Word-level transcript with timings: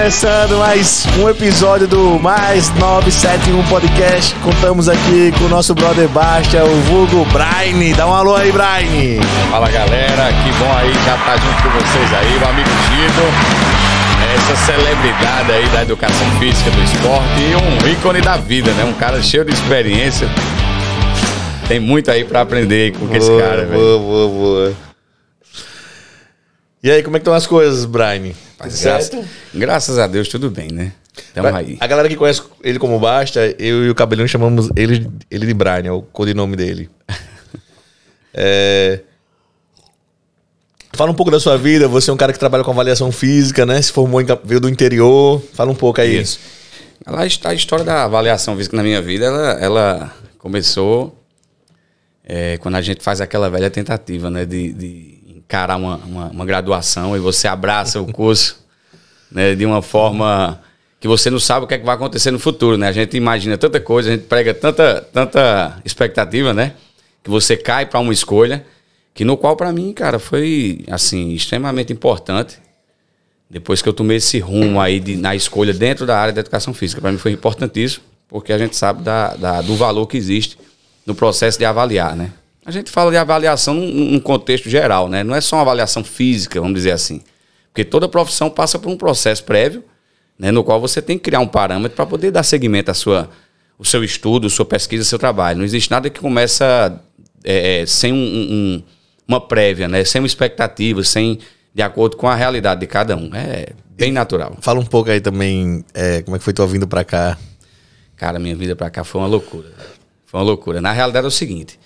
começando 0.00 0.56
mais 0.56 1.04
um 1.18 1.28
episódio 1.28 1.86
do 1.86 2.18
Mais 2.18 2.70
971 2.76 3.62
Podcast. 3.68 4.34
Contamos 4.36 4.88
aqui 4.88 5.30
com 5.38 5.44
o 5.44 5.48
nosso 5.50 5.74
brother 5.74 6.08
Bastia, 6.08 6.64
o 6.64 6.74
vulgo 6.84 7.26
Braine. 7.26 7.92
Dá 7.92 8.06
um 8.06 8.14
alô 8.14 8.34
aí, 8.34 8.50
Braine. 8.50 9.20
Fala 9.50 9.70
galera, 9.70 10.32
que 10.32 10.58
bom 10.58 10.74
aí 10.74 10.90
já 11.04 11.18
tá 11.18 11.36
junto 11.36 11.62
com 11.62 11.68
vocês 11.68 12.14
aí, 12.14 12.38
o 12.38 12.48
amigo 12.48 12.70
Tito. 12.88 13.26
Essa 14.34 14.72
celebridade 14.72 15.52
aí 15.52 15.68
da 15.68 15.82
educação 15.82 16.30
física, 16.38 16.70
do 16.70 16.82
esporte 16.82 17.38
e 17.38 17.86
um 17.86 17.92
ícone 17.92 18.22
da 18.22 18.38
vida, 18.38 18.72
né? 18.72 18.84
Um 18.84 18.94
cara 18.94 19.20
cheio 19.22 19.44
de 19.44 19.52
experiência. 19.52 20.30
Tem 21.68 21.78
muito 21.78 22.10
aí 22.10 22.24
pra 22.24 22.40
aprender 22.40 22.94
com 22.94 23.14
esse 23.14 23.28
cara, 23.38 23.66
velho. 23.66 23.78
Boa, 23.78 23.98
boa, 23.98 24.28
boa. 24.28 24.72
E 26.82 26.90
aí, 26.90 27.02
como 27.02 27.16
é 27.16 27.18
que 27.18 27.24
estão 27.24 27.34
as 27.34 27.46
coisas, 27.46 27.84
Braine? 28.68 28.82
Graças, 28.82 29.24
graças 29.54 29.98
a 29.98 30.06
Deus, 30.06 30.28
tudo 30.28 30.50
bem, 30.50 30.70
né? 30.70 30.92
Tamo 31.34 31.48
aí. 31.56 31.76
A 31.80 31.86
galera 31.86 32.08
que 32.08 32.16
conhece 32.16 32.42
ele 32.62 32.78
como 32.78 32.98
Basta, 32.98 33.54
eu 33.58 33.84
e 33.84 33.90
o 33.90 33.94
Cabelinho 33.94 34.28
chamamos 34.28 34.70
ele, 34.76 35.08
ele 35.30 35.46
de 35.46 35.54
Brian, 35.54 35.86
é 35.86 35.90
o 35.90 36.02
codinome 36.02 36.56
dele. 36.56 36.88
é... 38.34 39.00
Fala 40.92 41.10
um 41.10 41.14
pouco 41.14 41.30
da 41.30 41.40
sua 41.40 41.56
vida, 41.56 41.88
você 41.88 42.10
é 42.10 42.12
um 42.12 42.16
cara 42.16 42.32
que 42.32 42.38
trabalha 42.38 42.64
com 42.64 42.70
avaliação 42.70 43.10
física, 43.12 43.64
né? 43.64 43.80
Se 43.80 43.92
formou, 43.92 44.20
em, 44.20 44.26
veio 44.44 44.60
do 44.60 44.68
interior. 44.68 45.42
Fala 45.54 45.70
um 45.70 45.74
pouco 45.74 46.00
aí. 46.00 46.20
Isso. 46.20 46.38
A 47.06 47.54
história 47.54 47.84
da 47.84 48.04
avaliação 48.04 48.56
física 48.56 48.76
na 48.76 48.82
minha 48.82 49.00
vida, 49.00 49.24
ela, 49.24 49.52
ela 49.52 50.14
começou 50.36 51.16
é, 52.24 52.58
quando 52.58 52.74
a 52.74 52.82
gente 52.82 53.02
faz 53.02 53.20
aquela 53.20 53.48
velha 53.48 53.70
tentativa, 53.70 54.28
né? 54.28 54.44
De, 54.44 54.72
de 54.72 55.19
encarar 55.50 55.76
uma, 55.76 55.96
uma, 55.96 56.26
uma 56.28 56.46
graduação 56.46 57.16
e 57.16 57.18
você 57.18 57.48
abraça 57.48 58.00
o 58.00 58.06
curso 58.06 58.64
né, 59.30 59.56
de 59.56 59.66
uma 59.66 59.82
forma 59.82 60.60
que 61.00 61.08
você 61.08 61.28
não 61.28 61.40
sabe 61.40 61.64
o 61.64 61.68
que, 61.68 61.74
é 61.74 61.78
que 61.78 61.84
vai 61.84 61.96
acontecer 61.96 62.30
no 62.30 62.38
futuro, 62.38 62.76
né? 62.76 62.86
A 62.86 62.92
gente 62.92 63.16
imagina 63.16 63.56
tanta 63.56 63.80
coisa, 63.80 64.10
a 64.10 64.12
gente 64.12 64.26
prega 64.26 64.52
tanta, 64.52 65.00
tanta 65.12 65.80
expectativa, 65.82 66.52
né? 66.52 66.74
Que 67.24 67.30
você 67.30 67.56
cai 67.56 67.86
para 67.86 67.98
uma 67.98 68.12
escolha 68.12 68.64
que 69.14 69.24
no 69.24 69.36
qual 69.36 69.56
para 69.56 69.72
mim, 69.72 69.92
cara, 69.94 70.18
foi 70.18 70.84
assim 70.90 71.32
extremamente 71.32 71.90
importante. 71.90 72.58
Depois 73.48 73.80
que 73.82 73.88
eu 73.88 73.94
tomei 73.94 74.18
esse 74.18 74.38
rumo 74.38 74.78
aí 74.78 75.00
de, 75.00 75.16
na 75.16 75.34
escolha 75.34 75.72
dentro 75.72 76.06
da 76.06 76.18
área 76.18 76.34
da 76.34 76.40
educação 76.40 76.72
física, 76.74 77.00
para 77.00 77.10
mim 77.10 77.18
foi 77.18 77.32
importantíssimo, 77.32 78.04
porque 78.28 78.52
a 78.52 78.58
gente 78.58 78.76
sabe 78.76 79.02
da, 79.02 79.34
da, 79.34 79.62
do 79.62 79.74
valor 79.76 80.06
que 80.06 80.18
existe 80.18 80.58
no 81.04 81.14
processo 81.14 81.58
de 81.58 81.64
avaliar, 81.64 82.14
né? 82.14 82.30
A 82.70 82.72
gente 82.72 82.88
fala 82.88 83.10
de 83.10 83.16
avaliação 83.16 83.74
num, 83.74 84.12
num 84.12 84.20
contexto 84.20 84.70
geral, 84.70 85.08
né? 85.08 85.24
Não 85.24 85.34
é 85.34 85.40
só 85.40 85.56
uma 85.56 85.62
avaliação 85.62 86.04
física, 86.04 86.60
vamos 86.60 86.76
dizer 86.76 86.92
assim. 86.92 87.20
Porque 87.72 87.84
toda 87.84 88.08
profissão 88.08 88.48
passa 88.48 88.78
por 88.78 88.88
um 88.88 88.96
processo 88.96 89.42
prévio, 89.42 89.82
né, 90.38 90.52
no 90.52 90.62
qual 90.62 90.80
você 90.80 91.02
tem 91.02 91.18
que 91.18 91.24
criar 91.24 91.40
um 91.40 91.48
parâmetro 91.48 91.96
para 91.96 92.06
poder 92.06 92.30
dar 92.30 92.44
seguimento 92.44 92.88
à 92.88 92.94
sua, 92.94 93.28
o 93.76 93.84
seu 93.84 94.04
estudo, 94.04 94.48
sua 94.48 94.64
pesquisa, 94.64 95.02
seu 95.02 95.18
trabalho. 95.18 95.58
Não 95.58 95.64
existe 95.64 95.90
nada 95.90 96.08
que 96.08 96.20
começa 96.20 97.02
é, 97.42 97.80
é, 97.80 97.86
sem 97.86 98.12
um, 98.12 98.16
um, 98.16 98.82
uma 99.26 99.40
prévia, 99.40 99.88
né, 99.88 100.04
sem 100.04 100.20
uma 100.20 100.26
expectativa, 100.28 101.02
sem 101.02 101.40
de 101.74 101.82
acordo 101.82 102.16
com 102.16 102.28
a 102.28 102.36
realidade 102.36 102.82
de 102.82 102.86
cada 102.86 103.16
um. 103.16 103.34
É 103.34 103.70
bem 103.96 104.12
natural. 104.12 104.56
Fala 104.60 104.78
um 104.78 104.86
pouco 104.86 105.10
aí 105.10 105.20
também 105.20 105.84
é, 105.92 106.22
como 106.22 106.36
é 106.36 106.38
que 106.38 106.44
foi 106.44 106.52
tua 106.52 106.68
vinda 106.68 106.86
para 106.86 107.02
cá. 107.02 107.36
Cara, 108.16 108.38
minha 108.38 108.54
vida 108.54 108.76
para 108.76 108.90
cá 108.90 109.02
foi 109.02 109.20
uma 109.20 109.26
loucura. 109.26 109.70
Foi 110.24 110.38
uma 110.38 110.46
loucura. 110.46 110.80
Na 110.80 110.92
realidade 110.92 111.24
é 111.24 111.28
o 111.28 111.32
seguinte, 111.32 111.80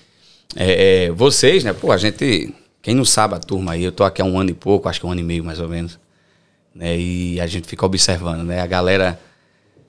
é, 0.57 1.05
é, 1.07 1.11
vocês, 1.11 1.65
né? 1.65 1.73
Pô, 1.73 1.93
a 1.93 1.97
gente. 1.97 2.55
Quem 2.83 2.95
não 2.95 3.05
sabe 3.05 3.35
a 3.35 3.39
turma 3.39 3.73
aí, 3.73 3.83
eu 3.83 3.93
tô 3.93 4.05
aqui 4.05 4.21
há 4.21 4.25
um 4.25 4.39
ano 4.39 4.51
e 4.51 4.55
pouco, 4.55 4.89
acho 4.89 5.01
que 5.01 5.07
um 5.07 5.11
ano 5.11 5.21
e 5.21 5.25
meio 5.25 5.43
mais 5.43 5.59
ou 5.59 5.69
menos. 5.69 5.99
Né, 6.75 6.99
e 6.99 7.41
a 7.41 7.47
gente 7.47 7.67
fica 7.67 7.87
observando, 7.87 8.43
né? 8.43 8.61
A 8.61 8.67
galera 8.67 9.19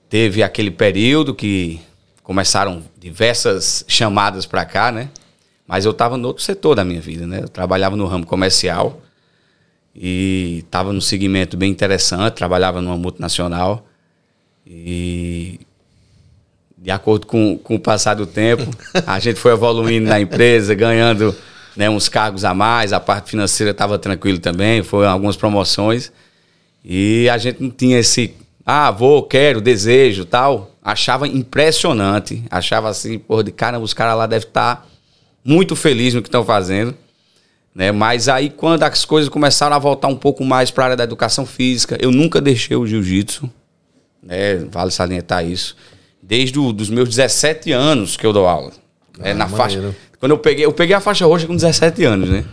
teve 0.08 0.42
aquele 0.42 0.70
período 0.70 1.34
que 1.34 1.80
começaram 2.22 2.82
diversas 2.98 3.84
chamadas 3.86 4.46
para 4.46 4.64
cá, 4.64 4.90
né? 4.90 5.10
Mas 5.66 5.84
eu 5.84 5.90
estava 5.90 6.16
no 6.16 6.28
outro 6.28 6.42
setor 6.42 6.74
da 6.74 6.84
minha 6.84 7.00
vida, 7.00 7.26
né? 7.26 7.40
Eu 7.42 7.48
trabalhava 7.48 7.96
no 7.96 8.06
ramo 8.06 8.24
comercial 8.24 9.02
e 9.94 10.62
estava 10.64 10.92
num 10.92 11.00
segmento 11.00 11.56
bem 11.56 11.70
interessante, 11.70 12.34
trabalhava 12.34 12.80
numa 12.80 12.96
multinacional 12.96 13.86
e 14.66 15.60
de 16.86 16.92
acordo 16.92 17.26
com, 17.26 17.58
com 17.58 17.74
o 17.74 17.80
passar 17.80 18.14
do 18.14 18.24
tempo, 18.24 18.62
a 19.04 19.18
gente 19.18 19.40
foi 19.40 19.50
evoluindo 19.50 20.08
na 20.08 20.20
empresa, 20.20 20.72
ganhando 20.72 21.34
né, 21.74 21.90
uns 21.90 22.08
cargos 22.08 22.44
a 22.44 22.54
mais, 22.54 22.92
a 22.92 23.00
parte 23.00 23.30
financeira 23.30 23.72
estava 23.72 23.98
tranquilo 23.98 24.38
também, 24.38 24.84
foram 24.84 25.10
algumas 25.10 25.36
promoções. 25.36 26.12
E 26.84 27.28
a 27.28 27.38
gente 27.38 27.60
não 27.60 27.70
tinha 27.70 27.98
esse, 27.98 28.32
ah, 28.64 28.92
vou, 28.92 29.24
quero, 29.24 29.60
desejo 29.60 30.24
tal. 30.24 30.70
Achava 30.80 31.26
impressionante, 31.26 32.44
achava 32.48 32.88
assim, 32.88 33.18
porra, 33.18 33.42
de 33.42 33.50
caramba, 33.50 33.84
os 33.84 33.92
caras 33.92 34.16
lá 34.16 34.28
devem 34.28 34.46
estar 34.46 34.76
tá 34.76 34.86
muito 35.44 35.74
felizes 35.74 36.14
no 36.14 36.22
que 36.22 36.28
estão 36.28 36.44
fazendo. 36.44 36.94
Né? 37.74 37.90
Mas 37.90 38.28
aí, 38.28 38.48
quando 38.48 38.84
as 38.84 39.04
coisas 39.04 39.28
começaram 39.28 39.74
a 39.74 39.78
voltar 39.80 40.06
um 40.06 40.16
pouco 40.16 40.44
mais 40.44 40.70
para 40.70 40.84
a 40.84 40.86
área 40.86 40.96
da 40.96 41.02
educação 41.02 41.44
física, 41.44 41.98
eu 42.00 42.12
nunca 42.12 42.40
deixei 42.40 42.76
o 42.76 42.86
jiu-jitsu, 42.86 43.50
né? 44.22 44.58
vale 44.70 44.92
salientar 44.92 45.44
isso 45.44 45.74
desde 46.26 46.58
os 46.58 46.90
meus 46.90 47.08
17 47.08 47.70
anos 47.72 48.16
que 48.16 48.26
eu 48.26 48.32
dou 48.32 48.46
aula. 48.46 48.72
É, 49.20 49.28
ah, 49.28 49.30
é, 49.30 49.34
na 49.34 49.48
faixa. 49.48 49.94
Quando 50.18 50.32
eu 50.32 50.38
peguei, 50.38 50.64
eu 50.64 50.72
peguei 50.72 50.94
a 50.94 51.00
faixa 51.00 51.24
roxa 51.24 51.46
com 51.46 51.54
17 51.54 52.04
anos, 52.04 52.28
né? 52.28 52.44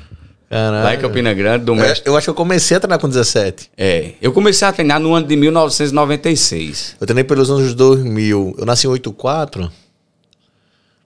Caralho. 0.50 0.84
Lá 0.84 0.94
em 0.94 1.00
Campina 1.00 1.34
Grande, 1.34 1.66
do 1.66 1.76
mestre. 1.76 2.08
Eu 2.08 2.16
acho 2.16 2.26
que 2.26 2.30
eu 2.30 2.36
comecei 2.36 2.78
a 2.78 2.80
treinar 2.80 3.00
com 3.00 3.10
17. 3.10 3.72
É. 3.76 4.12
Eu 4.22 4.32
comecei 4.32 4.68
a 4.68 4.72
treinar 4.72 5.00
no 5.00 5.16
ano 5.16 5.26
de 5.26 5.36
1996. 5.36 6.98
Eu 7.02 7.08
treinei 7.08 7.24
pelos 7.24 7.50
anos 7.50 7.74
2000. 7.74 8.56
Eu 8.60 8.66
nasci 8.66 8.86
em 8.86 8.92
84. 8.92 9.72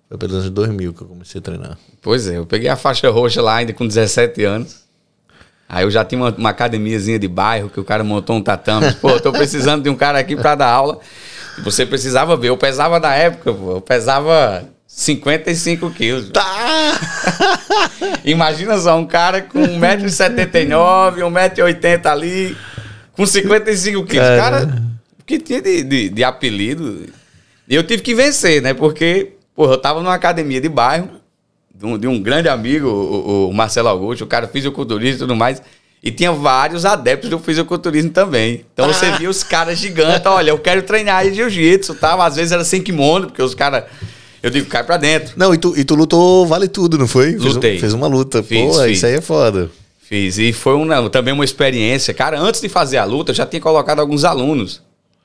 Foi 0.09 0.17
pelos 0.17 0.35
anos 0.35 0.49
2000 0.49 0.93
que 0.93 1.01
eu 1.01 1.07
comecei 1.07 1.39
a 1.39 1.41
treinar. 1.41 1.77
Pois 2.01 2.27
é, 2.27 2.37
eu 2.37 2.45
peguei 2.45 2.67
a 2.67 2.75
faixa 2.75 3.09
roxa 3.09 3.41
lá 3.41 3.55
ainda 3.55 3.71
com 3.71 3.87
17 3.87 4.43
anos. 4.43 4.83
Aí 5.69 5.85
eu 5.85 5.91
já 5.91 6.03
tinha 6.03 6.21
uma, 6.21 6.33
uma 6.35 6.49
academiazinha 6.49 7.17
de 7.17 7.27
bairro 7.27 7.69
que 7.69 7.79
o 7.79 7.85
cara 7.85 8.03
montou 8.03 8.35
um 8.35 8.41
tatame. 8.41 8.93
Pô, 8.95 9.17
tô 9.19 9.31
precisando 9.31 9.83
de 9.83 9.89
um 9.89 9.95
cara 9.95 10.19
aqui 10.19 10.35
para 10.35 10.55
dar 10.55 10.69
aula. 10.69 10.99
Você 11.63 11.85
precisava 11.85 12.37
ver. 12.37 12.49
Eu 12.49 12.57
pesava 12.57 12.99
na 12.99 13.15
época, 13.15 13.53
pô, 13.53 13.71
eu 13.71 13.81
pesava 13.81 14.67
55 14.85 15.91
quilos. 15.91 16.29
Tá! 16.29 16.99
Imagina 18.23 18.77
só, 18.77 18.97
um 18.97 19.05
cara 19.05 19.41
com 19.41 19.59
1,79m, 19.59 21.17
1,80m 21.17 22.05
ali, 22.05 22.57
com 23.13 23.25
55 23.25 24.05
quilos. 24.05 24.27
É. 24.27 24.37
Cara, 24.37 24.83
que 25.25 25.39
tinha 25.39 25.61
de, 25.61 25.83
de, 25.83 26.09
de 26.09 26.23
apelido? 26.23 27.05
E 27.67 27.75
eu 27.75 27.83
tive 27.83 28.01
que 28.01 28.15
vencer, 28.15 28.61
né? 28.61 28.73
Porque, 28.73 29.33
porra, 29.53 29.73
eu 29.73 29.77
tava 29.77 30.01
numa 30.01 30.13
academia 30.13 30.61
de 30.61 30.69
bairro, 30.69 31.09
de 31.75 31.85
um, 31.85 31.97
de 31.97 32.07
um 32.07 32.21
grande 32.21 32.47
amigo, 32.47 32.87
o, 32.87 33.49
o 33.49 33.53
Marcelo 33.53 33.89
Augusto, 33.89 34.23
o 34.23 34.27
cara 34.27 34.47
fisiculturista 34.47 35.17
e 35.17 35.19
tudo 35.19 35.35
mais. 35.35 35.61
E 36.01 36.11
tinha 36.11 36.31
vários 36.31 36.85
adeptos 36.85 37.29
do 37.29 37.39
fisiculturismo 37.39 38.11
também. 38.11 38.63
Então 38.73 38.85
ah. 38.85 38.93
você 38.93 39.11
via 39.11 39.29
os 39.29 39.43
caras 39.43 39.77
gigantes, 39.79 40.25
olha, 40.25 40.51
eu 40.51 40.59
quero 40.59 40.83
treinar 40.83 41.29
jiu-jitsu, 41.31 41.95
tal. 41.95 42.21
Às 42.21 42.35
vezes 42.35 42.51
era 42.51 42.63
sem 42.63 42.81
kimono, 42.81 43.27
porque 43.27 43.41
os 43.41 43.55
caras. 43.55 43.85
Eu 44.41 44.51
digo, 44.51 44.67
cai 44.67 44.83
pra 44.83 44.97
dentro. 44.97 45.33
Não, 45.35 45.53
e 45.53 45.57
tu, 45.57 45.73
e 45.75 45.83
tu 45.83 45.95
lutou 45.95 46.45
vale 46.45 46.67
tudo, 46.67 46.97
não 46.97 47.07
foi? 47.07 47.35
Lutei. 47.35 47.71
Fez, 47.71 47.81
fez 47.81 47.93
uma 47.93 48.07
luta. 48.07 48.43
Fiz, 48.43 48.61
Pô, 48.61 48.83
fiz. 48.83 48.97
isso 48.97 49.05
aí 49.05 49.15
é 49.15 49.21
foda. 49.21 49.69
Fiz. 49.99 50.37
E 50.37 50.53
foi 50.53 50.75
uma, 50.75 51.09
também 51.09 51.33
uma 51.33 51.43
experiência. 51.43 52.13
Cara, 52.13 52.39
antes 52.39 52.61
de 52.61 52.69
fazer 52.69 52.97
a 52.97 53.03
luta, 53.03 53.31
eu 53.31 53.35
já 53.35 53.45
tinha 53.45 53.61
colocado 53.61 53.99
alguns 53.99 54.23
alunos. 54.23 54.81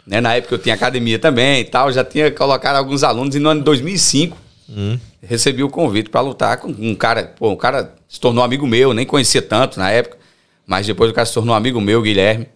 Né? 0.07 0.21
Na 0.21 0.35
época 0.35 0.55
eu 0.55 0.59
tinha 0.59 0.75
academia 0.75 1.19
também 1.19 1.61
e 1.61 1.65
tal, 1.65 1.93
já 1.93 2.03
tinha 2.03 2.31
colocado 2.31 2.77
alguns 2.77 3.05
alunos. 3.05 3.37
E 3.37 3.39
no 3.39 3.51
ano 3.51 3.61
de 3.61 3.65
2005, 3.65 4.37
hum. 4.69 4.99
recebi 5.23 5.63
o 5.63 5.69
convite 5.69 6.11
para 6.11 6.21
lutar 6.23 6.57
com 6.57 6.69
um 6.69 6.95
cara. 6.95 7.33
Pô, 7.39 7.51
um 7.51 7.57
cara 7.57 7.95
se 8.09 8.19
tornou 8.19 8.43
amigo 8.43 8.67
meu, 8.67 8.93
nem 8.93 9.07
conhecia 9.07 9.43
tanto 9.43 9.79
na 9.79 9.91
época. 9.91 10.22
Mas 10.67 10.87
depois 10.87 11.11
o 11.11 11.15
cara 11.15 11.27
se 11.27 11.35
tornou 11.35 11.55
amigo 11.55 11.81
meu, 11.81 12.03
Guilherme. 12.03 12.47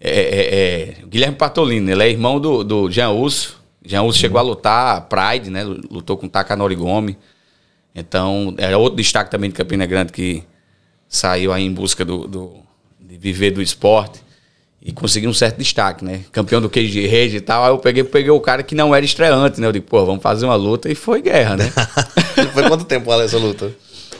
É, 0.00 0.10
é, 0.10 0.54
é, 0.54 0.94
Guilherme 1.06 1.36
Patolino, 1.36 1.90
ele 1.90 2.02
é 2.02 2.10
irmão 2.10 2.38
do, 2.38 2.62
do 2.62 2.90
Jean 2.90 3.10
Uso. 3.10 3.56
Jean 3.84 4.02
Uso 4.02 4.16
uhum. 4.16 4.20
chegou 4.20 4.38
a 4.38 4.42
lutar 4.42 5.08
Pride, 5.08 5.50
né? 5.50 5.64
Lutou 5.64 6.16
com 6.16 6.28
Takanori 6.28 6.74
Gomes. 6.74 7.16
Então, 7.94 8.54
era 8.58 8.76
outro 8.76 8.96
destaque 8.96 9.30
também 9.30 9.50
de 9.50 9.56
Campina 9.56 9.86
Grande 9.86 10.12
que 10.12 10.42
saiu 11.08 11.52
aí 11.52 11.64
em 11.64 11.72
busca 11.72 12.04
do, 12.04 12.26
do 12.26 12.52
de 12.98 13.16
viver 13.16 13.52
do 13.52 13.62
esporte 13.62 14.20
e 14.82 14.92
conseguiu 14.92 15.30
um 15.30 15.34
certo 15.34 15.56
destaque, 15.56 16.04
né? 16.04 16.20
Campeão 16.30 16.60
do 16.60 16.68
Cage 16.68 17.06
Rage 17.06 17.36
e 17.36 17.40
tal. 17.40 17.64
Aí 17.64 17.70
eu 17.70 17.78
peguei, 17.78 18.04
peguei 18.04 18.30
o 18.30 18.40
cara 18.40 18.62
que 18.62 18.74
não 18.74 18.94
era 18.94 19.04
estreante, 19.04 19.60
né? 19.60 19.66
Eu 19.66 19.72
digo, 19.72 19.86
pô, 19.86 20.04
vamos 20.04 20.22
fazer 20.22 20.44
uma 20.44 20.56
luta 20.56 20.90
e 20.90 20.94
foi 20.94 21.22
guerra, 21.22 21.56
né? 21.56 21.72
foi 22.52 22.68
quanto 22.68 22.84
tempo 22.84 23.10
essa 23.14 23.38
luta? 23.38 23.72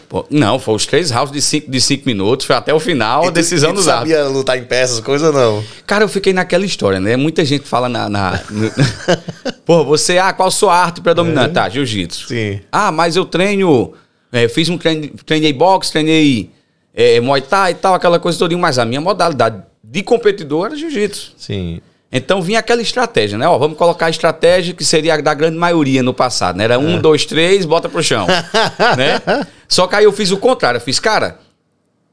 Pô, 0.09 0.25
não, 0.31 0.59
foi 0.59 0.75
os 0.75 0.87
três 0.87 1.11
rounds 1.11 1.33
de 1.33 1.41
cinco, 1.41 1.71
de 1.71 1.81
cinco 1.81 2.07
minutos, 2.07 2.47
foi 2.47 2.55
até 2.57 2.73
o 2.73 2.81
final, 2.81 3.27
a 3.27 3.31
decisão 3.31 3.73
dos 3.73 3.89
árbitros. 3.89 4.19
sabia 4.19 4.33
lutar 4.33 4.59
em 4.59 4.65
peças, 4.65 5.01
coisa 5.01 5.33
não? 5.33 5.63
Cara, 5.87 6.05
eu 6.05 6.09
fiquei 6.09 6.33
naquela 6.33 6.65
história, 6.65 7.01
né? 7.01 7.17
Muita 7.17 7.45
gente 7.45 7.67
fala 7.67 7.89
na... 7.89 8.09
na 8.09 8.41
no... 8.51 8.71
Pô, 9.65 9.85
você, 9.85 10.19
ah, 10.19 10.33
qual 10.33 10.51
sua 10.51 10.77
arte 10.77 11.01
predominante? 11.01 11.51
É. 11.51 11.53
Tá, 11.53 11.69
jiu-jitsu. 11.69 12.29
Sim. 12.29 12.61
Ah, 12.71 12.93
mas 12.93 13.17
eu 13.17 13.25
treino, 13.25 13.93
é, 14.31 14.49
fiz 14.49 14.69
um 14.69 14.77
treino, 14.77 15.11
treinei 15.25 15.53
boxe, 15.53 15.91
treinei 15.91 16.51
é, 16.95 17.21
muay 17.21 17.41
thai 17.41 17.73
e 17.73 17.75
tal, 17.75 17.95
aquela 17.95 18.19
coisa 18.19 18.39
toda, 18.39 18.57
mas 18.57 18.79
a 18.79 18.85
minha 18.85 19.01
modalidade 19.01 19.63
de 19.83 20.03
competidor 20.03 20.67
era 20.67 20.77
jiu-jitsu. 20.77 21.33
Sim. 21.37 21.81
Então 22.17 22.41
vinha 22.41 22.61
aquela 22.61 22.81
estratégia, 22.81 23.37
né? 23.37 23.49
Ó, 23.49 23.59
vamos 23.59 23.77
colocar 23.77 24.07
a 24.07 24.11
estratégia 24.11 24.73
que 24.73 24.85
seria 24.85 25.15
a 25.15 25.21
da 25.21 25.35
grande 25.35 25.57
maioria 25.57 26.01
no 26.01 26.15
passado, 26.15 26.57
né? 26.57 26.63
Era 26.63 26.79
um, 26.79 27.01
dois, 27.01 27.27
três, 27.27 27.67
bota 27.67 27.89
pro 27.89 28.05
chão. 28.05 28.25
né? 28.97 29.21
Só 29.69 29.89
que 29.89 29.97
aí 29.97 30.05
eu 30.05 30.13
fiz 30.13 30.31
o 30.31 30.37
contrário. 30.37 30.79
Eu 30.79 30.81
fiz, 30.81 31.01
cara, 31.01 31.41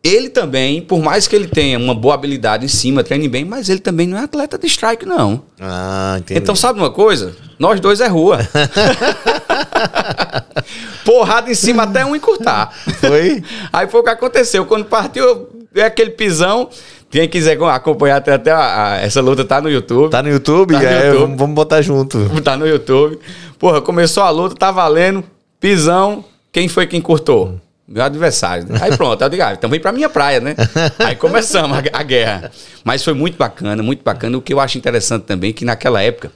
ele 0.03 0.29
também, 0.29 0.81
por 0.81 0.99
mais 0.99 1.27
que 1.27 1.35
ele 1.35 1.47
tenha 1.47 1.77
uma 1.77 1.93
boa 1.93 2.15
habilidade 2.15 2.65
em 2.65 2.67
cima, 2.67 3.03
treine 3.03 3.27
bem, 3.27 3.45
mas 3.45 3.69
ele 3.69 3.79
também 3.79 4.07
não 4.07 4.17
é 4.17 4.23
atleta 4.23 4.57
de 4.57 4.65
strike, 4.65 5.05
não. 5.05 5.43
Ah, 5.59 6.15
entendi. 6.17 6.39
Então, 6.39 6.55
sabe 6.55 6.79
uma 6.79 6.89
coisa? 6.89 7.35
Nós 7.59 7.79
dois 7.79 8.01
é 8.01 8.07
rua. 8.07 8.39
Porrada 11.05 11.51
em 11.51 11.53
cima 11.53 11.83
até 11.83 12.03
um 12.03 12.15
encurtar. 12.15 12.73
Foi? 12.99 13.43
Aí 13.71 13.87
foi 13.87 13.99
o 13.99 14.03
que 14.03 14.09
aconteceu. 14.09 14.65
Quando 14.65 14.85
partiu, 14.85 15.49
é 15.75 15.83
aquele 15.83 16.09
pisão. 16.09 16.67
Quem 17.11 17.27
quiser 17.27 17.61
acompanhar 17.61 18.17
até, 18.17 18.33
até 18.33 18.51
a, 18.51 18.93
a, 18.93 18.97
essa 19.01 19.19
luta 19.19 19.43
tá 19.43 19.59
no 19.59 19.69
YouTube. 19.69 20.09
Tá 20.09 20.23
no 20.23 20.29
YouTube? 20.29 20.73
Tá 20.73 20.79
no 20.79 20.85
é, 20.85 21.05
YouTube. 21.07 21.19
Vamos, 21.19 21.37
vamos 21.37 21.55
botar 21.55 21.81
junto. 21.81 22.17
Tá 22.41 22.55
no 22.55 22.65
YouTube. 22.65 23.19
Porra, 23.59 23.81
começou 23.81 24.23
a 24.23 24.29
luta, 24.29 24.55
tá 24.55 24.71
valendo. 24.71 25.21
Pisão. 25.59 26.23
Quem 26.51 26.69
foi 26.69 26.87
quem 26.87 27.01
cortou? 27.01 27.59
Meu 27.85 28.01
adversário. 28.01 28.65
né? 28.67 28.79
Aí 28.81 28.95
pronto, 28.95 29.21
eu 29.21 29.29
digo, 29.29 29.43
ah, 29.43 29.51
então 29.51 29.69
vem 29.69 29.79
pra 29.79 29.91
minha 29.91 30.07
praia, 30.07 30.39
né? 30.39 30.55
Aí 30.99 31.15
começamos 31.17 31.77
a, 31.77 31.81
a 31.91 32.03
guerra. 32.03 32.49
Mas 32.85 33.03
foi 33.03 33.13
muito 33.13 33.37
bacana, 33.37 33.83
muito 33.83 34.03
bacana. 34.03 34.37
O 34.37 34.41
que 34.41 34.53
eu 34.53 34.59
acho 34.61 34.77
interessante 34.77 35.23
também 35.23 35.49
é 35.49 35.53
que 35.53 35.65
naquela 35.65 36.01
época 36.01 36.31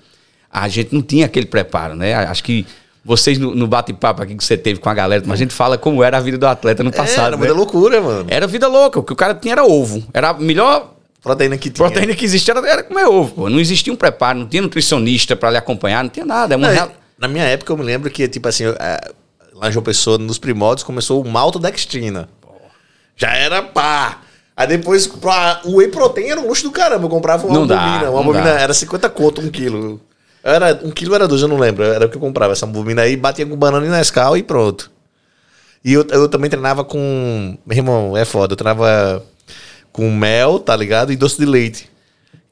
a 0.52 0.68
gente 0.68 0.94
não 0.94 1.02
tinha 1.02 1.26
aquele 1.26 1.46
preparo, 1.46 1.96
né? 1.96 2.14
Acho 2.14 2.44
que 2.44 2.66
vocês 3.06 3.38
no, 3.38 3.54
no 3.54 3.68
bate-papo 3.68 4.24
aqui 4.24 4.36
que 4.36 4.44
você 4.44 4.58
teve 4.58 4.80
com 4.80 4.90
a 4.90 4.94
galera, 4.94 5.24
mas 5.28 5.36
a 5.40 5.44
gente 5.44 5.54
fala 5.54 5.78
como 5.78 6.04
era 6.04 6.18
a 6.18 6.20
vida 6.20 6.40
do 6.40 6.48
atleta 6.48 6.84
no 6.84 6.92
passado. 6.92 7.28
Era 7.28 7.32
né? 7.32 7.38
muita 7.38 7.54
loucura, 7.54 8.02
mano. 8.02 8.26
Era 8.28 8.48
vida 8.48 8.68
louca. 8.68 9.00
O 9.00 9.04
que 9.04 9.14
o 9.14 9.16
cara 9.16 9.36
tinha 9.36 9.54
era 9.54 9.64
ovo. 9.64 10.04
Era 10.12 10.30
a 10.30 10.34
melhor 10.34 10.96
Proteína 11.22 11.56
que 11.58 11.70
tinha. 11.70 11.88
proteína 11.88 12.16
que 12.16 12.26
existia 12.26 12.52
era, 12.54 12.68
era 12.68 12.84
comer 12.84 13.06
ovo. 13.06 13.32
Pô. 13.34 13.50
Não 13.50 13.60
existia 13.60 13.94
um 13.94 13.96
preparo, 13.96 14.40
não 14.40 14.48
tinha 14.48 14.62
nutricionista 14.62 15.36
pra 15.36 15.52
lhe 15.52 15.58
acompanhar, 15.58 16.04
não 16.04 16.10
tinha 16.10 16.26
nada. 16.26 16.56
É 16.56 16.58
uma 16.58 16.68
Não, 16.68 16.74
real- 16.74 16.92
Na 17.18 17.28
minha 17.28 17.44
época, 17.46 17.72
eu 17.72 17.78
me 17.78 17.84
lembro 17.84 18.10
que, 18.10 18.28
tipo 18.28 18.48
assim, 18.48 18.64
eu, 18.64 18.74
é, 18.80 19.00
lá 19.54 19.70
em 19.70 19.72
João 19.72 19.84
Pessoa, 19.84 20.18
nos 20.18 20.40
primórdios, 20.40 20.84
começou 20.84 21.22
o 21.22 21.28
maltodextrina. 21.28 22.28
Já 23.16 23.34
era 23.36 23.62
pá. 23.62 24.20
Aí 24.58 24.68
depois, 24.68 25.06
pra, 25.08 25.62
o 25.66 25.78
whey 25.78 25.90
protein 25.90 26.30
era 26.30 26.40
um 26.40 26.48
luxo 26.48 26.64
do 26.64 26.72
caramba. 26.72 27.06
Eu 27.06 27.10
comprava 27.10 27.46
uma 27.46 27.54
Não 27.60 27.68
dá, 27.68 27.76
bobina. 27.76 28.12
Uma 28.12 28.42
dá. 28.42 28.60
era 28.60 28.74
50 28.74 29.10
conto, 29.10 29.42
um 29.42 29.50
quilo. 29.50 30.00
Era, 30.46 30.80
um 30.84 30.92
quilo 30.92 31.16
era 31.16 31.28
dois, 31.28 31.42
eu 31.42 31.48
não 31.48 31.58
lembro. 31.58 31.84
Era 31.84 32.06
o 32.06 32.10
que 32.10 32.18
eu 32.18 32.22
comprava. 32.22 32.54
Essa 32.54 32.68
bobina 32.68 33.02
aí, 33.02 33.18
batia 33.18 33.46
com 33.46 33.56
banana 33.56 33.86
e 33.86 33.90
Nescau 33.90 34.38
e 34.38 34.44
pronto. 34.44 34.92
E 35.84 35.92
eu, 35.94 36.06
eu 36.12 36.30
também 36.30 36.50
treinava 36.50 36.84
com... 36.86 37.58
Meu 37.66 37.78
irmão, 37.78 38.16
é 38.16 38.24
foda. 38.26 38.54
Eu 38.54 38.58
treinava 38.58 39.24
com 39.92 40.12
mel, 40.12 40.60
tá 40.60 40.76
ligado? 40.76 41.12
E 41.12 41.16
doce 41.16 41.38
de 41.40 41.46
leite. 41.46 41.90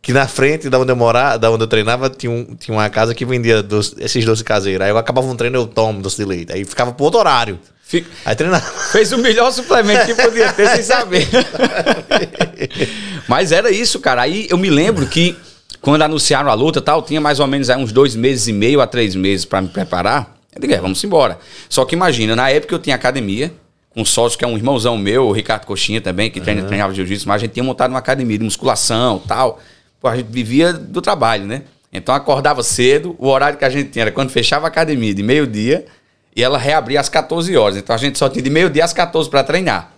Que 0.02 0.12
na 0.12 0.28
frente 0.28 0.70
da 0.70 0.80
onde 0.80 0.92
eu 0.92 0.96
morava, 0.96 1.38
da 1.40 1.50
onde 1.52 1.64
eu 1.64 1.68
treinava, 1.68 2.10
tinha, 2.10 2.32
um, 2.32 2.56
tinha 2.56 2.76
uma 2.76 2.90
casa 2.90 3.14
que 3.16 3.24
vendia 3.26 3.64
doce- 3.64 3.96
esses 4.00 4.26
doces 4.26 4.42
caseiros. 4.44 4.84
Aí 4.84 4.92
eu 4.92 4.98
acabava 4.98 5.28
um 5.28 5.36
treino, 5.36 5.58
eu 5.60 5.68
tomo 5.68 6.02
doce 6.02 6.18
de 6.18 6.26
leite. 6.26 6.52
Aí 6.52 6.66
ficava 6.66 6.92
pro 6.92 7.06
outro 7.06 7.20
horário. 7.20 7.58
Fica- 7.84 8.10
Aí 8.26 8.36
treinava. 8.36 8.66
Fez 8.92 9.12
o 9.14 9.18
melhor 9.20 9.52
suplemento 9.52 10.06
que 10.08 10.16
podia 10.16 10.52
ter 10.52 10.68
sem 10.70 10.84
saber. 10.84 11.28
Mas 13.28 13.52
era 13.52 13.72
isso, 13.72 14.00
cara. 14.00 14.22
Aí 14.24 14.48
eu 14.50 14.58
me 14.58 14.70
lembro 14.70 15.06
que 15.08 15.36
quando 15.82 16.02
anunciaram 16.02 16.50
a 16.50 16.54
luta 16.54 16.82
tal, 16.82 17.02
tinha 17.02 17.20
mais 17.20 17.40
ou 17.40 17.48
menos 17.48 17.70
aí 17.70 17.78
uns 17.78 17.92
dois 17.92 18.16
meses 18.16 18.48
e 18.48 18.54
meio 18.54 18.82
a 18.82 18.88
três 18.88 19.16
meses 19.16 19.46
pra 19.46 19.62
me 19.62 19.68
preparar. 19.68 20.38
Eu 20.56 20.62
digo, 20.62 20.74
é, 20.74 20.78
vamos 20.78 21.04
embora. 21.04 21.40
Só 21.68 21.84
que 21.86 21.96
imagina, 21.96 22.36
na 22.36 22.50
época 22.50 22.76
eu 22.76 22.80
tinha 22.80 22.96
academia, 22.96 23.54
com 23.90 24.02
um 24.02 24.06
sócio 24.06 24.38
que 24.38 24.46
é 24.46 24.48
um 24.48 24.56
irmãozão 24.56 24.98
meu, 24.98 25.28
o 25.28 25.32
Ricardo 25.32 25.66
Coxinha 25.66 26.02
também, 26.02 26.30
que 26.30 26.40
treina, 26.40 26.64
treinava 26.64 26.94
jiu-jitsu, 26.94 27.28
mas 27.28 27.38
a 27.38 27.40
gente 27.46 27.54
tinha 27.54 27.64
montado 27.64 27.92
uma 27.92 28.00
academia 28.00 28.38
de 28.38 28.44
musculação 28.44 29.22
e 29.24 29.28
tal. 29.28 29.60
Pô, 30.00 30.08
a 30.08 30.16
gente 30.16 30.28
vivia 30.28 30.74
do 30.74 31.02
trabalho, 31.02 31.46
né? 31.46 31.64
Então 31.92 32.14
acordava 32.16 32.64
cedo, 32.64 33.16
o 33.20 33.28
horário 33.28 33.58
que 33.58 33.66
a 33.66 33.70
gente 33.70 33.92
tinha 33.92 34.04
era 34.04 34.12
quando 34.12 34.32
fechava 34.32 34.66
a 34.66 34.68
academia 34.68 35.14
de 35.14 35.22
meio-dia 35.22 35.86
e 36.36 36.44
ela 36.44 36.58
reabria 36.58 37.00
às 37.00 37.08
14 37.08 37.56
horas. 37.56 37.78
Então 37.78 37.96
a 37.96 38.00
gente 38.00 38.18
só 38.18 38.28
tinha 38.28 38.42
de 38.42 38.50
meio-dia 38.50 38.84
às 38.84 38.94
14 38.94 39.30
para 39.30 39.44
treinar. 39.44 39.92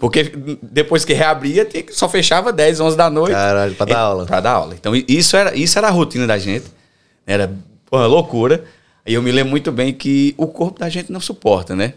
Porque 0.00 0.32
depois 0.62 1.04
que 1.04 1.12
reabria, 1.12 1.68
só 1.90 2.08
fechava 2.08 2.50
10, 2.50 2.80
11 2.80 2.96
da 2.96 3.10
noite. 3.10 3.32
Caralho, 3.32 3.74
pra 3.74 3.84
dar 3.84 3.98
aula. 3.98 4.24
Pra 4.26 4.40
dar 4.40 4.52
aula. 4.52 4.74
Então 4.74 4.94
isso 5.06 5.36
era, 5.36 5.54
isso 5.54 5.78
era 5.78 5.88
a 5.88 5.90
rotina 5.90 6.26
da 6.26 6.38
gente. 6.38 6.64
Era 7.26 7.52
porra, 7.84 8.06
loucura. 8.06 8.64
E 9.06 9.12
eu 9.12 9.22
me 9.22 9.30
lembro 9.30 9.50
muito 9.50 9.70
bem 9.70 9.92
que 9.92 10.34
o 10.38 10.46
corpo 10.46 10.78
da 10.78 10.88
gente 10.88 11.12
não 11.12 11.20
suporta, 11.20 11.76
né? 11.76 11.92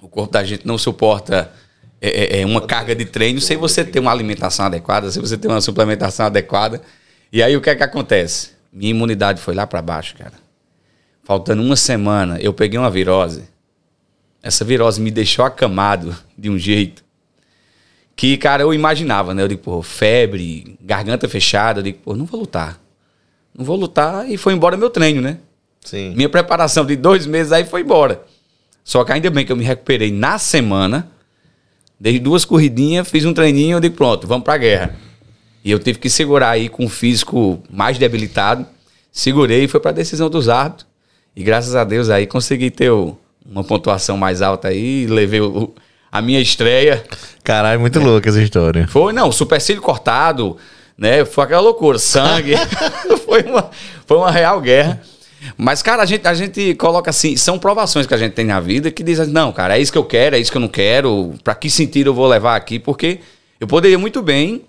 O 0.00 0.08
corpo 0.08 0.32
da 0.32 0.42
gente 0.42 0.66
não 0.66 0.78
suporta 0.78 1.52
é, 2.00 2.38
é, 2.38 2.40
é, 2.40 2.46
uma 2.46 2.62
carga 2.62 2.94
de 2.94 3.04
treino 3.04 3.38
sem 3.38 3.58
você 3.58 3.84
ter 3.84 3.98
uma 3.98 4.10
alimentação 4.10 4.64
adequada, 4.64 5.10
sem 5.10 5.20
você 5.20 5.36
ter 5.36 5.46
uma 5.46 5.60
suplementação 5.60 6.24
adequada. 6.24 6.80
E 7.30 7.42
aí 7.42 7.54
o 7.54 7.60
que 7.60 7.68
é 7.68 7.74
que 7.74 7.82
acontece? 7.82 8.52
Minha 8.72 8.92
imunidade 8.92 9.42
foi 9.42 9.54
lá 9.54 9.66
pra 9.66 9.82
baixo, 9.82 10.16
cara. 10.16 10.32
Faltando 11.22 11.62
uma 11.62 11.76
semana, 11.76 12.38
eu 12.40 12.54
peguei 12.54 12.78
uma 12.78 12.90
virose. 12.90 13.44
Essa 14.42 14.64
virose 14.64 15.02
me 15.02 15.10
deixou 15.10 15.44
acamado 15.44 16.16
de 16.36 16.48
um 16.48 16.58
jeito 16.58 17.09
que, 18.20 18.36
cara, 18.36 18.62
eu 18.62 18.74
imaginava, 18.74 19.32
né? 19.32 19.42
Eu 19.42 19.48
digo, 19.48 19.62
pô, 19.62 19.80
febre, 19.82 20.76
garganta 20.82 21.26
fechada. 21.26 21.80
Eu 21.80 21.84
digo, 21.84 21.98
pô, 22.04 22.14
não 22.14 22.26
vou 22.26 22.40
lutar. 22.40 22.78
Não 23.56 23.64
vou 23.64 23.76
lutar. 23.76 24.30
E 24.30 24.36
foi 24.36 24.52
embora 24.52 24.76
meu 24.76 24.90
treino, 24.90 25.22
né? 25.22 25.38
Sim. 25.80 26.14
Minha 26.14 26.28
preparação 26.28 26.84
de 26.84 26.96
dois 26.96 27.24
meses 27.24 27.50
aí 27.50 27.64
foi 27.64 27.80
embora. 27.80 28.22
Só 28.84 29.02
que 29.04 29.12
ainda 29.12 29.30
bem 29.30 29.46
que 29.46 29.50
eu 29.52 29.56
me 29.56 29.64
recuperei 29.64 30.12
na 30.12 30.36
semana. 30.36 31.10
Dei 31.98 32.18
duas 32.18 32.44
corridinhas, 32.44 33.08
fiz 33.08 33.24
um 33.24 33.32
treininho, 33.32 33.76
eu 33.76 33.80
digo, 33.80 33.96
pronto, 33.96 34.26
vamos 34.26 34.44
pra 34.44 34.58
guerra. 34.58 34.94
E 35.64 35.70
eu 35.70 35.78
tive 35.78 35.98
que 35.98 36.10
segurar 36.10 36.50
aí 36.50 36.68
com 36.68 36.84
o 36.84 36.88
físico 36.90 37.62
mais 37.70 37.96
debilitado. 37.96 38.66
Segurei 39.10 39.64
e 39.64 39.68
foi 39.68 39.80
pra 39.80 39.92
decisão 39.92 40.28
dos 40.28 40.46
árbitros. 40.50 40.86
E 41.34 41.42
graças 41.42 41.74
a 41.74 41.84
Deus 41.84 42.10
aí 42.10 42.26
consegui 42.26 42.70
ter 42.70 42.90
uma 42.90 43.64
pontuação 43.64 44.18
mais 44.18 44.42
alta 44.42 44.68
aí. 44.68 45.06
Levei 45.06 45.40
o- 45.40 45.72
a 46.10 46.20
minha 46.20 46.40
estreia. 46.40 47.04
Caralho, 47.44 47.80
muito 47.80 48.00
louca 48.00 48.28
essa 48.28 48.42
história. 48.42 48.86
Foi, 48.88 49.12
não, 49.12 49.30
supercílio 49.30 49.82
cortado, 49.82 50.56
né? 50.96 51.24
Foi 51.24 51.44
aquela 51.44 51.60
loucura, 51.60 51.98
sangue. 51.98 52.54
foi, 53.24 53.42
uma, 53.42 53.70
foi 54.06 54.16
uma 54.16 54.30
real 54.30 54.60
guerra. 54.60 55.00
Mas, 55.56 55.82
cara, 55.82 56.02
a 56.02 56.06
gente, 56.06 56.26
a 56.26 56.34
gente 56.34 56.74
coloca 56.74 57.10
assim, 57.10 57.36
são 57.36 57.58
provações 57.58 58.06
que 58.06 58.14
a 58.14 58.18
gente 58.18 58.32
tem 58.32 58.44
na 58.44 58.60
vida 58.60 58.90
que 58.90 59.02
dizem, 59.02 59.26
não, 59.26 59.52
cara, 59.52 59.78
é 59.78 59.80
isso 59.80 59.92
que 59.92 59.98
eu 59.98 60.04
quero, 60.04 60.36
é 60.36 60.38
isso 60.38 60.50
que 60.50 60.56
eu 60.56 60.60
não 60.60 60.68
quero, 60.68 61.34
pra 61.42 61.54
que 61.54 61.70
sentido 61.70 62.10
eu 62.10 62.14
vou 62.14 62.26
levar 62.26 62.56
aqui? 62.56 62.78
Porque 62.78 63.20
eu 63.58 63.66
poderia 63.66 63.98
muito 63.98 64.20
bem 64.20 64.62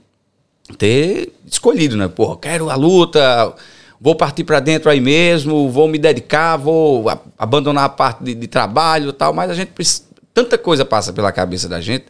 ter 0.78 1.34
escolhido, 1.46 1.98
né? 1.98 2.08
Pô, 2.08 2.38
quero 2.38 2.70
a 2.70 2.76
luta, 2.76 3.54
vou 4.00 4.16
partir 4.16 4.46
pra 4.46 4.62
dentro 4.62 4.90
aí 4.90 5.02
mesmo, 5.02 5.70
vou 5.70 5.90
me 5.90 5.98
dedicar, 5.98 6.56
vou 6.56 7.06
abandonar 7.38 7.86
a 7.86 7.90
parte 7.90 8.24
de, 8.24 8.34
de 8.34 8.48
trabalho 8.48 9.10
e 9.10 9.14
tal, 9.14 9.34
mas 9.34 9.52
a 9.52 9.54
gente 9.54 9.70
precisa, 9.70 10.04
tanta 10.34 10.58
coisa 10.58 10.84
passa 10.86 11.12
pela 11.14 11.32
cabeça 11.32 11.68
da 11.70 11.80
gente 11.82 12.06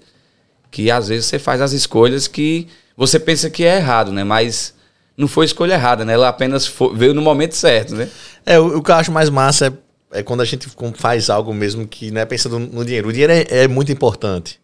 que 0.70 0.90
às 0.90 1.08
vezes 1.10 1.26
você 1.26 1.38
faz 1.38 1.62
as 1.62 1.74
escolhas 1.74 2.28
que 2.28 2.68
você 2.96 3.20
pensa 3.20 3.50
que 3.50 3.64
é 3.64 3.78
errado, 3.78 4.12
né? 4.12 4.24
Mas 4.24 4.74
não 5.18 5.28
foi 5.28 5.46
escolha 5.46 5.74
errada, 5.74 6.06
né? 6.06 6.14
Ela 6.14 6.30
apenas 6.30 6.66
fo- 6.66 6.94
veio 6.94 7.14
no 7.14 7.22
momento 7.22 7.56
certo, 7.56 7.94
né? 7.96 8.08
É, 8.46 8.58
o, 8.60 8.78
o 8.78 8.82
que 8.84 8.90
eu 8.92 8.96
acho 8.96 9.12
mais 9.12 9.30
massa 9.30 9.68
é, 10.14 10.20
é 10.20 10.24
quando 10.24 10.42
a 10.42 10.46
gente 10.46 10.68
faz 10.96 11.30
algo 11.30 11.54
mesmo 11.54 11.86
que 11.88 12.10
não 12.12 12.22
é 12.22 12.26
pensando 12.26 12.58
no 12.60 12.86
dinheiro. 12.86 13.10
O 13.10 13.12
dinheiro 13.12 13.34
é, 13.34 13.46
é 13.50 13.68
muito 13.68 13.92
importante. 13.92 14.60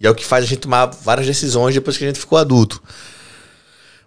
E 0.00 0.06
é 0.06 0.10
o 0.10 0.14
que 0.14 0.24
faz 0.24 0.44
a 0.44 0.46
gente 0.48 0.60
tomar 0.60 0.86
várias 0.86 1.26
decisões 1.26 1.74
depois 1.74 1.98
que 1.98 2.04
a 2.04 2.06
gente 2.06 2.18
ficou 2.18 2.38
adulto. 2.38 2.82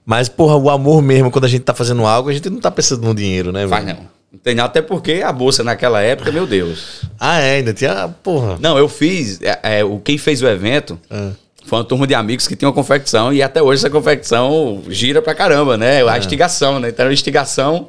Mas, 0.06 0.28
porra, 0.28 0.56
o 0.58 0.70
amor 0.70 1.02
mesmo, 1.02 1.30
quando 1.32 1.46
a 1.46 1.48
gente 1.48 1.62
tá 1.64 1.74
fazendo 1.74 2.06
algo, 2.06 2.30
a 2.30 2.34
gente 2.34 2.50
não 2.50 2.60
tá 2.60 2.72
pensando 2.72 3.04
no 3.04 3.14
dinheiro, 3.14 3.52
né? 3.52 3.68
Faz 3.68 3.86
não. 3.86 4.10
Nada, 4.46 4.64
até 4.66 4.82
porque 4.82 5.22
a 5.26 5.32
bolsa 5.32 5.64
naquela 5.64 6.02
época, 6.02 6.32
meu 6.32 6.46
Deus. 6.48 7.02
Ah, 7.20 7.40
é, 7.40 7.58
ainda 7.58 7.74
tinha. 7.74 8.08
Porra. 8.24 8.58
Não, 8.60 8.78
eu 8.78 8.88
fiz. 8.90 9.40
é, 9.42 9.80
é, 9.80 9.84
o 9.84 10.00
quem 10.00 10.18
fez 10.18 10.42
o 10.42 10.48
evento 10.48 11.00
Ah. 11.10 11.32
foi 11.66 11.80
uma 11.80 11.86
turma 11.86 12.08
de 12.08 12.16
amigos 12.16 12.48
que 12.48 12.56
tinha 12.56 12.68
uma 12.68 12.74
confecção 12.74 13.32
e 13.32 13.42
até 13.42 13.62
hoje 13.62 13.80
essa 13.82 13.90
confecção 13.90 14.84
gira 14.90 15.22
pra 15.22 15.34
caramba, 15.36 15.78
né? 15.78 16.02
Ah. 16.04 16.14
A 16.14 16.18
instigação, 16.18 16.80
né? 16.80 16.90
Então, 16.90 17.08
a 17.08 17.14
instigação 17.14 17.86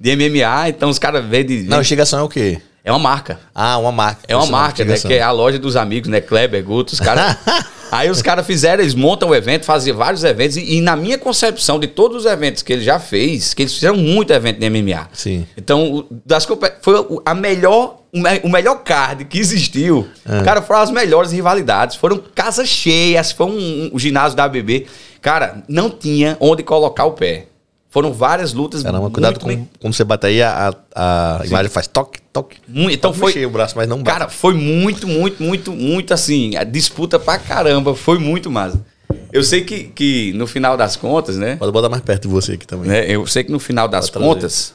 de 0.00 0.16
MMA, 0.16 0.68
então 0.70 0.88
os 0.88 0.98
caras 0.98 1.24
veem 1.24 1.44
de. 1.44 1.62
Não, 1.64 1.80
instigação 1.80 2.20
é 2.20 2.22
o 2.22 2.28
quê? 2.28 2.60
É 2.84 2.92
uma 2.92 2.98
marca. 2.98 3.40
Ah, 3.54 3.78
uma 3.78 3.90
marca. 3.90 4.20
É 4.28 4.36
uma 4.36 4.42
Isso, 4.44 4.52
marca, 4.52 4.84
né? 4.84 4.98
Que 4.98 5.14
é 5.14 5.22
a 5.22 5.30
loja 5.30 5.58
dos 5.58 5.74
amigos, 5.74 6.10
né? 6.10 6.20
Kleber, 6.20 6.62
Guto, 6.62 6.92
os 6.92 7.00
caras. 7.00 7.36
Aí 7.90 8.10
os 8.10 8.20
caras 8.20 8.44
fizeram, 8.44 8.82
eles 8.82 8.94
montam 8.94 9.28
o 9.28 9.34
evento, 9.34 9.64
faziam 9.64 9.96
vários 9.96 10.24
eventos, 10.24 10.56
e, 10.56 10.74
e 10.78 10.80
na 10.80 10.96
minha 10.96 11.16
concepção 11.16 11.78
de 11.78 11.86
todos 11.86 12.24
os 12.24 12.26
eventos 12.30 12.60
que 12.62 12.72
ele 12.72 12.82
já 12.82 12.98
fez, 12.98 13.54
que 13.54 13.62
eles 13.62 13.72
fizeram 13.72 13.96
muito 13.96 14.32
evento 14.32 14.58
de 14.58 14.68
MMA. 14.68 15.08
Sim. 15.12 15.46
Então, 15.56 16.04
das, 16.26 16.44
foi 16.82 16.94
o- 16.98 17.22
a 17.24 17.34
melhor, 17.34 18.00
o, 18.12 18.18
me- 18.20 18.40
o 18.42 18.48
melhor 18.48 18.82
card 18.82 19.24
que 19.26 19.38
existiu. 19.38 20.08
É. 20.28 20.42
Cara, 20.42 20.60
foram 20.60 20.80
as 20.80 20.90
melhores 20.90 21.30
rivalidades. 21.30 21.94
Foram 21.96 22.20
casas 22.34 22.68
cheias, 22.68 23.30
foi 23.30 23.46
um, 23.46 23.90
um 23.94 23.98
ginásio 23.98 24.36
da 24.36 24.44
ABB. 24.44 24.86
Cara, 25.22 25.62
não 25.68 25.88
tinha 25.88 26.36
onde 26.40 26.62
colocar 26.64 27.04
o 27.04 27.12
pé. 27.12 27.46
Foram 27.94 28.12
várias 28.12 28.52
lutas. 28.52 28.82
Caramba, 28.82 29.08
cuidado 29.08 29.34
muito 29.34 29.42
com 29.42 29.46
bem- 29.48 29.68
quando 29.80 29.94
você 29.94 30.02
bate 30.02 30.26
aí, 30.26 30.42
a, 30.42 30.74
a 30.92 31.40
a 31.42 31.46
imagem 31.46 31.70
faz 31.70 31.86
toque, 31.86 32.18
toque. 32.32 32.56
Mu- 32.66 32.90
Então 32.90 33.12
Pode 33.12 33.34
foi. 33.34 33.46
o 33.46 33.50
braço, 33.50 33.74
mas 33.76 33.88
não 33.88 34.02
bate. 34.02 34.18
Cara, 34.18 34.28
foi 34.28 34.52
muito, 34.52 35.06
muito, 35.06 35.40
muito, 35.40 35.70
muito 35.70 36.12
assim. 36.12 36.56
A 36.56 36.64
disputa 36.64 37.20
pra 37.20 37.38
caramba. 37.38 37.94
Foi 37.94 38.18
muito 38.18 38.50
massa. 38.50 38.84
Eu 39.32 39.44
sei 39.44 39.62
que, 39.62 39.84
que 39.84 40.32
no 40.34 40.44
final 40.48 40.76
das 40.76 40.96
contas, 40.96 41.36
né? 41.36 41.54
Pode 41.54 41.70
botar 41.70 41.88
mais 41.88 42.02
perto 42.02 42.22
de 42.22 42.28
você 42.28 42.54
aqui 42.54 42.66
também. 42.66 42.88
né, 42.90 43.04
Eu 43.08 43.24
sei 43.28 43.44
que 43.44 43.52
no 43.52 43.60
final 43.60 43.86
das 43.86 44.10
Pode 44.10 44.24
contas. 44.24 44.74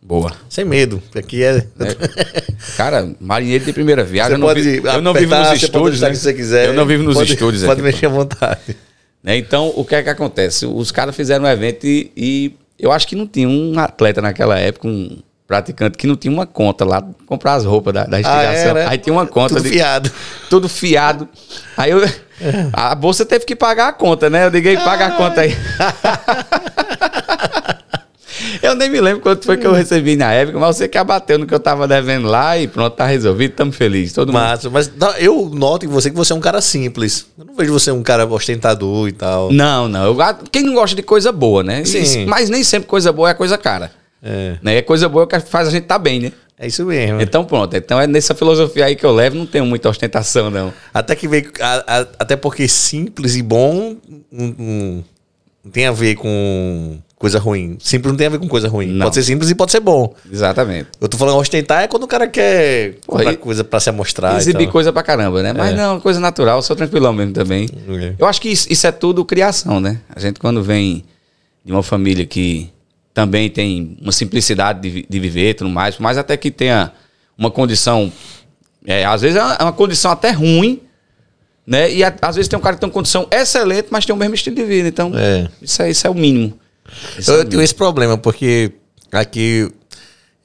Boa. 0.00 0.32
Sem 0.48 0.64
medo, 0.64 0.98
porque 1.04 1.18
aqui 1.18 1.42
é. 1.42 1.54
né, 1.76 1.88
Cara, 2.76 3.10
marinheiro 3.20 3.64
de 3.64 3.72
primeira 3.72 4.04
viagem. 4.04 4.30
Você 4.30 4.34
Eu 4.36 4.38
não, 4.38 4.46
pode 4.46 4.60
vi- 4.62 4.76
eu 4.76 5.02
não 5.02 5.12
vivo 5.12 5.34
apertar, 5.34 5.52
nos 5.54 5.62
estúdios. 5.62 6.00
né? 6.00 6.14
você 6.14 6.32
quiser. 6.32 6.66
Eu 6.68 6.74
não 6.74 6.86
vivo 6.86 7.02
nos 7.02 7.14
Pode- 7.14 7.32
estúdios 7.32 7.62
Pode 7.64 7.80
aqui, 7.80 7.82
mexer 7.82 8.06
à 8.06 8.08
vontade. 8.08 8.76
né? 9.22 9.36
Então, 9.36 9.72
o 9.76 9.84
que 9.84 9.94
é 9.94 10.02
que 10.02 10.08
acontece? 10.08 10.64
Os 10.66 10.90
caras 10.90 11.14
fizeram 11.14 11.44
um 11.44 11.48
evento 11.48 11.86
e, 11.86 12.10
e 12.16 12.54
eu 12.80 12.90
acho 12.92 13.06
que 13.06 13.14
não 13.16 13.26
tinha 13.26 13.48
um 13.48 13.78
atleta 13.78 14.20
naquela 14.22 14.58
época, 14.58 14.88
um 14.88 15.18
praticante, 15.46 15.98
que 15.98 16.06
não 16.06 16.14
tinha 16.16 16.32
uma 16.32 16.46
conta 16.46 16.84
lá 16.84 17.02
pra 17.02 17.12
comprar 17.26 17.54
as 17.54 17.64
roupas 17.64 17.92
da, 17.92 18.04
da 18.04 18.16
Ah, 18.16 18.20
instigação. 18.20 18.70
era? 18.76 18.88
Aí 18.90 18.98
tinha 18.98 19.12
uma 19.12 19.26
conta 19.26 19.54
Tudo 19.56 19.62
de- 19.64 19.70
fiado. 19.70 20.10
tudo 20.48 20.68
fiado. 20.68 21.28
Aí 21.76 21.90
eu, 21.90 22.00
a 22.72 22.94
bolsa 22.94 23.26
teve 23.26 23.44
que 23.44 23.56
pagar 23.56 23.88
a 23.88 23.92
conta, 23.92 24.30
né? 24.30 24.46
Eu 24.46 24.50
liguei, 24.50 24.76
paga 24.76 25.06
a 25.06 25.10
conta 25.12 25.40
aí. 25.40 25.56
Eu 28.62 28.74
nem 28.74 28.90
me 28.90 29.00
lembro 29.00 29.20
quanto 29.20 29.44
foi 29.46 29.56
que 29.56 29.66
eu 29.66 29.72
recebi 29.72 30.16
na 30.16 30.32
época, 30.32 30.58
mas 30.58 30.76
você 30.76 30.86
que 30.88 30.98
abateu 30.98 31.38
no 31.38 31.46
que 31.46 31.54
eu 31.54 31.60
tava 31.60 31.88
devendo 31.88 32.28
lá 32.28 32.58
e 32.58 32.68
pronto, 32.68 32.94
tá 32.94 33.06
resolvido, 33.06 33.52
tamo 33.54 33.72
felizes. 33.72 34.12
Todo 34.12 34.28
mundo. 34.32 34.40
Massa, 34.42 34.68
mas 34.70 34.90
não, 34.96 35.10
eu 35.16 35.50
noto 35.52 35.86
em 35.86 35.88
você 35.88 36.10
que 36.10 36.16
você 36.16 36.32
é 36.32 36.36
um 36.36 36.40
cara 36.40 36.60
simples. 36.60 37.26
Eu 37.38 37.44
não 37.46 37.54
vejo 37.54 37.72
você 37.72 37.90
um 37.90 38.02
cara 38.02 38.26
ostentador 38.26 39.08
e 39.08 39.12
tal. 39.12 39.50
Não, 39.52 39.88
não. 39.88 40.04
Eu, 40.04 40.16
quem 40.50 40.62
não 40.62 40.74
gosta 40.74 40.94
de 40.94 41.02
coisa 41.02 41.32
boa, 41.32 41.62
né? 41.62 41.84
Sim. 41.84 42.26
Mas 42.26 42.50
nem 42.50 42.62
sempre 42.62 42.88
coisa 42.88 43.12
boa 43.12 43.30
é 43.30 43.34
coisa 43.34 43.56
cara. 43.56 43.90
É, 44.22 44.56
Né? 44.62 44.76
É 44.76 44.82
coisa 44.82 45.08
boa 45.08 45.26
que 45.26 45.40
faz 45.40 45.68
a 45.68 45.70
gente 45.70 45.84
tá 45.84 45.98
bem, 45.98 46.20
né? 46.20 46.32
é 46.62 46.66
isso 46.66 46.84
mesmo. 46.84 47.22
Então 47.22 47.42
pronto. 47.42 47.74
Então 47.74 47.98
é 47.98 48.06
nessa 48.06 48.34
filosofia 48.34 48.84
aí 48.84 48.94
que 48.94 49.06
eu 49.06 49.12
levo, 49.12 49.34
não 49.36 49.46
tenho 49.46 49.64
muita 49.64 49.88
ostentação, 49.88 50.50
não. 50.50 50.70
Até 50.92 51.16
que 51.16 51.26
veio. 51.26 51.50
a- 51.58 51.84
a- 52.00 52.06
até 52.18 52.36
porque 52.36 52.68
simples 52.68 53.34
e 53.36 53.42
bom 53.42 53.96
não, 54.30 54.54
não- 54.58 55.04
não 55.64 55.70
tem 55.72 55.86
a 55.86 55.92
ver 55.92 56.16
com 56.16 56.98
coisa 57.20 57.38
ruim. 57.38 57.76
Simples 57.80 58.10
não 58.12 58.16
tem 58.16 58.28
a 58.28 58.30
ver 58.30 58.38
com 58.38 58.48
coisa 58.48 58.66
ruim. 58.66 58.86
Não. 58.86 59.04
Pode 59.04 59.14
ser 59.16 59.22
simples 59.24 59.50
e 59.50 59.54
pode 59.54 59.70
ser 59.70 59.80
bom. 59.80 60.14
Exatamente. 60.32 60.88
Eu 60.98 61.06
tô 61.06 61.18
falando 61.18 61.36
ostentar 61.36 61.82
é 61.82 61.86
quando 61.86 62.04
o 62.04 62.08
cara 62.08 62.26
quer 62.26 62.94
comprar 63.06 63.36
coisa 63.36 63.62
pra 63.62 63.78
se 63.78 63.90
amostrar. 63.90 64.38
Exibir 64.38 64.68
coisa 64.70 64.90
pra 64.90 65.02
caramba, 65.02 65.42
né? 65.42 65.52
Mas 65.52 65.72
É. 65.74 65.76
não, 65.76 66.00
coisa 66.00 66.18
natural, 66.18 66.62
sou 66.62 66.74
tranquilão 66.74 67.12
mesmo 67.12 67.34
também. 67.34 67.68
É. 67.90 68.14
Eu 68.18 68.26
acho 68.26 68.40
que 68.40 68.48
isso, 68.48 68.66
isso 68.72 68.86
é 68.86 68.90
tudo 68.90 69.22
criação, 69.22 69.80
né? 69.80 70.00
A 70.16 70.18
gente 70.18 70.40
quando 70.40 70.62
vem 70.62 71.04
de 71.62 71.70
uma 71.70 71.82
família 71.82 72.24
que 72.24 72.70
também 73.12 73.50
tem 73.50 73.98
uma 74.00 74.12
simplicidade 74.12 74.80
de, 74.80 75.06
de 75.06 75.20
viver 75.20 75.50
e 75.50 75.54
tudo 75.54 75.68
mais, 75.68 75.98
mas 75.98 76.16
até 76.16 76.38
que 76.38 76.50
tenha 76.50 76.90
uma 77.36 77.50
condição, 77.50 78.10
é, 78.86 79.04
às 79.04 79.20
vezes 79.20 79.36
é 79.36 79.42
uma, 79.44 79.54
é 79.56 79.62
uma 79.64 79.72
condição 79.74 80.10
até 80.10 80.30
ruim, 80.30 80.80
né? 81.66 81.92
E 81.92 82.02
a- 82.02 82.14
às 82.22 82.36
vezes 82.36 82.48
tem 82.48 82.58
um 82.58 82.62
cara 82.62 82.76
que 82.76 82.80
tem 82.80 82.88
uma 82.88 82.94
condição 82.94 83.28
excelente, 83.30 83.88
mas 83.90 84.06
tem 84.06 84.14
o 84.14 84.18
mesmo 84.18 84.34
estilo 84.34 84.56
de 84.56 84.64
vida. 84.64 84.88
Então, 84.88 85.12
É. 85.14 85.48
isso, 85.60 85.82
é, 85.82 85.90
isso 85.90 86.06
é 86.06 86.08
o 86.10 86.14
mínimo. 86.14 86.58
Isso 87.18 87.30
é 87.32 87.40
Eu 87.40 87.44
tenho 87.44 87.62
esse 87.62 87.74
problema, 87.74 88.16
porque 88.18 88.72
aqui 89.12 89.70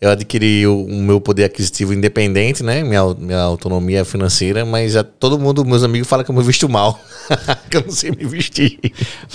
eu 0.02 0.10
adquiri 0.12 0.68
o, 0.68 0.86
o 0.86 1.02
meu 1.02 1.20
poder 1.22 1.46
aquisitivo 1.46 1.94
independente, 1.94 2.62
né? 2.62 2.84
Minha, 2.84 3.02
minha 3.18 3.40
autonomia 3.42 4.04
financeira, 4.06 4.64
mas 4.66 4.96
a, 4.96 5.04
todo 5.04 5.40
mundo, 5.40 5.66
meus 5.66 5.84
amigos, 5.84 6.08
falam 6.08 6.24
que 6.24 6.30
eu 6.30 6.36
me 6.36 6.44
visto 6.44 6.68
mal. 6.70 7.00
que 7.72 7.78
eu 7.78 7.82
não 7.82 7.92
sei 7.92 8.12
me 8.12 8.24
vestir. 8.26 8.78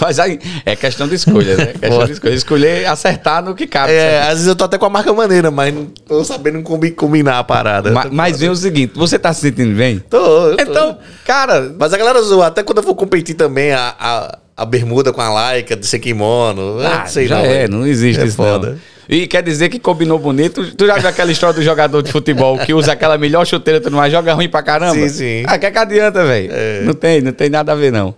Mas 0.00 0.21
aí 0.21 0.38
é 0.64 0.76
questão 0.76 1.09
de 1.09 1.17
escolha, 1.17 1.57
né? 1.57 1.67
Questão 1.81 2.05
de 2.05 2.12
escolha. 2.12 2.35
Escolher 2.35 2.87
acertar 2.87 3.43
no 3.43 3.55
que 3.55 3.67
cabe. 3.67 3.93
É, 3.93 4.21
às 4.23 4.35
vezes 4.35 4.47
eu 4.47 4.55
tô 4.55 4.62
até 4.64 4.79
com 4.79 4.87
a 4.87 4.90
marca 4.90 5.12
maneira, 5.12 5.50
mas 5.50 5.75
não 5.75 5.87
tô 5.87 6.23
sabendo 6.23 6.62
combi- 6.62 6.93
combinar 6.93 7.38
a 7.40 7.45
parada. 7.45 7.90
Ma- 7.90 8.07
Mas 8.12 8.38
vem 8.38 8.50
o 8.50 8.55
seguinte, 8.55 8.93
você 8.95 9.19
tá 9.19 9.33
se 9.33 9.40
sentindo 9.40 9.75
bem? 9.76 9.99
Tô, 9.99 10.50
eu 10.50 10.57
tô. 10.57 10.62
Então, 10.62 10.99
cara, 11.25 11.75
Mas 11.76 11.93
a 11.93 11.99
galera 11.99 12.23
zoa, 12.23 12.47
até 12.47 12.62
quando 12.62 12.79
eu 12.79 12.85
for 12.85 12.95
competir 12.95 13.35
também, 13.35 13.73
a, 13.73 13.95
a, 13.99 14.38
a 14.61 14.64
bermuda 14.67 15.11
com 15.12 15.21
a 15.23 15.31
laica 15.31 15.75
de 15.75 15.99
kimono. 15.99 16.79
ah, 16.81 16.99
não 17.00 17.07
sei 17.07 17.26
já 17.26 17.37
não, 17.38 17.45
é, 17.45 17.49
velho. 17.49 17.73
não 17.73 17.87
existe 17.87 18.21
É 18.21 18.26
isso 18.26 18.37
foda. 18.37 18.71
não. 18.73 18.79
E 19.09 19.26
quer 19.26 19.43
dizer 19.43 19.69
que 19.71 19.79
combinou 19.79 20.19
bonito. 20.19 20.75
Tu 20.76 20.87
já 20.87 20.97
viu 20.99 21.09
aquela 21.09 21.33
história 21.33 21.55
do 21.55 21.62
jogador 21.62 22.02
de 22.02 22.12
futebol 22.12 22.59
que 22.59 22.73
usa 22.73 22.93
aquela 22.93 23.17
melhor 23.19 23.45
chuteira 23.47 23.79
e 23.79 23.83
tudo 23.83 23.97
mais, 23.97 24.12
joga 24.12 24.35
ruim 24.35 24.49
pra 24.49 24.62
caramba? 24.62 24.95
Sim, 24.95 25.09
sim. 25.09 25.43
Ah, 25.47 25.59
que 25.59 25.67
é 25.67 25.71
que 25.71 25.79
adianta, 25.79 26.25
velho? 26.25 26.49
É. 26.52 26.83
Não 26.83 26.95
tem, 26.95 27.21
não 27.21 27.33
tem 27.33 27.49
nada 27.50 27.73
a 27.73 27.75
ver, 27.75 27.90
não. 27.90 28.14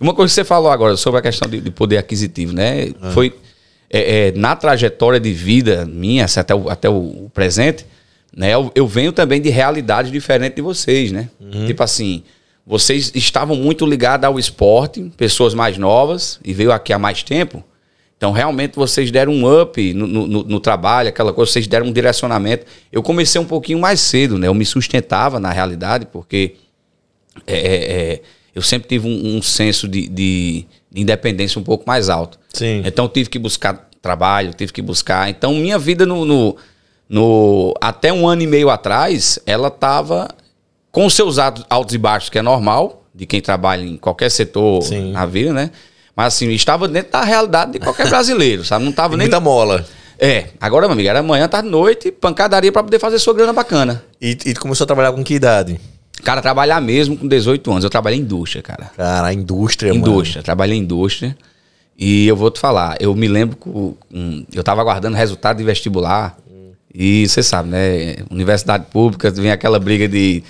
Uma 0.00 0.12
coisa 0.12 0.30
que 0.30 0.34
você 0.34 0.44
falou 0.44 0.70
agora 0.70 0.96
sobre 0.96 1.20
a 1.20 1.22
questão 1.22 1.48
de, 1.48 1.60
de 1.60 1.70
poder 1.70 1.96
aquisitivo, 1.96 2.52
né? 2.52 2.88
Ah. 3.00 3.10
Foi 3.12 3.32
é, 3.90 4.28
é, 4.28 4.32
na 4.32 4.54
trajetória 4.54 5.18
de 5.18 5.32
vida 5.32 5.86
minha, 5.86 6.24
assim, 6.26 6.40
até 6.40 6.54
o, 6.54 6.68
até 6.68 6.88
o 6.90 7.30
presente, 7.32 7.86
né? 8.36 8.52
Eu, 8.52 8.70
eu 8.74 8.86
venho 8.86 9.12
também 9.12 9.40
de 9.40 9.48
realidade 9.48 10.10
diferente 10.10 10.56
de 10.56 10.62
vocês, 10.62 11.10
né? 11.10 11.28
Uhum. 11.40 11.66
Tipo 11.66 11.82
assim, 11.82 12.22
vocês 12.68 13.10
estavam 13.14 13.56
muito 13.56 13.86
ligados 13.86 14.26
ao 14.26 14.38
esporte, 14.38 15.10
pessoas 15.16 15.54
mais 15.54 15.78
novas, 15.78 16.38
e 16.44 16.52
veio 16.52 16.70
aqui 16.70 16.92
há 16.92 16.98
mais 16.98 17.22
tempo. 17.22 17.64
Então, 18.18 18.30
realmente, 18.30 18.74
vocês 18.76 19.10
deram 19.10 19.32
um 19.32 19.60
up 19.62 19.94
no, 19.94 20.06
no- 20.06 20.26
no- 20.44 20.60
trabalho, 20.60 21.08
aquela 21.08 21.32
coisa, 21.32 21.50
vocês 21.50 21.66
deram 21.66 21.86
um 21.86 21.92
direcionamento. 21.92 22.66
Eu 22.92 23.02
comecei 23.02 23.40
um 23.40 23.44
pouquinho 23.46 23.78
mais 23.78 24.00
cedo, 24.00 24.36
né? 24.36 24.48
Eu 24.48 24.54
me 24.54 24.66
sustentava, 24.66 25.40
na 25.40 25.50
realidade, 25.50 26.04
porque 26.12 26.56
é, 27.46 27.56
é, 27.56 27.92
é, 28.14 28.20
eu 28.54 28.60
sempre 28.60 28.86
tive 28.88 29.08
um, 29.08 29.36
um 29.36 29.40
senso 29.40 29.88
de, 29.88 30.06
de- 30.08 30.66
de 30.90 31.00
independência 31.00 31.60
um 31.60 31.64
pouco 31.64 31.84
mais 31.86 32.08
alto. 32.08 32.38
Sim. 32.52 32.82
Então, 32.84 33.04
eu 33.04 33.08
tive 33.08 33.30
que 33.30 33.38
buscar 33.38 33.88
trabalho, 34.02 34.52
tive 34.52 34.72
que 34.72 34.82
buscar. 34.82 35.30
Então, 35.30 35.54
minha 35.54 35.78
vida 35.78 36.04
no, 36.04 36.24
no- 36.24 36.56
no- 37.08 37.72
até 37.80 38.12
um 38.12 38.28
ano 38.28 38.42
e 38.42 38.46
meio 38.46 38.68
atrás, 38.68 39.38
ela 39.46 39.68
estava 39.68 40.28
com 40.90 41.06
os 41.06 41.14
seus 41.14 41.38
altos, 41.38 41.64
altos 41.68 41.94
e 41.94 41.98
baixos, 41.98 42.30
que 42.30 42.38
é 42.38 42.42
normal, 42.42 43.04
de 43.14 43.26
quem 43.26 43.40
trabalha 43.40 43.82
em 43.82 43.96
qualquer 43.96 44.30
setor 44.30 44.82
Sim. 44.82 45.12
na 45.12 45.26
vida, 45.26 45.52
né? 45.52 45.70
Mas 46.14 46.34
assim, 46.34 46.50
estava 46.50 46.88
dentro 46.88 47.12
da 47.12 47.22
realidade 47.22 47.72
de 47.72 47.78
qualquer 47.78 48.06
brasileiro, 48.10 48.64
sabe? 48.64 48.84
Não 48.84 48.90
estava 48.90 49.16
nem. 49.16 49.26
muita 49.26 49.40
mola. 49.40 49.84
É, 50.18 50.46
agora, 50.60 50.86
meu 50.86 50.94
amigo, 50.94 51.08
era 51.08 51.22
manhã, 51.22 51.46
tarde, 51.46 51.68
noite, 51.68 52.10
pancadaria 52.10 52.72
para 52.72 52.82
poder 52.82 52.98
fazer 52.98 53.20
sua 53.20 53.32
grana 53.32 53.52
bacana. 53.52 54.02
E, 54.20 54.30
e 54.30 54.54
tu 54.54 54.60
começou 54.60 54.84
a 54.84 54.86
trabalhar 54.86 55.12
com 55.12 55.22
que 55.22 55.34
idade? 55.34 55.78
Cara, 56.24 56.42
trabalhar 56.42 56.80
mesmo 56.80 57.16
com 57.16 57.28
18 57.28 57.70
anos. 57.70 57.84
Eu 57.84 57.90
trabalhei 57.90 58.18
em 58.18 58.22
indústria, 58.22 58.62
cara. 58.62 58.90
Cara, 58.96 59.28
a 59.28 59.32
indústria, 59.32 59.92
mano. 59.94 60.06
Indústria, 60.06 60.42
trabalhei 60.42 60.76
em 60.76 60.80
indústria. 60.80 61.36
E 61.96 62.26
eu 62.26 62.36
vou 62.36 62.50
te 62.50 62.60
falar, 62.60 62.96
eu 63.00 63.12
me 63.14 63.26
lembro 63.26 63.56
que 63.56 64.56
eu 64.56 64.62
tava 64.62 64.80
aguardando 64.80 65.16
resultado 65.16 65.56
de 65.58 65.64
vestibular. 65.64 66.36
E 66.92 67.28
você 67.28 67.42
sabe, 67.42 67.68
né? 67.68 68.16
Universidade 68.30 68.86
pública, 68.90 69.30
vem 69.30 69.50
aquela 69.50 69.78
briga 69.78 70.08
de, 70.08 70.42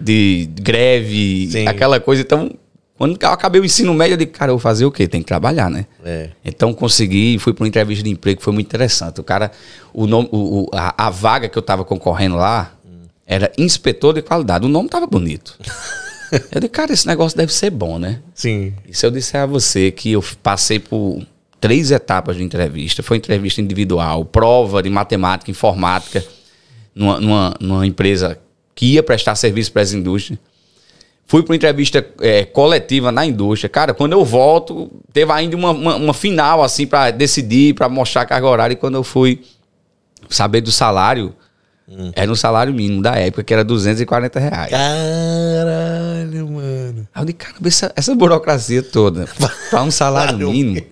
de 0.00 0.48
greve, 0.54 1.48
Sim. 1.50 1.68
aquela 1.68 2.00
coisa. 2.00 2.22
Então, 2.22 2.50
quando 2.96 3.18
eu 3.20 3.28
acabei 3.28 3.60
o 3.60 3.64
ensino 3.64 3.92
médio, 3.92 4.14
eu 4.14 4.18
digo, 4.18 4.32
cara, 4.32 4.50
eu 4.50 4.54
vou 4.54 4.60
fazer 4.60 4.84
o 4.84 4.90
quê? 4.90 5.08
Tem 5.08 5.20
que 5.20 5.26
trabalhar, 5.26 5.68
né? 5.68 5.86
É. 6.04 6.30
Então 6.44 6.72
consegui, 6.72 7.38
fui 7.38 7.52
para 7.52 7.64
uma 7.64 7.68
entrevista 7.68 8.04
de 8.04 8.10
emprego, 8.10 8.40
foi 8.40 8.52
muito 8.52 8.66
interessante. 8.66 9.20
O 9.20 9.24
cara, 9.24 9.50
o 9.92 10.06
nome, 10.06 10.28
o, 10.32 10.68
a, 10.72 11.06
a 11.06 11.10
vaga 11.10 11.48
que 11.48 11.58
eu 11.58 11.62
tava 11.62 11.84
concorrendo 11.84 12.36
lá 12.36 12.72
era 13.26 13.50
inspetor 13.58 14.14
de 14.14 14.22
qualidade. 14.22 14.64
O 14.64 14.68
nome 14.68 14.88
tava 14.88 15.06
bonito. 15.06 15.58
eu 16.52 16.60
disse, 16.60 16.68
cara, 16.68 16.92
esse 16.92 17.06
negócio 17.06 17.36
deve 17.36 17.52
ser 17.52 17.70
bom, 17.70 17.98
né? 17.98 18.20
Sim. 18.32 18.72
E 18.88 18.94
se 18.94 19.04
eu 19.04 19.10
disser 19.10 19.42
a 19.42 19.46
você 19.46 19.90
que 19.90 20.12
eu 20.12 20.24
passei 20.42 20.78
por 20.78 21.20
três 21.64 21.90
etapas 21.90 22.36
de 22.36 22.42
entrevista, 22.42 23.02
foi 23.02 23.16
entrevista 23.16 23.58
individual, 23.58 24.26
prova 24.26 24.82
de 24.82 24.90
matemática, 24.90 25.50
informática, 25.50 26.22
numa, 26.94 27.18
numa, 27.18 27.56
numa 27.58 27.86
empresa 27.86 28.38
que 28.74 28.92
ia 28.92 29.02
prestar 29.02 29.34
serviço 29.34 29.72
para 29.72 29.80
as 29.80 29.94
indústrias. 29.94 30.38
Fui 31.26 31.42
para 31.42 31.52
uma 31.52 31.56
entrevista 31.56 32.06
é, 32.20 32.44
coletiva 32.44 33.10
na 33.10 33.24
indústria. 33.24 33.70
Cara, 33.70 33.94
quando 33.94 34.12
eu 34.12 34.22
volto, 34.26 34.90
teve 35.10 35.32
ainda 35.32 35.56
uma, 35.56 35.70
uma, 35.70 35.96
uma 35.96 36.12
final, 36.12 36.62
assim, 36.62 36.86
para 36.86 37.10
decidir, 37.10 37.74
para 37.74 37.88
mostrar 37.88 38.20
a 38.20 38.26
carga 38.26 38.46
horária. 38.46 38.74
E 38.74 38.76
quando 38.76 38.96
eu 38.96 39.02
fui 39.02 39.40
saber 40.28 40.60
do 40.60 40.70
salário, 40.70 41.34
era 42.14 42.30
um 42.30 42.36
salário 42.36 42.74
mínimo 42.74 43.00
da 43.00 43.14
época, 43.14 43.42
que 43.42 43.54
era 43.54 43.64
240 43.64 44.38
reais. 44.38 44.70
Caralho, 44.70 46.46
mano. 46.50 47.08
Aí 47.14 47.22
eu 47.22 47.24
disse, 47.24 47.38
caramba, 47.38 47.68
essa, 47.68 47.90
essa 47.96 48.14
burocracia 48.14 48.82
toda, 48.82 49.26
para 49.70 49.82
um 49.82 49.90
Salário 49.90 50.50
mínimo. 50.50 50.84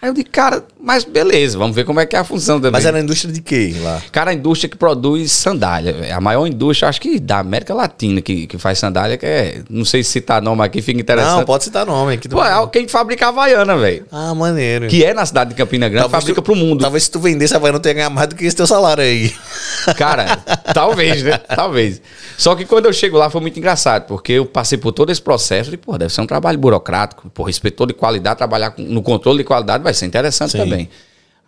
Aí 0.00 0.08
eu 0.08 0.12
disse, 0.14 0.26
cara, 0.26 0.66
mas 0.86 1.02
beleza, 1.04 1.58
vamos 1.58 1.74
ver 1.74 1.84
como 1.84 1.98
é 1.98 2.06
que 2.06 2.14
é 2.14 2.18
a 2.20 2.24
função 2.24 2.56
também. 2.58 2.70
Mas 2.70 2.86
era 2.86 2.96
a 2.96 3.00
indústria 3.00 3.32
de 3.32 3.40
quê 3.42 3.74
lá? 3.80 4.00
Cara, 4.12 4.30
a 4.30 4.34
indústria 4.34 4.68
que 4.70 4.76
produz 4.76 5.32
sandália, 5.32 6.14
a 6.14 6.20
maior 6.20 6.46
indústria, 6.46 6.88
acho 6.88 7.00
que 7.00 7.18
da 7.18 7.40
América 7.40 7.74
Latina 7.74 8.20
que, 8.20 8.46
que 8.46 8.56
faz 8.56 8.78
sandália, 8.78 9.18
que 9.18 9.26
é, 9.26 9.62
não 9.68 9.84
sei 9.84 10.04
se 10.04 10.10
citar 10.12 10.40
nome 10.40 10.62
aqui, 10.62 10.80
fica 10.80 11.00
interessante. 11.00 11.38
Não, 11.38 11.44
pode 11.44 11.64
citar 11.64 11.84
nome 11.84 12.14
aqui. 12.14 12.28
Pô, 12.28 12.42
é 12.44 12.66
quem 12.68 12.86
fabrica 12.86 13.26
a 13.26 13.28
Havaiana, 13.30 13.76
velho. 13.76 14.06
Ah, 14.12 14.32
maneiro. 14.34 14.86
Que 14.86 15.04
é 15.04 15.12
na 15.12 15.26
cidade 15.26 15.50
de 15.50 15.56
Campina 15.56 15.88
Grande, 15.88 16.04
Talvez 16.04 16.22
fabrica 16.22 16.40
tu- 16.40 16.44
pro 16.44 16.54
mundo. 16.54 16.80
Talvez 16.82 17.02
se 17.02 17.10
tu 17.10 17.18
vendesse 17.18 17.52
a 17.52 17.56
Havaiana, 17.56 17.80
tu 17.80 17.88
ia 17.88 17.94
ganhar 17.94 18.10
mais 18.10 18.28
do 18.28 18.36
que 18.36 18.44
esse 18.44 18.54
teu 18.54 18.66
salário 18.66 19.02
aí. 19.02 19.34
Cara, 19.96 20.36
talvez, 20.72 21.22
né? 21.22 21.38
Talvez. 21.38 22.00
Só 22.38 22.54
que 22.54 22.64
quando 22.64 22.86
eu 22.86 22.92
chego 22.92 23.16
lá 23.16 23.28
foi 23.30 23.40
muito 23.40 23.58
engraçado, 23.58 24.06
porque 24.06 24.32
eu 24.32 24.46
passei 24.46 24.76
por 24.78 24.92
todo 24.92 25.10
esse 25.10 25.22
processo 25.22 25.72
e, 25.72 25.76
pô, 25.76 25.96
deve 25.96 26.12
ser 26.12 26.20
um 26.20 26.26
trabalho 26.26 26.58
burocrático. 26.58 27.28
Pô, 27.30 27.48
inspetor 27.48 27.86
de 27.86 27.94
qualidade, 27.94 28.36
trabalhar 28.36 28.70
com- 28.70 28.82
no 28.82 29.02
controle 29.02 29.38
de 29.38 29.44
qualidade 29.44 29.82
vai 29.82 29.94
ser 29.94 30.06
interessante 30.06 30.52
Sim. 30.52 30.58
também. 30.58 30.75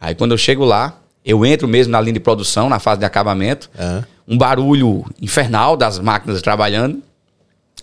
Aí 0.01 0.15
quando 0.15 0.33
eu 0.33 0.39
chego 0.39 0.65
lá, 0.65 0.99
eu 1.25 1.45
entro 1.45 1.67
mesmo 1.69 1.91
na 1.93 2.01
linha 2.01 2.13
de 2.15 2.21
produção, 2.21 2.69
na 2.69 2.79
fase 2.79 3.01
de 3.01 3.05
acabamento, 3.05 3.69
Ah. 3.79 4.03
um 4.27 4.37
barulho 4.39 5.05
infernal 5.21 5.77
das 5.77 5.99
máquinas 5.99 6.41
trabalhando. 6.43 7.03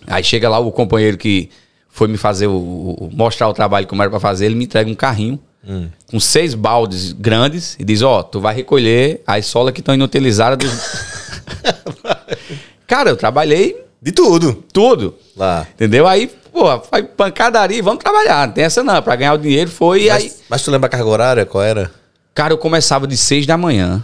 Aí 0.06 0.22
chega 0.24 0.48
lá 0.48 0.58
o 0.58 0.70
companheiro 0.72 1.16
que 1.16 1.48
foi 1.88 2.08
me 2.08 2.16
fazer 2.18 2.46
o, 2.46 2.52
o- 2.56 3.10
mostrar 3.12 3.48
o 3.48 3.52
trabalho 3.54 3.86
como 3.86 4.02
era 4.02 4.10
pra 4.10 4.20
fazer, 4.20 4.46
ele 4.46 4.54
me 4.54 4.64
entrega 4.64 4.90
um 4.90 4.94
carrinho 4.94 5.38
Hum. 5.68 5.88
com 6.08 6.20
seis 6.20 6.54
baldes 6.54 7.10
grandes 7.12 7.76
e 7.80 7.84
diz, 7.84 8.00
ó, 8.02 8.22
tu 8.22 8.38
vai 8.40 8.54
recolher 8.54 9.20
as 9.26 9.46
solas 9.46 9.72
que 9.74 9.80
estão 9.80 9.94
inutilizadas 9.94 10.58
dos... 10.58 10.80
Cara, 12.86 13.10
eu 13.10 13.16
trabalhei 13.16 13.76
De 14.00 14.12
tudo. 14.12 14.62
tudo. 14.72 15.14
Lá. 15.36 15.66
Entendeu? 15.74 16.06
Aí, 16.06 16.30
pô, 16.56 16.80
foi 16.80 17.02
pancadaria, 17.02 17.82
vamos 17.82 18.02
trabalhar. 18.02 18.46
Não 18.46 18.54
tem 18.54 18.64
essa 18.64 18.82
não. 18.82 19.02
Pra 19.02 19.14
ganhar 19.16 19.34
o 19.34 19.38
dinheiro 19.38 19.70
foi. 19.70 20.04
E 20.04 20.10
aí, 20.10 20.22
Mas, 20.24 20.42
mas 20.48 20.62
tu 20.62 20.70
lembra 20.70 20.86
a 20.86 20.90
carga 20.90 21.06
horária? 21.06 21.46
Qual 21.46 21.62
era? 21.62 21.90
cara, 22.34 22.52
eu 22.52 22.58
começava 22.58 23.06
de 23.06 23.16
seis 23.16 23.46
da 23.46 23.56
manhã. 23.56 24.02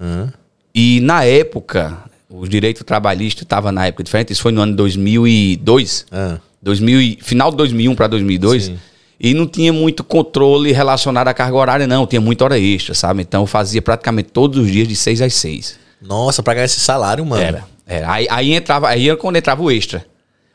Hum. 0.00 0.28
E 0.74 1.00
na 1.00 1.24
época, 1.24 1.98
o 2.30 2.46
direito 2.46 2.84
trabalhista 2.84 3.42
estava 3.42 3.70
na 3.72 3.86
época 3.86 4.02
diferente. 4.04 4.32
Isso 4.32 4.42
foi 4.42 4.52
no 4.52 4.60
ano 4.60 4.74
2002. 4.76 6.06
Ah. 6.10 6.38
2000 6.62 7.00
e- 7.00 7.18
final 7.20 7.50
de 7.50 7.56
2001 7.56 7.94
para 7.94 8.06
2002. 8.06 8.64
Sim. 8.64 8.78
E 9.18 9.34
não 9.34 9.46
tinha 9.46 9.72
muito 9.72 10.02
controle 10.02 10.72
relacionado 10.72 11.28
à 11.28 11.34
carga 11.34 11.56
horária, 11.56 11.86
não. 11.86 12.06
Tinha 12.06 12.20
muita 12.20 12.44
hora 12.44 12.58
extra, 12.58 12.94
sabe? 12.94 13.22
Então 13.22 13.42
eu 13.42 13.46
fazia 13.46 13.80
praticamente 13.82 14.30
todos 14.30 14.58
os 14.58 14.70
dias 14.70 14.88
de 14.88 14.96
seis 14.96 15.20
às 15.20 15.34
seis. 15.34 15.76
Nossa, 16.00 16.42
pra 16.42 16.54
ganhar 16.54 16.64
esse 16.66 16.80
salário, 16.80 17.24
mano. 17.24 17.42
Era. 17.42 17.64
era. 17.86 18.12
Aí, 18.12 18.26
aí 18.30 18.52
entrava, 18.52 18.88
aí 18.88 19.08
era 19.08 19.16
quando 19.16 19.36
entrava 19.36 19.62
o 19.62 19.70
extra. 19.70 20.04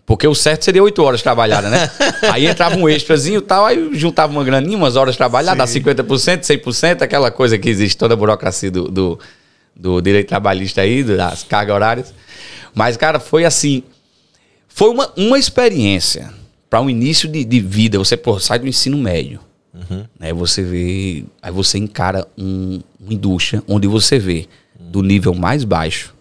Porque 0.07 0.25
o 0.25 0.33
certo 0.33 0.63
seria 0.63 0.81
oito 0.81 1.03
horas 1.03 1.21
trabalhadas, 1.21 1.69
né? 1.69 1.91
aí 2.31 2.47
entrava 2.47 2.77
um 2.77 2.87
extrazinho 2.87 3.39
e 3.39 3.41
tal, 3.41 3.65
aí 3.65 3.89
juntava 3.91 4.31
uma 4.31 4.41
graninha, 4.41 4.77
umas 4.77 4.95
horas 4.95 5.17
trabalhadas, 5.17 5.57
dá 5.69 5.79
50%, 5.81 6.43
100%, 6.43 7.01
aquela 7.01 7.29
coisa 7.29 7.59
que 7.59 7.67
existe, 7.67 7.97
toda 7.97 8.13
a 8.13 8.17
burocracia 8.17 8.71
do, 8.71 8.89
do, 8.89 9.19
do 9.75 9.99
direito 9.99 10.29
trabalhista 10.29 10.79
aí, 10.79 11.03
das 11.03 11.43
cargas 11.43 11.75
horárias. 11.75 12.13
Mas, 12.73 12.95
cara, 12.95 13.19
foi 13.19 13.43
assim. 13.43 13.83
Foi 14.69 14.89
uma, 14.89 15.11
uma 15.17 15.37
experiência 15.37 16.33
para 16.69 16.79
um 16.79 16.89
início 16.89 17.27
de, 17.27 17.43
de 17.43 17.59
vida. 17.59 17.99
Você 17.99 18.15
pô, 18.15 18.39
sai 18.39 18.59
do 18.59 18.67
ensino 18.67 18.97
médio. 18.97 19.41
Aí 20.21 20.31
você 20.31 20.63
vê. 20.63 21.25
Aí 21.41 21.51
você 21.51 21.77
encara 21.77 22.25
um, 22.37 22.79
uma 22.97 23.13
indústria 23.13 23.61
onde 23.67 23.87
você 23.89 24.17
vê 24.17 24.47
do 24.79 25.03
nível 25.03 25.33
mais 25.33 25.65
baixo 25.65 26.15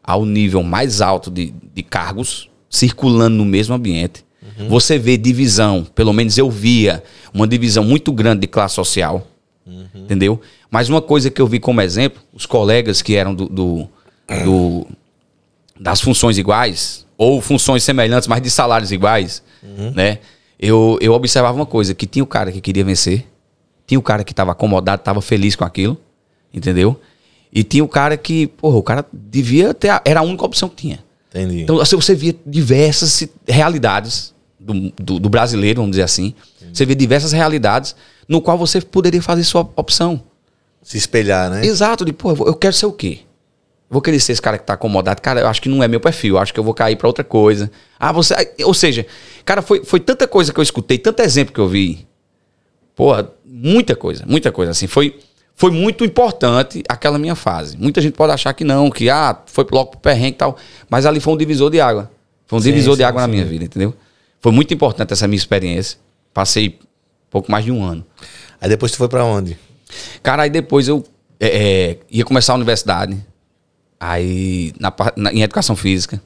ao 0.00 0.24
nível 0.24 0.62
mais 0.62 1.00
alto 1.00 1.30
de, 1.30 1.52
de 1.74 1.82
cargos 1.82 2.49
circulando 2.70 3.36
no 3.36 3.44
mesmo 3.44 3.74
ambiente. 3.74 4.24
Você 4.68 4.98
vê 4.98 5.16
divisão, 5.18 5.84
pelo 5.94 6.12
menos 6.12 6.38
eu 6.38 6.48
via 6.50 7.02
uma 7.34 7.46
divisão 7.46 7.82
muito 7.84 8.12
grande 8.12 8.42
de 8.42 8.46
classe 8.46 8.74
social. 8.76 9.26
Entendeu? 9.94 10.40
Mas 10.70 10.88
uma 10.88 11.02
coisa 11.02 11.30
que 11.30 11.40
eu 11.42 11.46
vi 11.46 11.58
como 11.60 11.80
exemplo, 11.80 12.22
os 12.32 12.46
colegas 12.46 13.02
que 13.02 13.14
eram 13.16 13.34
do, 13.34 13.46
do- 13.48 13.88
do- 14.44 14.86
das 15.78 16.00
funções 16.00 16.38
iguais, 16.38 17.06
ou 17.18 17.40
funções 17.40 17.82
semelhantes, 17.82 18.28
mas 18.28 18.40
de 18.42 18.50
salários 18.50 18.92
iguais, 18.92 19.42
né? 19.94 20.18
Eu, 20.58 20.98
eu 21.00 21.12
observava 21.12 21.56
uma 21.56 21.66
coisa, 21.66 21.94
que 21.94 22.06
tinha 22.06 22.22
o 22.22 22.26
cara 22.26 22.52
que 22.52 22.60
queria 22.60 22.84
vencer, 22.84 23.26
tinha 23.86 23.98
o 23.98 24.02
cara 24.02 24.22
que 24.24 24.32
estava 24.32 24.52
acomodado, 24.52 25.00
estava 25.00 25.20
feliz 25.22 25.56
com 25.56 25.64
aquilo, 25.64 25.96
entendeu? 26.52 27.00
E 27.52 27.62
tinha 27.64 27.82
o 27.82 27.88
cara 27.88 28.16
que, 28.16 28.46
porra, 28.46 28.76
o 28.76 28.82
cara 28.82 29.04
devia 29.12 29.72
ter, 29.74 29.88
a- 29.88 30.02
era 30.04 30.20
a 30.20 30.22
única 30.22 30.44
opção 30.44 30.68
que 30.68 30.76
tinha. 30.76 30.98
Entendi. 31.30 31.62
Então, 31.62 31.80
assim, 31.80 31.96
você 31.96 32.14
via 32.14 32.34
diversas 32.44 33.26
realidades 33.46 34.34
do, 34.58 34.92
do, 34.96 35.18
do 35.20 35.28
brasileiro, 35.28 35.80
vamos 35.80 35.92
dizer 35.92 36.02
assim. 36.02 36.34
Você 36.72 36.84
via 36.84 36.96
diversas 36.96 37.32
realidades 37.32 37.96
no 38.28 38.40
qual 38.40 38.58
você 38.58 38.80
poderia 38.80 39.22
fazer 39.22 39.44
sua 39.44 39.68
opção. 39.76 40.22
Se 40.82 40.96
espelhar, 40.96 41.50
né? 41.50 41.64
Exato, 41.64 42.04
de, 42.04 42.12
pô, 42.12 42.32
eu 42.32 42.54
quero 42.54 42.74
ser 42.74 42.86
o 42.86 42.92
quê? 42.92 43.20
Vou 43.88 44.00
querer 44.00 44.20
ser 44.20 44.32
esse 44.32 44.42
cara 44.42 44.56
que 44.56 44.64
tá 44.64 44.74
acomodado. 44.74 45.20
Cara, 45.20 45.40
eu 45.40 45.48
acho 45.48 45.60
que 45.60 45.68
não 45.68 45.82
é 45.82 45.88
meu 45.88 45.98
perfil. 45.98 46.38
Acho 46.38 46.54
que 46.54 46.60
eu 46.60 46.64
vou 46.64 46.72
cair 46.72 46.94
pra 46.94 47.08
outra 47.08 47.24
coisa. 47.24 47.68
Ah, 47.98 48.12
você. 48.12 48.34
Ou 48.64 48.72
seja, 48.72 49.04
cara, 49.44 49.62
foi, 49.62 49.84
foi 49.84 49.98
tanta 49.98 50.28
coisa 50.28 50.52
que 50.52 50.60
eu 50.60 50.62
escutei, 50.62 50.96
tanto 50.96 51.20
exemplo 51.20 51.52
que 51.52 51.60
eu 51.60 51.66
vi. 51.66 52.06
Porra, 52.94 53.32
muita 53.44 53.96
coisa, 53.96 54.24
muita 54.28 54.52
coisa. 54.52 54.70
Assim, 54.70 54.86
foi, 54.86 55.18
foi 55.60 55.70
muito 55.70 56.06
importante 56.06 56.82
aquela 56.88 57.18
minha 57.18 57.34
fase. 57.34 57.76
Muita 57.76 58.00
gente 58.00 58.14
pode 58.14 58.32
achar 58.32 58.54
que 58.54 58.64
não, 58.64 58.90
que 58.90 59.10
ah, 59.10 59.38
foi 59.44 59.66
logo 59.70 59.90
pro 59.90 60.00
perrengue 60.00 60.28
e 60.28 60.38
tal. 60.38 60.56
Mas 60.88 61.04
ali 61.04 61.20
foi 61.20 61.34
um 61.34 61.36
divisor 61.36 61.70
de 61.70 61.78
água. 61.78 62.10
Foi 62.46 62.58
um 62.58 62.62
Sim, 62.62 62.70
divisor 62.70 62.94
de 62.96 63.02
sim, 63.02 63.04
água 63.04 63.20
na 63.20 63.26
sim. 63.26 63.32
minha 63.34 63.44
vida, 63.44 63.64
entendeu? 63.66 63.92
Foi 64.40 64.50
muito 64.52 64.72
importante 64.72 65.12
essa 65.12 65.28
minha 65.28 65.36
experiência. 65.36 65.98
Passei 66.32 66.78
pouco 67.28 67.52
mais 67.52 67.62
de 67.62 67.70
um 67.70 67.84
ano. 67.84 68.02
Aí 68.58 68.70
depois 68.70 68.90
tu 68.90 68.96
foi 68.96 69.06
pra 69.06 69.22
onde? 69.22 69.58
Cara, 70.22 70.44
aí 70.44 70.50
depois 70.50 70.88
eu 70.88 71.04
é, 71.38 71.90
é, 71.90 71.98
ia 72.10 72.24
começar 72.24 72.54
a 72.54 72.56
universidade. 72.56 73.22
Aí, 73.98 74.72
na, 74.80 74.90
na- 75.14 75.30
em 75.30 75.42
educação 75.42 75.76
física. 75.76 76.22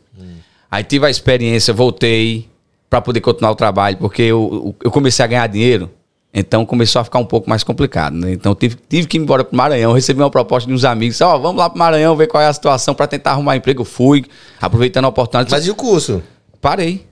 Aí 0.71 0.85
tive 0.85 1.07
a 1.07 1.11
experiência, 1.11 1.75
voltei 1.75 2.49
para 2.89 3.01
poder 3.01 3.21
continuar 3.21 3.51
o 3.51 3.57
trabalho, 3.57 3.97
porque 3.97 4.23
eu, 4.23 4.77
eu 4.83 4.93
comecei 4.93 5.25
a 5.25 5.27
ganhar 5.29 5.47
dinheiro. 5.49 5.91
Então 6.37 6.67
começou 6.67 7.01
a 7.01 7.05
ficar 7.05 7.21
um 7.21 7.25
pouco 7.25 7.49
mais 7.49 7.63
complicado, 7.63 8.15
né? 8.17 8.33
Então 8.33 8.55
tive, 8.57 8.77
tive 8.89 9.07
que 9.07 9.17
ir 9.17 9.21
embora 9.21 9.45
pro 9.45 9.57
Maranhão. 9.57 9.93
Recebi 9.93 10.21
uma 10.21 10.31
proposta 10.31 10.67
de 10.69 10.75
uns 10.75 10.85
amigos, 10.85 11.21
ó, 11.21 11.39
vamos 11.39 11.59
lá 11.59 11.71
pro 11.71 11.79
Maranhão 11.79 12.17
ver 12.17 12.27
qual 12.27 12.43
é 12.43 12.49
a 12.49 12.53
situação 12.53 12.93
para 12.93 13.07
tentar 13.07 13.31
arrumar 13.31 13.57
emprego. 13.57 13.83
Eu 13.83 13.85
fui, 13.85 14.25
aproveitando 14.61 15.05
a 15.05 15.09
oportunidade. 15.09 15.51
Mas 15.53 15.67
e 15.67 15.71
o 15.71 15.75
curso? 15.77 16.23
parei. 16.61 17.07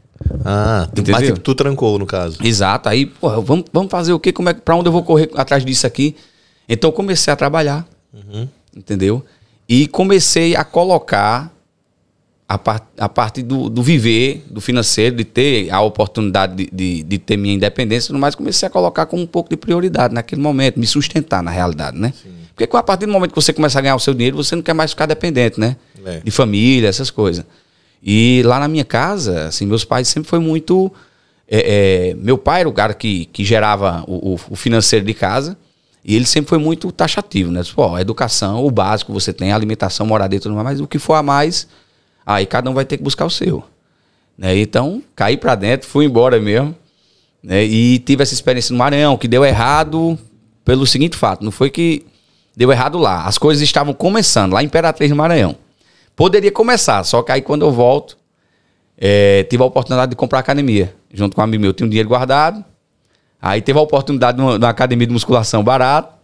Ah, 0.45 0.89
Entendeu? 0.91 1.13
mas 1.15 1.27
tipo, 1.27 1.39
tu 1.41 1.55
trancou, 1.55 1.99
no 1.99 2.07
caso. 2.07 2.39
Exato. 2.43 2.89
Aí, 2.89 3.07
porra, 3.07 3.41
vamos, 3.41 3.65
vamos 3.73 3.91
fazer 3.91 4.13
o 4.13 4.19
quê? 4.19 4.33
Como 4.33 4.49
é, 4.49 4.55
que- 4.55 4.61
pra 4.61 4.75
onde 4.75 4.89
eu 4.89 4.93
vou 4.93 5.03
correr 5.05 5.31
atrás 5.37 5.65
disso 5.65 5.87
aqui? 5.87 6.17
Então 6.69 6.89
eu 6.89 6.93
comecei 6.93 7.33
a 7.33 7.37
trabalhar. 7.37 7.87
Entendeu? 8.77 9.25
E 9.69 9.87
comecei 9.87 10.57
a 10.57 10.65
colocar 10.65 11.53
a, 12.55 12.59
par, 12.59 12.93
a 12.99 13.09
parte 13.09 13.43
do, 13.43 13.69
do 13.69 13.83
viver, 13.83 14.45
do 14.51 14.61
financeiro, 14.61 15.17
de 15.17 15.25
ter 15.25 15.71
a 15.71 15.81
oportunidade 15.81 16.55
de, 16.57 16.71
de, 16.73 17.03
de 17.03 17.19
ter 17.19 17.37
minha 17.37 17.55
independência, 17.55 18.15
mais, 18.15 18.35
comecei 18.35 18.67
a 18.67 18.71
colocar 18.71 19.07
com 19.07 19.19
um 19.21 19.27
pouco 19.27 19.49
de 19.51 19.57
prioridade 19.57 20.13
naquele 20.15 20.41
momento, 20.43 20.79
me 20.79 20.87
sustentar 20.87 21.43
na 21.43 21.51
realidade, 21.51 21.99
né? 21.99 22.13
Porque 22.55 22.77
a 22.77 22.83
partir 22.83 23.07
do 23.07 23.13
momento 23.13 23.31
que 23.31 23.37
você 23.41 23.53
começa 23.53 23.79
a 23.79 23.83
ganhar 23.83 23.97
o 23.97 23.99
seu 23.99 24.13
dinheiro, 24.13 24.37
você 24.37 24.55
não 24.55 24.63
quer 24.63 24.75
mais 24.75 24.91
ficar 24.91 25.07
dependente, 25.07 25.59
né? 25.59 25.77
É. 26.05 26.21
De 26.21 26.31
família, 26.31 26.89
essas 26.89 27.11
coisas. 27.11 27.45
E 28.03 28.43
lá 28.45 28.59
na 28.61 28.69
minha 28.69 28.85
casa, 28.85 29.47
assim, 29.47 29.65
meus 29.67 29.85
pais 29.85 30.09
sempre 30.09 30.29
foi 30.29 30.39
muito. 30.39 30.93
é, 31.49 32.11
é, 32.11 32.15
meu 32.15 32.37
pai 32.37 32.61
era 32.61 32.69
o 32.69 32.73
cara 32.73 32.93
que, 32.95 33.25
que 33.27 33.45
gerava 33.45 34.05
o, 34.07 34.35
o- 34.51 34.57
financeiro 34.57 35.05
de 35.07 35.15
casa. 35.15 35.57
E 36.05 36.17
ele 36.17 36.27
sempre 36.27 36.49
foi 36.49 36.59
muito 36.59 36.91
taxativo, 36.91 37.53
né? 37.53 37.63
Pô, 37.77 37.95
a 37.95 38.01
educação, 38.01 38.67
o 38.67 38.71
básico 38.73 39.13
você 39.13 39.33
tem, 39.33 39.53
a 39.53 39.55
alimentação, 39.55 40.05
moradia 40.05 40.37
e 40.37 40.41
tudo 40.41 40.53
mais, 40.53 40.65
mas 40.65 40.81
o 40.81 40.87
que 40.89 40.99
for 40.99 41.15
a 41.15 41.23
mais, 41.23 41.69
aí 42.25 42.47
cada 42.47 42.71
um 42.71 42.75
vai 42.75 42.85
ter 42.85 42.97
que 42.97 43.03
buscar 43.03 43.25
o 43.25 43.31
seu. 43.31 43.65
Né? 44.37 44.59
Então, 44.59 45.03
caí 45.15 45.37
pra 45.37 45.55
dentro, 45.55 45.89
fui 45.89 46.05
embora 46.05 46.41
mesmo. 46.41 46.75
Né? 47.43 47.65
E 47.65 47.99
tive 47.99 48.23
essa 48.23 48.35
experiência 48.35 48.73
no 48.73 48.79
Maranhão, 48.79 49.17
que 49.17 49.29
deu 49.29 49.45
errado 49.45 50.19
pelo 50.65 50.87
seguinte 50.87 51.17
fato: 51.17 51.45
não 51.45 51.51
foi 51.51 51.71
que 51.71 52.07
deu 52.57 52.71
errado 52.71 52.99
lá, 52.99 53.25
as 53.25 53.39
coisas 53.39 53.63
estavam 53.63 53.95
começando, 53.95 54.53
lá 54.53 54.63
em 54.63 54.67
Imperatriz 54.67 55.11
no 55.11 55.17
Maranhão. 55.17 55.57
Poderia 56.15 56.53
começar, 56.53 57.03
só 57.05 57.23
que 57.23 57.33
aí 57.33 57.41
quando 57.41 57.63
eu 57.65 57.73
volto, 57.73 58.19
é, 58.99 59.45
tive 59.45 59.63
a 59.63 59.67
oportunidade 59.67 60.11
de 60.11 60.17
comprar 60.17 60.39
academia. 60.39 60.95
Junto 61.13 61.35
com 61.35 61.41
um 61.41 61.45
amigo 61.45 61.63
meu, 61.63 61.73
tinha 61.73 61.87
um 61.87 61.91
dinheiro 61.91 62.09
guardado. 62.09 62.65
Aí 63.41 63.61
teve 63.61 63.79
a 63.79 63.83
oportunidade 63.83 64.37
de 64.37 64.43
uma, 64.43 64.59
de 64.59 64.65
uma 64.65 64.71
academia 64.71 65.07
de 65.07 65.13
musculação 65.13 65.65
barato. 65.65 66.15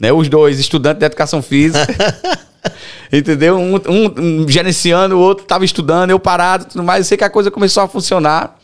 Né? 0.00 0.12
Os 0.12 0.28
dois 0.28 0.58
estudantes 0.58 0.98
de 0.98 1.06
educação 1.06 1.40
física. 1.40 1.86
Entendeu? 3.12 3.56
Um, 3.56 3.74
um- 3.76 4.42
um 4.42 4.48
gerenciando, 4.48 5.16
o 5.16 5.20
outro 5.20 5.44
estava 5.44 5.64
estudando, 5.64 6.10
eu 6.10 6.18
parado, 6.18 6.64
tudo 6.66 6.82
mais. 6.82 7.00
Eu 7.00 7.08
sei 7.08 7.18
que 7.18 7.24
a 7.24 7.30
coisa 7.30 7.50
começou 7.50 7.82
a 7.82 7.88
funcionar. 7.88 8.58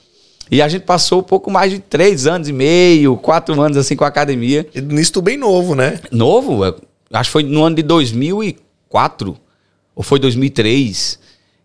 E 0.50 0.62
a 0.62 0.68
gente 0.68 0.82
passou 0.82 1.20
um 1.20 1.22
pouco 1.22 1.50
mais 1.50 1.70
de 1.70 1.78
três 1.78 2.26
anos 2.26 2.48
e 2.48 2.52
meio, 2.54 3.16
quatro 3.18 3.60
anos 3.60 3.76
assim 3.76 3.94
com 3.94 4.04
a 4.04 4.08
academia. 4.08 4.66
E 4.74 4.80
nisso 4.80 5.12
tu 5.12 5.20
bem 5.22 5.36
novo, 5.36 5.74
né? 5.74 6.00
Novo, 6.10 6.64
eu 6.64 6.74
acho 7.12 7.28
que 7.28 7.32
foi 7.32 7.42
no 7.42 7.62
ano 7.64 7.76
de 7.76 7.82
2004 7.82 9.36
ou 9.94 10.02
foi 10.02 10.18
2003 10.18 11.18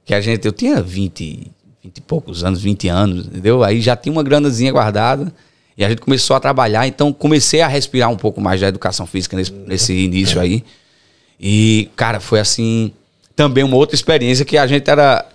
que 0.05 0.13
a 0.13 0.19
gente, 0.19 0.45
eu 0.45 0.51
tinha 0.51 0.81
20, 0.81 1.49
20 1.81 1.97
e 1.97 2.01
poucos 2.01 2.43
anos, 2.43 2.61
20 2.61 2.89
anos, 2.89 3.25
entendeu? 3.27 3.63
Aí 3.63 3.79
já 3.79 3.95
tinha 3.95 4.11
uma 4.11 4.21
granazinha 4.23 4.69
guardada 4.71 5.33
e 5.77 5.85
a 5.85 5.89
gente 5.89 6.01
começou 6.01 6.35
a 6.35 6.39
trabalhar, 6.41 6.85
então 6.85 7.13
comecei 7.13 7.61
a 7.61 7.67
respirar 7.67 8.09
um 8.09 8.17
pouco 8.17 8.41
mais 8.41 8.59
da 8.59 8.67
educação 8.67 9.05
física 9.05 9.37
nesse, 9.37 9.51
nesse 9.53 9.93
início 9.93 10.41
aí. 10.41 10.61
E, 11.39 11.89
cara, 11.95 12.19
foi 12.19 12.39
assim, 12.39 12.91
também 13.35 13.63
uma 13.63 13.75
outra 13.75 13.95
experiência 13.95 14.45
que 14.45 14.57
a 14.57 14.65
gente 14.67 14.89
era 14.89 15.25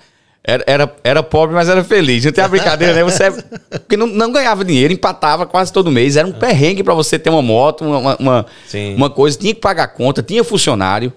era, 0.48 0.64
era, 0.66 0.96
era 1.04 1.22
pobre, 1.22 1.54
mas 1.54 1.68
era 1.68 1.84
feliz. 1.84 2.24
Não 2.24 2.32
tem 2.32 2.42
a 2.42 2.48
brincadeira, 2.48 2.94
né? 2.94 3.04
Você 3.04 3.30
porque 3.70 3.98
não, 3.98 4.06
não 4.06 4.32
ganhava 4.32 4.64
dinheiro, 4.64 4.94
empatava 4.94 5.44
quase 5.44 5.70
todo 5.70 5.90
mês. 5.90 6.16
Era 6.16 6.26
um 6.26 6.32
perrengue 6.32 6.82
para 6.82 6.94
você 6.94 7.18
ter 7.18 7.28
uma 7.28 7.42
moto, 7.42 7.84
uma, 7.84 7.98
uma, 7.98 8.16
uma, 8.16 8.46
Sim. 8.66 8.96
coisa. 9.14 9.36
Tinha 9.38 9.52
que 9.54 9.60
pagar 9.60 9.88
conta, 9.88 10.22
tinha 10.22 10.42
funcionário. 10.42 11.12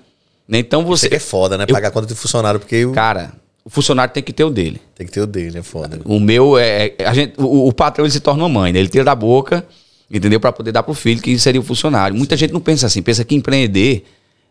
Né? 0.45 0.59
Então 0.59 0.83
Você 0.83 1.07
que 1.07 1.15
é 1.15 1.19
foda, 1.19 1.57
né? 1.57 1.65
Pagar 1.65 1.91
conta 1.91 2.07
de 2.07 2.15
funcionário, 2.15 2.59
porque 2.59 2.85
o- 2.85 2.91
Cara, 2.91 3.31
o 3.63 3.69
funcionário 3.69 4.13
tem 4.13 4.21
que 4.21 4.33
ter 4.33 4.43
o 4.43 4.49
dele. 4.49 4.81
tem 4.95 5.07
que 5.07 5.13
ter 5.13 5.21
o 5.21 5.27
dele, 5.27 5.59
é 5.59 5.63
foda. 5.63 6.01
O 6.03 6.19
meu 6.19 6.57
é. 6.57 6.93
A 7.05 7.13
gente, 7.13 7.35
o, 7.37 7.69
o 7.69 7.73
patrão 7.73 8.03
ele 8.03 8.11
se 8.11 8.19
torna 8.19 8.43
uma 8.43 8.49
mãe, 8.49 8.73
né? 8.73 8.79
Ele 8.79 8.89
tira 8.89 9.05
da 9.05 9.15
boca, 9.15 9.65
entendeu? 10.11 10.41
Para 10.41 10.51
poder 10.51 10.73
dar 10.73 10.83
pro 10.83 10.93
filho, 10.93 11.21
que 11.21 11.39
seria 11.39 11.61
o 11.61 11.63
funcionário. 11.63 12.13
Muita 12.17 12.35
gente 12.35 12.51
não 12.51 12.59
pensa 12.59 12.85
assim, 12.87 13.01
pensa 13.01 13.23
que 13.23 13.33
empreender 13.33 14.03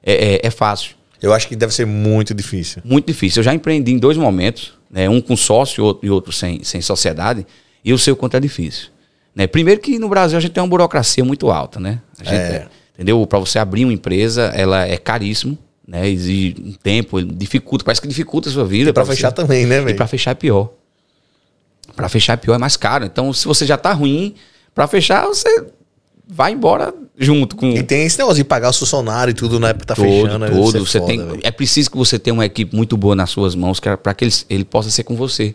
é, 0.02 0.34
é, 0.34 0.40
é 0.46 0.50
fácil. 0.50 0.94
Eu 1.22 1.32
acho 1.34 1.46
que 1.48 1.54
deve 1.54 1.74
ser 1.74 1.84
muito 1.86 2.32
difícil. 2.34 2.80
Muito 2.84 3.06
difícil. 3.06 3.40
Eu 3.40 3.44
já 3.44 3.52
empreendi 3.54 3.92
em 3.92 3.98
dois 3.98 4.16
momentos, 4.16 4.72
né? 4.90 5.08
Um 5.08 5.20
com 5.20 5.36
sócio 5.36 5.80
e 5.80 5.84
outro, 5.84 6.06
e 6.06 6.10
outro 6.10 6.32
sem, 6.32 6.64
sem 6.64 6.80
sociedade. 6.80 7.46
E 7.84 7.90
eu 7.90 7.98
sei 7.98 8.12
o 8.12 8.16
quanto 8.16 8.36
é 8.36 8.40
difícil. 8.40 8.88
Né? 9.34 9.46
Primeiro 9.46 9.80
que 9.80 9.98
no 9.98 10.08
Brasil 10.08 10.36
a 10.36 10.40
gente 10.40 10.52
tem 10.52 10.62
uma 10.62 10.68
burocracia 10.68 11.24
muito 11.24 11.50
alta, 11.50 11.78
né? 11.78 12.00
Gente, 12.18 12.34
É. 12.34 12.68
Entendeu? 12.94 13.26
Para 13.26 13.38
você 13.38 13.58
abrir 13.58 13.84
uma 13.84 13.92
empresa, 13.94 14.52
ela 14.54 14.86
é 14.86 14.96
caríssimo, 14.98 15.56
né? 15.86 16.08
Exige 16.08 16.56
um 16.62 16.72
tempo, 16.72 17.22
dificulta, 17.22 17.84
parece 17.84 18.00
que 18.00 18.08
dificulta 18.08 18.48
a 18.48 18.52
sua 18.52 18.64
vida. 18.66 18.92
Você- 18.92 19.12
fechar 19.14 19.30
também, 19.32 19.64
né, 19.66 19.78
E 19.78 19.80
velho? 19.84 19.96
para 19.96 20.06
fechar 20.06 20.32
é 20.32 20.34
pior. 20.34 20.70
Para 21.96 22.08
fechar 22.08 22.34
é 22.34 22.36
pior, 22.36 22.54
é 22.54 22.58
mais 22.58 22.76
caro. 22.76 23.04
Então, 23.04 23.32
se 23.32 23.46
você 23.46 23.64
já 23.66 23.76
tá 23.76 23.92
ruim, 23.92 24.34
para 24.74 24.86
fechar 24.86 25.26
você 25.26 25.66
vai 26.32 26.52
embora 26.52 26.94
junto 27.18 27.56
com 27.56 27.70
E 27.70 27.82
tem 27.82 28.04
esse 28.04 28.16
negócio 28.18 28.36
de 28.42 28.44
pagar 28.44 28.70
o 28.70 28.72
funcionário 28.72 29.32
e 29.32 29.34
tudo 29.34 29.58
na 29.58 29.70
época 29.70 29.82
que 29.82 29.86
tá 29.88 29.94
todo, 29.96 30.06
fechando. 30.06 30.38
né? 30.38 30.48
todo. 30.50 30.70
Ser 30.72 30.78
Você 30.80 30.98
foda, 31.00 31.12
tem, 31.12 31.40
é 31.42 31.50
preciso 31.50 31.90
que 31.90 31.96
você 31.96 32.18
tenha 32.18 32.32
uma 32.34 32.46
equipe 32.46 32.74
muito 32.74 32.96
boa 32.96 33.16
nas 33.16 33.30
suas 33.30 33.54
mãos 33.54 33.80
para 33.80 34.14
que 34.14 34.24
ele, 34.24 34.34
ele 34.48 34.64
possa 34.64 34.90
ser 34.90 35.02
com 35.04 35.16
você. 35.16 35.54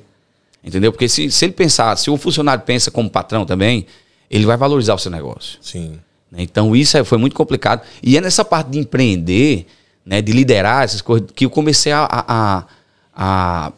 Entendeu? 0.64 0.92
Porque 0.92 1.08
se, 1.08 1.32
se 1.32 1.46
ele 1.46 1.54
pensar, 1.54 1.96
se 1.98 2.10
o 2.10 2.18
funcionário 2.18 2.64
pensa 2.66 2.90
como 2.92 3.10
patrão 3.10 3.46
também, 3.46 3.86
ele 4.30 4.46
vai 4.46 4.58
valorizar 4.58 4.96
o 4.96 4.98
seu 5.00 5.12
negócio. 5.12 5.58
Sim. 5.62 6.00
né? 6.32 6.40
Então 6.42 6.76
isso 6.76 6.98
é- 6.98 7.04
foi 7.04 7.18
muito 7.18 7.36
complicado. 7.36 7.82
E 8.04 8.18
é 8.18 8.22
nessa 8.22 8.44
parte 8.44 8.72
de 8.72 8.80
empreender, 8.80 9.66
né, 10.06 10.22
de 10.22 10.32
liderar 10.32 10.84
essas 10.84 11.02
coisas, 11.02 11.30
que 11.36 11.46
eu 11.46 11.50
comecei 11.50 11.92
a, 11.92 12.04
a, 12.04 12.26
a, 12.28 12.66
a, 13.16 13.72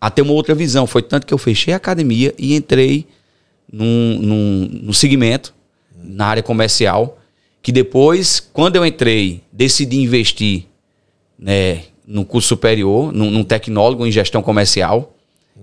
a 0.00 0.10
ter 0.10 0.22
uma 0.22 0.32
outra 0.32 0.54
visão. 0.54 0.86
Foi 0.86 1.02
tanto 1.02 1.26
que 1.26 1.34
eu 1.34 1.38
fechei 1.38 1.74
a 1.74 1.76
academia 1.76 2.32
e 2.38 2.54
entrei 2.54 3.06
num, 3.72 4.18
num, 4.20 4.68
num 4.84 4.92
segmento 4.92 5.52
na 6.06 6.26
área 6.26 6.42
comercial, 6.42 7.18
que 7.62 7.72
depois, 7.72 8.40
quando 8.52 8.76
eu 8.76 8.86
entrei, 8.86 9.42
decidi 9.52 9.98
investir 9.98 10.66
né, 11.38 11.82
no 12.06 12.24
curso 12.24 12.48
superior, 12.48 13.12
num, 13.12 13.30
num 13.30 13.42
tecnólogo 13.42 14.06
em 14.06 14.10
gestão 14.12 14.40
comercial, 14.40 15.14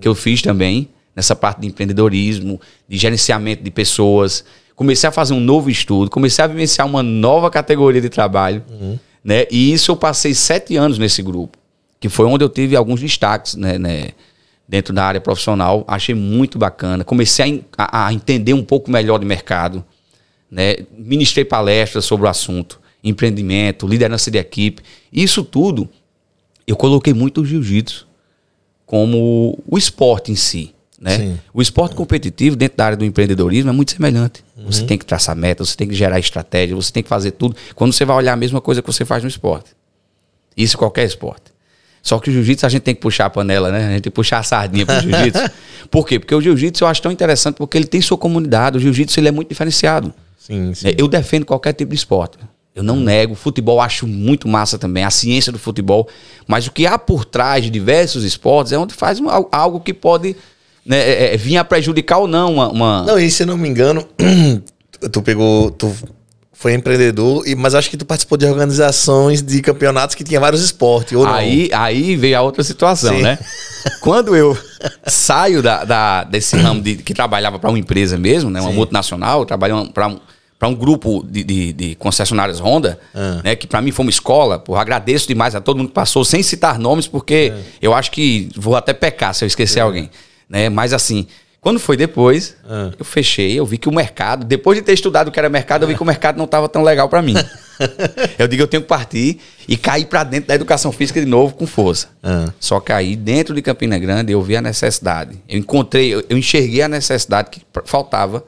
que 0.01 0.07
eu 0.07 0.13
fiz 0.13 0.41
também, 0.41 0.89
nessa 1.15 1.35
parte 1.35 1.61
de 1.61 1.67
empreendedorismo, 1.67 2.59
de 2.87 2.97
gerenciamento 2.97 3.63
de 3.63 3.71
pessoas. 3.71 4.43
Comecei 4.75 5.07
a 5.07 5.11
fazer 5.11 5.33
um 5.33 5.39
novo 5.39 5.69
estudo, 5.69 6.09
comecei 6.09 6.43
a 6.43 6.47
vivenciar 6.47 6.87
uma 6.87 7.03
nova 7.03 7.49
categoria 7.49 8.01
de 8.01 8.09
trabalho. 8.09 8.63
Né? 9.23 9.45
E 9.49 9.71
isso 9.71 9.91
eu 9.91 9.95
passei 9.95 10.33
sete 10.33 10.75
anos 10.75 10.97
nesse 10.97 11.21
grupo, 11.21 11.57
que 11.99 12.09
foi 12.09 12.25
onde 12.25 12.43
eu 12.43 12.49
tive 12.49 12.75
alguns 12.75 12.99
destaques 12.99 13.55
né, 13.55 13.77
né, 13.77 14.09
dentro 14.67 14.93
da 14.93 15.05
área 15.05 15.21
profissional. 15.21 15.85
Achei 15.87 16.13
muito 16.13 16.57
bacana. 16.57 17.03
Comecei 17.03 17.63
a, 17.77 18.07
a 18.07 18.13
entender 18.13 18.53
um 18.53 18.63
pouco 18.63 18.91
melhor 18.91 19.19
de 19.19 19.25
mercado 19.25 19.85
né? 20.53 20.75
Ministrei 20.95 21.43
palestras 21.43 22.05
sobre 22.05 22.27
o 22.27 22.29
assunto, 22.29 22.79
empreendimento, 23.03 23.87
liderança 23.87 24.29
de 24.29 24.37
equipe. 24.37 24.83
Isso 25.11 25.43
tudo 25.43 25.89
eu 26.67 26.75
coloquei 26.75 27.13
muito 27.13 27.41
o 27.41 27.45
jiu-jitsu 27.45 28.07
como 28.85 29.57
o 29.67 29.77
esporte 29.77 30.31
em 30.31 30.35
si. 30.35 30.73
Né? 31.01 31.37
O 31.53 31.61
esporte 31.61 31.95
competitivo 31.95 32.55
dentro 32.55 32.77
da 32.77 32.85
área 32.85 32.97
do 32.97 33.03
empreendedorismo 33.03 33.69
é 33.69 33.73
muito 33.73 33.91
semelhante. 33.91 34.45
Você 34.55 34.85
tem 34.85 34.97
que 34.97 35.05
traçar 35.05 35.35
metas, 35.35 35.69
você 35.69 35.75
tem 35.75 35.87
que 35.87 35.95
gerar 35.95 36.19
estratégia, 36.19 36.75
você 36.75 36.93
tem 36.93 37.03
que 37.03 37.09
fazer 37.09 37.31
tudo. 37.31 37.55
Quando 37.75 37.91
você 37.91 38.05
vai 38.05 38.15
olhar 38.15 38.33
a 38.33 38.37
mesma 38.37 38.61
coisa 38.61 38.81
que 38.81 38.87
você 38.87 39.03
faz 39.03 39.23
no 39.23 39.27
esporte. 39.27 39.71
Isso 40.55 40.77
em 40.77 40.79
qualquer 40.79 41.03
esporte. 41.03 41.51
Só 42.01 42.19
que 42.19 42.29
o 42.29 42.33
jiu-jitsu 42.33 42.65
a 42.65 42.69
gente 42.69 42.83
tem 42.83 42.93
que 42.93 43.01
puxar 43.01 43.25
a 43.25 43.29
panela, 43.29 43.71
né? 43.71 43.79
A 43.79 43.91
gente 43.93 44.03
tem 44.03 44.11
que 44.11 44.15
puxar 44.15 44.37
a 44.37 44.43
sardinha 44.43 44.85
pro 44.85 44.99
jiu-jitsu. 45.01 45.41
Por 45.89 46.07
quê? 46.07 46.19
Porque 46.19 46.35
o 46.35 46.41
jiu-jitsu 46.41 46.83
eu 46.83 46.87
acho 46.87 47.01
tão 47.01 47.11
interessante 47.11 47.55
porque 47.55 47.77
ele 47.77 47.87
tem 47.87 48.01
sua 48.01 48.17
comunidade. 48.17 48.77
O 48.77 48.79
jiu-jitsu 48.79 49.19
ele 49.19 49.29
é 49.29 49.31
muito 49.31 49.49
diferenciado. 49.49 50.13
Sim, 50.45 50.73
sim. 50.73 50.87
É, 50.89 50.95
Eu 50.97 51.07
defendo 51.07 51.45
qualquer 51.45 51.73
tipo 51.73 51.89
de 51.91 51.95
esporte. 51.95 52.37
Eu 52.75 52.81
não 52.83 52.95
nego. 52.95 53.35
Futebol 53.35 53.79
acho 53.79 54.07
muito 54.07 54.47
massa 54.47 54.77
também, 54.79 55.03
a 55.03 55.11
ciência 55.11 55.51
do 55.51 55.59
futebol. 55.59 56.07
Mas 56.47 56.65
o 56.67 56.71
que 56.71 56.87
há 56.87 56.97
por 56.97 57.23
trás 57.23 57.63
de 57.63 57.69
diversos 57.69 58.23
esportes 58.23 58.73
é 58.73 58.77
onde 58.77 58.93
faz 58.93 59.19
um- 59.19 59.29
al- 59.29 59.47
algo 59.51 59.79
que 59.79 59.93
pode 59.93 60.35
né, 60.85 60.97
é, 60.99 61.33
é, 61.33 61.37
vir 61.37 61.55
a 61.55 61.63
prejudicar 61.63 62.17
ou 62.17 62.27
não 62.27 62.53
uma. 62.55 62.69
uma- 62.69 63.03
Não, 63.03 63.17
e 63.19 63.29
se 63.31 63.43
eu 63.43 63.47
não 63.47 63.55
me 63.57 63.69
engano, 63.69 64.05
tu 65.11 65.21
pegou. 65.21 65.71
Tu 65.71 65.89
foi 66.51 66.73
empreendedor, 66.73 67.47
e- 67.47 67.55
mas 67.55 67.75
acho 67.75 67.89
que 67.89 67.95
tu 67.97 68.05
participou 68.05 68.37
de 68.37 68.45
organizações 68.45 69.41
de 69.41 69.61
campeonatos 69.61 70.15
que 70.15 70.23
tinha 70.23 70.39
vários 70.39 70.61
esportes, 70.63 71.13
ou 71.17 71.25
não? 71.25 71.33
Aí, 71.33 71.69
aí 71.73 72.15
veio 72.15 72.37
a 72.37 72.41
outra 72.41 72.63
situação, 72.63 73.15
Sim. 73.15 73.21
né? 73.21 73.37
Quando 74.01 74.35
eu 74.35 74.57
saio 75.07 75.61
da, 75.61 75.83
da- 75.85 76.23
desse 76.23 76.55
ramo 76.57 76.81
de, 76.81 76.95
que 76.97 77.13
trabalhava 77.13 77.59
para 77.59 77.69
uma 77.69 77.79
empresa 77.79 78.17
mesmo, 78.17 78.49
né? 78.49 78.59
Uma 78.61 78.69
Sim. 78.71 78.75
multinacional, 78.75 79.41
eu 79.41 79.45
para 79.93 80.07
um, 80.07 80.19
pra 80.63 80.69
um 80.69 80.73
grupo 80.75 81.25
de, 81.29 81.43
de- 81.43 81.73
de 81.73 81.95
concessionárias 81.95 82.61
Honda, 82.61 82.97
Ah. 83.13 83.41
né? 83.43 83.53
Que 83.53 83.67
para 83.67 83.81
mim 83.81 83.91
foi 83.91 84.05
uma 84.05 84.09
escola. 84.09 84.57
Porra, 84.57 84.79
agradeço 84.79 85.27
demais 85.27 85.55
a 85.55 85.59
todo 85.59 85.75
mundo 85.75 85.89
que 85.89 85.93
passou, 85.93 86.23
sem 86.23 86.41
citar 86.41 86.79
nomes, 86.79 87.05
porque 87.05 87.51
eu 87.81 87.93
acho 87.93 88.09
que 88.11 88.47
vou 88.55 88.73
até 88.77 88.93
pecar 88.93 89.35
se 89.35 89.43
eu 89.43 89.47
esquecer 89.47 89.81
alguém. 89.81 90.09
Né? 90.49 90.69
Mas 90.69 90.93
assim, 90.93 91.27
quando 91.59 91.81
foi 91.81 91.97
depois, 91.97 92.55
Ah. 92.65 92.91
eu 92.97 93.03
fechei, 93.03 93.59
eu 93.59 93.65
vi 93.65 93.77
que 93.77 93.89
o 93.89 93.91
mercado, 93.93 94.45
depois 94.45 94.77
de 94.77 94.85
ter 94.85 94.93
estudado 94.93 95.27
o 95.27 95.31
que 95.33 95.37
era 95.39 95.49
mercado, 95.49 95.83
eu 95.83 95.87
vi 95.89 95.95
que 95.95 96.01
o 96.01 96.05
mercado 96.05 96.37
não 96.37 96.45
estava 96.45 96.69
tão 96.69 96.81
legal 96.81 97.09
para 97.09 97.21
mim. 97.21 97.33
eu 98.39 98.47
digo, 98.47 98.63
eu 98.63 98.67
tenho 98.67 98.83
que 98.83 98.87
partir 98.87 99.39
e 99.67 99.75
cair 99.75 100.05
para 100.05 100.23
dentro 100.23 100.47
da 100.47 100.55
educação 100.55 100.93
física 100.93 101.19
de 101.19 101.27
novo 101.27 101.55
com 101.55 101.67
força. 101.67 102.07
Ah. 102.23 102.53
Só 102.57 102.79
que 102.79 102.93
aí, 102.93 103.17
dentro 103.17 103.53
de 103.53 103.61
Campina 103.61 103.99
Grande, 103.99 104.31
eu 104.31 104.41
vi 104.41 104.55
a 104.55 104.61
necessidade. 104.61 105.37
Eu 105.49 105.59
encontrei, 105.59 106.13
eu, 106.13 106.23
eu 106.29 106.37
enxerguei 106.37 106.81
a 106.81 106.87
necessidade 106.87 107.49
que 107.49 107.61
faltava 107.83 108.45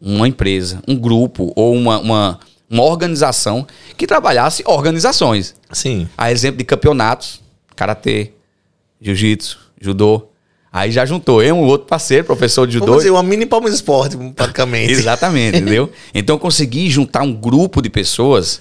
uma 0.00 0.28
empresa, 0.28 0.82
um 0.86 0.96
grupo 0.96 1.52
ou 1.56 1.74
uma, 1.74 1.98
uma, 1.98 2.40
uma 2.68 2.82
organização 2.82 3.66
que 3.96 4.06
trabalhasse 4.06 4.62
organizações. 4.66 5.54
Sim. 5.72 6.08
A 6.16 6.30
exemplo 6.30 6.58
de 6.58 6.64
campeonatos, 6.64 7.40
karatê, 7.74 8.32
jiu-jitsu, 9.00 9.58
judô. 9.80 10.28
Aí 10.72 10.90
já 10.90 11.06
juntou 11.06 11.42
eu 11.42 11.54
um 11.54 11.62
outro 11.62 11.86
parceiro, 11.86 12.24
professor 12.24 12.66
de 12.66 12.74
judô. 12.74 12.86
Vamos 12.86 13.02
dizer, 13.02 13.10
uma 13.12 13.22
mini 13.22 13.46
Palmas 13.46 13.74
Esporte, 13.74 14.16
praticamente. 14.34 14.92
Exatamente, 14.92 15.58
entendeu? 15.58 15.90
Então 16.12 16.36
eu 16.36 16.40
consegui 16.40 16.90
juntar 16.90 17.22
um 17.22 17.32
grupo 17.32 17.80
de 17.80 17.88
pessoas 17.88 18.60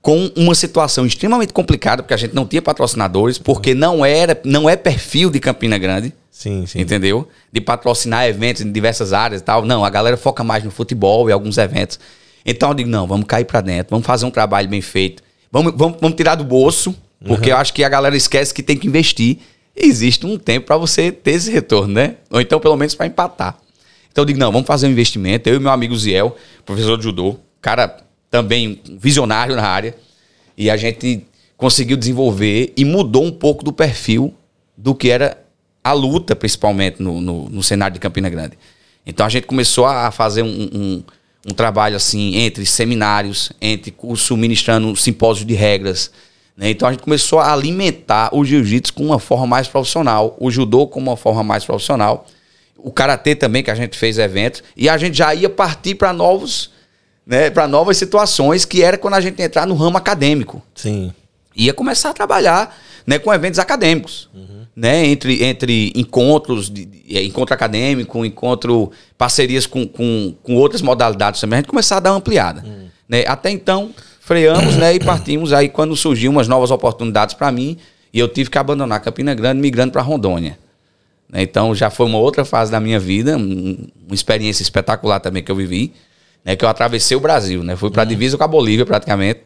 com 0.00 0.30
uma 0.36 0.54
situação 0.54 1.06
extremamente 1.06 1.52
complicada, 1.52 2.02
porque 2.02 2.14
a 2.14 2.16
gente 2.16 2.34
não 2.34 2.46
tinha 2.46 2.62
patrocinadores, 2.62 3.38
porque 3.38 3.74
não 3.74 4.04
era, 4.04 4.40
não 4.44 4.68
é 4.68 4.76
perfil 4.76 5.30
de 5.30 5.38
Campina 5.38 5.76
Grande, 5.76 6.12
Sim, 6.30 6.66
sim. 6.66 6.80
entendeu? 6.80 7.28
De 7.52 7.60
patrocinar 7.60 8.26
eventos 8.26 8.62
em 8.62 8.70
diversas 8.70 9.12
áreas 9.12 9.40
e 9.40 9.44
tal. 9.44 9.64
Não, 9.64 9.84
a 9.84 9.90
galera 9.90 10.16
foca 10.16 10.44
mais 10.44 10.62
no 10.62 10.70
futebol 10.70 11.28
e 11.28 11.32
alguns 11.32 11.58
eventos. 11.58 11.98
Então 12.44 12.70
eu 12.70 12.74
digo, 12.74 12.88
não, 12.88 13.06
vamos 13.06 13.26
cair 13.26 13.44
pra 13.44 13.60
dentro, 13.60 13.90
vamos 13.90 14.06
fazer 14.06 14.24
um 14.24 14.30
trabalho 14.30 14.68
bem 14.68 14.80
feito. 14.80 15.22
Vamos, 15.50 15.74
vamos, 15.76 15.98
vamos 16.00 16.16
tirar 16.16 16.34
do 16.34 16.44
bolso, 16.44 16.94
porque 17.24 17.50
eu 17.50 17.56
acho 17.56 17.72
que 17.72 17.82
a 17.82 17.88
galera 17.88 18.16
esquece 18.16 18.54
que 18.54 18.62
tem 18.62 18.76
que 18.76 18.86
investir. 18.86 19.38
E 19.76 19.86
existe 19.86 20.26
um 20.26 20.38
tempo 20.38 20.66
pra 20.66 20.76
você 20.76 21.10
ter 21.10 21.32
esse 21.32 21.50
retorno, 21.50 21.94
né? 21.94 22.16
Ou 22.30 22.40
então, 22.40 22.60
pelo 22.60 22.76
menos, 22.76 22.94
pra 22.94 23.06
empatar. 23.06 23.58
Então 24.10 24.22
eu 24.22 24.26
digo, 24.26 24.38
não, 24.38 24.50
vamos 24.50 24.66
fazer 24.66 24.86
um 24.86 24.90
investimento. 24.90 25.48
Eu 25.48 25.56
e 25.56 25.58
meu 25.60 25.70
amigo 25.70 25.96
Ziel, 25.96 26.36
professor 26.64 26.96
de 26.96 27.04
judô, 27.04 27.36
cara 27.60 27.98
também 28.30 28.80
visionário 28.98 29.56
na 29.56 29.66
área. 29.66 29.94
E 30.56 30.70
a 30.70 30.76
gente 30.76 31.26
conseguiu 31.56 31.96
desenvolver 31.96 32.72
e 32.76 32.84
mudou 32.84 33.24
um 33.24 33.32
pouco 33.32 33.64
do 33.64 33.72
perfil 33.72 34.34
do 34.76 34.94
que 34.94 35.10
era 35.10 35.36
a 35.82 35.92
luta, 35.92 36.36
principalmente 36.36 37.02
no, 37.02 37.20
no, 37.20 37.48
no 37.48 37.62
cenário 37.62 37.94
de 37.94 38.00
Campina 38.00 38.28
Grande. 38.28 38.58
Então 39.06 39.24
a 39.24 39.28
gente 39.28 39.46
começou 39.46 39.86
a 39.86 40.10
fazer 40.10 40.42
um, 40.42 40.68
um, 40.72 41.02
um 41.50 41.54
trabalho 41.54 41.96
assim 41.96 42.36
entre 42.36 42.66
seminários, 42.66 43.50
entre 43.60 43.90
curso 43.90 44.36
ministrando 44.36 44.94
simpósios 44.96 45.46
de 45.46 45.54
regras. 45.54 46.10
né? 46.56 46.70
Então 46.70 46.86
a 46.86 46.92
gente 46.92 47.02
começou 47.02 47.38
a 47.38 47.52
alimentar 47.52 48.28
o 48.34 48.44
jiu-jitsu 48.44 48.92
com 48.92 49.06
uma 49.06 49.18
forma 49.18 49.46
mais 49.46 49.66
profissional, 49.66 50.36
o 50.38 50.50
judô 50.50 50.86
com 50.86 51.00
uma 51.00 51.16
forma 51.16 51.42
mais 51.42 51.64
profissional, 51.64 52.26
o 52.76 52.92
karatê 52.92 53.34
também 53.34 53.62
que 53.62 53.70
a 53.70 53.74
gente 53.74 53.96
fez 53.96 54.18
eventos 54.18 54.62
e 54.76 54.88
a 54.88 54.98
gente 54.98 55.16
já 55.16 55.34
ia 55.34 55.48
partir 55.48 55.94
para 55.94 56.12
novos, 56.12 56.70
né, 57.26 57.50
para 57.50 57.66
novas 57.66 57.96
situações 57.96 58.64
que 58.64 58.82
era 58.82 58.98
quando 58.98 59.14
a 59.14 59.20
gente 59.20 59.40
entrar 59.40 59.66
no 59.66 59.74
ramo 59.74 59.96
acadêmico 59.96 60.62
Sim. 60.74 61.12
Ia 61.64 61.74
começar 61.74 62.10
a 62.10 62.12
trabalhar 62.14 62.76
né, 63.06 63.18
com 63.18 63.32
eventos 63.32 63.58
acadêmicos. 63.58 64.28
Né, 64.76 65.06
entre, 65.06 65.42
entre 65.42 65.92
encontros, 65.96 66.70
de, 66.70 66.84
de- 66.84 67.16
é, 67.16 67.24
encontro 67.24 67.52
acadêmico, 67.52 68.24
encontro, 68.24 68.92
parcerias 69.16 69.66
com, 69.66 69.84
com, 69.88 70.32
com 70.40 70.54
outras 70.54 70.80
modalidades 70.82 71.40
também, 71.40 71.56
a 71.56 71.60
gente 71.62 71.68
começar 71.68 71.96
a 71.96 72.00
dar 72.00 72.12
uma 72.12 72.18
ampliada. 72.18 72.64
Né? 73.08 73.24
Até 73.26 73.50
então, 73.50 73.90
freamos 74.20 74.76
né, 74.76 74.94
e 74.94 75.00
partimos 75.00 75.52
aí 75.52 75.68
quando 75.68 75.96
surgiu 75.96 76.30
umas 76.30 76.46
novas 76.46 76.70
oportunidades 76.70 77.34
para 77.34 77.50
mim 77.50 77.76
e 78.14 78.20
eu 78.20 78.28
tive 78.28 78.50
que 78.50 78.56
abandonar 78.58 79.00
Campina 79.00 79.34
Grande, 79.34 79.60
migrando 79.60 79.90
para 79.90 80.00
Rondônia. 80.02 80.56
Né, 81.28 81.42
Então 81.42 81.74
já 81.74 81.90
foi 81.90 82.06
uma 82.06 82.18
outra 82.18 82.44
fase 82.44 82.70
da 82.70 82.78
minha 82.78 83.00
vida, 83.00 83.36
um- 83.36 83.88
uma 84.06 84.14
experiência 84.14 84.62
espetacular 84.62 85.18
também 85.18 85.42
que 85.42 85.50
eu 85.50 85.56
vivi, 85.56 85.92
né, 86.44 86.54
que 86.54 86.64
eu 86.64 86.68
atravessei 86.68 87.16
o 87.16 87.20
Brasil, 87.20 87.64
né, 87.64 87.74
fui 87.74 87.90
para 87.90 88.02
a 88.02 88.04
divisa 88.04 88.38
com 88.38 88.44
a 88.44 88.48
Bolívia 88.48 88.86
praticamente, 88.86 89.40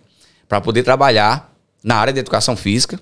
para 0.47 0.61
poder 0.61 0.83
trabalhar 0.83 1.52
na 1.83 1.97
área 1.97 2.13
de 2.13 2.21
educação 2.21 2.57
física, 2.57 2.99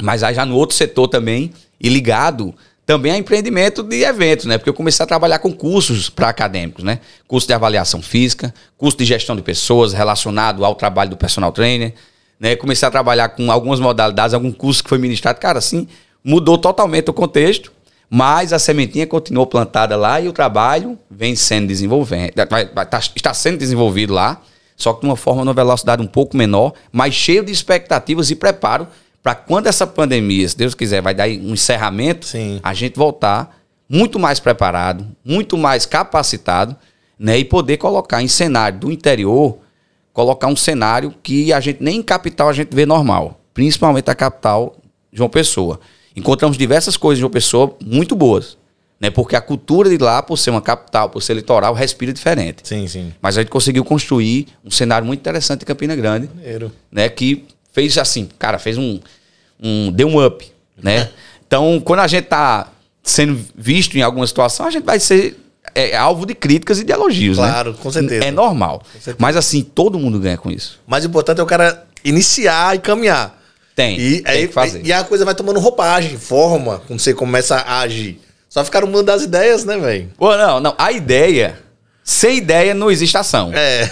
mas 0.00 0.22
aí 0.22 0.34
já 0.34 0.44
no 0.44 0.56
outro 0.56 0.76
setor 0.76 1.08
também 1.08 1.52
e 1.80 1.88
ligado 1.88 2.54
também 2.86 3.10
a 3.10 3.18
empreendimento 3.18 3.82
de 3.82 4.04
eventos, 4.04 4.46
né? 4.46 4.58
Porque 4.58 4.70
eu 4.70 4.74
comecei 4.74 5.02
a 5.02 5.06
trabalhar 5.06 5.40
com 5.40 5.52
cursos 5.52 6.08
para 6.08 6.28
acadêmicos, 6.28 6.84
né? 6.84 7.00
Curso 7.26 7.48
de 7.48 7.52
avaliação 7.52 8.00
física, 8.00 8.54
curso 8.78 8.96
de 8.96 9.04
gestão 9.04 9.34
de 9.34 9.42
pessoas 9.42 9.92
relacionado 9.92 10.64
ao 10.64 10.76
trabalho 10.76 11.10
do 11.10 11.16
personal 11.16 11.50
trainer, 11.50 11.94
né? 12.38 12.54
Comecei 12.54 12.86
a 12.86 12.90
trabalhar 12.90 13.30
com 13.30 13.50
algumas 13.50 13.80
modalidades, 13.80 14.34
algum 14.34 14.52
curso 14.52 14.84
que 14.84 14.88
foi 14.88 14.98
ministrado, 14.98 15.40
cara, 15.40 15.58
assim, 15.58 15.88
mudou 16.22 16.56
totalmente 16.56 17.10
o 17.10 17.12
contexto, 17.12 17.72
Mas 18.08 18.52
a 18.52 18.58
sementinha 18.60 19.04
continuou 19.04 19.48
plantada 19.48 19.96
lá 19.96 20.20
e 20.20 20.28
o 20.28 20.32
trabalho 20.32 20.96
vem 21.10 21.34
sendo 21.34 21.66
vai, 22.04 22.86
tá, 22.86 23.00
está 23.16 23.34
sendo 23.34 23.58
desenvolvido 23.58 24.14
lá, 24.14 24.40
só 24.76 24.92
que 24.92 25.00
de 25.00 25.06
uma 25.06 25.16
forma, 25.16 25.44
numa 25.44 25.54
velocidade 25.54 26.02
um 26.02 26.06
pouco 26.06 26.36
menor, 26.36 26.74
mas 26.92 27.14
cheio 27.14 27.42
de 27.42 27.50
expectativas 27.50 28.30
e 28.30 28.36
preparo 28.36 28.86
para 29.22 29.34
quando 29.34 29.66
essa 29.66 29.86
pandemia, 29.86 30.48
se 30.48 30.56
Deus 30.56 30.74
quiser, 30.74 31.02
vai 31.02 31.14
dar 31.14 31.26
um 31.26 31.54
encerramento, 31.54 32.26
Sim. 32.26 32.60
a 32.62 32.72
gente 32.72 32.96
voltar 32.96 33.58
muito 33.88 34.18
mais 34.18 34.38
preparado, 34.38 35.06
muito 35.24 35.56
mais 35.56 35.86
capacitado, 35.86 36.76
né? 37.18 37.38
E 37.38 37.44
poder 37.44 37.78
colocar 37.78 38.22
em 38.22 38.28
cenário 38.28 38.78
do 38.78 38.92
interior, 38.92 39.58
colocar 40.12 40.46
um 40.46 40.56
cenário 40.56 41.14
que 41.22 41.52
a 41.52 41.60
gente 41.60 41.82
nem 41.82 41.96
em 41.96 42.02
capital 42.02 42.48
a 42.48 42.52
gente 42.52 42.74
vê 42.74 42.86
normal, 42.86 43.40
principalmente 43.52 44.10
a 44.10 44.14
capital 44.14 44.76
João 45.12 45.28
Pessoa. 45.28 45.80
Encontramos 46.14 46.56
diversas 46.56 46.96
coisas 46.96 47.18
em 47.18 47.22
João 47.22 47.30
Pessoa 47.30 47.76
muito 47.84 48.14
boas, 48.14 48.56
né? 49.00 49.10
Porque 49.10 49.36
a 49.36 49.40
cultura 49.40 49.88
de 49.90 49.98
lá, 49.98 50.22
por 50.22 50.36
ser 50.36 50.50
uma 50.50 50.62
capital, 50.62 51.10
por 51.10 51.22
ser 51.22 51.34
litoral, 51.34 51.74
respira 51.74 52.12
diferente. 52.12 52.60
Sim, 52.64 52.86
sim. 52.88 53.12
Mas 53.20 53.36
a 53.36 53.42
gente 53.42 53.50
conseguiu 53.50 53.84
construir 53.84 54.48
um 54.64 54.70
cenário 54.70 55.06
muito 55.06 55.20
interessante 55.20 55.62
em 55.62 55.66
Campina 55.66 55.94
Grande, 55.94 56.28
Maneiro. 56.34 56.72
né? 56.90 57.08
Que 57.08 57.44
fez 57.72 57.96
assim, 57.98 58.28
cara, 58.38 58.58
fez 58.58 58.78
um, 58.78 58.98
um 59.62 59.92
deu 59.92 60.08
um 60.08 60.24
up, 60.24 60.50
né? 60.82 61.10
Então, 61.46 61.80
quando 61.84 62.00
a 62.00 62.08
gente 62.08 62.24
tá 62.24 62.72
sendo 63.04 63.38
visto 63.54 63.96
em 63.96 64.02
alguma 64.02 64.26
situação, 64.26 64.66
a 64.66 64.70
gente 64.72 64.82
vai 64.82 64.98
ser 64.98 65.38
é, 65.76 65.96
alvo 65.96 66.26
de 66.26 66.34
críticas 66.34 66.80
e 66.80 66.84
de 66.84 66.90
elogios, 66.92 67.38
né? 67.38 67.46
Claro, 67.46 67.74
com 67.74 67.88
certeza. 67.92 68.24
É 68.24 68.32
normal. 68.32 68.82
certeza. 68.94 69.16
Mas 69.20 69.36
assim, 69.36 69.62
todo 69.62 69.96
mundo 69.96 70.18
ganha 70.18 70.36
com 70.36 70.50
isso. 70.50 70.80
Mas 70.88 71.04
o 71.04 71.06
importante 71.06 71.38
é 71.38 71.42
o 71.44 71.46
cara 71.46 71.86
iniciar 72.04 72.74
e 72.74 72.80
caminhar. 72.80 73.40
Tem, 73.76 73.96
E, 73.96 74.22
tem 74.22 74.32
aí, 74.32 74.48
que 74.48 74.54
fazer. 74.54 74.84
e 74.84 74.92
a 74.92 75.04
coisa 75.04 75.24
vai 75.24 75.36
tomando 75.36 75.60
roupagem, 75.60 76.18
forma, 76.18 76.82
quando 76.88 76.98
você 76.98 77.14
começa 77.14 77.54
a 77.58 77.78
agir. 77.78 78.18
Só 78.56 78.64
ficaram 78.64 78.86
mudando 78.88 79.10
as 79.10 79.22
ideias, 79.22 79.66
né, 79.66 79.76
velho? 79.76 80.10
Não, 80.18 80.60
não. 80.60 80.74
A 80.78 80.90
ideia, 80.90 81.58
sem 82.02 82.38
ideia 82.38 82.72
não 82.72 82.90
existe 82.90 83.14
ação. 83.18 83.52
É. 83.52 83.86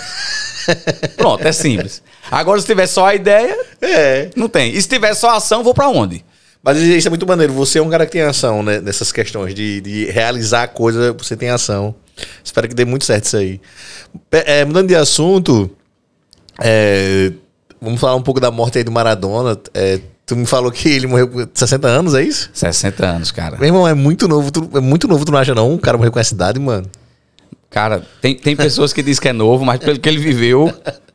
Pronto, 1.18 1.46
é 1.46 1.52
simples. 1.52 2.02
Agora, 2.30 2.58
se 2.58 2.64
tiver 2.64 2.86
só 2.86 3.04
a 3.08 3.14
ideia, 3.14 3.54
É. 3.82 4.30
não 4.34 4.48
tem. 4.48 4.72
E 4.72 4.80
se 4.80 4.88
tiver 4.88 5.12
só 5.12 5.36
ação, 5.36 5.62
vou 5.62 5.74
pra 5.74 5.88
onde? 5.88 6.24
Mas 6.62 6.78
isso 6.78 7.06
é 7.06 7.10
muito 7.10 7.26
maneiro. 7.26 7.52
Você 7.52 7.78
é 7.78 7.82
um 7.82 7.90
cara 7.90 8.06
que 8.06 8.12
tem 8.12 8.22
ação, 8.22 8.62
né? 8.62 8.80
Nessas 8.80 9.12
questões 9.12 9.54
de, 9.54 9.82
de 9.82 10.06
realizar 10.06 10.62
a 10.62 10.68
coisa, 10.68 11.12
você 11.12 11.36
tem 11.36 11.50
ação. 11.50 11.94
Espero 12.42 12.66
que 12.66 12.74
dê 12.74 12.86
muito 12.86 13.04
certo 13.04 13.24
isso 13.26 13.36
aí. 13.36 13.60
É, 14.30 14.64
mudando 14.64 14.88
de 14.88 14.96
assunto, 14.96 15.70
é, 16.58 17.32
vamos 17.82 18.00
falar 18.00 18.14
um 18.14 18.22
pouco 18.22 18.40
da 18.40 18.50
morte 18.50 18.78
aí 18.78 18.84
do 18.84 18.90
Maradona. 18.90 19.60
É, 19.74 20.00
tu 20.26 20.36
me 20.36 20.46
falou 20.46 20.70
que 20.70 20.88
ele 20.88 21.06
morreu 21.06 21.28
com 21.28 21.46
60 21.52 21.86
anos, 21.88 22.14
é 22.14 22.22
isso? 22.22 22.50
60 22.52 23.06
anos, 23.06 23.30
cara. 23.30 23.56
Meu 23.56 23.66
irmão, 23.66 23.86
é 23.86 23.94
muito 23.94 24.26
novo. 24.26 24.50
Tu, 24.50 24.70
é 24.74 24.80
muito 24.80 25.06
novo, 25.06 25.24
tu 25.24 25.32
não 25.32 25.38
acha, 25.38 25.54
não? 25.54 25.74
O 25.74 25.78
cara 25.78 25.96
morreu 25.96 26.12
com 26.12 26.18
essa 26.18 26.34
idade, 26.34 26.58
mano. 26.58 26.86
Cara, 27.70 28.06
tem, 28.20 28.34
tem 28.36 28.54
pessoas 28.54 28.92
que 28.92 29.02
dizem 29.02 29.20
que 29.20 29.28
é 29.28 29.32
novo, 29.32 29.64
mas 29.64 29.80
pelo 29.80 29.98
que 29.98 30.08
ele 30.08 30.18
viveu, 30.18 30.72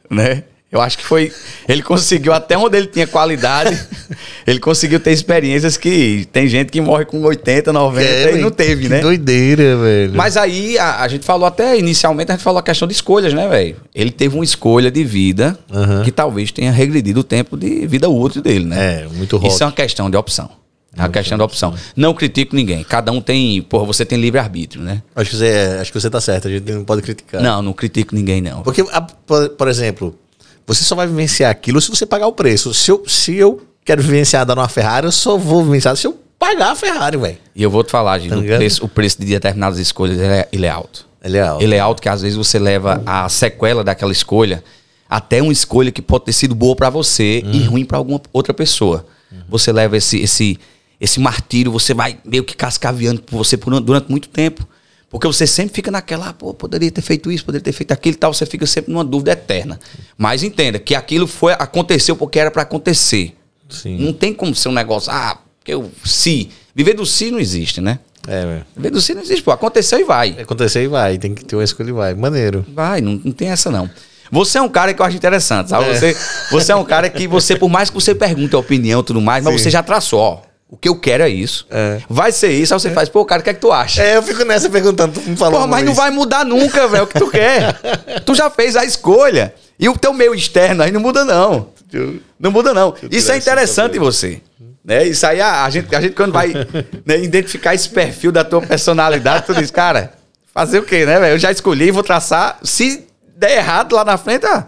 né? 0.10 0.44
Eu 0.72 0.80
acho 0.82 1.00
que 1.00 1.04
foi. 1.06 1.32
Ele 1.68 1.82
conseguiu, 1.82 2.32
até 2.32 2.56
onde 2.56 2.78
ele 2.78 2.86
tinha 2.86 3.08
qualidade, 3.08 3.76
ele 4.46 4.60
conseguiu 4.60 5.00
ter 5.00 5.12
experiências 5.12 5.78
que 5.78 6.28
tem 6.32 6.48
gente 6.48 6.70
que 6.72 6.80
morre 6.80 7.06
com 7.06 7.20
80, 7.24 7.74
90 7.74 8.32
e 8.32 8.42
não 8.42 8.52
teve, 8.52 8.86
É, 8.86 8.88
que 8.88 8.90
né? 8.90 9.00
doideira, 9.02 9.78
velho. 9.78 10.14
Mas 10.14 10.38
aí 10.38 10.78
a, 10.78 11.02
a 11.02 11.08
gente 11.08 11.26
falou 11.26 11.48
até 11.48 11.76
inicialmente, 11.78 12.32
a 12.32 12.36
gente 12.36 12.44
falou 12.44 12.60
a 12.60 12.64
questão 12.64 12.88
de 12.88 12.94
escolhas, 12.94 13.34
né, 13.34 13.48
velho? 13.48 13.78
Ele 13.96 14.12
teve 14.12 14.36
uma 14.36 14.44
escolha 14.44 14.92
de 14.92 15.04
vida 15.04 15.58
Aham. 15.74 16.04
que 16.04 16.12
talvez 16.12 16.52
tenha 16.52 16.72
regredido 16.72 17.22
o 17.22 17.24
tempo 17.24 17.58
de 17.58 17.88
vida 17.88 18.08
útil 18.08 18.42
dele, 18.42 18.66
né? 18.66 19.06
É, 19.06 19.08
muito 19.08 19.38
rock. 19.38 19.52
Isso 19.52 19.64
é 19.64 19.66
uma 19.66 19.72
questão 19.72 20.08
de 20.08 20.18
opção. 20.18 20.52
É 20.96 21.02
uma 21.02 21.10
questão 21.10 21.38
de 21.38 21.44
opção. 21.44 21.74
Não 21.96 22.14
critico 22.14 22.56
ninguém. 22.56 22.84
Cada 22.84 23.12
um 23.12 23.22
tem. 23.22 23.62
Porra, 23.62 23.86
você 23.86 24.04
tem 24.06 24.20
livre-arbítrio, 24.20 24.84
né? 24.84 25.02
Acho 25.16 25.30
que, 25.32 25.36
você, 25.38 25.48
é, 25.48 25.80
acho 25.80 25.92
que 25.92 26.00
você 26.00 26.10
tá 26.10 26.20
certo, 26.20 26.48
a 26.48 26.52
gente 26.52 26.72
não 26.72 26.84
pode 26.84 27.02
criticar. 27.02 27.42
Não, 27.42 27.62
não 27.62 27.74
critico 27.74 28.14
ninguém, 28.14 28.42
não. 28.42 28.62
Porque, 28.64 28.84
por 29.58 29.68
exemplo, 29.68 30.16
você 30.70 30.84
só 30.84 30.96
vai 30.96 31.08
vivenciar 31.08 31.52
aquilo 31.52 31.82
se 31.82 31.90
você 31.90 32.06
pagar 32.06 32.28
o 32.28 32.32
preço. 32.32 32.74
Se 32.74 32.92
eu, 32.92 33.04
se 33.08 33.36
eu 33.36 33.62
quero 33.84 34.02
vivenciar 34.02 34.46
dar 34.46 34.58
uma 34.58 34.70
Ferrari, 34.70 35.06
eu 35.08 35.12
só 35.12 35.38
vou 35.38 35.64
vivenciar 35.66 35.96
se 35.98 36.08
eu 36.08 36.18
pagar 36.38 36.72
a 36.72 36.76
Ferrari, 36.76 37.18
velho. 37.18 37.38
E 37.56 37.62
eu 37.64 37.70
vou 37.70 37.84
te 37.84 37.92
falar, 37.92 38.18
gente, 38.20 38.30
Tá 38.30 38.38
o, 38.38 38.44
preço, 38.58 38.86
o 38.86 38.88
preço 38.88 39.20
de 39.20 39.26
determinadas 39.26 39.78
escolhas 39.80 40.18
ele 40.18 40.28
é, 40.34 40.48
ele 40.52 40.66
é 40.66 40.70
alto. 40.70 41.06
Ele 41.24 41.38
é 41.38 41.42
alto. 41.42 41.64
Ele 41.64 41.76
é 41.76 41.80
alto 41.80 42.02
que 42.02 42.08
às 42.08 42.22
vezes 42.22 42.38
você 42.38 42.58
leva 42.58 43.02
a 43.06 43.28
sequela 43.28 43.84
daquela 43.84 44.12
escolha 44.12 44.64
até 45.10 45.42
uma 45.42 45.52
escolha 45.52 45.92
que 45.92 46.02
pode 46.02 46.26
ter 46.26 46.34
sido 46.34 46.54
boa 46.56 46.76
pra 46.76 46.90
você 46.90 47.44
e 47.52 47.64
ruim 47.64 47.84
pra 47.84 47.98
alguma 47.98 48.22
outra 48.32 48.54
pessoa. 48.54 49.06
Você 49.50 49.72
leva 49.72 49.98
esse, 49.98 50.20
esse, 50.22 50.58
esse 51.02 51.20
martírio, 51.20 51.72
você 51.72 51.94
vai 51.94 52.18
meio 52.24 52.44
que 52.44 52.56
cascaviando 52.56 53.22
por 53.22 53.38
você 53.38 53.58
por- 53.58 53.80
durante 53.82 54.10
muito 54.10 54.30
tempo. 54.30 54.68
Porque 55.10 55.26
você 55.26 55.48
sempre 55.48 55.74
fica 55.74 55.90
naquela, 55.90 56.30
ah, 56.30 56.34
pô, 56.34 56.54
poderia 56.54 56.92
ter 56.92 57.02
feito 57.02 57.32
isso, 57.32 57.44
poderia 57.44 57.64
ter 57.64 57.72
feito 57.72 57.92
aquilo 57.92 58.16
e 58.16 58.18
tal, 58.18 58.34
você 58.34 58.46
fica 58.46 58.66
sempre 58.68 58.92
numa 58.92 59.04
dúvida 59.04 59.32
eterna. 59.32 59.80
Mas 60.18 60.44
entenda 60.44 60.78
que 60.78 60.94
aquilo 60.94 61.26
foi 61.26 61.54
aconteceu 61.54 62.16
porque 62.16 62.40
era 62.40 62.52
pra 62.52 62.62
acontecer. 62.62 63.36
Sim. 63.68 63.98
Não 63.98 64.14
tem 64.14 64.34
como 64.34 64.54
ser 64.54 64.70
um 64.70 64.74
negócio, 64.74 65.12
ah, 65.12 65.38
porque 65.58 65.74
eu 65.74 65.90
se. 66.06 66.50
Viver 66.76 66.94
do 66.94 67.06
si 67.06 67.32
não 67.32 67.40
existe, 67.40 67.82
né? 67.82 68.00
É, 68.28 68.46
velho. 68.46 68.66
Viver 68.76 68.92
do 68.92 69.02
si 69.02 69.14
não 69.16 69.22
existe, 69.22 69.42
pô. 69.42 69.52
Aconteceu 69.52 70.00
e 70.00 70.04
vai. 70.04 70.38
Acontecer 70.40 70.84
e 70.84 70.88
vai. 70.88 71.18
Tem 71.18 71.34
que 71.34 71.44
ter 71.44 71.56
uma 71.56 71.64
escolha 71.64 71.90
e 71.90 71.94
vai. 71.94 72.14
Maneiro. 72.14 72.66
Vai, 72.74 73.02
não, 73.02 73.20
não 73.24 73.32
tem 73.32 73.50
essa 73.50 73.72
não. 73.72 73.90
Você 74.32 74.60
é 74.60 74.62
um 74.62 74.70
cara 74.70 74.94
que 74.94 75.02
eu 75.02 75.06
acho 75.06 75.18
interessante, 75.18 75.72
sabe? 75.72 75.90
É. 75.90 75.96
Você, 75.96 76.18
você 76.52 76.72
é 76.72 76.76
um 76.76 76.86
cara 76.86 77.10
que 77.10 77.28
você, 77.28 77.56
por 77.56 77.68
mais 77.68 77.90
que 77.90 77.96
você 77.96 78.14
pergunte 78.14 78.56
a 78.56 78.60
opinião 78.60 79.02
e 79.02 79.04
tudo 79.04 79.20
mais, 79.20 79.44
mas 79.44 79.56
Sim. 79.56 79.64
você 79.64 79.70
já 79.72 79.82
traçou, 79.82 80.20
ó. 80.20 80.49
O 80.72 80.78
que 80.78 80.88
eu 80.88 80.96
quero 80.96 81.24
é 81.24 81.30
isso. 81.30 81.66
É. 81.72 82.00
Vai 82.08 82.32
ser 82.32 82.52
isso, 82.52 82.74
aí 82.74 82.80
você 82.80 82.92
faz, 82.92 83.10
pô, 83.10 83.26
cara, 83.26 83.42
o 83.42 83.44
que 83.44 83.50
é 83.50 83.54
que 83.56 83.60
tu 83.60 83.72
acha? 83.72 84.04
É, 84.04 84.18
eu 84.18 84.22
fico 84.24 84.46
nessa 84.46 84.70
perguntando. 84.70 85.20
Tu 85.20 85.30
me 85.30 85.36
falou. 85.36 85.56
Porra, 85.56 85.68
mas 85.68 85.80
não 85.80 85.94
vez. 85.94 85.98
vai 85.98 86.12
mudar 86.12 86.46
nunca, 86.46 86.88
velho, 86.88 87.06
o 87.06 87.08
que 87.08 87.18
tu 87.18 87.28
quer. 87.30 87.74
tu 88.24 88.36
já 88.36 88.50
fez 88.52 88.76
a 88.76 88.86
escolha. 88.86 89.54
E 89.80 89.90
o 89.90 89.98
teu 89.98 90.14
meio 90.14 90.36
externo 90.36 90.84
aí 90.84 90.92
não 90.92 91.02
muda, 91.02 91.26
não. 91.26 91.70
Eu- 91.92 92.20
Não 92.40 92.52
muda, 92.52 92.72
não. 92.74 92.94
Isso 93.10 93.32
é 93.32 93.38
interessante 93.38 93.98
em 93.98 94.00
você. 94.00 94.42
Né? 94.86 95.08
Isso 95.08 95.26
aí, 95.26 95.42
a, 95.42 95.66
a 95.66 95.70
gente, 95.72 95.94
a 95.96 96.02
gente 96.02 96.14
quando 96.14 96.34
vai 96.34 96.54
né, 97.06 97.20
identificar 97.20 97.74
esse 97.74 97.90
perfil 97.90 98.32
da 98.32 98.44
tua 98.44 98.62
personalidade, 98.62 99.48
tu 99.48 99.56
diz, 99.56 99.72
cara, 99.72 100.14
fazer 100.54 100.80
o 100.80 100.84
quê, 100.84 101.06
né, 101.06 101.20
velho? 101.20 101.34
Eu 101.34 101.40
já 101.40 101.52
escolhi, 101.52 101.90
vou 101.90 102.04
traçar. 102.04 102.60
Se 102.62 103.08
der 103.36 103.58
errado 103.58 103.96
lá 103.96 104.06
na 104.06 104.18
frente, 104.18 104.46
ah, 104.46 104.66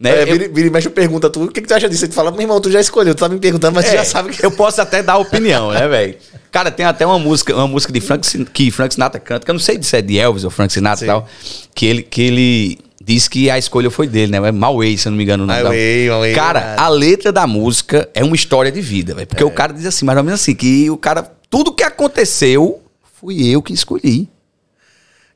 né? 0.00 0.10
É, 0.10 0.22
eu- 0.22 0.26
vira, 0.26 0.48
vira 0.48 0.68
e 0.68 0.70
mexe 0.70 0.88
pergunta 0.88 1.28
tu, 1.30 1.44
o 1.44 1.48
que, 1.48 1.60
que 1.60 1.66
tu 1.68 1.74
acha 1.74 1.88
disso? 1.88 2.04
Aí 2.04 2.08
tu 2.08 2.14
fala, 2.14 2.30
meu 2.30 2.40
irmão, 2.42 2.60
tu 2.60 2.70
já 2.70 2.80
escolheu, 2.80 3.14
tu 3.14 3.18
tá 3.20 3.28
me 3.28 3.38
perguntando, 3.38 3.74
mas 3.74 3.86
tu 3.86 3.90
É, 3.92 3.96
já 3.98 4.04
sabe 4.04 4.30
que. 4.30 4.44
Eu 4.44 4.50
posso 4.50 4.80
até 4.80 5.02
dar 5.02 5.16
opinião, 5.18 5.70
né, 5.72 5.86
velho? 5.88 6.16
Cara, 6.50 6.70
tem 6.70 6.86
até 6.86 7.04
uma 7.06 7.18
música, 7.18 7.54
uma 7.54 7.66
música 7.68 7.92
de 7.92 8.00
Frank, 8.00 8.44
que 8.52 8.70
Frank 8.70 8.94
Sinatra 8.94 9.20
canta, 9.20 9.44
que 9.44 9.50
eu 9.50 9.54
não 9.54 9.60
sei 9.60 9.82
se 9.82 9.96
é 9.96 10.00
de 10.02 10.18
Elvis 10.18 10.44
ou 10.44 10.50
Frank 10.50 10.72
Sinatra 10.72 10.98
Sim. 10.98 11.04
e 11.04 11.08
tal, 11.08 11.28
que 11.74 11.86
ele, 11.86 12.02
que 12.02 12.22
ele 12.22 12.78
diz 13.04 13.26
que 13.28 13.50
a 13.50 13.58
escolha 13.58 13.90
foi 13.90 14.06
dele, 14.06 14.32
né? 14.32 14.52
My 14.52 14.74
Way, 14.76 14.98
se 14.98 15.08
eu 15.08 15.10
não 15.10 15.16
me 15.16 15.24
engano. 15.24 15.44
o 15.44 15.46
nome 15.46 15.58
My 15.58 15.62
da- 15.64 15.68
Way, 15.70 16.02
My 16.04 16.08
Way, 16.20 16.34
Cara, 16.34 16.76
a 16.78 16.88
letra 16.88 17.32
da 17.32 17.46
música 17.46 18.08
é 18.14 18.22
uma 18.24 18.36
história 18.36 18.70
de 18.72 18.80
vida, 18.80 19.14
velho. 19.14 19.24
É. 19.24 19.26
Porque 19.26 19.44
o 19.44 19.50
cara 19.50 19.72
diz 19.72 19.86
assim, 19.86 20.04
mais 20.04 20.16
ou 20.18 20.24
menos 20.24 20.40
assim, 20.40 20.54
que 20.54 20.90
o 20.90 20.96
cara, 20.96 21.22
tudo 21.50 21.72
que 21.72 21.82
aconteceu, 21.82 22.80
fui 23.20 23.46
eu 23.48 23.60
que 23.62 23.72
escolhi. 23.72 24.28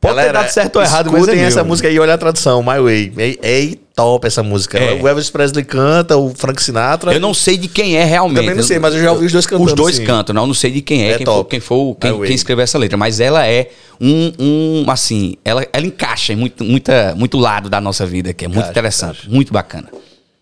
Pode 0.03 0.21
ter 0.21 0.33
dado 0.33 0.49
certo 0.49 0.77
ou 0.77 0.83
errado, 0.83 1.07
mas 1.07 1.15
é 1.15 1.19
escutem 1.21 1.37
meu, 1.37 1.47
essa 1.47 1.57
velho. 1.57 1.69
música 1.69 1.89
aí, 1.89 1.99
olha 2.01 2.15
a 2.15 2.19
tradução, 2.19 2.61
My 2.61 2.81
Way. 2.81 3.13
É, 3.17 3.39
é 3.41 3.75
top 3.95 4.27
essa 4.27 4.43
música. 4.43 4.77
É. 4.77 5.01
O 5.01 5.07
Elvis 5.07 5.31
Presley 5.31 5.65
canta, 5.65 6.17
o 6.17 6.35
Frank 6.35 6.61
Sinatra. 6.61 7.13
Eu 7.15 7.21
não 7.21 7.33
sei 7.33 7.57
de 7.57 7.69
quem 7.69 7.97
é 7.97 8.05
realmente. 8.05 8.41
Também 8.41 8.57
não 8.57 8.65
sei, 8.65 8.81
mas 8.81 8.97
eu 8.97 9.01
já 9.01 9.13
ouvi 9.13 9.27
os 9.27 9.33
dois 9.33 9.47
cantando, 9.47 9.65
Os 9.65 9.75
dois 9.75 9.99
cantam, 10.01 10.35
não, 10.35 10.43
eu 10.43 10.47
não 10.49 10.55
sei 10.55 10.73
de 10.73 10.81
quem 10.81 11.05
é, 11.05 11.13
É 11.13 11.17
quem, 11.19 11.25
top. 11.25 11.39
for, 11.39 11.45
quem 11.49 11.61
for, 11.61 11.97
quem, 12.01 12.21
quem 12.23 12.35
escreveu 12.35 12.65
essa 12.65 12.77
letra. 12.79 12.97
Mas 12.97 13.21
ela 13.21 13.47
é 13.47 13.71
um, 14.01 14.33
um 14.41 14.91
assim, 14.91 15.37
ela, 15.45 15.65
ela 15.73 15.87
encaixa 15.87 16.33
em 16.33 16.37
muito, 16.37 16.65
muita, 16.65 17.15
muito 17.15 17.39
lado 17.39 17.71
da 17.71 17.81
nossa 17.81 18.05
vida, 18.05 18.35
que 18.35 18.45
é 18.45 18.49
muito 18.49 18.69
interessante, 18.69 19.31
muito 19.31 19.53
bacana. 19.53 19.89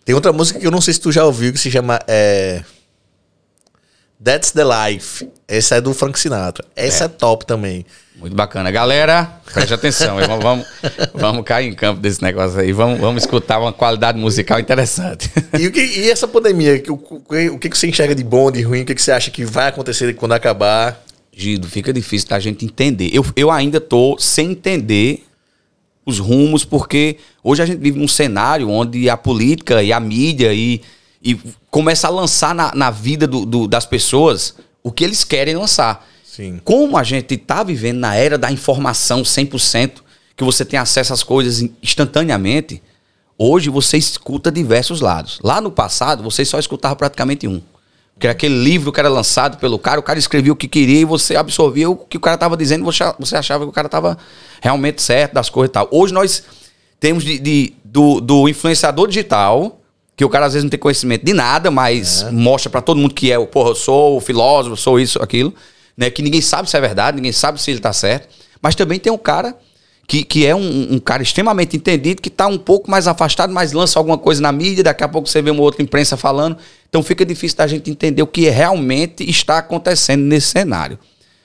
Tem 0.07 0.15
outra 0.15 0.33
música 0.33 0.59
que 0.59 0.67
eu 0.67 0.71
não 0.71 0.81
sei 0.81 0.95
se 0.95 1.01
tu 1.01 1.13
já 1.13 1.23
ouviu, 1.27 1.53
que 1.53 1.59
se 1.59 1.71
chama 1.71 2.01
é... 2.09 2.63
That's 4.23 4.53
the 4.53 4.65
Life. 4.65 5.29
Essa 5.49 5.77
é 5.77 5.81
do 5.81 5.93
Frank 5.95 6.19
Sinatra. 6.19 6.65
Essa 6.77 7.05
é, 7.05 7.09
top 7.09 7.47
também. 7.47 7.85
Muito 8.21 8.37
bacana. 8.37 8.71
Galera, 8.71 9.41
preste 9.53 9.73
atenção, 9.73 10.17
vamos, 10.19 10.43
vamos, 10.43 10.67
vamos 11.15 11.45
cair 11.45 11.69
em 11.69 11.75
campo 11.75 12.01
desse 12.01 12.23
negócio 12.23 12.61
aí, 12.61 12.71
vamos, 12.71 13.01
vamos 13.01 13.23
escutar 13.23 13.59
uma 13.59 13.73
qualidade 13.73 14.19
musical 14.19 14.61
interessante. 14.61 15.31
E, 15.59 15.67
o 15.67 15.73
que, 15.73 15.81
e 15.81 16.11
essa 16.11 16.29
pandemia? 16.29 16.83
O, 16.89 16.93
o, 16.93 17.55
o 17.55 17.59
que, 17.59 17.69
você 17.71 17.89
enxerga 17.89 18.15
de 18.15 18.23
bom, 18.23 18.51
de 18.51 18.61
ruim? 18.61 18.83
O 18.83 18.85
que, 18.85 18.95
que 18.95 19.01
você 19.03 19.11
acha 19.11 19.31
que 19.31 19.43
vai 19.45 19.69
acontecer 19.69 20.15
quando 20.15 20.33
acabar? 20.33 21.03
Gido, 21.33 21.67
fica 21.67 21.93
difícil 21.93 22.29
da 22.29 22.39
gente 22.39 22.65
entender. 22.65 23.09
Eu, 23.13 23.25
eu 23.35 23.51
ainda 23.51 23.81
tô 23.81 24.17
sem 24.19 24.51
entender 24.51 25.25
os 26.05 26.19
rumos, 26.19 26.65
porque 26.65 27.17
hoje 27.43 27.63
a 27.63 27.67
gente 27.67 27.79
vive 27.79 27.99
num 27.99 28.09
cenário 28.09 28.69
onde 28.69 29.09
a 29.09 29.17
política 29.17 29.83
e 29.83 29.93
a 29.93 30.01
mídia 30.01 30.53
e, 30.53 30.83
e 31.23 31.39
começa 31.71 32.07
a 32.07 32.11
lançar 32.11 32.55
na, 32.55 32.75
na 32.75 32.91
vida 32.91 33.27
do- 33.27 33.47
do- 33.47 33.67
das 33.69 33.87
pessoas 33.87 34.55
o 34.83 34.93
que 34.93 35.05
eles 35.05 35.25
querem 35.25 35.57
lançar. 35.57 36.07
Sim. 36.41 36.59
Como 36.65 36.97
a 36.97 37.03
gente 37.03 37.37
tá 37.37 37.63
vivendo 37.63 37.99
na 37.99 38.15
era 38.15 38.39
da 38.39 38.51
informação 38.51 39.21
100%, 39.23 40.01
que 40.35 40.43
você 40.43 40.65
tem 40.65 40.81
acesso 40.81 41.13
às 41.13 41.23
coisas 41.23 41.69
instantaneamente, 41.83 42.83
hoje 43.37 43.69
você 43.69 43.99
escuta 43.99 44.51
diversos 44.51 45.03
lados. 45.03 45.39
Lá 45.45 45.61
no 45.61 45.71
passado, 45.71 46.23
você 46.23 46.43
só 46.47 46.59
escutava 46.59 46.97
praticamente 46.97 47.47
um. 47.47 47.61
Que 48.19 48.27
era 48.27 48.33
aquele 48.33 48.55
livro 48.55 48.91
que 48.91 48.99
era 48.99 49.11
lançado 49.11 49.59
pelo 49.59 49.79
cara, 49.79 50.01
o 50.01 50.03
cara 50.03 50.19
escrevia 50.19 50.51
o 50.51 50.57
que 50.57 50.67
queria 50.67 51.01
e 51.01 51.05
você 51.05 51.37
absorvia 51.37 51.91
o 51.91 51.97
que 51.97 52.17
o 52.17 52.21
cara 52.21 52.37
estava 52.37 52.57
dizendo, 52.57 52.87
você, 52.87 53.05
você 53.19 53.37
achava 53.37 53.65
que 53.65 53.71
o 53.71 53.73
cara 53.73 53.87
estava 53.87 54.17
realmente 54.63 55.03
certo 55.03 55.35
das 55.35 55.51
coisas 55.51 55.69
e 55.69 55.73
tal. 55.73 55.89
Hoje 55.91 56.15
nós 56.15 56.43
temos 56.99 57.23
de, 57.23 57.39
de 57.39 57.75
do, 57.85 58.19
do, 58.19 58.49
influenciador 58.49 59.09
digital, 59.09 59.79
que 60.17 60.25
o 60.25 60.29
cara 60.31 60.47
às 60.47 60.55
vezes 60.55 60.65
não 60.65 60.71
tem 60.71 60.81
conhecimento 60.81 61.23
de 61.23 61.35
nada, 61.35 61.71
mas 61.71 62.23
é. 62.23 62.31
mostra 62.31 62.71
para 62.71 62.81
todo 62.81 62.97
mundo 62.97 63.15
que 63.15 63.31
é, 63.31 63.39
porra, 63.45 63.71
eu 63.71 63.75
sou 63.75 64.21
filósofo, 64.23 64.77
sou 64.77 64.99
isso, 64.99 65.23
aquilo, 65.23 65.55
né? 65.97 66.11
Que 66.11 66.23
ninguém 66.23 66.41
sabe 66.41 66.69
se 66.69 66.77
é 66.77 66.81
verdade, 66.81 67.17
ninguém 67.17 67.33
sabe 67.33 67.61
se 67.61 67.71
ele 67.71 67.81
tá 67.81 67.93
certo. 67.93 68.29
Mas 68.63 68.75
também 68.75 68.99
tem 68.99 69.13
um 69.13 69.19
cara 69.19 69.57
que, 70.11 70.25
que 70.25 70.45
é 70.45 70.55
um, 70.57 70.95
um, 70.95 70.99
cara 70.99 71.23
extremamente 71.23 71.77
entendido, 71.77 72.21
que 72.21 72.29
está 72.29 72.49
um 72.49 72.59
pouco 72.59 72.91
mais 72.91 73.07
afastado, 73.07 73.53
mas 73.53 73.73
lança 73.73 73.97
alguma 73.99 74.19
coisa 74.19 74.43
na 74.43 74.51
mídia, 74.51 74.83
daqui 74.83 75.05
a 75.05 75.09
pouco 75.09 75.29
você 75.29 75.41
vê 75.41 75.51
uma 75.51 75.63
outra 75.63 75.83
imprensa 75.83 76.17
falando. 76.17 76.57
Então 76.89 77.01
fica 77.01 77.25
difícil 77.25 77.57
da 77.57 77.67
gente 77.69 77.89
entender 77.89 78.21
o 78.21 78.27
que 78.27 78.49
realmente 78.51 79.29
está 79.29 79.59
acontecendo 79.59 80.23
nesse 80.23 80.49
cenário. 80.49 80.99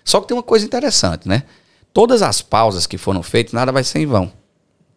Só 0.03 0.19
que 0.19 0.27
tem 0.27 0.36
uma 0.36 0.41
coisa 0.41 0.65
interessante, 0.65 1.27
né? 1.27 1.43
Todas 1.93 2.23
as 2.23 2.41
pausas 2.41 2.88
que 2.88 2.97
foram 2.97 3.21
feitas, 3.21 3.53
nada 3.53 3.71
vai 3.71 3.84
ser 3.84 3.99
em 3.99 4.05
vão. 4.08 4.31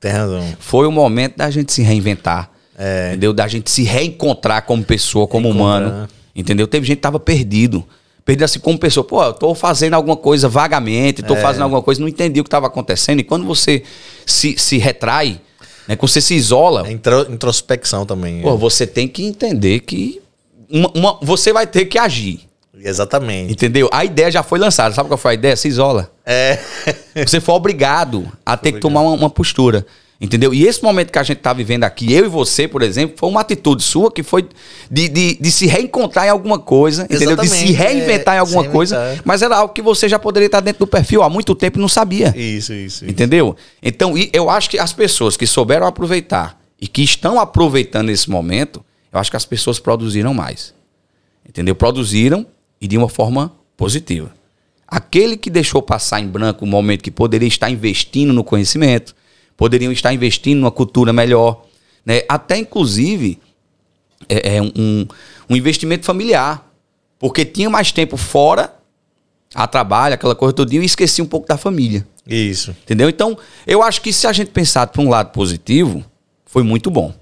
Tem 0.00 0.12
razão. 0.12 0.56
Foi 0.58 0.86
o 0.86 0.92
momento 0.92 1.36
da 1.36 1.50
gente 1.50 1.70
se 1.72 1.82
reinventar. 1.82 2.50
É. 2.76 3.08
Entendeu? 3.10 3.32
Da 3.32 3.46
gente 3.48 3.70
se 3.70 3.82
reencontrar 3.82 4.62
como 4.62 4.82
pessoa, 4.82 5.26
como 5.26 5.48
humano. 5.48 6.08
Entendeu? 6.34 6.66
Teve 6.66 6.86
gente 6.86 6.96
que 6.96 7.02
tava 7.02 7.20
perdido 7.20 7.84
perdi 8.28 8.44
assim 8.44 8.58
como 8.58 8.78
pessoa. 8.78 9.02
Pô, 9.02 9.24
eu 9.24 9.32
tô 9.32 9.54
fazendo 9.54 9.94
alguma 9.94 10.14
coisa 10.14 10.50
vagamente, 10.50 11.22
tô 11.22 11.34
é. 11.34 11.40
fazendo 11.40 11.62
alguma 11.62 11.80
coisa, 11.80 11.98
não 11.98 12.06
entendi 12.06 12.40
o 12.40 12.44
que 12.44 12.48
estava 12.48 12.66
acontecendo. 12.66 13.20
E 13.20 13.24
quando 13.24 13.46
você 13.46 13.82
se, 14.26 14.54
se 14.58 14.76
retrai, 14.76 15.40
né, 15.88 15.96
quando 15.96 16.10
você 16.10 16.20
se 16.20 16.34
isola. 16.34 16.86
É 16.86 16.92
introspecção 16.92 18.04
também. 18.04 18.42
Pô, 18.42 18.52
é. 18.52 18.56
você 18.58 18.86
tem 18.86 19.08
que 19.08 19.24
entender 19.24 19.80
que 19.80 20.20
uma, 20.68 20.90
uma, 20.94 21.18
você 21.22 21.54
vai 21.54 21.66
ter 21.66 21.86
que 21.86 21.96
agir. 21.96 22.40
Exatamente. 22.78 23.50
Entendeu? 23.50 23.88
A 23.90 24.04
ideia 24.04 24.30
já 24.30 24.42
foi 24.42 24.58
lançada. 24.58 24.94
Sabe 24.94 25.08
qual 25.08 25.16
foi 25.16 25.30
a 25.30 25.34
ideia? 25.34 25.56
Se 25.56 25.66
isola. 25.66 26.12
É. 26.26 26.58
você 27.26 27.40
foi 27.40 27.54
obrigado 27.54 28.30
a 28.44 28.58
ter 28.58 28.68
obrigado. 28.68 28.74
que 28.74 28.80
tomar 28.80 29.00
uma, 29.00 29.12
uma 29.12 29.30
postura. 29.30 29.86
Entendeu? 30.20 30.52
E 30.52 30.66
esse 30.66 30.82
momento 30.82 31.12
que 31.12 31.18
a 31.18 31.22
gente 31.22 31.38
está 31.38 31.52
vivendo 31.52 31.84
aqui, 31.84 32.12
eu 32.12 32.24
e 32.24 32.28
você, 32.28 32.66
por 32.66 32.82
exemplo, 32.82 33.16
foi 33.16 33.28
uma 33.28 33.40
atitude 33.40 33.84
sua 33.84 34.10
que 34.10 34.24
foi 34.24 34.48
de, 34.90 35.08
de, 35.08 35.38
de 35.40 35.52
se 35.52 35.66
reencontrar 35.66 36.26
em 36.26 36.30
alguma 36.30 36.58
coisa, 36.58 37.04
entendeu? 37.04 37.36
De 37.36 37.46
se 37.46 37.70
reinventar 37.70 38.34
é, 38.34 38.38
em 38.38 38.40
alguma 38.40 38.64
coisa, 38.64 39.20
mas 39.24 39.42
era 39.42 39.56
algo 39.56 39.72
que 39.72 39.80
você 39.80 40.08
já 40.08 40.18
poderia 40.18 40.46
estar 40.46 40.58
dentro 40.58 40.80
do 40.80 40.88
perfil 40.88 41.22
há 41.22 41.30
muito 41.30 41.54
tempo 41.54 41.78
e 41.78 41.80
não 41.80 41.88
sabia. 41.88 42.34
Isso, 42.36 42.72
isso. 42.72 43.06
Entendeu? 43.06 43.56
Isso. 43.56 43.78
Então, 43.80 44.14
eu 44.32 44.50
acho 44.50 44.68
que 44.68 44.76
as 44.76 44.92
pessoas 44.92 45.36
que 45.36 45.46
souberam 45.46 45.86
aproveitar 45.86 46.60
e 46.80 46.88
que 46.88 47.02
estão 47.02 47.38
aproveitando 47.38 48.10
esse 48.10 48.28
momento, 48.28 48.84
eu 49.12 49.20
acho 49.20 49.30
que 49.30 49.36
as 49.36 49.44
pessoas 49.44 49.78
produziram 49.78 50.34
mais. 50.34 50.74
Entendeu? 51.48 51.76
Produziram 51.76 52.44
e 52.80 52.88
de 52.88 52.98
uma 52.98 53.08
forma 53.08 53.52
positiva. 53.76 54.32
Aquele 54.86 55.36
que 55.36 55.48
deixou 55.48 55.80
passar 55.80 56.20
em 56.20 56.26
branco 56.26 56.64
o 56.64 56.68
momento 56.68 57.04
que 57.04 57.10
poderia 57.10 57.46
estar 57.46 57.70
investindo 57.70 58.32
no 58.32 58.42
conhecimento, 58.42 59.14
poderiam 59.58 59.90
estar 59.90 60.14
investindo 60.14 60.60
numa 60.60 60.70
cultura 60.70 61.12
melhor, 61.12 61.66
né? 62.06 62.22
Até 62.28 62.56
inclusive 62.56 63.38
é, 64.28 64.56
é 64.56 64.62
um, 64.62 65.06
um 65.50 65.56
investimento 65.56 66.06
familiar, 66.06 66.64
porque 67.18 67.44
tinha 67.44 67.68
mais 67.68 67.90
tempo 67.90 68.16
fora 68.16 68.72
a 69.52 69.66
trabalho, 69.66 70.14
aquela 70.14 70.36
coisa 70.36 70.52
todinha, 70.52 70.80
e 70.82 70.86
esquecia 70.86 71.24
um 71.24 71.26
pouco 71.26 71.48
da 71.48 71.56
família. 71.56 72.06
Isso. 72.24 72.70
Entendeu? 72.82 73.08
Então, 73.08 73.36
eu 73.66 73.82
acho 73.82 74.00
que 74.00 74.12
se 74.12 74.26
a 74.26 74.32
gente 74.32 74.50
pensar 74.52 74.86
por 74.86 75.00
um 75.00 75.08
lado 75.08 75.32
positivo, 75.32 76.04
foi 76.46 76.62
muito 76.62 76.90
bom. 76.90 77.12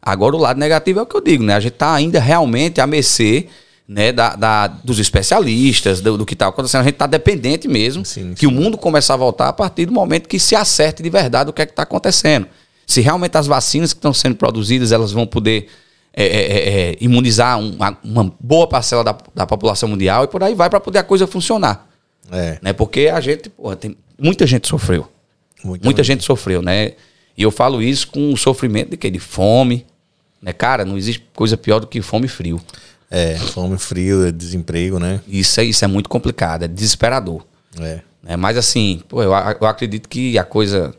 Agora, 0.00 0.36
o 0.36 0.38
lado 0.38 0.60
negativo 0.60 1.00
é 1.00 1.02
o 1.02 1.06
que 1.06 1.16
eu 1.16 1.20
digo, 1.20 1.42
né? 1.42 1.54
A 1.54 1.60
gente 1.60 1.72
está 1.72 1.92
ainda 1.92 2.20
realmente 2.20 2.80
a 2.80 2.86
mercê 2.86 3.48
né, 3.88 4.12
da, 4.12 4.36
da, 4.36 4.66
dos 4.66 4.98
especialistas, 4.98 6.02
do, 6.02 6.18
do 6.18 6.26
que 6.26 6.34
está 6.34 6.48
acontecendo. 6.48 6.82
A 6.82 6.84
gente 6.84 6.94
está 6.94 7.06
dependente 7.06 7.66
mesmo 7.66 8.04
sim, 8.04 8.34
que 8.34 8.40
sim. 8.40 8.46
o 8.46 8.50
mundo 8.50 8.76
comece 8.76 9.10
a 9.10 9.16
voltar 9.16 9.48
a 9.48 9.52
partir 9.52 9.86
do 9.86 9.92
momento 9.92 10.28
que 10.28 10.38
se 10.38 10.54
acerte 10.54 11.02
de 11.02 11.08
verdade 11.08 11.48
o 11.48 11.52
que 11.54 11.62
é 11.62 11.66
que 11.66 11.72
está 11.72 11.84
acontecendo. 11.84 12.46
Se 12.86 13.00
realmente 13.00 13.36
as 13.38 13.46
vacinas 13.46 13.94
que 13.94 13.98
estão 13.98 14.12
sendo 14.12 14.36
produzidas 14.36 14.92
elas 14.92 15.10
vão 15.10 15.26
poder 15.26 15.68
é, 16.12 16.24
é, 16.24 16.28
é, 16.28 16.90
é 16.90 16.96
imunizar 17.00 17.58
uma, 17.58 17.96
uma, 18.04 18.34
boa 18.38 18.66
parcela 18.66 19.02
da, 19.02 19.16
da, 19.34 19.46
população 19.46 19.88
mundial 19.88 20.24
e 20.24 20.28
por 20.28 20.42
aí 20.42 20.54
vai 20.54 20.68
para 20.68 20.80
poder 20.80 20.98
a 20.98 21.02
coisa 21.02 21.26
funcionar. 21.26 21.88
É. 22.30 22.58
Né? 22.60 22.72
Porque 22.72 23.08
a 23.12 23.20
gente, 23.20 23.48
porra, 23.48 23.76
tem, 23.76 23.96
muita 24.18 24.46
gente 24.46 24.68
sofreu. 24.68 25.08
Muita, 25.64 25.84
muita 25.84 26.04
gente 26.04 26.24
sofreu, 26.24 26.60
né? 26.60 26.92
E 27.36 27.42
eu 27.42 27.50
falo 27.50 27.82
isso 27.82 28.08
com 28.08 28.32
o 28.32 28.36
sofrimento 28.36 28.90
de 28.90 28.96
que? 28.96 29.10
De 29.10 29.18
fome. 29.18 29.86
Né? 30.42 30.52
Cara, 30.52 30.84
não 30.84 30.96
existe 30.96 31.24
coisa 31.34 31.56
pior 31.56 31.78
do 31.78 31.86
que 31.86 32.02
fome 32.02 32.26
e 32.26 32.28
frio. 32.28 32.60
É, 33.10 33.36
fome, 33.36 33.78
frio, 33.78 34.30
desemprego, 34.30 34.98
né? 34.98 35.20
Isso 35.26 35.60
é, 35.60 35.64
isso 35.64 35.84
é 35.84 35.88
muito 35.88 36.08
complicado, 36.08 36.64
é 36.64 36.68
desesperador. 36.68 37.44
É. 37.80 38.00
é 38.26 38.36
mas 38.36 38.56
assim, 38.56 39.02
pô, 39.08 39.22
eu, 39.22 39.30
eu 39.32 39.66
acredito 39.66 40.08
que 40.08 40.38
a 40.38 40.44
coisa 40.44 40.94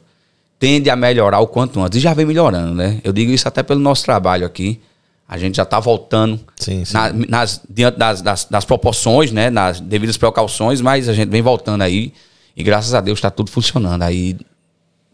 tende 0.60 0.90
a 0.90 0.96
melhorar 0.96 1.40
o 1.40 1.48
quanto 1.48 1.80
antes. 1.80 1.98
E 1.98 2.02
já 2.02 2.14
vem 2.14 2.26
melhorando, 2.26 2.76
né? 2.76 3.00
Eu 3.04 3.14
digo 3.14 3.32
isso 3.32 3.48
até 3.48 3.64
pelo 3.64 3.80
nosso 3.80 4.04
trabalho 4.04 4.46
aqui. 4.46 4.80
A 5.28 5.38
gente 5.38 5.58
já 5.58 5.64
está 5.64 5.80
voltando 5.80 6.40
sim, 6.56 6.84
sim. 6.84 6.94
Na, 6.94 7.14
nas, 7.14 7.62
diante 7.70 7.98
das, 8.00 8.22
das, 8.22 8.46
das, 8.46 8.66
proporções, 8.66 9.32
né? 9.32 9.52
Nas 9.52 9.80
devidas 9.80 10.18
precauções, 10.18 10.82
mas 10.82 11.08
a 11.08 11.14
gente 11.14 11.30
vem 11.30 11.42
voltando 11.42 11.84
aí. 11.84 12.12
E 12.58 12.64
graças 12.64 12.94
a 12.94 13.00
Deus 13.00 13.20
está 13.20 13.30
tudo 13.30 13.52
funcionando 13.52 14.02
aí, 14.02 14.36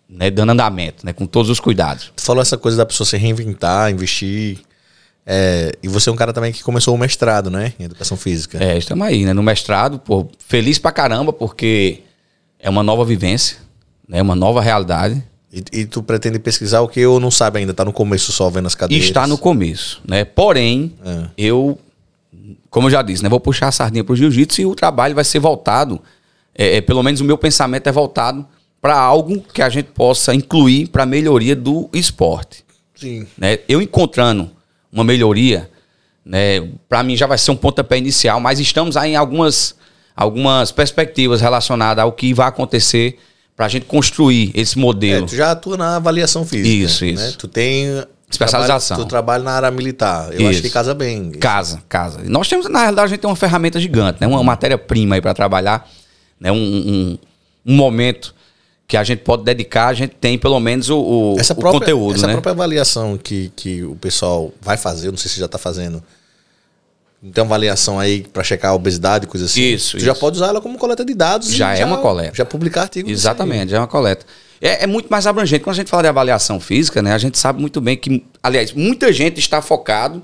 né? 0.10 0.32
Dando 0.32 0.54
andamento, 0.54 1.06
né? 1.06 1.12
Com 1.12 1.28
todos 1.28 1.52
os 1.52 1.60
cuidados. 1.60 2.14
Tu 2.16 2.24
falou 2.24 2.42
essa 2.42 2.58
coisa 2.58 2.78
da 2.78 2.86
pessoa 2.86 3.06
se 3.06 3.18
reinventar, 3.18 3.92
investir 3.92 4.60
é, 5.26 5.72
e 5.82 5.88
você 5.88 6.10
é 6.10 6.12
um 6.14 6.16
cara 6.16 6.32
também 6.32 6.52
que 6.52 6.64
começou 6.64 6.94
o 6.94 6.98
mestrado, 6.98 7.50
né? 7.50 7.74
Em 7.80 7.86
educação 7.86 8.16
física. 8.16 8.64
É, 8.64 8.78
estamos 8.78 9.06
aí, 9.08 9.26
né? 9.26 9.34
No 9.34 9.42
mestrado, 9.42 9.98
pô, 9.98 10.28
feliz 10.38 10.78
pra 10.78 10.92
caramba, 10.92 11.34
porque 11.34 12.02
é 12.60 12.70
uma 12.70 12.84
nova 12.84 13.04
vivência, 13.04 13.58
né? 14.08 14.22
Uma 14.22 14.36
nova 14.36 14.62
realidade. 14.62 15.24
E, 15.52 15.64
e 15.72 15.86
tu 15.86 16.04
pretende 16.04 16.38
pesquisar 16.38 16.82
o 16.82 16.88
que 16.88 17.00
eu 17.00 17.20
não 17.20 17.32
sabe 17.32 17.60
ainda? 17.60 17.74
Tá 17.74 17.84
no 17.84 17.94
começo 17.94 18.32
só 18.32 18.50
vendo 18.52 18.68
as 18.68 18.76
cadeiras? 18.76 19.08
Está 19.08 19.26
no 19.26 19.38
começo, 19.38 20.00
né? 20.08 20.24
Porém, 20.26 20.94
é. 21.04 21.26
eu, 21.38 21.80
como 22.70 22.88
eu 22.88 22.92
já 22.92 23.02
disse, 23.02 23.24
né? 23.24 23.30
Vou 23.30 23.40
puxar 23.40 23.70
a 23.70 23.72
sardinha 23.72 24.04
pro 24.04 24.16
jiu-jitsu 24.16 24.62
e 24.62 24.66
o 24.68 24.76
trabalho 24.76 25.16
vai 25.16 25.24
ser 25.24 25.40
voltado, 25.40 26.00
é, 26.54 26.78
é 26.78 26.82
pelo 26.82 27.02
menos 27.02 27.20
o 27.20 27.26
meu 27.26 27.38
pensamento 27.38 27.88
é 27.88 27.92
voltado 27.92 28.46
para 28.80 28.96
algo 28.96 29.42
que 29.52 29.64
a 29.64 29.70
gente 29.70 29.88
possa 29.88 30.36
incluir 30.36 30.90
para 30.90 31.04
melhoria 31.04 31.56
do 31.56 31.90
esporte. 31.92 32.64
Sim. 32.94 33.26
Né? 33.36 33.58
Eu 33.68 33.82
encontrando 33.82 34.52
uma 34.96 35.04
melhoria, 35.04 35.70
né? 36.26 36.68
Para 36.88 37.04
mim 37.04 37.16
já 37.18 37.28
vai 37.28 37.38
ser 37.38 37.52
um 37.52 37.56
pontapé 37.56 37.98
inicial, 37.98 38.40
mas 38.40 38.60
estamos 38.60 38.96
aí 38.96 39.12
em 39.12 39.16
algumas, 39.16 39.76
algumas 40.16 40.72
perspectivas 40.72 41.42
relacionadas 41.42 42.02
ao 42.02 42.14
que 42.14 42.34
vai 42.34 42.48
acontecer 42.48 43.20
para 43.56 43.66
a 43.66 43.70
gente 43.70 43.86
construir 43.86 44.52
esse 44.56 44.78
modelo. 44.78 45.26
É, 45.26 45.28
tu 45.28 45.36
já 45.36 45.52
atua 45.52 45.78
na 45.78 45.98
avaliação 45.98 46.46
física. 46.46 46.68
Isso, 46.68 47.06
né? 47.06 47.12
isso. 47.12 47.38
Tu 47.38 47.48
tem 47.48 48.04
especialização. 48.30 48.98
Trabalha, 48.98 49.06
tu 49.06 49.10
trabalha 49.10 49.44
na 49.44 49.52
área 49.52 49.72
militar. 49.72 50.34
Eu 50.34 50.42
isso. 50.42 50.50
acho 50.50 50.62
que 50.62 50.70
casa 50.70 50.94
bem. 50.94 51.32
Casa, 51.32 51.82
casa. 51.88 52.22
Nós 52.26 52.48
temos, 52.48 52.70
na 52.70 52.80
realidade, 52.80 53.06
a 53.06 53.10
gente 53.10 53.20
tem 53.20 53.30
uma 53.30 53.36
ferramenta 53.36 53.80
gigante, 53.80 54.20
né? 54.22 54.28
Uma 54.28 54.44
matéria-prima 54.44 55.16
aí 55.16 55.22
para 55.22 55.34
trabalhar, 55.34 55.88
né? 56.40 56.52
Um, 56.52 56.56
um, 56.56 57.18
um 57.66 57.76
momento 57.76 58.35
que 58.88 58.96
a 58.96 59.04
gente 59.04 59.20
pode 59.20 59.44
dedicar, 59.44 59.88
a 59.88 59.94
gente 59.94 60.16
tem 60.16 60.38
pelo 60.38 60.60
menos 60.60 60.90
o, 60.90 61.00
o, 61.00 61.40
essa 61.40 61.56
própria, 61.56 61.78
o 61.78 61.80
conteúdo. 61.80 62.16
Essa 62.16 62.28
né? 62.28 62.34
própria 62.34 62.52
avaliação 62.52 63.18
que, 63.18 63.52
que 63.56 63.84
o 63.84 63.96
pessoal 63.96 64.54
vai 64.62 64.78
fazer, 64.78 65.10
não 65.10 65.18
sei 65.18 65.30
se 65.30 65.40
já 65.40 65.48
está 65.48 65.58
fazendo. 65.58 66.04
Tem 67.34 67.44
uma 67.44 67.48
avaliação 67.48 68.00
aí 68.00 68.22
para 68.32 68.44
checar 68.44 68.72
a 68.72 68.76
obesidade, 68.76 69.26
coisa 69.26 69.48
assim. 69.48 69.62
Isso. 69.62 69.92
Tu 69.92 69.98
isso. 69.98 70.06
já 70.06 70.14
pode 70.14 70.36
usar 70.36 70.48
ela 70.48 70.62
como 70.62 70.78
coleta 70.78 71.04
de 71.04 71.16
dados. 71.16 71.52
Já 71.52 71.74
é 71.74 71.78
já, 71.78 71.86
uma 71.88 71.98
coleta. 71.98 72.36
Já 72.36 72.46
publicar 72.46 72.84
artigos. 72.84 73.12
Exatamente, 73.12 73.72
já 73.72 73.78
é 73.78 73.80
uma 73.80 73.88
coleta. 73.88 74.24
É, 74.62 74.84
é, 74.84 74.88
muito 74.88 75.10
mais 75.10 75.26
abrangente. 75.26 75.64
Quando 75.64 75.74
a 75.74 75.78
gente 75.78 75.90
fala 75.90 76.04
de 76.04 76.10
avaliação 76.10 76.60
física, 76.60 77.02
né, 77.02 77.14
a 77.14 77.18
gente 77.18 77.40
sabe 77.40 77.60
muito 77.60 77.82
bem 77.82 77.98
que, 77.98 78.24
aliás, 78.44 78.72
muita 78.74 79.12
gente 79.12 79.40
está 79.40 79.60
focado. 79.60 80.22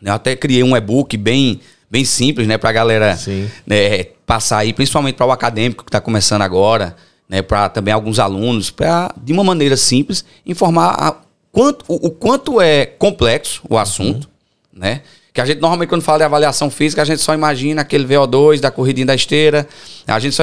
Né, 0.00 0.10
eu 0.10 0.14
até 0.14 0.36
criei 0.36 0.62
um 0.62 0.76
e-book 0.76 1.16
bem, 1.16 1.60
bem 1.90 2.04
simples, 2.04 2.46
né, 2.46 2.56
para 2.56 2.70
a 2.70 2.72
galera 2.72 3.18
né, 3.66 4.04
passar 4.24 4.58
aí, 4.58 4.72
principalmente 4.72 5.16
para 5.16 5.26
o 5.26 5.32
acadêmico 5.32 5.82
que 5.82 5.88
está 5.88 6.00
começando 6.00 6.42
agora 6.42 6.94
né, 7.32 7.40
para 7.40 7.70
também 7.70 7.94
alguns 7.94 8.18
alunos, 8.18 8.70
para, 8.70 9.10
de 9.16 9.32
uma 9.32 9.42
maneira 9.42 9.74
simples, 9.74 10.22
informar 10.44 10.90
a, 10.90 11.16
quanto, 11.50 11.82
o, 11.88 12.08
o, 12.08 12.10
quanto 12.10 12.60
é 12.60 12.84
complexo 12.84 13.62
o 13.70 13.78
assunto, 13.78 14.28
uhum. 14.74 14.80
né? 14.80 15.00
Que 15.32 15.40
a 15.40 15.46
gente 15.46 15.58
normalmente, 15.58 15.88
quando 15.88 16.02
fala 16.02 16.18
de 16.18 16.24
avaliação 16.24 16.68
física, 16.68 17.00
a 17.00 17.06
gente 17.06 17.22
só 17.22 17.32
imagina 17.32 17.80
aquele 17.80 18.04
VO2 18.04 18.60
da 18.60 18.70
corridinha 18.70 19.06
da 19.06 19.14
esteira, 19.14 19.66
a 20.06 20.20
gente 20.20 20.36
só 20.36 20.42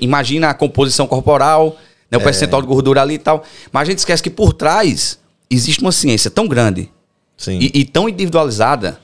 imagina 0.00 0.48
a 0.50 0.54
composição 0.54 1.06
corporal, 1.06 1.76
né, 2.10 2.18
o 2.18 2.20
é. 2.20 2.24
percentual 2.24 2.60
de 2.60 2.66
gordura 2.66 3.00
ali 3.00 3.14
e 3.14 3.18
tal. 3.18 3.44
Mas 3.70 3.82
a 3.82 3.84
gente 3.92 3.98
esquece 3.98 4.20
que 4.20 4.30
por 4.30 4.52
trás 4.52 5.20
existe 5.48 5.80
uma 5.80 5.92
ciência 5.92 6.32
tão 6.32 6.48
grande 6.48 6.90
e, 7.46 7.80
e 7.80 7.84
tão 7.84 8.08
individualizada 8.08 8.98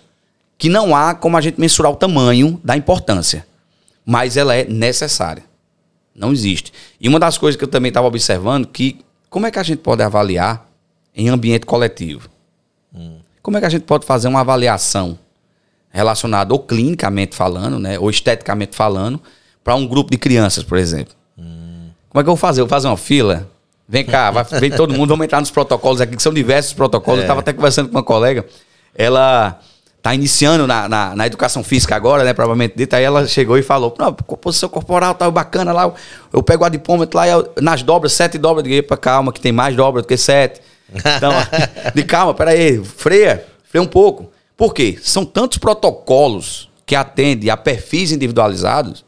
que 0.59 0.69
não 0.69 0.97
há 0.97 1.15
como 1.15 1.37
a 1.37 1.41
gente 1.41 1.61
mensurar 1.61 1.93
o 1.93 1.97
tamanho 1.97 2.61
da 2.65 2.77
importância. 2.77 3.47
Mas 4.05 4.37
ela 4.37 4.57
é 4.57 4.65
necessária. 4.65 5.48
Não 6.19 6.33
existe. 6.33 6.73
E 7.01 7.09
uma 7.09 7.19
das 7.19 7.39
coisas 7.39 7.57
que 7.57 7.65
eu 7.65 7.69
também 7.69 7.89
estava 7.89 8.07
observando 8.07 8.67
que 8.67 8.99
como 9.31 9.47
é 9.47 9.51
que 9.51 9.59
a 9.59 9.63
gente 9.63 9.79
pode 9.79 10.03
avaliar 10.03 10.69
em 11.15 11.29
ambiente 11.29 11.65
coletivo? 11.65 12.29
Hum. 12.95 13.19
Como 13.43 13.57
é 13.57 13.61
que 13.61 13.67
a 13.67 13.71
gente 13.71 13.83
pode 13.83 14.05
fazer 14.05 14.29
uma 14.29 14.41
avaliação 14.41 15.19
relacionado 15.91 16.53
ou 16.53 16.59
clinicamente 16.59 17.35
falando, 17.35 17.79
né, 17.79 17.99
ou 17.99 18.11
esteticamente 18.11 18.77
falando, 18.77 19.21
para 19.65 19.75
um 19.75 19.87
grupo 19.87 20.11
de 20.11 20.19
crianças, 20.19 20.65
por 20.65 20.79
exemplo. 20.79 21.15
Como 22.09 22.21
é 22.21 22.25
que 22.25 22.31
eu 22.31 22.35
vou 22.35 22.37
fazer? 22.37 22.61
Eu 22.61 22.67
vou 22.67 22.71
fazer 22.71 22.89
uma 22.89 22.97
fila? 22.97 23.49
Vem 23.87 24.05
cá, 24.05 24.31
vai, 24.31 24.45
vem 24.45 24.71
todo 24.71 24.95
mundo, 24.95 25.11
vamos 25.11 25.25
entrar 25.25 25.41
nos 25.41 25.51
protocolos 25.51 26.01
aqui, 26.01 26.17
que 26.17 26.23
são 26.23 26.33
diversos 26.33 26.73
protocolos. 26.73 27.21
É. 27.21 27.23
Eu 27.23 27.25
estava 27.25 27.41
até 27.41 27.53
conversando 27.53 27.89
com 27.89 27.97
uma 27.97 28.03
colega, 28.03 28.47
ela 28.95 29.61
tá 30.09 30.15
iniciando 30.15 30.67
na, 30.67 30.89
na, 30.89 31.15
na 31.15 31.27
educação 31.27 31.63
física 31.63 31.95
agora, 31.95 32.25
né, 32.25 32.33
provavelmente 32.33 32.75
dita, 32.75 32.97
aí 32.97 33.05
ela 33.05 33.27
chegou 33.27 33.59
e 33.59 33.63
falou, 33.63 33.95
não, 33.99 34.15
composição 34.15 34.69
corporal 34.69 35.15
tá 35.15 35.31
bacana 35.31 35.71
lá, 35.71 35.83
eu, 35.83 35.95
eu 36.33 36.43
pego 36.43 36.63
o 36.63 36.67
adipômetro 36.67 37.19
lá, 37.19 37.29
eu, 37.29 37.53
nas 37.61 37.83
dobras, 37.83 38.15
sete 38.15 38.39
dobras, 38.39 38.65
de 38.65 38.73
epa, 38.73 38.97
calma, 38.97 39.33
que 39.33 39.41
tem 39.41 39.53
mais 39.53 39.77
dobra 39.77 40.01
do 40.01 40.09
que 40.09 40.17
sete. 40.17 40.63
Então, 40.91 41.31
de 41.95 42.03
calma, 42.05 42.33
peraí, 42.33 42.83
freia, 42.83 43.45
freia 43.65 43.83
um 43.83 43.87
pouco. 43.87 44.33
Por 44.57 44.73
quê? 44.73 44.99
São 45.03 45.27
tantos 45.27 45.59
protocolos 45.59 46.71
que 46.87 46.97
atendem 46.97 47.51
a 47.51 47.57
perfis 47.57 48.11
individualizados 48.11 49.05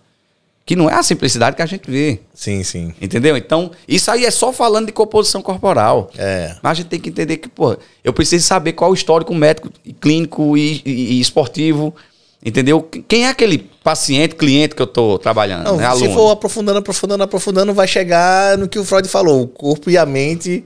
que 0.71 0.77
não 0.77 0.89
é 0.89 0.95
a 0.95 1.03
simplicidade 1.03 1.57
que 1.57 1.63
a 1.63 1.67
gente 1.67 1.91
vê. 1.91 2.21
Sim, 2.33 2.63
sim. 2.63 2.95
Entendeu? 3.03 3.37
Então, 3.37 3.73
isso 3.89 4.09
aí 4.09 4.25
é 4.25 4.31
só 4.31 4.53
falando 4.53 4.87
de 4.87 4.93
composição 4.93 5.43
corporal. 5.43 6.09
É. 6.17 6.55
Mas 6.63 6.71
a 6.71 6.75
gente 6.75 6.87
tem 6.87 7.01
que 7.01 7.09
entender 7.09 7.39
que, 7.39 7.49
pô, 7.49 7.77
eu 8.05 8.13
preciso 8.13 8.47
saber 8.47 8.75
qual 8.75 8.93
o 8.93 8.95
histórico 8.95 9.35
médico, 9.35 9.69
clínico 10.01 10.57
e, 10.57 10.81
e- 10.87 11.15
e 11.15 11.21
esportivo. 11.21 11.93
Entendeu? 12.41 12.89
Quem 13.09 13.27
é 13.27 13.31
aquele 13.31 13.69
paciente, 13.83 14.37
cliente 14.37 14.77
que 14.77 14.81
eu 14.81 14.87
tô 14.87 15.19
trabalhando? 15.19 15.65
Não, 15.65 15.77
né? 15.77 15.93
se 15.97 16.09
for 16.15 16.31
aprofundando, 16.31 16.79
aprofundando, 16.79 17.25
aprofundando, 17.25 17.75
vai 17.75 17.89
chegar 17.89 18.57
no 18.57 18.69
que 18.69 18.79
o 18.79 18.85
Freud 18.85 19.09
falou. 19.09 19.43
O 19.43 19.49
corpo 19.49 19.91
e 19.91 19.99
a 19.99 20.07
mente 20.07 20.65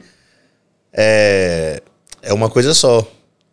é, 0.92 1.80
é 2.20 2.34
uma 2.34 2.50
coisa 2.50 2.74
só. 2.74 3.06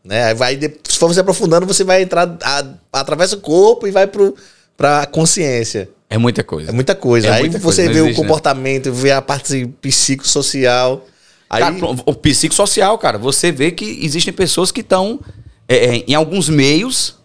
Né? 0.04 0.26
Aí 0.26 0.34
vai, 0.34 0.60
se 0.84 0.98
for 1.00 1.08
você 1.08 1.22
aprofundando, 1.22 1.66
você 1.66 1.86
vai 1.86 2.02
entrar, 2.02 2.38
a, 2.44 2.66
atravessa 3.00 3.38
o 3.38 3.40
corpo 3.40 3.88
e 3.88 3.92
vai 3.92 4.06
pro, 4.06 4.36
pra 4.82 5.06
consciência. 5.06 5.90
É 6.10 6.18
muita 6.18 6.44
coisa. 6.44 6.70
É 6.72 6.74
muita 6.74 6.96
coisa. 6.96 7.28
É 7.28 7.32
aí 7.34 7.40
muita 7.42 7.60
você 7.60 7.84
coisa, 7.84 7.94
vê 7.94 8.00
existe, 8.00 8.20
o 8.20 8.24
né? 8.24 8.28
comportamento, 8.28 8.92
vê 8.92 9.12
a 9.12 9.22
parte 9.22 9.66
psicossocial. 9.80 11.06
Aí, 11.50 11.62
Cara, 11.62 11.76
o 12.06 12.14
psicossocial, 12.16 12.98
cara, 12.98 13.18
você 13.18 13.52
vê 13.52 13.72
que 13.72 14.00
existem 14.04 14.34
pessoas 14.34 14.72
que 14.72 14.82
estão 14.82 15.20
em 16.08 16.14
alguns 16.16 16.50
meios 16.50 17.16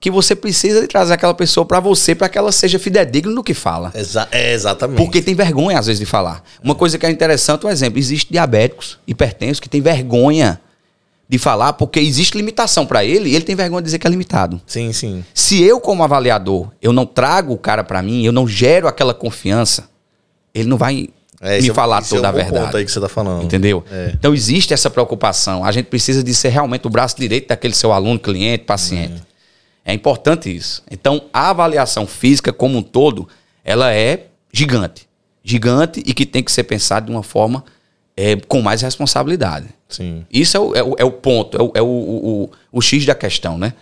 que 0.00 0.10
você 0.10 0.34
precisa 0.34 0.80
de 0.80 0.86
trazer 0.88 1.14
aquela 1.14 1.32
pessoa 1.34 1.64
pra 1.64 1.78
você, 1.78 2.14
pra 2.14 2.28
que 2.28 2.36
ela 2.36 2.50
seja 2.52 2.78
fidedigna 2.78 3.32
no 3.32 3.42
que 3.42 3.54
fala. 3.54 3.92
exa- 3.94 4.26
é 4.32 4.52
exatamente. 4.52 4.96
Porque 4.96 5.22
tem 5.22 5.34
vergonha, 5.34 5.78
às 5.78 5.86
vezes, 5.86 6.00
de 6.00 6.06
falar. 6.06 6.42
Uma 6.62 6.74
coisa 6.74 6.98
que 6.98 7.06
é 7.06 7.10
interessante, 7.10 7.64
um 7.66 7.70
exemplo, 7.70 7.98
existe 7.98 8.30
diabéticos, 8.32 8.98
hipertensos, 9.06 9.60
que 9.60 9.68
tem 9.68 9.80
vergonha 9.80 10.60
de 11.32 11.38
falar, 11.38 11.72
porque 11.72 11.98
existe 11.98 12.36
limitação 12.36 12.84
pra 12.84 13.02
ele, 13.02 13.30
e 13.30 13.34
ele 13.34 13.42
tem 13.42 13.56
vergonha 13.56 13.80
de 13.80 13.86
dizer 13.86 13.98
que 13.98 14.06
é 14.06 14.10
limitado. 14.10 14.60
Sim, 14.66 14.92
sim. 14.92 15.24
Se 15.32 15.62
eu, 15.62 15.80
como 15.80 16.04
avaliador, 16.04 16.68
eu 16.82 16.92
não 16.92 17.06
trago 17.06 17.54
o 17.54 17.56
cara 17.56 17.82
pra 17.82 18.02
mim, 18.02 18.22
eu 18.22 18.32
não 18.32 18.46
gero 18.46 18.86
aquela 18.86 19.14
confiança, 19.14 19.88
ele 20.54 20.68
não 20.68 20.76
vai 20.76 21.08
É, 21.40 21.58
me 21.58 21.70
é- 21.70 21.72
falar 21.72 22.02
é 22.02 22.04
toda 22.06 22.26
um 22.26 22.28
a 22.28 22.32
verdade. 22.32 22.64
ponto 22.66 22.76
aí 22.76 22.84
que 22.84 22.92
você 22.92 23.00
tá 23.00 23.08
falando. 23.08 23.42
Entendeu? 23.44 23.82
É. 23.90 24.10
Então 24.12 24.34
existe 24.34 24.74
essa 24.74 24.90
preocupação. 24.90 25.64
A 25.64 25.72
gente 25.72 25.86
precisa 25.86 26.22
de 26.22 26.34
ser 26.34 26.50
realmente 26.50 26.86
o 26.86 26.90
braço 26.90 27.16
direito 27.16 27.48
daquele 27.48 27.72
seu 27.74 27.92
aluno, 27.94 28.18
cliente, 28.20 28.64
paciente. 28.64 29.22
É 29.86 29.94
importante 29.94 30.54
isso. 30.54 30.82
Então 30.90 31.22
a 31.32 31.48
avaliação 31.48 32.06
física 32.06 32.52
como 32.52 32.76
um 32.76 32.82
todo, 32.82 33.26
ela 33.64 33.90
é 33.90 34.26
gigante. 34.52 35.08
Gigante 35.42 36.02
e 36.04 36.12
que 36.12 36.26
tem 36.26 36.42
que 36.42 36.52
ser 36.52 36.64
pensada 36.64 37.06
de 37.06 37.10
uma 37.10 37.22
forma 37.22 37.64
é, 38.14 38.36
com 38.36 38.60
mais 38.60 38.82
responsabilidade. 38.82 39.68
Sim. 39.92 40.26
Isso 40.32 40.56
é 40.56 40.60
o, 40.60 40.74
é 40.74 40.82
o, 40.82 40.94
é 40.98 41.04
o 41.04 41.10
ponto, 41.10 41.56
é, 41.56 41.62
o, 41.62 41.72
é 41.74 41.82
o, 41.82 41.86
o, 41.86 42.50
o, 42.72 42.80
X 42.80 43.04
da 43.04 43.14
questão, 43.14 43.58
né? 43.58 43.74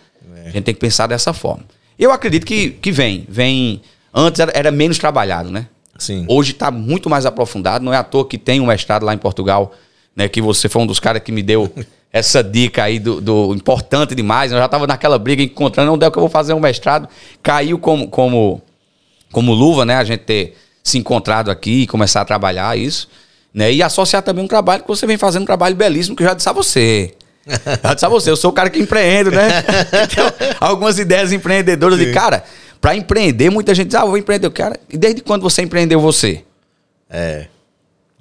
A 0.45 0.49
gente 0.49 0.63
tem 0.63 0.73
que 0.73 0.79
pensar 0.79 1.07
dessa 1.07 1.33
forma. 1.33 1.63
Eu 1.97 2.11
acredito 2.11 2.45
que, 2.45 2.71
que 2.71 2.91
vem. 2.91 3.25
Vem. 3.29 3.81
Antes 4.13 4.39
era, 4.39 4.51
era 4.53 4.71
menos 4.71 4.97
trabalhado, 4.97 5.49
né? 5.49 5.67
Sim. 5.97 6.25
Hoje 6.27 6.51
está 6.51 6.69
muito 6.69 7.09
mais 7.09 7.25
aprofundado. 7.25 7.85
Não 7.85 7.93
é 7.93 7.97
à 7.97 8.03
toa 8.03 8.27
que 8.27 8.37
tem 8.37 8.59
um 8.59 8.65
mestrado 8.65 9.05
lá 9.05 9.13
em 9.13 9.17
Portugal, 9.17 9.71
né? 10.15 10.27
Que 10.27 10.41
você 10.41 10.67
foi 10.67 10.81
um 10.81 10.87
dos 10.87 10.99
caras 10.99 11.21
que 11.21 11.31
me 11.31 11.41
deu 11.41 11.71
essa 12.11 12.43
dica 12.43 12.83
aí 12.83 12.99
do, 12.99 13.21
do 13.21 13.55
importante 13.55 14.13
demais. 14.13 14.51
Eu 14.51 14.57
já 14.57 14.65
estava 14.65 14.85
naquela 14.85 15.17
briga 15.17 15.41
encontrando 15.41 15.93
onde 15.93 16.05
é 16.05 16.11
que 16.11 16.17
eu 16.17 16.21
vou 16.21 16.29
fazer 16.29 16.53
um 16.53 16.59
mestrado. 16.59 17.07
Caiu 17.41 17.79
como, 17.79 18.09
como, 18.09 18.61
como 19.31 19.53
luva, 19.53 19.85
né? 19.85 19.95
A 19.95 20.03
gente 20.03 20.21
ter 20.21 20.57
se 20.83 20.97
encontrado 20.97 21.49
aqui 21.49 21.83
e 21.83 21.87
começar 21.87 22.21
a 22.21 22.25
trabalhar 22.25 22.77
isso. 22.77 23.07
Né? 23.53 23.73
E 23.73 23.83
associar 23.83 24.21
também 24.23 24.43
um 24.43 24.47
trabalho 24.47 24.81
que 24.83 24.87
você 24.87 25.05
vem 25.05 25.17
fazendo 25.17 25.43
um 25.43 25.45
trabalho 25.45 25.75
belíssimo 25.75 26.15
que 26.15 26.23
eu 26.23 26.27
já 26.27 26.33
disse 26.33 26.47
a 26.49 26.53
você. 26.53 27.13
Já 27.83 27.93
disse 27.95 28.05
a 28.05 28.09
você, 28.09 28.29
eu 28.29 28.35
sou 28.37 28.51
o 28.51 28.53
cara 28.53 28.69
que 28.69 28.79
empreendo, 28.79 29.31
né? 29.31 29.47
Então, 30.11 30.31
algumas 30.59 30.99
ideias 30.99 31.31
empreendedoras 31.33 31.97
de 31.97 32.11
cara. 32.13 32.43
Para 32.79 32.95
empreender, 32.95 33.49
muita 33.49 33.73
gente 33.73 33.87
diz, 33.87 33.95
ah, 33.95 34.01
eu 34.01 34.07
vou 34.09 34.17
empreender. 34.17 34.47
Cara, 34.51 34.79
e 34.87 34.95
desde 34.95 35.21
quando 35.23 35.41
você 35.41 35.63
empreendeu 35.63 35.99
você? 35.99 36.43
É. 37.09 37.47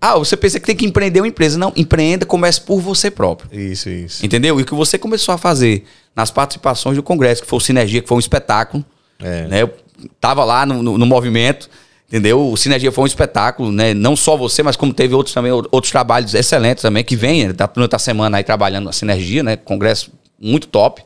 Ah, 0.00 0.16
você 0.16 0.38
pensa 0.38 0.58
que 0.58 0.64
tem 0.66 0.74
que 0.74 0.86
empreender 0.86 1.20
uma 1.20 1.28
empresa. 1.28 1.58
Não, 1.58 1.70
empreenda, 1.76 2.24
comece 2.24 2.62
por 2.62 2.80
você 2.80 3.10
próprio. 3.10 3.50
Isso, 3.60 3.90
isso. 3.90 4.24
Entendeu? 4.24 4.58
E 4.58 4.62
o 4.62 4.66
que 4.66 4.74
você 4.74 4.96
começou 4.96 5.34
a 5.34 5.38
fazer 5.38 5.84
nas 6.16 6.30
participações 6.30 6.96
do 6.96 7.02
Congresso, 7.02 7.42
que 7.42 7.48
foi 7.48 7.58
o 7.58 7.60
Sinergia, 7.60 8.00
que 8.00 8.08
foi 8.08 8.16
um 8.16 8.20
espetáculo. 8.20 8.82
É. 9.22 9.46
Né? 9.48 9.62
Eu 9.62 9.70
tava 10.18 10.42
lá 10.44 10.64
no, 10.64 10.82
no- 10.82 10.96
no 10.96 11.04
movimento, 11.06 11.68
entendeu? 12.10 12.50
O 12.50 12.56
Sinergia 12.56 12.90
foi 12.90 13.04
um 13.04 13.06
espetáculo, 13.06 13.70
né? 13.70 13.94
Não 13.94 14.16
só 14.16 14.36
você, 14.36 14.64
mas 14.64 14.74
como 14.74 14.92
teve 14.92 15.14
outros 15.14 15.32
também, 15.32 15.52
outros 15.52 15.92
trabalhos 15.92 16.34
excelentes 16.34 16.82
também, 16.82 17.04
que 17.04 17.14
vem, 17.14 17.46
né? 17.46 17.52
tá 17.52 17.66
durante 17.66 17.94
a 17.94 18.00
semana 18.00 18.38
aí 18.38 18.42
trabalhando 18.42 18.86
na 18.86 18.92
Sinergia, 18.92 19.44
né? 19.44 19.56
Congresso 19.56 20.10
muito 20.38 20.66
top. 20.66 21.02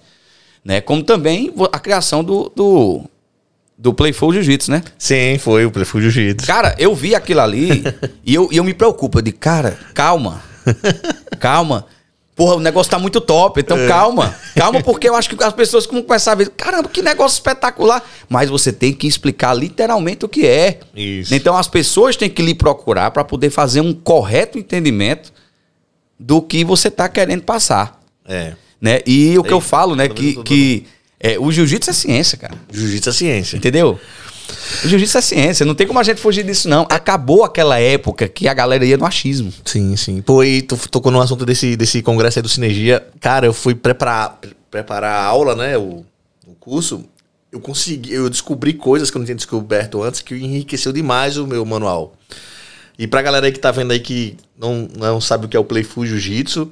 Né? 0.65 0.81
Como 0.81 1.03
também 1.03 1.53
a 1.71 1.79
criação 1.79 2.25
do, 2.25 2.51
do, 2.57 3.05
do 3.77 3.93
Playful 3.93 4.33
Jiu-Jitsu, 4.33 4.71
né? 4.71 4.83
Sim, 4.97 5.37
foi 5.39 5.67
o 5.67 5.71
Prefúgio 5.71 6.11
Jiu-Jitsu. 6.11 6.47
Cara, 6.47 6.75
eu 6.79 6.95
vi 6.95 7.15
aquilo 7.15 7.41
ali 7.41 7.85
e, 8.25 8.35
eu, 8.35 8.49
e 8.51 8.57
eu 8.57 8.65
me 8.65 8.73
preocupo. 8.73 9.19
Eu 9.19 9.23
digo, 9.23 9.39
cara, 9.39 9.79
calma. 9.93 10.43
Calma. 11.39 11.87
Porra, 12.35 12.57
o 12.57 12.61
negócio 12.61 12.91
tá 12.91 12.99
muito 12.99 13.21
top, 13.21 13.61
então 13.61 13.77
calma. 13.87 14.35
Calma, 14.57 14.81
porque 14.81 15.09
eu 15.09 15.15
acho 15.15 15.29
que 15.29 15.43
as 15.43 15.53
pessoas 15.53 15.87
vão 15.87 16.03
começar 16.03 16.33
a 16.33 16.35
ver, 16.37 16.49
caramba, 16.51 16.89
que 16.89 17.03
negócio 17.03 17.37
espetacular. 17.37 18.03
Mas 18.29 18.49
você 18.49 18.73
tem 18.73 18.93
que 18.93 19.07
explicar 19.07 19.53
literalmente 19.55 20.25
o 20.25 20.29
que 20.29 20.47
é. 20.47 20.81
Isso. 20.95 21.35
Então 21.35 21.57
as 21.57 21.69
pessoas 21.69 22.17
têm 22.17 22.31
que 22.31 22.43
lhe 22.43 22.55
procurar 22.55 23.11
para 23.11 23.25
poder 23.25 23.51
fazer 23.51 23.81
um 23.81 23.93
correto 23.93 24.59
entendimento 24.59 25.33
do 26.19 26.41
que 26.41 26.65
você 26.65 26.91
tá 26.91 27.09
querendo 27.09 27.43
passar. 27.43 28.01
É. 28.27 28.55
Né? 28.81 29.01
E 29.07 29.37
o 29.39 29.43
que 29.43 29.51
Ei, 29.51 29.55
eu 29.55 29.61
falo, 29.61 29.97
né, 29.97 30.09
tô 30.09 30.15
que, 30.15 30.43
que 30.43 30.87
é, 31.19 31.39
o 31.39 31.51
jiu-jitsu 31.51 31.91
é 31.91 31.93
ciência, 31.95 32.37
cara. 32.37 32.55
Jiu-Jitsu 32.71 33.09
é 33.09 33.13
ciência. 33.13 33.57
Entendeu? 33.57 33.99
Jiu-jitsu 34.85 35.19
é 35.19 35.21
ciência, 35.21 35.67
não 35.67 35.75
tem 35.75 35.87
como 35.87 35.99
a 35.99 36.03
gente 36.03 36.21
fugir 36.21 36.45
disso, 36.45 36.69
não. 36.69 36.87
Acabou 36.91 37.45
aquela 37.45 37.79
época 37.81 38.29
que 38.29 38.47
a 38.47 38.55
galera 38.55 38.85
ia 38.85 38.97
no 38.97 39.07
achismo. 39.07 39.53
Sim, 39.65 39.97
sim. 39.97 40.21
Pô, 40.21 40.45
e 40.45 40.63
tu 40.63 40.77
tocou 40.91 41.11
no 41.11 41.21
assunto 41.21 41.47
desse, 41.47 41.77
desse 41.77 42.03
congresso 42.03 42.39
aí 42.39 42.43
do 42.43 42.49
Sinergia. 42.49 43.07
Cara, 43.21 43.47
eu 43.47 43.53
fui 43.53 43.75
preparar, 43.75 44.39
pre- 44.41 44.57
preparar 44.71 45.13
a 45.21 45.25
aula, 45.25 45.55
né? 45.55 45.79
O, 45.79 46.05
o 46.47 46.55
curso. 46.61 47.05
Eu 47.51 47.61
consegui, 47.61 48.13
eu 48.13 48.29
descobri 48.29 48.73
coisas 48.75 49.11
que 49.11 49.17
eu 49.17 49.21
não 49.21 49.25
tinha 49.27 49.37
descoberto 49.37 50.03
antes 50.03 50.21
que 50.21 50.35
enriqueceu 50.35 50.93
demais 50.93 51.37
o 51.37 51.47
meu 51.47 51.65
manual. 51.65 52.15
E 52.99 53.07
pra 53.07 53.23
galera 53.23 53.47
aí 53.47 53.53
que 53.53 53.61
tá 53.61 53.71
vendo 53.71 53.93
aí 53.93 54.01
que 54.01 54.37
não, 54.59 54.89
não 54.99 55.21
sabe 55.21 55.47
o 55.47 55.49
que 55.49 55.57
é 55.57 55.61
o 55.61 55.65
Playful 55.65 56.05
Jiu-Jitsu, 56.05 56.71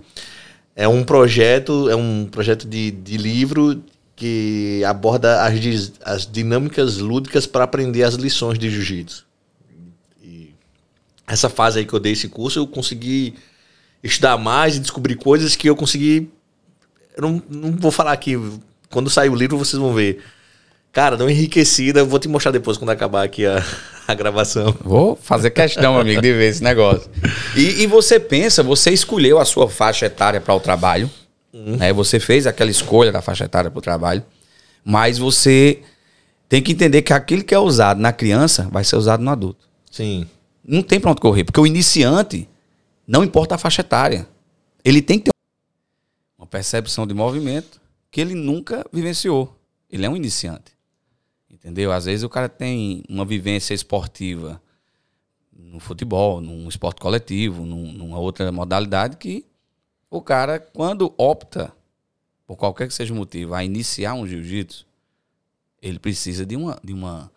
é 0.74 0.88
um 0.88 1.04
projeto, 1.04 1.88
é 1.88 1.94
um 1.94 2.26
projeto 2.28 2.66
de, 2.66 2.90
de 2.90 3.16
livro 3.16 3.80
que 4.14 4.82
aborda 4.84 5.42
as, 5.42 5.92
as 6.04 6.26
dinâmicas 6.30 6.98
lúdicas 6.98 7.46
para 7.46 7.64
aprender 7.64 8.02
as 8.02 8.14
lições 8.14 8.58
de 8.58 8.70
jiu-jitsu. 8.70 9.26
E 10.22 10.54
essa 11.26 11.48
fase 11.48 11.80
aí 11.80 11.86
que 11.86 11.92
eu 11.92 12.00
dei 12.00 12.12
esse 12.12 12.28
curso, 12.28 12.58
eu 12.58 12.66
consegui 12.66 13.34
estudar 14.02 14.36
mais 14.36 14.76
e 14.76 14.80
descobrir 14.80 15.16
coisas 15.16 15.56
que 15.56 15.68
eu 15.68 15.76
consegui. 15.76 16.30
Eu 17.16 17.22
não, 17.22 17.42
não 17.48 17.72
vou 17.72 17.90
falar 17.90 18.12
aqui. 18.12 18.38
Quando 18.90 19.08
sair 19.08 19.28
o 19.28 19.34
livro, 19.34 19.56
vocês 19.56 19.80
vão 19.80 19.94
ver. 19.94 20.22
Cara, 20.92 21.16
deu 21.16 21.26
uma 21.26 21.32
enriquecida. 21.32 22.00
Eu 22.00 22.06
vou 22.06 22.18
te 22.18 22.28
mostrar 22.28 22.52
depois 22.52 22.76
quando 22.76 22.90
acabar 22.90 23.24
aqui 23.24 23.46
a, 23.46 23.64
a 24.06 24.14
gravação. 24.14 24.76
Vou 24.84 25.16
fazer 25.16 25.50
questão, 25.50 25.98
amigo, 25.98 26.20
de 26.20 26.32
ver 26.32 26.50
esse 26.50 26.62
negócio. 26.62 27.10
E, 27.54 27.82
e 27.82 27.86
você 27.86 28.18
pensa, 28.18 28.62
você 28.62 28.90
escolheu 28.90 29.38
a 29.38 29.44
sua 29.44 29.68
faixa 29.68 30.06
etária 30.06 30.40
para 30.40 30.54
o 30.54 30.60
trabalho, 30.60 31.10
né? 31.52 31.92
Você 31.92 32.18
fez 32.18 32.46
aquela 32.46 32.70
escolha 32.70 33.12
da 33.12 33.20
faixa 33.22 33.44
etária 33.44 33.70
para 33.70 33.78
o 33.78 33.82
trabalho, 33.82 34.24
mas 34.84 35.18
você 35.18 35.82
tem 36.48 36.62
que 36.62 36.72
entender 36.72 37.02
que 37.02 37.12
aquilo 37.12 37.44
que 37.44 37.54
é 37.54 37.58
usado 37.58 38.00
na 38.00 38.12
criança 38.12 38.68
vai 38.70 38.84
ser 38.84 38.96
usado 38.96 39.22
no 39.22 39.30
adulto. 39.30 39.68
Sim. 39.90 40.26
Não 40.64 40.82
tem 40.82 41.00
pra 41.00 41.10
onde 41.10 41.20
correr, 41.20 41.44
porque 41.44 41.60
o 41.60 41.66
iniciante 41.66 42.48
não 43.06 43.24
importa 43.24 43.54
a 43.54 43.58
faixa 43.58 43.80
etária. 43.80 44.28
Ele 44.84 45.02
tem 45.02 45.18
que 45.18 45.24
ter 45.24 45.30
uma 46.38 46.46
percepção 46.46 47.06
de 47.06 47.14
movimento 47.14 47.80
que 48.10 48.20
ele 48.20 48.34
nunca 48.34 48.84
vivenciou. 48.92 49.56
Ele 49.90 50.06
é 50.06 50.10
um 50.10 50.16
iniciante. 50.16 50.72
Entendeu? 51.50 51.92
Às 51.92 52.06
vezes 52.06 52.22
o 52.22 52.28
cara 52.28 52.48
tem 52.48 53.02
uma 53.08 53.24
vivência 53.24 53.74
esportiva 53.74 54.60
no 55.56 55.78
futebol, 55.78 56.40
num 56.40 56.68
esporte 56.68 57.00
coletivo, 57.00 57.64
num- 57.64 57.92
numa 57.92 58.18
outra 58.18 58.50
modalidade 58.50 59.16
que 59.16 59.44
o 60.12 60.20
cara, 60.20 60.60
quando 60.60 61.14
opta, 61.16 61.72
por 62.46 62.54
qualquer 62.54 62.86
que 62.86 62.92
seja 62.92 63.14
o 63.14 63.16
motivo, 63.16 63.54
a 63.54 63.64
iniciar 63.64 64.12
um 64.12 64.26
jiu-jitsu, 64.26 64.86
ele 65.80 65.98
precisa 65.98 66.44
de 66.44 66.54
uma, 66.54 66.78
de 66.84 66.92
uma, 66.92 67.32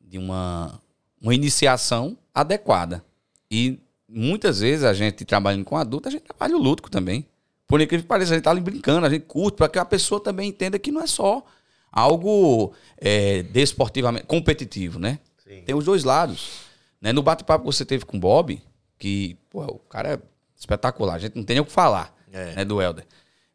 de 0.00 0.18
uma, 0.18 0.80
uma 1.22 1.32
iniciação 1.32 2.18
adequada. 2.34 3.04
E 3.48 3.78
muitas 4.08 4.58
vezes 4.58 4.84
a 4.84 4.92
gente 4.92 5.24
trabalhando 5.24 5.64
com 5.64 5.76
adulto, 5.76 6.08
a 6.08 6.10
gente 6.10 6.24
trabalha 6.24 6.56
o 6.56 6.60
lúdico 6.60 6.90
também. 6.90 7.24
Por 7.64 7.80
incrível 7.80 8.02
que 8.02 8.08
pareça, 8.08 8.32
a 8.32 8.34
gente 8.34 8.44
tá 8.44 8.50
ali 8.50 8.60
brincando, 8.60 9.06
a 9.06 9.10
gente 9.10 9.26
curte, 9.26 9.56
para 9.56 9.68
que 9.68 9.78
a 9.78 9.84
pessoa 9.84 10.20
também 10.20 10.48
entenda 10.48 10.80
que 10.80 10.90
não 10.90 11.00
é 11.00 11.06
só 11.06 11.46
algo 11.92 12.74
é, 12.98 13.44
desportivamente 13.44 14.26
competitivo, 14.26 14.98
né? 14.98 15.20
Sim. 15.44 15.62
Tem 15.62 15.76
os 15.76 15.84
dois 15.84 16.02
lados. 16.02 16.64
Né? 17.00 17.12
No 17.12 17.22
bate-papo 17.22 17.64
que 17.64 17.72
você 17.72 17.84
teve 17.84 18.04
com 18.04 18.16
o 18.16 18.20
Bob, 18.20 18.60
que 18.98 19.38
pô, 19.48 19.62
o 19.64 19.78
cara 19.78 20.14
é 20.14 20.33
espetacular, 20.64 21.14
a 21.14 21.18
gente 21.18 21.36
não 21.36 21.44
tem 21.44 21.54
nem 21.54 21.62
o 21.62 21.66
que 21.66 21.72
falar 21.72 22.14
é. 22.32 22.56
né, 22.56 22.64
do 22.64 22.80
Helder. 22.80 23.06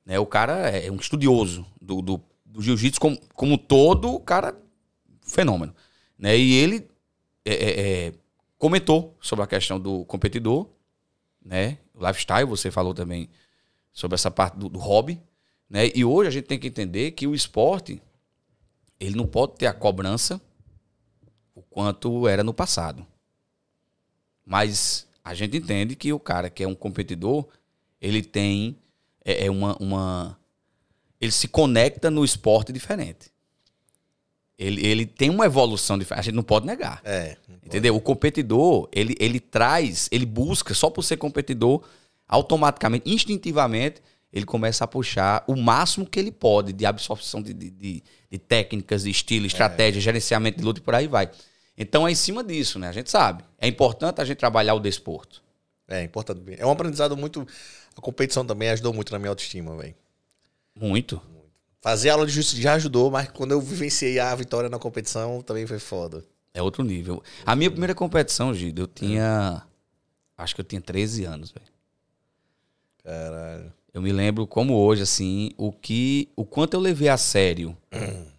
Né? 0.05 0.18
O 0.20 0.26
cara 0.26 0.70
é 0.70 0.89
um 0.89 0.95
estudioso 0.95 1.66
do, 1.82 2.01
do, 2.01 2.22
do 2.45 2.62
jiu-jitsu 2.62 2.99
como, 2.99 3.20
como 3.34 3.57
todo, 3.57 4.14
o 4.14 4.20
cara 4.20 4.55
fenômeno. 5.22 5.76
Né? 6.18 6.38
E 6.38 6.53
ele 6.55 6.88
é, 7.45 7.53
é, 7.53 8.07
é, 8.07 8.14
comentou 8.57 9.18
sobre 9.22 9.43
a 9.43 9.47
questão 9.47 9.80
do 9.80 10.05
competidor, 10.05 10.68
né? 11.43 11.78
O 11.93 12.05
lifestyle, 12.05 12.45
você 12.45 12.70
falou 12.70 12.93
também 12.93 13.30
sobre 13.91 14.16
essa 14.16 14.30
parte 14.30 14.57
do, 14.57 14.70
do 14.70 14.80
hobby. 14.80 15.22
Né? 15.70 15.91
E 15.95 16.03
hoje 16.03 16.28
a 16.28 16.32
gente 16.32 16.45
tem 16.45 16.60
que 16.60 16.68
entender 16.68 17.12
que 17.12 17.28
o 17.28 17.34
esporte 17.34 18.01
ele 18.99 19.16
não 19.16 19.26
pode 19.26 19.53
ter 19.55 19.66
a 19.66 19.74
cobrança 19.74 20.41
o 21.55 21.62
quanto 21.62 22.28
era 22.28 22.43
no 22.43 22.53
passado. 22.53 23.05
Mas 24.45 25.07
a 25.24 25.34
gente 25.34 25.58
entende 25.58 25.96
que 25.96 26.12
o 26.14 26.20
cara 26.20 26.50
que 26.50 26.64
é 26.64 26.68
um 26.68 26.76
competidor, 26.76 27.48
ele 28.02 28.22
tem 28.22 28.78
é, 29.24 29.46
é 29.46 29.52
uma, 29.52 29.76
uma. 29.80 30.38
Ele 31.20 31.32
se 31.32 31.48
conecta 31.48 32.10
no 32.10 32.24
esporte 32.24 32.72
diferente. 32.72 33.32
Ele, 34.58 34.86
ele 34.86 35.06
tem 35.06 35.30
uma 35.30 35.46
evolução 35.46 35.98
diferente. 35.98 36.20
A 36.20 36.24
gente 36.24 36.36
não 36.36 36.44
pode 36.44 36.66
negar. 36.66 37.02
É, 37.04 37.38
não 37.48 37.56
entendeu? 37.64 37.94
Pode. 37.94 38.04
O 38.04 38.06
competidor, 38.06 38.90
ele, 38.92 39.16
ele 39.20 39.40
traz, 39.40 40.10
ele 40.12 40.26
busca, 40.26 40.74
só 40.74 40.90
por 40.90 41.04
ser 41.04 41.18
competidor, 41.18 41.84
automaticamente, 42.28 43.10
instintivamente, 43.10 44.02
ele 44.32 44.46
começa 44.46 44.84
a 44.84 44.88
puxar 44.88 45.44
o 45.48 45.56
máximo 45.56 46.06
que 46.06 46.20
ele 46.20 46.32
pode 46.32 46.74
de 46.74 46.86
absorção 46.86 47.42
de, 47.42 47.54
de, 47.54 47.70
de, 47.70 48.04
de 48.30 48.38
técnicas, 48.38 49.04
de 49.04 49.10
estilo, 49.10 49.46
estratégia, 49.46 50.00
é. 50.00 50.02
gerenciamento 50.02 50.58
de 50.58 50.64
luta 50.64 50.80
e 50.80 50.84
por 50.84 50.94
aí 50.94 51.08
vai. 51.08 51.30
Então 51.80 52.06
é 52.06 52.12
em 52.12 52.16
cima 52.16 52.44
disso, 52.44 52.78
né? 52.78 52.90
A 52.90 52.92
gente 52.92 53.10
sabe. 53.10 53.44
É 53.58 53.66
importante 53.66 54.20
a 54.20 54.26
gente 54.26 54.38
trabalhar 54.38 54.74
o 54.74 54.80
desporto. 54.82 55.42
É 55.88 56.04
importante. 56.04 56.42
É 56.58 56.66
um 56.66 56.72
aprendizado 56.72 57.16
muito. 57.16 57.48
A 57.96 58.02
competição 58.02 58.46
também 58.46 58.70
ajudou 58.70 58.94
muito 58.94 59.14
na 59.14 59.18
minha 59.18 59.30
autoestima, 59.30 59.76
velho. 59.78 59.96
Muito. 60.78 61.22
Fazer 61.82 62.10
aula 62.10 62.26
de 62.26 62.34
justiça 62.34 62.62
já 62.62 62.74
ajudou, 62.74 63.10
mas 63.10 63.30
quando 63.30 63.54
eu 63.54 63.62
vivenciei 63.62 64.20
a 64.20 64.36
vitória 64.36 64.70
na 64.70 64.78
competição 64.78 65.42
também 65.42 65.66
foi 65.66 65.80
foda. 65.80 66.24
É 66.54 66.62
outro 66.62 66.84
nível. 66.84 67.24
A 67.46 67.56
minha 67.56 67.72
primeira 67.72 67.96
competição, 67.96 68.54
Gido, 68.54 68.82
eu 68.82 68.88
tinha. 68.88 69.64
Acho 70.38 70.54
que 70.54 70.62
eu 70.62 70.66
tinha 70.66 70.82
13 70.82 71.24
anos, 71.24 71.52
velho. 71.52 71.68
Caralho. 73.04 73.74
Eu 73.94 74.02
me 74.02 74.12
lembro 74.12 74.46
como 74.46 74.76
hoje, 74.76 75.04
assim, 75.04 75.52
o 75.58 75.72
que. 75.72 76.30
O 76.36 76.46
quanto 76.46 76.74
eu 76.74 76.80
levei 76.82 77.08
a 77.08 77.18
sério 77.18 77.76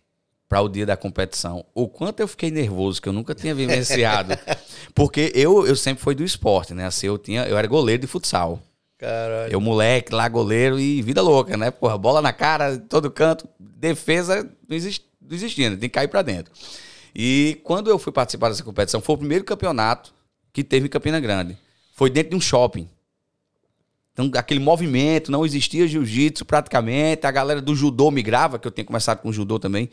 para 0.51 0.61
o 0.63 0.69
dia 0.69 0.85
da 0.85 0.97
competição. 0.97 1.65
O 1.73 1.87
quanto 1.89 2.19
eu 2.19 2.27
fiquei 2.27 2.51
nervoso, 2.51 3.01
que 3.01 3.09
eu 3.09 3.13
nunca 3.13 3.37
tinha 3.37 3.55
vivenciado. 3.55 4.37
porque 4.97 5.31
eu, 5.33 5.65
eu 5.65 5.77
sempre 5.77 6.03
fui 6.03 6.13
do 6.13 6.25
esporte, 6.25 6.75
né? 6.75 6.87
Assim, 6.87 7.07
eu, 7.07 7.17
tinha, 7.17 7.45
eu 7.45 7.57
era 7.57 7.69
goleiro 7.69 8.01
de 8.01 8.09
futsal. 8.09 8.61
Caralho. 8.99 9.53
Eu, 9.53 9.61
moleque, 9.61 10.13
lá, 10.13 10.29
goleiro 10.29 10.81
e 10.81 11.01
vida 11.03 11.23
louca, 11.23 11.57
né? 11.57 11.71
Porra, 11.71 11.97
bola 11.97 12.21
na 12.21 12.33
cara, 12.33 12.77
todo 12.77 13.09
canto. 13.13 13.49
Defesa 13.61 14.43
não, 14.69 14.77
exist, 14.77 15.05
não 15.23 15.37
existia, 15.37 15.71
né? 15.71 15.77
tem 15.77 15.89
que 15.89 15.95
cair 15.95 16.09
pra 16.09 16.21
dentro. 16.21 16.53
E 17.15 17.61
quando 17.63 17.89
eu 17.89 17.97
fui 17.97 18.13
participar 18.13 18.49
dessa 18.49 18.65
competição, 18.65 19.01
foi 19.01 19.15
o 19.15 19.19
primeiro 19.19 19.45
campeonato 19.45 20.13
que 20.53 20.65
teve 20.65 20.87
em 20.87 20.91
Campina 20.91 21.21
Grande. 21.21 21.57
Foi 21.95 22.11
dentro 22.11 22.31
de 22.31 22.37
um 22.37 22.41
shopping. 22.41 22.89
Então, 24.13 24.29
aquele 24.35 24.59
movimento, 24.59 25.31
não 25.31 25.47
existia 25.47 25.87
jiu-jitsu 25.87 26.45
praticamente. 26.45 27.25
A 27.25 27.31
galera 27.31 27.63
do 27.63 27.77
judô 27.77 28.11
migrava, 28.11 28.59
que 28.59 28.67
eu 28.67 28.73
tenho 28.73 28.87
começado 28.87 29.21
com 29.21 29.33
judô 29.33 29.57
também. 29.57 29.89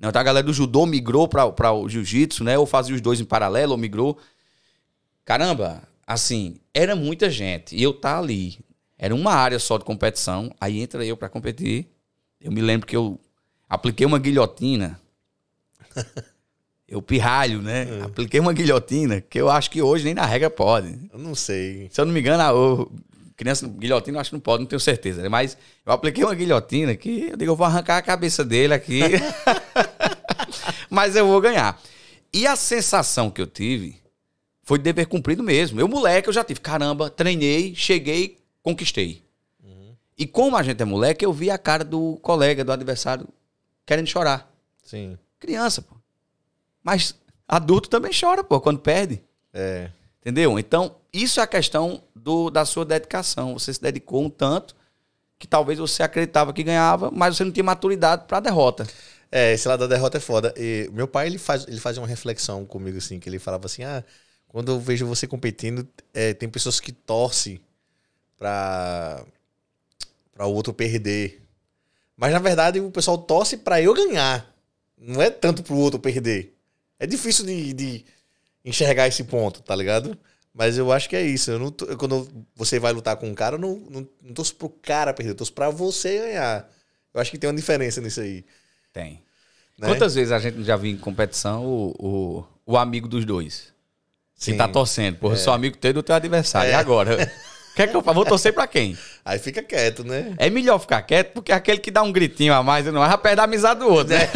Então, 0.00 0.20
a 0.20 0.24
galera 0.24 0.44
do 0.44 0.52
judô 0.52 0.86
migrou 0.86 1.28
para 1.28 1.72
o 1.72 1.88
jiu-jitsu, 1.88 2.42
né? 2.42 2.56
Ou 2.56 2.64
fazia 2.64 2.94
os 2.94 3.00
dois 3.00 3.20
em 3.20 3.24
paralelo, 3.24 3.72
ou 3.72 3.78
migrou. 3.78 4.18
Caramba, 5.24 5.82
assim, 6.06 6.56
era 6.72 6.96
muita 6.96 7.28
gente. 7.28 7.76
E 7.76 7.82
eu 7.82 7.92
tá 7.92 8.18
ali. 8.18 8.58
Era 8.98 9.14
uma 9.14 9.32
área 9.32 9.58
só 9.58 9.76
de 9.76 9.84
competição. 9.84 10.54
Aí 10.58 10.80
entra 10.80 11.04
eu 11.04 11.16
para 11.16 11.28
competir. 11.28 11.86
Eu 12.40 12.50
me 12.50 12.62
lembro 12.62 12.86
que 12.86 12.96
eu 12.96 13.20
apliquei 13.68 14.06
uma 14.06 14.18
guilhotina. 14.18 14.98
eu 16.88 17.02
pirralho, 17.02 17.60
né? 17.60 18.00
É. 18.00 18.02
Apliquei 18.02 18.40
uma 18.40 18.54
guilhotina 18.54 19.20
que 19.20 19.38
eu 19.38 19.50
acho 19.50 19.70
que 19.70 19.82
hoje 19.82 20.04
nem 20.04 20.14
na 20.14 20.24
regra 20.24 20.48
pode. 20.48 20.98
Eu 21.12 21.18
não 21.18 21.34
sei. 21.34 21.88
Se 21.90 22.00
eu 22.00 22.06
não 22.06 22.12
me 22.12 22.20
engano, 22.20 22.42
eu 22.42 22.92
Criança, 23.40 23.66
guilhotina, 23.66 24.18
eu 24.18 24.20
acho 24.20 24.28
que 24.28 24.36
não 24.36 24.40
pode, 24.40 24.64
não 24.64 24.68
tenho 24.68 24.78
certeza. 24.78 25.22
Né? 25.22 25.28
Mas 25.30 25.56
eu 25.86 25.94
apliquei 25.94 26.22
uma 26.22 26.34
guilhotina 26.34 26.94
que 26.94 27.30
eu 27.30 27.38
digo, 27.38 27.52
eu 27.52 27.56
vou 27.56 27.66
arrancar 27.66 27.96
a 27.96 28.02
cabeça 28.02 28.44
dele 28.44 28.74
aqui. 28.74 29.00
Mas 30.90 31.16
eu 31.16 31.26
vou 31.26 31.40
ganhar. 31.40 31.80
E 32.34 32.46
a 32.46 32.54
sensação 32.54 33.30
que 33.30 33.40
eu 33.40 33.46
tive 33.46 33.98
foi 34.62 34.76
de 34.76 34.84
dever 34.84 35.06
cumprido 35.06 35.42
mesmo. 35.42 35.80
Eu, 35.80 35.88
moleque, 35.88 36.28
eu 36.28 36.34
já 36.34 36.44
tive. 36.44 36.60
Caramba, 36.60 37.08
treinei, 37.08 37.74
cheguei, 37.74 38.36
conquistei. 38.62 39.24
Uhum. 39.64 39.94
E 40.18 40.26
como 40.26 40.54
a 40.54 40.62
gente 40.62 40.82
é 40.82 40.84
moleque, 40.84 41.24
eu 41.24 41.32
vi 41.32 41.50
a 41.50 41.56
cara 41.56 41.82
do 41.82 42.18
colega, 42.20 42.62
do 42.62 42.72
adversário, 42.72 43.26
querendo 43.86 44.06
chorar. 44.06 44.52
Sim. 44.84 45.16
Criança, 45.38 45.80
pô. 45.80 45.96
Mas 46.84 47.18
adulto 47.48 47.88
também 47.88 48.12
chora, 48.12 48.44
pô, 48.44 48.60
quando 48.60 48.80
perde. 48.80 49.22
É. 49.50 49.90
Entendeu? 50.20 50.58
Então, 50.58 50.94
isso 51.12 51.40
é 51.40 51.42
a 51.42 51.46
questão 51.46 52.02
do, 52.14 52.50
da 52.50 52.64
sua 52.64 52.84
dedicação. 52.84 53.54
Você 53.54 53.72
se 53.72 53.80
dedicou 53.80 54.24
um 54.24 54.30
tanto 54.30 54.76
que 55.38 55.46
talvez 55.46 55.78
você 55.78 56.02
acreditava 56.02 56.52
que 56.52 56.62
ganhava, 56.62 57.10
mas 57.10 57.36
você 57.36 57.44
não 57.44 57.52
tinha 57.52 57.64
maturidade 57.64 58.24
para 58.26 58.38
a 58.38 58.40
derrota. 58.40 58.86
É, 59.32 59.52
esse 59.52 59.66
lado 59.66 59.80
da 59.80 59.94
derrota 59.94 60.18
é 60.18 60.20
foda. 60.20 60.52
E 60.56 60.90
meu 60.92 61.08
pai, 61.08 61.26
ele, 61.26 61.38
faz, 61.38 61.66
ele 61.66 61.80
fazia 61.80 62.02
uma 62.02 62.08
reflexão 62.08 62.66
comigo, 62.66 62.98
assim, 62.98 63.18
que 63.18 63.28
ele 63.28 63.38
falava 63.38 63.66
assim, 63.66 63.82
ah, 63.84 64.04
quando 64.48 64.72
eu 64.72 64.80
vejo 64.80 65.06
você 65.06 65.26
competindo, 65.26 65.88
é, 66.12 66.34
tem 66.34 66.48
pessoas 66.48 66.80
que 66.80 66.92
torcem 66.92 67.60
para 68.36 69.24
para 70.40 70.46
o 70.46 70.54
outro 70.54 70.72
perder. 70.72 71.42
Mas 72.16 72.32
na 72.32 72.38
verdade 72.38 72.80
o 72.80 72.90
pessoal 72.90 73.18
torce 73.18 73.58
para 73.58 73.82
eu 73.82 73.92
ganhar. 73.92 74.50
Não 74.96 75.20
é 75.20 75.28
tanto 75.28 75.62
pro 75.62 75.76
outro 75.76 76.00
perder. 76.00 76.56
É 76.98 77.06
difícil 77.06 77.44
de, 77.44 77.74
de 77.74 78.04
enxergar 78.64 79.06
esse 79.06 79.22
ponto, 79.24 79.60
tá 79.60 79.76
ligado? 79.76 80.16
Mas 80.54 80.76
eu 80.76 80.90
acho 80.92 81.08
que 81.08 81.16
é 81.16 81.22
isso. 81.22 81.50
Eu 81.50 81.58
não 81.58 81.70
tô, 81.70 81.86
quando 81.96 82.28
você 82.54 82.78
vai 82.78 82.92
lutar 82.92 83.16
com 83.16 83.28
um 83.28 83.34
cara, 83.34 83.56
eu 83.56 83.60
não, 83.60 83.76
não, 83.90 84.08
não 84.22 84.34
torço 84.34 84.54
pro 84.56 84.68
cara 84.68 85.14
perder, 85.14 85.32
eu 85.32 85.36
torço 85.36 85.52
pra 85.52 85.70
você 85.70 86.18
ganhar. 86.18 86.68
Eu 87.14 87.20
acho 87.20 87.30
que 87.30 87.38
tem 87.38 87.48
uma 87.48 87.56
diferença 87.56 88.00
nisso 88.00 88.20
aí. 88.20 88.44
Tem. 88.92 89.22
Né? 89.78 89.88
Quantas 89.88 90.14
vezes 90.14 90.32
a 90.32 90.38
gente 90.38 90.62
já 90.62 90.76
viu 90.76 90.90
em 90.90 90.96
competição 90.96 91.64
o, 91.64 91.94
o, 91.98 92.44
o 92.66 92.76
amigo 92.76 93.08
dos 93.08 93.24
dois? 93.24 93.72
Sim. 94.34 94.52
Que 94.52 94.58
tá 94.58 94.68
torcendo. 94.68 95.18
Porra, 95.18 95.34
é. 95.34 95.36
sou 95.36 95.52
amigo 95.52 95.76
teu 95.76 95.92
do 95.92 96.02
teu 96.02 96.14
adversário. 96.14 96.68
É. 96.68 96.72
E 96.72 96.74
agora? 96.74 97.32
Quer 97.80 97.90
que 97.90 97.96
eu 97.96 98.02
faça? 98.02 98.14
Vou 98.14 98.24
torcer 98.24 98.52
pra 98.52 98.66
quem? 98.66 98.96
Aí 99.24 99.38
fica 99.38 99.62
quieto, 99.62 100.04
né? 100.04 100.34
É 100.38 100.50
melhor 100.50 100.78
ficar 100.78 101.02
quieto, 101.02 101.32
porque 101.32 101.52
aquele 101.52 101.78
que 101.78 101.90
dá 101.90 102.02
um 102.02 102.12
gritinho 102.12 102.52
a 102.52 102.62
mais, 102.62 102.84
não 102.86 103.00
vai 103.00 103.18
perder 103.18 103.40
a 103.40 103.44
amizade 103.44 103.80
do 103.80 103.88
outro, 103.88 104.14
né? 104.14 104.28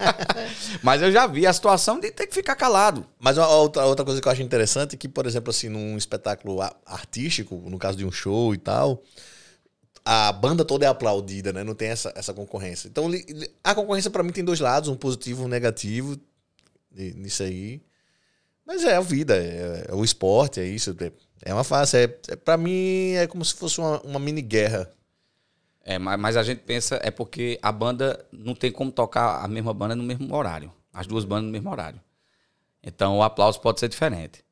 Mas 0.82 1.02
eu 1.02 1.10
já 1.10 1.26
vi 1.26 1.46
a 1.46 1.52
situação 1.52 1.98
de 1.98 2.10
ter 2.10 2.26
que 2.26 2.34
ficar 2.34 2.56
calado. 2.56 3.06
Mas 3.18 3.38
outra, 3.38 3.84
outra 3.86 4.04
coisa 4.04 4.20
que 4.20 4.28
eu 4.28 4.32
acho 4.32 4.42
interessante 4.42 4.94
é 4.94 4.98
que, 4.98 5.08
por 5.08 5.26
exemplo, 5.26 5.50
assim, 5.50 5.68
num 5.68 5.96
espetáculo 5.96 6.60
artístico, 6.86 7.56
no 7.66 7.78
caso 7.78 7.96
de 7.96 8.04
um 8.04 8.12
show 8.12 8.54
e 8.54 8.58
tal, 8.58 9.02
a 10.04 10.32
banda 10.32 10.64
toda 10.64 10.84
é 10.84 10.88
aplaudida, 10.88 11.52
né? 11.52 11.64
Não 11.64 11.74
tem 11.74 11.88
essa, 11.88 12.12
essa 12.14 12.32
concorrência. 12.34 12.88
Então, 12.88 13.10
a 13.62 13.74
concorrência 13.74 14.10
para 14.10 14.22
mim 14.22 14.32
tem 14.32 14.44
dois 14.44 14.60
lados, 14.60 14.88
um 14.88 14.96
positivo 14.96 15.42
e 15.42 15.44
um 15.46 15.48
negativo 15.48 16.18
nisso 16.90 17.42
aí. 17.42 17.82
Mas 18.66 18.84
é 18.84 18.96
a 18.96 19.00
vida, 19.00 19.36
é, 19.36 19.86
é 19.88 19.94
o 19.94 20.04
esporte, 20.04 20.60
é 20.60 20.64
isso. 20.64 20.94
É, 21.00 21.10
é 21.44 21.52
uma 21.52 21.64
fase. 21.64 21.96
É, 21.96 22.18
é, 22.28 22.36
para 22.36 22.56
mim, 22.56 23.12
é 23.12 23.26
como 23.26 23.44
se 23.44 23.54
fosse 23.54 23.80
uma, 23.80 24.00
uma 24.02 24.18
mini 24.18 24.42
guerra. 24.42 24.90
É, 25.84 25.98
mas, 25.98 26.18
mas 26.20 26.36
a 26.36 26.42
gente 26.42 26.60
pensa, 26.60 27.00
é 27.02 27.10
porque 27.10 27.58
a 27.62 27.72
banda 27.72 28.24
não 28.30 28.54
tem 28.54 28.70
como 28.70 28.90
tocar 28.90 29.42
a 29.42 29.48
mesma 29.48 29.72
banda 29.72 29.96
no 29.96 30.02
mesmo 30.02 30.34
horário. 30.34 30.72
As 30.92 31.06
duas 31.06 31.24
bandas 31.24 31.44
no 31.44 31.50
mesmo 31.50 31.70
horário. 31.70 32.00
Então 32.82 33.18
o 33.18 33.22
aplauso 33.22 33.60
pode 33.60 33.80
ser 33.80 33.88
diferente. 33.88 34.44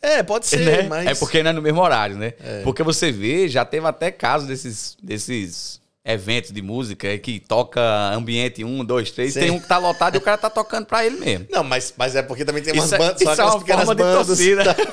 É, 0.00 0.22
pode 0.22 0.46
ser, 0.46 0.60
né? 0.64 0.82
mas. 0.82 1.06
É 1.06 1.14
porque 1.14 1.42
não 1.42 1.50
é 1.50 1.52
no 1.52 1.62
mesmo 1.62 1.80
horário, 1.80 2.16
né? 2.16 2.34
É. 2.38 2.62
Porque 2.62 2.82
você 2.82 3.10
vê, 3.10 3.48
já 3.48 3.64
teve 3.64 3.86
até 3.86 4.10
casos 4.10 4.46
desses, 4.46 4.96
desses 5.02 5.80
eventos 6.04 6.52
de 6.52 6.62
música 6.62 7.18
que 7.18 7.40
toca 7.40 7.80
ambiente 8.14 8.62
1, 8.62 8.84
2, 8.84 9.10
3, 9.10 9.34
tem 9.34 9.50
um 9.50 9.58
que 9.58 9.66
tá 9.66 9.78
lotado 9.78 10.14
e 10.14 10.18
o 10.18 10.20
cara 10.20 10.38
tá 10.38 10.48
tocando 10.48 10.86
pra 10.86 11.04
ele 11.04 11.18
mesmo. 11.18 11.46
Não, 11.50 11.64
mas, 11.64 11.92
mas 11.96 12.14
é 12.14 12.22
porque 12.22 12.44
também 12.44 12.62
tem 12.62 12.72
umas 12.72 12.86
isso, 12.86 12.96
bandas. 12.96 13.20
Isso 13.20 13.40
é 13.40 13.44
uma 13.44 13.60
forma 13.60 13.94
de 13.94 14.02
torcida. 14.02 14.76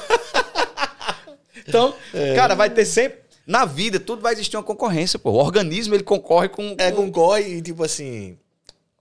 então, 1.68 1.94
é. 2.14 2.36
cara, 2.36 2.56
vai 2.56 2.70
ter 2.70 2.86
sempre. 2.86 3.20
Na 3.46 3.66
vida, 3.66 4.00
tudo 4.00 4.22
vai 4.22 4.32
existir 4.34 4.56
uma 4.56 4.64
concorrência, 4.64 5.20
pô. 5.20 5.32
O 5.32 5.36
organismo, 5.36 5.94
ele 5.94 6.04
concorre 6.04 6.48
com. 6.50 6.76
É, 6.78 6.92
concorre 6.92 7.58
e, 7.58 7.62
tipo 7.62 7.84
assim. 7.84 8.38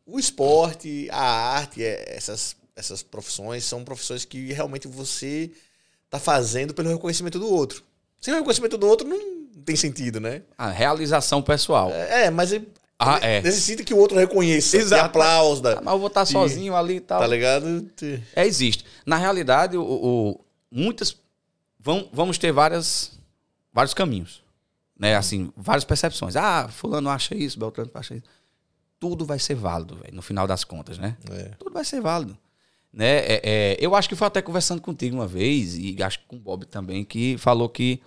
o 0.06 0.18
esporte, 0.18 1.08
a 1.12 1.22
arte, 1.22 1.82
é, 1.84 2.04
essas, 2.16 2.56
essas 2.74 3.02
profissões 3.02 3.64
são 3.64 3.84
profissões 3.84 4.24
que 4.24 4.52
realmente 4.52 4.88
você 4.88 5.50
tá 6.10 6.18
fazendo 6.18 6.74
pelo 6.74 6.88
reconhecimento 6.90 7.38
do 7.38 7.48
outro. 7.48 7.82
Sem 8.20 8.34
o 8.34 8.36
reconhecimento 8.36 8.76
do 8.76 8.86
outro 8.88 9.06
não 9.06 9.18
tem 9.64 9.76
sentido, 9.76 10.18
né? 10.20 10.42
A 10.58 10.70
realização 10.70 11.40
pessoal. 11.40 11.90
É, 11.92 12.24
é, 12.26 12.30
mas 12.30 12.52
é- 12.52 12.62
Ah, 12.98 13.18
é. 13.22 13.40
necessita 13.42 13.82
que 13.84 13.94
o 13.94 13.96
outro 13.96 14.18
reconheça, 14.18 14.76
Exato. 14.76 15.04
Aplausos, 15.06 15.64
Ah, 15.64 15.80
mas 15.82 15.92
eu 15.94 15.98
vou 16.00 16.08
estar 16.08 16.26
Sim. 16.26 16.32
sozinho 16.34 16.74
ali 16.76 16.96
e 16.96 17.00
tal. 17.00 17.20
tá 17.20 17.26
ligado? 17.26 17.88
É, 18.36 18.44
existe. 18.46 18.84
Na 19.06 19.16
realidade, 19.16 19.76
o, 19.76 19.82
o- 19.82 20.40
muitas. 20.70 21.16
Vão, 21.82 22.08
vamos 22.12 22.38
ter 22.38 22.52
várias, 22.52 23.18
vários 23.72 23.92
caminhos. 23.94 24.42
Né? 24.98 25.16
Assim, 25.16 25.52
várias 25.56 25.84
percepções. 25.84 26.36
Ah, 26.36 26.68
fulano 26.68 27.08
acha 27.10 27.34
isso, 27.34 27.58
Beltrano 27.58 27.90
acha 27.94 28.14
isso. 28.14 28.24
Tudo 29.00 29.24
vai 29.24 29.38
ser 29.38 29.54
válido, 29.56 29.96
velho, 29.96 30.14
no 30.14 30.22
final 30.22 30.46
das 30.46 30.62
contas, 30.62 30.96
né? 30.96 31.16
É. 31.30 31.50
Tudo 31.58 31.72
vai 31.72 31.84
ser 31.84 32.00
válido. 32.00 32.38
Né? 32.92 33.18
É, 33.18 33.40
é, 33.42 33.76
eu 33.80 33.96
acho 33.96 34.08
que 34.08 34.14
foi 34.14 34.28
até 34.28 34.40
conversando 34.40 34.80
contigo 34.80 35.16
uma 35.16 35.26
vez, 35.26 35.76
e 35.76 36.00
acho 36.02 36.20
que 36.20 36.26
com 36.26 36.36
o 36.36 36.38
Bob 36.38 36.64
também, 36.66 37.04
que 37.04 37.36
falou 37.38 37.68
que 37.68 38.00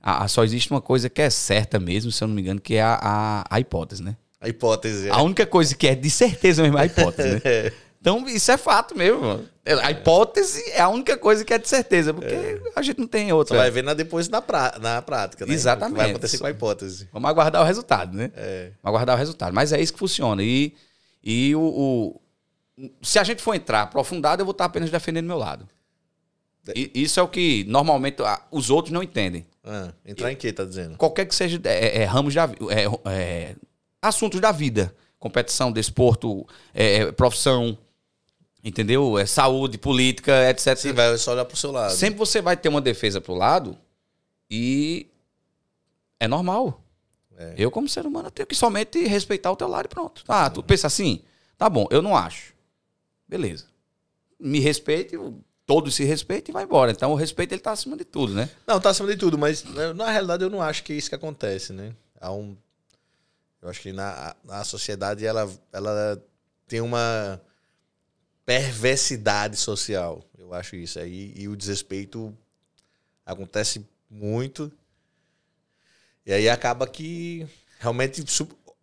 a- 0.00 0.24
a- 0.24 0.28
só 0.28 0.42
existe 0.42 0.70
uma 0.72 0.80
coisa 0.80 1.08
que 1.08 1.22
é 1.22 1.30
certa 1.30 1.78
mesmo, 1.78 2.10
se 2.10 2.24
eu 2.24 2.28
não 2.28 2.34
me 2.34 2.40
engano, 2.42 2.60
que 2.60 2.74
é 2.74 2.82
a, 2.82 2.98
a, 3.00 3.44
a 3.48 3.60
hipótese, 3.60 4.02
né? 4.02 4.16
A 4.40 4.48
hipótese. 4.48 5.08
é. 5.08 5.12
A 5.12 5.22
única 5.22 5.46
coisa 5.46 5.76
que 5.76 5.86
é 5.86 5.94
de 5.94 6.10
certeza 6.10 6.62
mesmo 6.62 6.76
é 6.76 6.82
a 6.82 6.86
hipótese, 6.86 7.34
né? 7.34 7.40
É. 8.04 8.08
Então, 8.10 8.28
isso 8.28 8.50
é 8.50 8.56
fato 8.56 8.96
mesmo. 8.96 9.20
mano. 9.20 9.48
A 9.82 9.90
hipótese 9.92 10.60
é 10.72 10.80
a 10.80 10.88
única 10.88 11.16
coisa 11.16 11.44
que 11.44 11.54
é 11.54 11.58
de 11.58 11.68
certeza, 11.68 12.12
porque 12.12 12.34
a 12.74 12.82
gente 12.82 12.98
não 12.98 13.06
tem 13.06 13.26
Você 13.26 13.32
outra. 13.32 13.56
vai 13.58 13.70
ver 13.70 13.82
na, 13.84 13.94
depois 13.94 14.28
na, 14.28 14.42
pra, 14.42 14.76
na 14.80 15.00
prática, 15.00 15.46
né? 15.46 15.54
Exatamente. 15.54 15.92
O 15.92 15.94
que 15.94 16.02
vai 16.02 16.10
acontecer 16.10 16.38
com 16.38 16.46
a 16.46 16.50
hipótese. 16.50 17.08
Vamos 17.12 17.30
aguardar 17.30 17.62
o 17.62 17.64
resultado, 17.64 18.16
né? 18.16 18.32
É. 18.34 18.72
Vamos 18.82 18.96
aguardar 18.96 19.14
o 19.14 19.18
resultado. 19.18 19.54
Mas 19.54 19.72
é 19.72 19.80
isso 19.80 19.92
que 19.92 20.00
funciona. 20.00 20.42
E, 20.42 20.74
e 21.22 21.54
o, 21.54 21.60
o- 21.60 22.20
se 23.02 23.20
a 23.20 23.24
gente 23.24 23.40
for 23.40 23.54
entrar 23.54 23.82
aprofundado, 23.82 24.40
eu 24.42 24.46
vou 24.46 24.50
estar 24.52 24.64
apenas 24.64 24.90
defendendo 24.90 25.26
meu 25.26 25.38
lado. 25.38 25.68
E, 26.74 26.90
isso 26.94 27.20
é 27.20 27.22
o 27.22 27.28
que 27.28 27.64
normalmente 27.68 28.16
os 28.50 28.68
outros 28.68 28.92
não 28.92 29.02
entendem. 29.02 29.46
Ah, 29.64 29.92
entrar 30.04 30.32
em 30.32 30.36
que, 30.36 30.52
tá 30.52 30.64
dizendo? 30.64 30.96
Qualquer 30.96 31.24
que 31.24 31.34
seja 31.36 31.60
é, 31.64 32.02
é, 32.02 32.04
ramos 32.04 32.34
da 32.34 32.46
é, 32.46 33.10
é, 33.12 33.54
assuntos 34.00 34.40
da 34.40 34.50
vida, 34.50 34.92
competição, 35.20 35.70
desporto, 35.70 36.44
é, 36.74 36.96
é, 36.96 37.12
profissão, 37.12 37.78
entendeu? 38.62 39.18
É 39.18 39.26
saúde, 39.26 39.78
política, 39.78 40.48
etc. 40.50 40.76
Sim, 40.76 40.92
vai 40.92 41.16
só 41.18 41.32
olhar 41.32 41.44
pro 41.44 41.56
seu 41.56 41.72
lado. 41.72 41.92
Sempre 41.92 42.18
você 42.18 42.40
vai 42.40 42.56
ter 42.56 42.68
uma 42.68 42.80
defesa 42.80 43.20
pro 43.20 43.34
lado 43.34 43.76
e 44.50 45.08
é 46.20 46.28
normal. 46.28 46.82
É. 47.36 47.54
Eu, 47.56 47.70
como 47.70 47.88
ser 47.88 48.06
humano, 48.06 48.30
tenho 48.30 48.46
que 48.46 48.54
somente 48.54 49.02
respeitar 49.04 49.50
o 49.50 49.56
teu 49.56 49.66
lado 49.66 49.86
e 49.86 49.88
pronto. 49.88 50.22
Ah, 50.28 50.48
tu 50.48 50.62
pensa 50.62 50.86
assim? 50.86 51.22
Tá 51.58 51.68
bom, 51.68 51.86
eu 51.90 52.00
não 52.00 52.16
acho. 52.16 52.54
Beleza. 53.26 53.66
Me 54.38 54.60
respeite, 54.60 55.18
todos 55.66 55.94
se 55.94 56.04
respeitem 56.04 56.52
e 56.52 56.54
vai 56.54 56.64
embora. 56.64 56.90
Então 56.92 57.12
o 57.12 57.14
respeito 57.14 57.52
ele 57.52 57.60
tá 57.60 57.72
acima 57.72 57.96
de 57.96 58.04
tudo, 58.04 58.34
né? 58.34 58.48
Não, 58.66 58.80
tá 58.80 58.90
acima 58.90 59.08
de 59.08 59.16
tudo, 59.16 59.38
mas 59.38 59.64
né, 59.64 59.92
na 59.92 60.10
realidade 60.10 60.44
eu 60.44 60.50
não 60.50 60.60
acho 60.60 60.84
que 60.84 60.92
é 60.92 60.96
isso 60.96 61.08
que 61.08 61.14
acontece, 61.14 61.72
né? 61.72 61.94
Há 62.20 62.32
um. 62.32 62.56
Eu 63.60 63.68
acho 63.68 63.80
que 63.80 63.92
na, 63.92 64.34
na 64.44 64.64
sociedade 64.64 65.24
ela, 65.24 65.48
ela 65.72 66.22
tem 66.66 66.80
uma 66.80 67.40
perversidade 68.44 69.56
social. 69.56 70.22
Eu 70.38 70.52
acho 70.54 70.76
isso 70.76 70.98
aí. 70.98 71.32
E 71.36 71.48
o 71.48 71.56
desrespeito 71.56 72.36
acontece 73.24 73.86
muito. 74.10 74.70
E 76.26 76.32
aí 76.32 76.48
acaba 76.48 76.86
que 76.86 77.46
realmente 77.78 78.22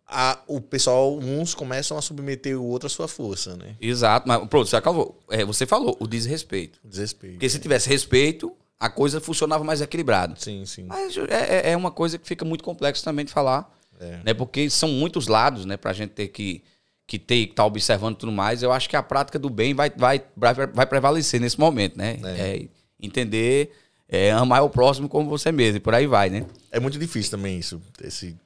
a- 0.06 0.42
o 0.46 0.60
pessoal, 0.60 1.16
uns 1.18 1.54
começam 1.54 1.96
a 1.96 2.02
submeter 2.02 2.58
o 2.60 2.64
outro 2.64 2.86
à 2.86 2.90
sua 2.90 3.06
força, 3.06 3.56
né? 3.56 3.76
Exato, 3.80 4.26
mas 4.26 4.46
pronto, 4.48 4.68
você 4.68 4.76
acabou. 4.76 5.18
É, 5.30 5.44
você 5.44 5.64
falou, 5.66 5.96
o 6.00 6.06
desrespeito. 6.06 6.80
Desrespeito. 6.84 7.34
Porque 7.34 7.48
se 7.48 7.58
tivesse 7.60 7.88
respeito, 7.88 8.54
a 8.78 8.90
coisa 8.90 9.20
funcionava 9.20 9.62
mais 9.62 9.80
equilibrado. 9.80 10.34
Sim, 10.42 10.66
sim. 10.66 10.84
Mas 10.84 11.16
é, 11.16 11.68
é- 11.68 11.70
é 11.72 11.76
uma 11.76 11.90
coisa 11.92 12.18
que 12.18 12.26
fica 12.26 12.44
muito 12.44 12.64
complexa 12.64 13.04
também 13.04 13.24
de 13.24 13.32
falar. 13.32 13.72
É. 14.00 14.20
Né? 14.24 14.34
Porque 14.34 14.68
são 14.70 14.88
muitos 14.88 15.28
lados, 15.28 15.64
né? 15.64 15.76
Pra 15.76 15.92
gente 15.92 16.10
ter 16.10 16.28
que, 16.28 16.62
que 17.10 17.18
ter 17.18 17.34
e 17.34 17.42
estar 17.44 17.64
observando 17.66 18.14
tudo 18.16 18.30
mais. 18.30 18.62
Eu 18.62 18.70
acho 18.70 18.88
que 18.88 18.94
a 18.94 19.02
prática 19.02 19.36
do 19.38 19.50
bem 19.50 19.74
vai, 19.74 19.90
vai, 19.90 20.22
vai, 20.36 20.54
vai 20.54 20.86
prevalecer 20.86 21.40
nesse 21.40 21.58
momento, 21.58 21.96
né? 21.98 22.18
É. 22.22 22.56
É 22.56 22.68
entender, 23.02 23.72
é, 24.08 24.30
amar 24.30 24.62
o 24.62 24.70
próximo 24.70 25.08
como 25.08 25.28
você 25.28 25.50
mesmo, 25.50 25.78
e 25.78 25.80
por 25.80 25.92
aí 25.94 26.06
vai, 26.06 26.30
né? 26.30 26.46
É 26.70 26.78
muito 26.78 26.98
difícil 26.98 27.32
também 27.32 27.58
isso. 27.58 27.82
Esse, 28.00 28.36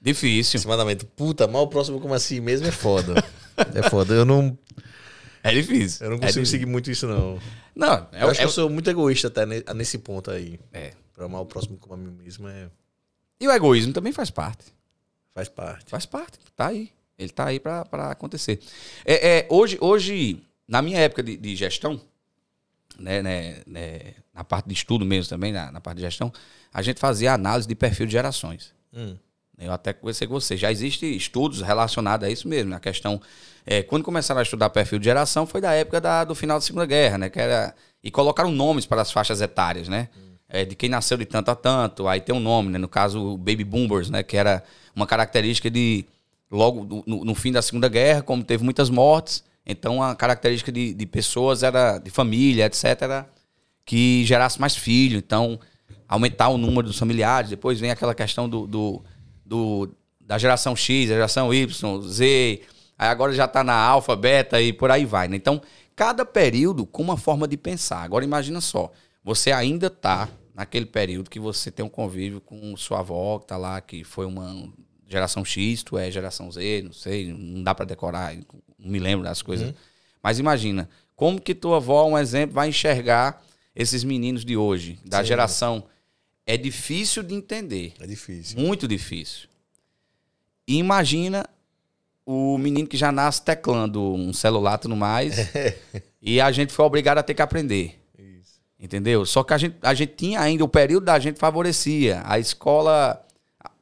Difícil. 0.00 0.56
esse 0.58 0.66
mandamento. 0.68 1.04
Puta, 1.04 1.46
mal 1.48 1.64
o 1.64 1.68
próximo 1.68 2.00
como 2.00 2.14
assim 2.14 2.38
mesmo 2.40 2.66
é 2.66 2.70
foda. 2.70 3.14
é 3.74 3.82
foda. 3.90 4.14
Eu 4.14 4.24
não, 4.24 4.56
É 5.42 5.52
difícil. 5.52 6.06
eu 6.06 6.10
não 6.10 6.18
É 6.18 6.20
consigo 6.20 6.46
seguir 6.46 6.66
muito 6.66 6.90
isso, 6.90 7.06
não. 7.08 7.38
Não, 7.74 8.06
é, 8.12 8.22
Eu 8.22 8.30
acho 8.30 8.40
é- 8.40 8.42
que 8.42 8.48
eu 8.48 8.50
sou 8.52 8.70
muito 8.70 8.88
egoísta 8.88 9.28
até 9.28 9.44
ne- 9.44 9.64
nesse 9.74 9.98
ponto 9.98 10.30
aí. 10.30 10.58
é. 10.72 10.92
Pra 11.12 11.26
amar 11.26 11.42
o 11.42 11.46
próximo 11.46 11.76
como 11.76 11.94
a 11.94 11.96
mim 11.98 12.12
mesmo 12.22 12.48
é, 12.48 12.70
E 13.40 13.46
o 13.48 13.50
egoísmo 13.52 13.92
também 13.92 14.12
faz 14.12 14.30
parte. 14.30 14.64
faz 15.34 15.48
parte. 15.48 15.84
Faz 15.90 16.06
parte, 16.06 16.38
tá 16.56 16.68
aí. 16.68 16.90
Ele 17.20 17.30
tá 17.30 17.46
aí 17.46 17.60
pra 17.60 17.82
acontecer. 18.10 18.58
É, 19.04 19.38
é, 19.38 19.46
hoje, 19.50 19.76
hoje, 19.80 20.42
na 20.66 20.80
minha 20.82 20.98
época 20.98 21.22
de, 21.22 21.36
de 21.36 21.54
gestão, 21.54 22.00
né, 22.98 23.22
né, 23.22 23.62
né, 23.66 24.00
na 24.34 24.44
parte 24.44 24.66
de 24.68 24.74
estudo 24.74 25.04
mesmo 25.04 25.28
também, 25.30 25.52
na, 25.52 25.70
na 25.70 25.80
parte 25.80 25.96
de 25.98 26.02
gestão, 26.02 26.32
a 26.72 26.82
gente 26.82 26.98
fazia 27.00 27.32
análise 27.32 27.66
de 27.68 27.74
perfil 27.74 28.06
de 28.06 28.12
gerações. 28.12 28.72
Hum. 28.92 29.16
Eu 29.58 29.72
até 29.72 29.92
conversei 29.92 30.26
com 30.26 30.32
você. 30.34 30.56
Já 30.56 30.72
existem 30.72 31.14
estudos 31.14 31.60
relacionados 31.60 32.26
a 32.26 32.30
isso 32.30 32.48
mesmo. 32.48 32.74
A 32.74 32.80
questão. 32.80 33.20
é, 33.66 33.82
quando 33.82 34.02
começaram 34.02 34.40
a 34.40 34.42
estudar 34.42 34.70
perfil 34.70 34.98
de 34.98 35.04
geração, 35.04 35.46
foi 35.46 35.60
da 35.60 35.72
época 35.74 36.00
da- 36.00 36.24
do 36.24 36.34
final 36.34 36.56
da 36.56 36.62
Segunda 36.62 36.86
Guerra, 36.86 37.18
né? 37.18 37.28
Que 37.28 37.38
era, 37.38 37.74
e 38.02 38.10
colocaram 38.10 38.50
nomes 38.50 38.86
para 38.86 39.02
as 39.02 39.12
faixas 39.12 39.42
etárias, 39.42 39.86
né? 39.86 40.08
É, 40.48 40.64
de 40.64 40.74
quem 40.74 40.88
nasceu 40.88 41.18
de 41.18 41.26
tanto 41.26 41.50
a 41.50 41.54
tanto. 41.54 42.08
Aí 42.08 42.22
tem 42.22 42.34
um 42.34 42.40
nome, 42.40 42.70
né? 42.70 42.78
No 42.78 42.88
caso, 42.88 43.20
o 43.34 43.36
Baby 43.36 43.62
Boomers, 43.64 44.08
né? 44.08 44.22
Que 44.22 44.36
era 44.38 44.64
uma 44.96 45.06
característica 45.06 45.70
de. 45.70 46.06
Logo 46.50 47.04
no- 47.06 47.24
no, 47.24 47.34
fim 47.34 47.52
da 47.52 47.62
Segunda 47.62 47.88
Guerra, 47.88 48.22
como 48.22 48.42
teve 48.42 48.64
muitas 48.64 48.90
mortes, 48.90 49.44
então 49.64 50.02
a 50.02 50.14
característica 50.16 50.72
de, 50.72 50.92
de 50.92 51.06
pessoas 51.06 51.62
era. 51.62 51.98
de 51.98 52.10
família, 52.10 52.66
etc. 52.66 52.84
Era 53.02 53.30
que 53.84 54.24
gerasse 54.24 54.60
mais 54.60 54.74
filho. 54.76 55.18
Então, 55.18 55.58
aumentar 56.08 56.48
o 56.48 56.58
número 56.58 56.88
dos 56.88 56.98
familiares. 56.98 57.50
Depois 57.50 57.78
vem 57.78 57.90
aquela 57.90 58.14
questão 58.14 58.48
do, 58.48 58.66
do, 58.66 59.02
do- 59.44 59.94
da 60.20 60.38
geração 60.38 60.74
X, 60.76 61.08
da 61.08 61.14
geração 61.14 61.52
Y, 61.54 62.02
Z. 62.02 62.62
Aí 62.98 63.08
agora 63.08 63.32
já 63.32 63.44
está 63.46 63.62
na 63.64 63.74
alfa, 63.74 64.14
beta 64.16 64.60
e 64.60 64.72
por 64.72 64.90
aí 64.90 65.04
vai. 65.04 65.28
Né? 65.28 65.36
Então, 65.36 65.60
cada 65.96 66.24
período 66.24 66.84
com 66.86 67.02
uma 67.02 67.16
forma 67.16 67.46
de 67.48 67.56
pensar. 67.56 68.02
Agora 68.02 68.24
imagina 68.24 68.60
só, 68.60 68.90
você 69.24 69.52
ainda 69.52 69.86
está 69.88 70.28
naquele 70.54 70.86
período 70.86 71.30
que 71.30 71.40
você 71.40 71.70
tem 71.70 71.84
um 71.84 71.88
convívio 71.88 72.40
com 72.40 72.76
sua 72.76 73.00
avó, 73.00 73.38
que 73.38 73.44
está 73.44 73.56
lá, 73.56 73.80
que 73.80 74.04
foi 74.04 74.26
uma 74.26 74.68
geração 75.10 75.44
X, 75.44 75.82
tu 75.82 75.98
é 75.98 76.10
geração 76.10 76.50
Z, 76.50 76.82
não 76.82 76.92
sei, 76.92 77.32
não 77.32 77.62
dá 77.62 77.74
para 77.74 77.84
decorar, 77.84 78.34
não 78.78 78.90
me 78.90 78.98
lembro 78.98 79.24
das 79.24 79.42
coisas. 79.42 79.74
Mas 80.22 80.38
imagina, 80.38 80.88
como 81.16 81.40
que 81.40 81.54
tua 81.54 81.78
avó, 81.78 82.06
um 82.06 82.16
exemplo, 82.16 82.54
vai 82.54 82.68
enxergar 82.68 83.42
esses 83.74 84.04
meninos 84.04 84.44
de 84.44 84.56
hoje, 84.56 84.98
da 85.04 85.20
Sim. 85.20 85.26
geração. 85.26 85.84
É 86.46 86.56
difícil 86.56 87.22
de 87.22 87.34
entender. 87.34 87.94
É 88.00 88.06
difícil. 88.06 88.58
Muito 88.58 88.86
difícil. 88.86 89.48
E 90.66 90.78
imagina 90.78 91.44
o 92.24 92.56
menino 92.58 92.86
que 92.86 92.96
já 92.96 93.10
nasce 93.10 93.42
teclando 93.42 94.00
um 94.00 94.32
celular 94.32 94.78
e 94.78 94.82
tudo 94.82 94.96
mais. 94.96 95.34
e 96.22 96.40
a 96.40 96.50
gente 96.52 96.72
foi 96.72 96.84
obrigado 96.84 97.18
a 97.18 97.22
ter 97.22 97.34
que 97.34 97.42
aprender. 97.42 98.00
Isso. 98.18 98.60
Entendeu? 98.78 99.24
Só 99.26 99.42
que 99.42 99.52
a 99.52 99.58
gente, 99.58 99.76
a 99.82 99.94
gente 99.94 100.14
tinha 100.14 100.40
ainda, 100.40 100.64
o 100.64 100.68
período 100.68 101.06
da 101.06 101.18
gente 101.18 101.38
favorecia. 101.38 102.22
A 102.24 102.38
escola, 102.38 103.24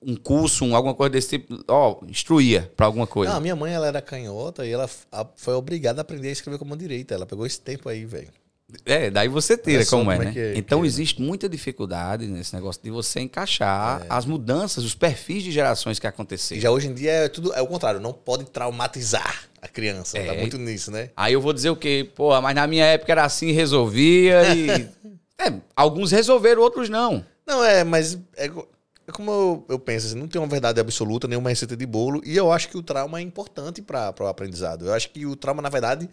um 0.03 0.15
curso, 0.17 0.65
um, 0.65 0.75
alguma 0.77 0.95
coisa 0.95 1.11
desse 1.11 1.29
tipo, 1.39 1.63
ó, 1.69 1.99
instruía 2.07 2.71
pra 2.77 2.87
alguma 2.87 3.07
coisa. 3.07 3.31
Não, 3.33 3.39
a 3.39 3.41
minha 3.41 3.57
mãe 3.57 3.73
ela 3.73 3.87
era 3.87 4.01
canhota 4.01 4.67
e 4.67 4.71
ela 4.71 4.89
a- 5.11 5.27
foi 5.37 5.55
obrigada 5.55 6.01
a 6.01 6.03
aprender 6.03 6.29
a 6.29 6.33
escrever 6.33 6.59
com 6.59 6.65
a 6.65 6.69
mão 6.69 6.77
direita. 6.77 7.15
Ela 7.15 7.27
pegou 7.27 7.45
esse 7.47 7.61
tempo 7.61 7.89
aí, 7.89 8.05
velho. 8.05 8.29
É, 8.85 9.09
daí 9.11 9.29
você 9.29 9.57
tira 9.57 9.83
como 9.87 10.11
é, 10.13 10.17
como 10.17 10.23
é 10.23 10.27
né? 10.27 10.33
que 10.33 10.39
é- 10.39 10.59
então 10.59 10.83
que 10.83 10.87
existe 10.87 11.23
muita 11.23 11.49
dificuldade 11.49 12.27
nesse 12.27 12.55
negócio 12.55 12.83
de 12.83 12.91
você 12.91 13.19
encaixar 13.21 14.03
É. 14.03 14.07
as 14.11 14.27
mudanças, 14.27 14.85
os 14.85 14.95
perfis 14.95 15.43
de 15.43 15.51
gerações 15.51 15.99
que 15.99 16.07
aconteceram. 16.07 16.61
já 16.61 16.71
hoje 16.71 16.87
em 16.89 16.93
dia 16.95 17.11
é 17.11 17.29
tudo 17.31 17.53
é 17.55 17.63
o 17.63 17.67
contrário, 17.67 17.99
não 17.99 18.13
pode 18.13 18.45
traumatizar 18.45 19.45
a 19.63 19.67
criança. 19.69 20.19
Tá 20.19 20.35
É. 20.35 20.41
muito 20.41 20.59
nisso, 20.59 20.91
né? 20.91 21.09
Aí 21.17 21.33
eu 21.33 21.41
vou 21.41 21.55
dizer 21.55 21.71
o 21.71 21.77
quê? 21.77 22.09
Pô, 22.15 22.39
mas 22.43 22.55
na 22.55 22.67
minha 22.67 22.85
época 22.85 23.11
era 23.11 23.25
assim, 23.25 23.53
resolvia 23.53 24.55
e. 24.55 24.89
É, 25.41 25.53
alguns 25.77 26.11
resolveram, 26.11 26.61
outros 26.61 26.89
não. 26.89 27.25
Não, 27.47 27.63
é, 27.63 27.85
mas 27.85 28.19
é, 28.37 28.51
é 29.09 29.13
como 29.13 29.31
eu, 29.31 29.65
eu 29.71 29.79
penso, 29.79 30.07
assim, 30.07 30.17
não 30.17 30.29
tem 30.29 30.39
uma 30.39 30.47
verdade 30.47 30.79
absoluta, 30.79 31.27
nenhuma 31.27 31.49
receita 31.49 31.75
de 31.75 31.87
bolo, 31.87 32.21
e 32.27 32.37
eu 32.37 32.53
acho 32.53 32.69
que 32.69 32.77
o 32.77 32.83
trauma 32.83 33.19
é 33.19 33.23
importante 33.23 33.81
para 33.81 34.15
o 34.21 34.27
aprendizado. 34.27 34.87
Eu 34.87 34.93
acho 34.93 35.09
que 35.09 35.25
o 35.25 35.35
trauma, 35.35 35.63
na 35.63 35.71
verdade, 35.71 36.07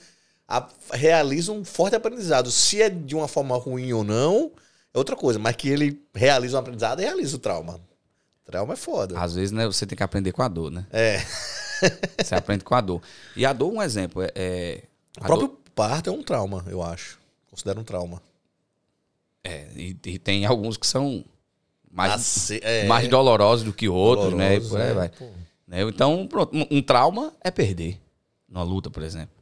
a- 0.48 0.70
realiza 0.93 1.52
um 1.52 1.66
forte 1.66 1.93
aprendizado. 1.93 2.50
Se 2.50 2.82
é 2.82 2.89
de 2.89 3.14
uma 3.14 3.28
forma 3.28 3.58
ruim 3.58 3.91
ou 3.91 4.02
não, 4.02 4.50
é 4.93 4.98
outra 4.98 5.18
coisa, 5.18 5.38
mas 5.38 5.58
que 5.58 5.68
ele 5.68 6.02
realiza 6.14 6.56
um 6.56 6.60
aprendizado, 6.62 7.02
realiza 7.02 7.36
o 7.36 7.39
trauma. 7.39 7.82
Trauma 8.46 8.74
é 8.74 8.78
foda. 8.78 9.20
Às 9.20 9.36
vezes, 9.36 9.52
né, 9.52 9.66
você 9.66 9.86
tem 9.86 9.98
que 9.98 10.04
aprender 10.04 10.32
com 10.32 10.41
a 10.41 10.48
dor, 10.48 10.72
né? 10.72 10.88
É. 10.89 11.18
você 12.24 12.34
aprende 12.34 12.64
com 12.64 12.76
a 12.76 12.80
dor. 12.82 13.02
E 13.36 13.46
a 13.46 13.52
dor, 13.52 13.74
um 13.74 13.82
exemplo, 13.82 14.22
é. 14.22 14.32
é 14.36 14.84
o 15.20 15.26
próprio 15.26 15.50
dor... 15.50 15.60
parto 15.76 16.10
é 16.10 16.14
um 16.14 16.24
trauma, 16.24 16.64
eu 16.70 16.82
acho. 16.82 17.20
Considero 17.50 17.82
um 17.82 17.84
trauma. 17.84 18.22
É, 19.43 19.68
e, 19.76 19.98
e 20.06 20.18
tem 20.18 20.46
alguns 20.46 20.78
que 20.78 20.88
são 20.88 21.26
mais, 21.96 22.52
é, 22.52 22.86
mais 22.88 23.08
dolorosos 23.08 23.64
do 23.64 23.72
que 23.72 23.88
outros, 23.88 24.34
né? 24.34 24.60
Por 24.60 24.82
aí 24.82 24.89
é, 24.89 24.93
vai. 24.93 25.12
Né? 25.66 25.82
Então, 25.84 26.28
pronto, 26.28 26.56
um, 26.56 26.68
um, 26.78 26.82
trauma 26.82 27.34
é 27.41 27.50
perder 27.50 28.02
numa 28.50 28.64
luta, 28.64 28.89
por 28.91 29.02
exemplo. 29.02 29.34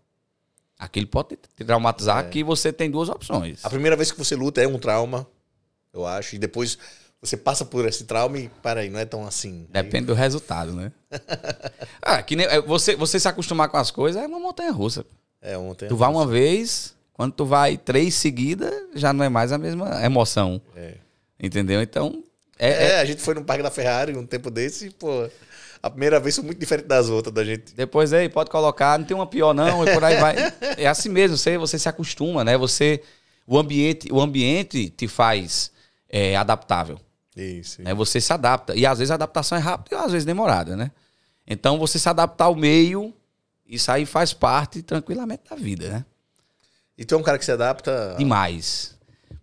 Aquele 0.77 1.07
pode 1.07 1.35
te 1.35 1.65
traumatizar 1.65 2.25
é. 2.25 2.29
que 2.29 2.43
você 2.43 2.71
tem 2.71 2.91
duas 2.91 3.09
opções. 3.09 3.65
A 3.65 3.69
primeira 3.71 3.95
vez 3.95 4.11
que 4.11 4.17
você 4.19 4.35
luta 4.35 4.61
é 4.61 4.67
um 4.67 4.77
trauma, 4.77 5.25
eu 5.91 6.05
acho, 6.05 6.35
e 6.35 6.39
depois 6.39 6.77
você 7.19 7.35
passa 7.35 7.65
por 7.65 7.87
esse 7.87 8.03
trauma 8.03 8.37
e, 8.37 8.51
aí, 8.63 8.89
não 8.89 8.99
é 8.99 9.05
tão 9.05 9.25
assim. 9.25 9.65
Depende 9.71 10.05
do 10.05 10.13
resultado, 10.13 10.73
né? 10.73 10.91
ah, 12.03 12.21
que 12.21 12.35
nem, 12.35 12.45
é, 12.45 12.61
você, 12.61 12.95
você 12.95 13.19
se 13.19 13.27
acostumar 13.27 13.67
com 13.67 13.77
as 13.77 13.89
coisas 13.89 14.21
é 14.21 14.27
uma 14.27 14.39
montanha 14.39 14.71
russa. 14.71 15.03
É 15.41 15.57
uma 15.57 15.69
montanha 15.69 15.89
Tu 15.89 15.97
vai 15.97 16.09
uma 16.09 16.27
vez, 16.27 16.93
quando 17.13 17.33
tu 17.33 17.45
vai 17.45 17.77
três 17.77 18.13
seguidas, 18.13 18.71
já 18.93 19.11
não 19.11 19.25
é 19.25 19.29
mais 19.29 19.51
a 19.51 19.57
mesma 19.57 20.05
emoção. 20.05 20.61
É. 20.75 20.97
Entendeu? 21.39 21.81
Então. 21.81 22.23
É, 22.63 22.69
é, 22.69 22.91
é, 22.91 22.99
a 23.01 23.05
gente 23.05 23.21
foi 23.21 23.33
no 23.33 23.43
Parque 23.43 23.61
da 23.61 23.69
Ferrari 23.69 24.15
um 24.15 24.25
tempo 24.25 24.49
desse 24.49 24.87
e, 24.87 24.89
pô. 24.89 25.29
A 25.81 25.89
primeira 25.89 26.17
vez 26.17 26.33
foi 26.35 26.45
muito 26.45 26.59
diferente 26.59 26.87
das 26.87 27.09
outras 27.09 27.35
da 27.35 27.43
gente. 27.43 27.75
Depois 27.75 28.13
aí, 28.13 28.29
pode 28.29 28.49
colocar, 28.49 28.97
não 28.97 29.05
tem 29.05 29.15
uma 29.15 29.27
pior 29.27 29.53
não, 29.53 29.85
e 29.85 29.93
por 29.93 30.01
aí 30.01 30.15
vai. 30.15 30.35
É 30.77 30.87
assim 30.87 31.09
mesmo, 31.09 31.35
você, 31.35 31.57
você 31.57 31.77
se 31.77 31.89
acostuma, 31.89 32.41
né? 32.41 32.57
Você. 32.57 33.03
O 33.45 33.59
ambiente, 33.59 34.09
o 34.09 34.21
ambiente 34.21 34.89
te 34.89 35.09
faz 35.09 35.73
é, 36.07 36.37
adaptável. 36.37 36.97
Isso. 37.35 37.81
Né? 37.81 37.93
Você 37.93 38.21
se 38.21 38.31
adapta. 38.31 38.73
E 38.73 38.85
às 38.85 38.99
vezes 38.99 39.11
a 39.11 39.15
adaptação 39.15 39.57
é 39.57 39.61
rápida 39.61 39.97
e 39.97 39.99
às 39.99 40.13
vezes 40.13 40.25
demorada, 40.25 40.77
né? 40.77 40.89
Então 41.45 41.77
você 41.77 41.99
se 41.99 42.07
adaptar 42.07 42.45
ao 42.45 42.55
meio, 42.55 43.13
isso 43.67 43.91
aí 43.91 44.05
faz 44.05 44.31
parte 44.31 44.81
tranquilamente 44.81 45.43
da 45.49 45.57
vida, 45.57 45.89
né? 45.89 46.05
E 46.97 47.03
tu 47.03 47.15
é 47.15 47.17
um 47.17 47.23
cara 47.23 47.37
que 47.37 47.43
se 47.43 47.51
adapta. 47.51 48.15
Demais. 48.17 48.95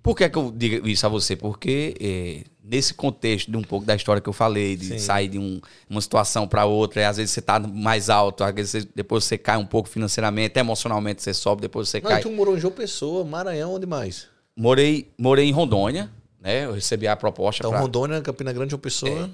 Por 0.03 0.17
que, 0.17 0.25
é 0.25 0.29
que 0.31 0.39
eu 0.39 0.51
digo 0.51 0.89
isso 0.89 1.05
a 1.05 1.09
você? 1.11 1.37
Porque 1.37 1.95
é, 2.01 2.45
nesse 2.71 2.95
contexto 2.95 3.51
de 3.51 3.57
um 3.57 3.63
pouco 3.63 3.85
da 3.85 3.97
história 3.97 4.23
que 4.23 4.29
eu 4.29 4.33
falei, 4.33 4.77
de 4.77 4.87
Sim. 4.87 4.99
sair 5.01 5.27
de 5.27 5.41
um, 5.41 5.61
uma 5.89 6.01
situação 6.01 6.47
para 6.47 6.65
outra, 6.65 7.09
às 7.09 7.17
vezes 7.17 7.33
você 7.33 7.43
tá 7.43 7.59
mais 7.59 8.09
alto, 8.09 8.45
às 8.45 8.55
vezes 8.55 8.87
depois 8.95 9.25
você 9.25 9.37
cai 9.37 9.57
um 9.57 9.67
pouco 9.67 9.89
financeiramente, 9.89 10.57
emocionalmente 10.57 11.21
você 11.21 11.35
sobe, 11.35 11.63
depois 11.63 11.89
você 11.89 12.01
Não, 12.01 12.09
cai. 12.09 12.23
tu 12.23 12.31
morou 12.31 12.57
em 12.57 12.61
João 12.61 12.73
Pessoa, 12.73 13.25
Maranhão, 13.25 13.75
onde 13.75 13.87
mais? 13.87 14.29
Morei, 14.57 15.11
morei 15.19 15.49
em 15.49 15.53
Rondônia, 15.53 16.09
né? 16.41 16.65
Eu 16.67 16.75
recebi 16.75 17.09
a 17.09 17.17
proposta. 17.17 17.61
Então, 17.61 17.73
pra... 17.73 17.81
Rondônia, 17.81 18.21
Campina 18.21 18.53
Grande, 18.53 18.73
uma 18.73 18.81
Pessoa. 18.81 19.27
É. 19.27 19.31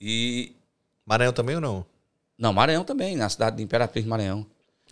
E. 0.00 0.52
Maranhão 1.04 1.32
também 1.32 1.56
ou 1.56 1.60
não? 1.60 1.84
Não, 2.38 2.52
Maranhão 2.52 2.84
também, 2.84 3.16
na 3.16 3.28
cidade 3.28 3.56
de 3.56 3.64
Imperatriz 3.64 4.04
Maranhão. 4.06 4.46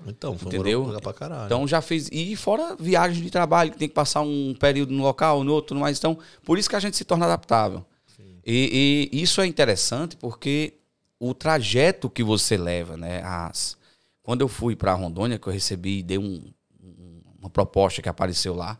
Então, 0.06 0.36
foi 0.38 0.48
entendeu? 0.48 0.84
Pra 1.02 1.12
caralho. 1.12 1.46
Então 1.46 1.66
já 1.66 1.80
fiz. 1.80 2.08
E 2.12 2.36
fora 2.36 2.76
viagens 2.78 3.22
de 3.22 3.30
trabalho, 3.30 3.72
que 3.72 3.78
tem 3.78 3.88
que 3.88 3.94
passar 3.94 4.22
um 4.22 4.54
período 4.58 4.92
no 4.92 5.02
local, 5.02 5.42
no 5.42 5.52
outro, 5.52 5.76
mas 5.78 5.98
então, 5.98 6.18
por 6.44 6.58
isso 6.58 6.68
que 6.68 6.76
a 6.76 6.80
gente 6.80 6.96
se 6.96 7.04
torna 7.04 7.26
adaptável. 7.26 7.84
E, 8.50 9.10
e, 9.12 9.22
isso 9.22 9.42
é 9.42 9.46
interessante 9.46 10.16
porque 10.16 10.74
o 11.20 11.34
trajeto 11.34 12.08
que 12.08 12.22
você 12.22 12.56
leva, 12.56 12.96
né? 12.96 13.22
As, 13.22 13.76
quando 14.22 14.40
eu 14.40 14.48
fui 14.48 14.74
para 14.74 14.94
Rondônia, 14.94 15.38
que 15.38 15.46
eu 15.46 15.52
recebi, 15.52 16.02
dei 16.02 16.16
um, 16.16 16.42
um, 16.82 17.20
uma 17.40 17.50
proposta 17.50 18.00
que 18.00 18.08
apareceu 18.08 18.54
lá, 18.54 18.78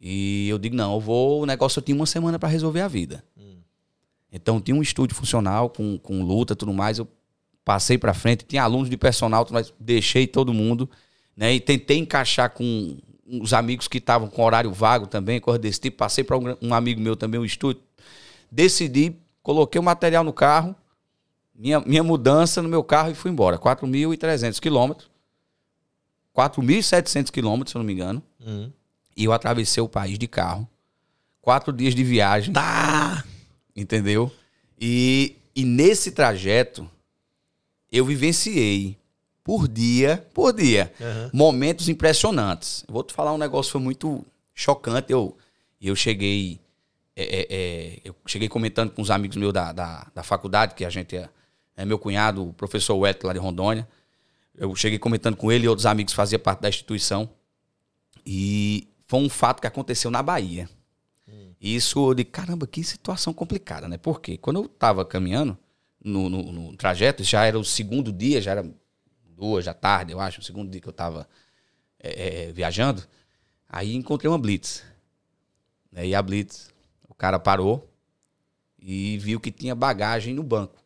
e 0.00 0.48
eu 0.48 0.58
digo, 0.58 0.74
não, 0.74 0.94
eu 0.94 1.00
vou. 1.00 1.42
O 1.42 1.46
negócio 1.46 1.78
eu 1.78 1.82
tinha 1.82 1.96
uma 1.96 2.06
semana 2.06 2.38
para 2.38 2.48
resolver 2.48 2.80
a 2.80 2.88
vida. 2.88 3.24
Hum. 3.38 3.58
Então 4.30 4.60
tinha 4.60 4.76
um 4.76 4.82
estúdio 4.82 5.16
funcional 5.16 5.70
com, 5.70 5.96
com 5.98 6.22
luta 6.22 6.52
e 6.52 6.56
tudo 6.56 6.72
mais. 6.72 6.98
Eu 6.98 7.08
passei 7.64 7.96
para 7.96 8.12
frente, 8.12 8.44
tinha 8.44 8.62
alunos 8.62 8.90
de 8.90 8.96
personal, 8.96 9.46
mas 9.50 9.72
deixei 9.80 10.26
todo 10.26 10.52
mundo. 10.52 10.88
Né, 11.36 11.54
e 11.54 11.60
tentei 11.60 11.98
encaixar 11.98 12.50
com 12.50 12.96
os 13.26 13.52
amigos 13.52 13.88
que 13.88 13.98
estavam 13.98 14.28
com 14.28 14.44
horário 14.44 14.72
vago 14.72 15.06
também, 15.06 15.40
coisa 15.40 15.58
desse 15.58 15.80
tipo. 15.80 15.96
Passei 15.96 16.22
para 16.22 16.38
um, 16.38 16.56
um, 16.62 16.74
amigo 16.74 17.00
meu 17.00 17.16
também, 17.16 17.40
um 17.40 17.44
estúdio. 17.44 17.82
Decidi, 18.50 19.16
coloquei 19.42 19.80
o 19.80 19.82
material 19.82 20.22
no 20.22 20.32
carro, 20.32 20.76
minha, 21.54 21.80
minha 21.80 22.02
mudança 22.04 22.62
no 22.62 22.68
meu 22.68 22.84
carro 22.84 23.10
e 23.10 23.14
fui 23.14 23.30
embora. 23.30 23.58
4.300 23.58 24.60
quilômetros. 24.60 25.10
4.700 26.36 27.30
quilômetros, 27.30 27.72
se 27.72 27.76
eu 27.76 27.80
não 27.80 27.86
me 27.86 27.92
engano. 27.92 28.22
Uhum. 28.44 28.70
E 29.16 29.24
eu 29.24 29.32
atravessei 29.32 29.82
o 29.82 29.88
país 29.88 30.18
de 30.18 30.26
carro. 30.26 30.68
Quatro 31.40 31.72
dias 31.72 31.94
de 31.94 32.02
viagem. 32.02 32.52
Tá! 32.52 33.24
Entendeu? 33.74 34.30
E, 34.80 35.36
e 35.54 35.64
nesse 35.64 36.12
trajeto, 36.12 36.88
eu 37.94 38.04
vivenciei 38.04 38.98
por 39.44 39.68
dia, 39.68 40.26
por 40.34 40.52
dia, 40.52 40.92
uhum. 40.98 41.30
momentos 41.32 41.88
impressionantes. 41.88 42.84
vou 42.88 43.04
te 43.04 43.14
falar 43.14 43.32
um 43.32 43.38
negócio 43.38 43.68
que 43.68 43.72
foi 43.72 43.80
muito 43.80 44.26
chocante. 44.52 45.12
Eu, 45.12 45.36
eu 45.80 45.94
cheguei. 45.94 46.60
É, 47.14 47.22
é, 47.22 47.46
é, 47.48 48.00
eu 48.04 48.16
cheguei 48.26 48.48
comentando 48.48 48.90
com 48.90 49.00
os 49.00 49.12
amigos 49.12 49.36
meus 49.36 49.52
da, 49.52 49.70
da, 49.70 50.10
da 50.12 50.22
faculdade, 50.24 50.74
que 50.74 50.84
a 50.84 50.90
gente 50.90 51.16
é, 51.16 51.28
é 51.76 51.84
meu 51.84 51.96
cunhado, 51.96 52.48
o 52.48 52.52
professor 52.52 52.96
Wet 52.96 53.24
lá 53.24 53.32
de 53.32 53.38
Rondônia. 53.38 53.86
Eu 54.56 54.74
cheguei 54.74 54.98
comentando 54.98 55.36
com 55.36 55.52
ele 55.52 55.66
e 55.66 55.68
outros 55.68 55.86
amigos 55.86 56.12
que 56.12 56.16
faziam 56.16 56.40
parte 56.40 56.62
da 56.62 56.68
instituição. 56.68 57.30
E 58.26 58.88
foi 59.06 59.20
um 59.20 59.28
fato 59.28 59.60
que 59.60 59.68
aconteceu 59.68 60.10
na 60.10 60.22
Bahia. 60.22 60.68
Hum. 61.28 61.52
Isso 61.60 62.12
de 62.14 62.24
caramba, 62.24 62.66
que 62.66 62.82
situação 62.82 63.32
complicada, 63.32 63.86
né? 63.86 63.98
Porque 63.98 64.36
quando 64.36 64.62
eu 64.62 64.68
tava 64.68 65.04
caminhando 65.04 65.56
no, 66.04 66.28
no, 66.28 66.52
no, 66.52 66.76
trajeto, 66.76 67.24
já 67.24 67.46
era 67.46 67.58
o 67.58 67.64
segundo 67.64 68.12
dia, 68.12 68.42
já 68.42 68.50
era 68.50 68.70
duas 69.34 69.64
da 69.64 69.72
tarde, 69.72 70.12
eu 70.12 70.20
acho, 70.20 70.40
o 70.40 70.44
segundo 70.44 70.70
dia 70.70 70.80
que 70.80 70.88
eu 70.88 70.92
tava 70.92 71.26
é, 71.98 72.48
é, 72.48 72.52
viajando. 72.52 73.02
Aí 73.66 73.94
encontrei 73.94 74.30
uma 74.30 74.38
Blitz. 74.38 74.84
Né? 75.90 76.08
E 76.08 76.14
a 76.14 76.20
Blitz, 76.20 76.68
o 77.08 77.14
cara 77.14 77.38
parou 77.38 77.90
e 78.78 79.16
viu 79.18 79.40
que 79.40 79.50
tinha 79.50 79.74
bagagem 79.74 80.34
no 80.34 80.42
banco. 80.42 80.78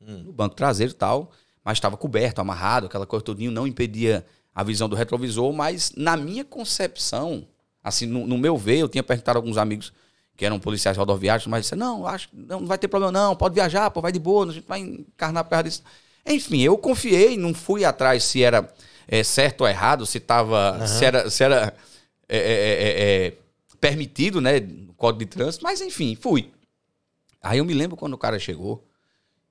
Hum. 0.00 0.24
No 0.24 0.32
banco 0.32 0.56
traseiro 0.56 0.92
e 0.92 0.96
tal, 0.96 1.30
mas 1.64 1.78
estava 1.78 1.96
coberto, 1.96 2.40
amarrado, 2.40 2.86
aquela 2.86 3.06
coisa 3.06 3.24
todinho, 3.24 3.52
não 3.52 3.66
impedia 3.66 4.26
a 4.52 4.64
visão 4.64 4.88
do 4.88 4.96
retrovisor, 4.96 5.52
mas 5.52 5.92
na 5.96 6.16
minha 6.16 6.44
concepção, 6.44 7.46
assim, 7.82 8.06
no, 8.06 8.26
no 8.26 8.36
meu 8.36 8.56
ver, 8.56 8.78
eu 8.78 8.88
tinha 8.88 9.02
perguntado 9.02 9.38
a 9.38 9.40
alguns 9.40 9.56
amigos 9.56 9.92
que 10.36 10.44
eram 10.44 10.60
policiais 10.60 10.96
rodoviários, 10.96 11.46
mas 11.46 11.62
disse, 11.62 11.74
não, 11.74 12.06
acho 12.06 12.28
não, 12.32 12.60
não 12.60 12.66
vai 12.66 12.76
ter 12.76 12.88
problema 12.88 13.10
não, 13.10 13.34
pode 13.34 13.54
viajar, 13.54 13.90
pô, 13.90 14.00
vai 14.00 14.12
de 14.12 14.18
boa, 14.18 14.48
a 14.48 14.52
gente 14.52 14.66
vai 14.66 14.80
encarnar 14.80 15.44
por 15.44 15.50
causa 15.50 15.64
disso. 15.64 15.82
Enfim, 16.26 16.60
eu 16.60 16.76
confiei, 16.76 17.36
não 17.36 17.54
fui 17.54 17.84
atrás 17.84 18.24
se 18.24 18.42
era 18.42 18.68
é, 19.08 19.22
certo 19.22 19.62
ou 19.62 19.68
errado, 19.68 20.04
se 20.04 20.20
tava, 20.20 20.78
uhum. 20.80 20.86
se 20.86 21.04
era, 21.04 21.30
se 21.30 21.42
era 21.42 21.74
é, 22.28 22.38
é, 22.38 23.32
permitido, 23.80 24.40
né, 24.40 24.60
no 24.60 24.92
código 24.94 25.20
de 25.20 25.26
trânsito, 25.26 25.64
mas 25.64 25.80
enfim, 25.80 26.16
fui. 26.16 26.52
Aí 27.42 27.58
eu 27.58 27.64
me 27.64 27.72
lembro 27.72 27.96
quando 27.96 28.14
o 28.14 28.18
cara 28.18 28.38
chegou 28.38 28.84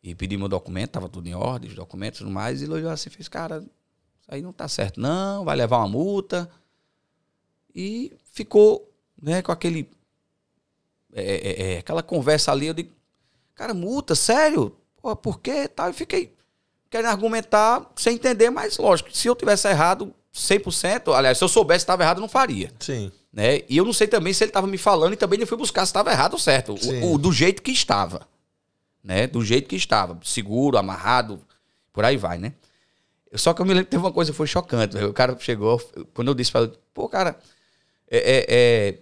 e 0.04 0.14
pediu 0.14 0.38
meu 0.38 0.48
documento, 0.48 0.92
tava 0.92 1.10
tudo 1.10 1.28
em 1.28 1.34
ordem, 1.34 1.70
os 1.70 1.76
documentos 1.76 2.20
e 2.20 2.24
tudo 2.24 2.32
mais, 2.32 2.62
e 2.62 2.66
ele 2.66 2.74
olhou 2.74 2.92
assim, 2.92 3.10
fez, 3.10 3.28
cara, 3.28 3.64
isso 4.22 4.28
aí 4.28 4.42
não 4.42 4.54
tá 4.54 4.68
certo, 4.68 5.00
não, 5.00 5.44
vai 5.44 5.56
levar 5.56 5.78
uma 5.78 5.88
multa. 5.88 6.50
E 7.74 8.14
ficou 8.32 8.88
né, 9.22 9.42
com 9.42 9.52
aquele. 9.52 9.90
É, 11.18 11.24
é, 11.24 11.74
é, 11.74 11.78
aquela 11.78 12.04
conversa 12.04 12.52
ali, 12.52 12.68
eu 12.68 12.74
digo, 12.74 12.92
cara, 13.56 13.74
multa, 13.74 14.14
sério? 14.14 14.76
Pô, 15.02 15.16
por 15.16 15.40
quê? 15.40 15.66
Tal, 15.66 15.90
e 15.90 15.94
fiquei 15.94 16.36
querendo 16.90 17.08
argumentar 17.08 17.90
sem 17.96 18.16
entender, 18.16 18.50
mas 18.50 18.78
lógico, 18.78 19.16
se 19.16 19.28
eu 19.28 19.36
tivesse 19.36 19.68
errado 19.70 20.14
100%, 20.34 21.16
aliás, 21.16 21.38
se 21.38 21.44
eu 21.44 21.48
soubesse 21.48 21.80
que 21.80 21.84
estava 21.84 22.04
errado, 22.04 22.18
eu 22.18 22.22
não 22.22 22.28
faria. 22.28 22.70
Sim. 22.80 23.12
Né? 23.32 23.62
E 23.70 23.78
eu 23.78 23.86
não 23.86 23.94
sei 23.94 24.08
também 24.08 24.34
se 24.34 24.44
ele 24.44 24.50
estava 24.50 24.68
me 24.68 24.78
falando 24.78 25.14
e 25.14 25.18
também 25.18 25.40
eu 25.40 25.48
fui 25.48 25.58
buscar 25.58 25.86
se 25.86 25.90
estava 25.90 26.12
errado 26.12 26.34
ou 26.34 26.40
certo. 26.40 26.74
O, 26.74 27.14
o, 27.14 27.18
do 27.18 27.32
jeito 27.32 27.62
que 27.62 27.72
estava. 27.72 28.28
Né? 29.02 29.28
Do 29.28 29.44
jeito 29.44 29.70
que 29.70 29.76
estava. 29.76 30.18
Seguro, 30.24 30.78
amarrado, 30.78 31.40
por 31.94 32.04
aí 32.04 32.18
vai, 32.18 32.38
né? 32.38 32.54
Só 33.34 33.54
que 33.54 33.62
eu 33.62 33.66
me 33.66 33.74
lembro 33.74 33.86
que 33.86 33.92
teve 33.92 34.04
uma 34.04 34.12
coisa 34.12 34.32
que 34.32 34.38
foi 34.38 34.48
chocante. 34.48 34.98
O 34.98 35.14
cara 35.14 35.38
chegou, 35.40 35.82
quando 36.14 36.30
eu 36.30 36.34
disse 36.34 36.52
para 36.52 36.62
ele, 36.62 36.74
pô, 36.94 37.10
cara, 37.10 37.38
é, 38.10 38.18
é, 38.18 38.46
é, 38.48 39.00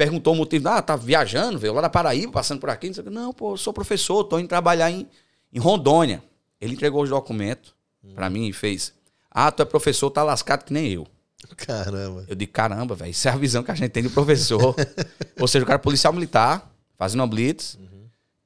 perguntou 0.00 0.32
o 0.32 0.36
motivo, 0.36 0.66
ah, 0.70 0.80
tá 0.80 0.96
viajando, 0.96 1.58
veio 1.58 1.74
lá 1.74 1.82
da 1.82 1.90
Paraíba, 1.90 2.32
passando 2.32 2.58
por 2.58 2.70
aqui. 2.70 2.90
Não, 3.04 3.10
não 3.10 3.32
pô, 3.34 3.52
eu 3.52 3.56
sou 3.58 3.70
professor, 3.70 4.24
tô 4.24 4.38
indo 4.38 4.48
trabalhar 4.48 4.90
em, 4.90 5.06
em 5.52 5.58
Rondônia. 5.58 6.22
Ele 6.58 6.72
entregou 6.72 7.02
os 7.02 7.10
documentos 7.10 7.74
hum. 8.02 8.14
para 8.14 8.30
mim 8.30 8.48
e 8.48 8.52
fez, 8.52 8.94
ah, 9.30 9.52
tu 9.52 9.60
é 9.60 9.66
professor, 9.66 10.08
tá 10.10 10.22
lascado 10.22 10.64
que 10.64 10.72
nem 10.72 10.90
eu. 10.90 11.06
Caramba. 11.54 12.24
Eu 12.26 12.34
digo, 12.34 12.50
caramba, 12.50 12.94
velho, 12.94 13.10
isso 13.10 13.28
é 13.28 13.30
a 13.30 13.36
visão 13.36 13.62
que 13.62 13.70
a 13.70 13.74
gente 13.74 13.90
tem 13.90 14.02
de 14.02 14.08
professor. 14.08 14.74
Ou 15.38 15.46
seja, 15.46 15.64
o 15.64 15.66
cara 15.66 15.76
é 15.76 15.82
policial 15.82 16.14
militar, 16.14 16.72
fazendo 16.96 17.20
uma 17.20 17.26
blitz, 17.26 17.74
uhum 17.74 18.00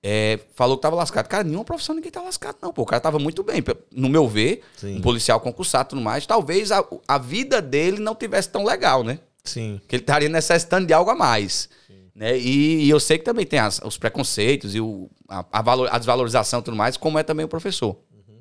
é, 0.06 0.38
falou 0.54 0.76
que 0.76 0.82
tava 0.82 0.96
lascado. 0.96 1.26
Cara, 1.28 1.42
nenhuma 1.42 1.64
profissão 1.64 1.94
ninguém 1.94 2.10
tá 2.10 2.20
lascado, 2.20 2.58
não. 2.60 2.74
Pô, 2.74 2.82
o 2.82 2.84
cara 2.84 3.00
tava 3.00 3.18
muito 3.18 3.42
bem. 3.42 3.64
No 3.90 4.10
meu 4.10 4.28
ver, 4.28 4.62
Sim. 4.76 4.98
um 4.98 5.00
policial 5.00 5.40
concursado 5.40 5.86
e 5.86 5.90
tudo 5.90 6.02
mais, 6.02 6.26
talvez 6.26 6.70
a, 6.70 6.84
a 7.08 7.16
vida 7.16 7.62
dele 7.62 8.00
não 8.00 8.14
tivesse 8.14 8.50
tão 8.50 8.64
legal, 8.64 9.02
né? 9.02 9.18
Sim. 9.44 9.80
Que 9.86 9.96
ele 9.96 10.02
estaria 10.02 10.28
necessitando 10.28 10.86
de 10.86 10.92
algo 10.92 11.10
a 11.10 11.14
mais. 11.14 11.68
Né? 12.14 12.38
E, 12.38 12.84
e, 12.84 12.90
eu 12.90 13.00
sei 13.00 13.18
que 13.18 13.24
também 13.24 13.44
tem 13.44 13.58
as, 13.58 13.80
os 13.84 13.98
preconceitos 13.98 14.74
e 14.74 14.80
o, 14.80 15.10
a, 15.28 15.44
a, 15.52 15.62
valor, 15.62 15.88
a 15.90 15.98
desvalorização 15.98 16.60
e 16.60 16.62
tudo 16.62 16.76
mais, 16.76 16.96
como 16.96 17.18
é 17.18 17.22
também 17.22 17.44
o 17.44 17.48
professor. 17.48 17.96
Uhum. 18.12 18.40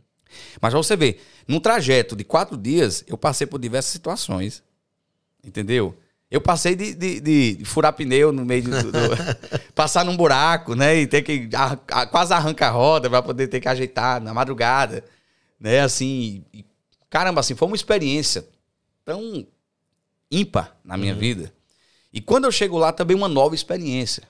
Mas 0.62 0.74
você 0.74 0.96
ver, 0.96 1.22
num 1.48 1.60
trajeto 1.60 2.16
de 2.16 2.24
quatro 2.24 2.56
dias, 2.56 3.04
eu 3.08 3.18
passei 3.18 3.48
por 3.48 3.60
diversas 3.60 3.92
situações. 3.92 4.64
Entendeu? 5.44 5.98
Eu 6.30 6.40
passei 6.40 6.76
de, 6.76 6.94
de, 6.94 7.20
de 7.20 7.66
furar 7.66 7.94
pneu 7.94 8.32
no 8.32 8.46
meio 8.46 8.64
do, 8.64 8.92
do 8.92 9.00
passar 9.76 10.06
num 10.06 10.16
buraco, 10.16 10.74
né? 10.74 10.96
E 10.96 11.08
ter 11.08 11.22
que 11.22 11.50
a, 11.92 12.06
quase 12.06 12.34
arrancar 12.34 12.70
a 12.70 12.72
roda 12.72 13.10
para 13.10 13.22
poder 13.22 13.48
ter 13.48 13.60
que 13.60 13.68
ajeitar 13.68 14.22
na 14.22 14.34
madrugada, 14.34 15.04
né? 15.60 15.82
Assim, 15.82 16.44
e, 16.54 16.66
caramba, 17.10 17.40
assim, 17.40 17.56
foi 17.56 17.68
uma 17.68 17.76
experiência 17.76 18.48
tão 19.04 19.46
ímpar 20.34 20.76
na 20.84 20.98
minha 20.98 21.14
uhum. 21.14 21.20
vida. 21.20 21.54
E 22.12 22.22
quando 22.22 22.46
eu 22.46 22.52
chego 22.52 22.78
lá, 22.78 22.92
também 22.92 23.16
uma 23.16 23.28
nova 23.28 23.56
experiência. 23.56 24.24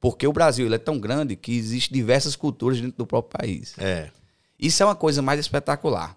Porque 0.00 0.26
o 0.26 0.32
Brasil 0.32 0.66
ele 0.66 0.74
é 0.74 0.78
tão 0.78 0.98
grande 0.98 1.36
que 1.36 1.56
existe 1.56 1.92
diversas 1.92 2.36
culturas 2.36 2.80
dentro 2.80 2.98
do 2.98 3.06
próprio 3.06 3.38
país. 3.38 3.74
É. 3.78 4.10
Isso 4.58 4.82
é 4.82 4.86
uma 4.86 4.94
coisa 4.94 5.22
mais 5.22 5.40
espetacular. 5.40 6.16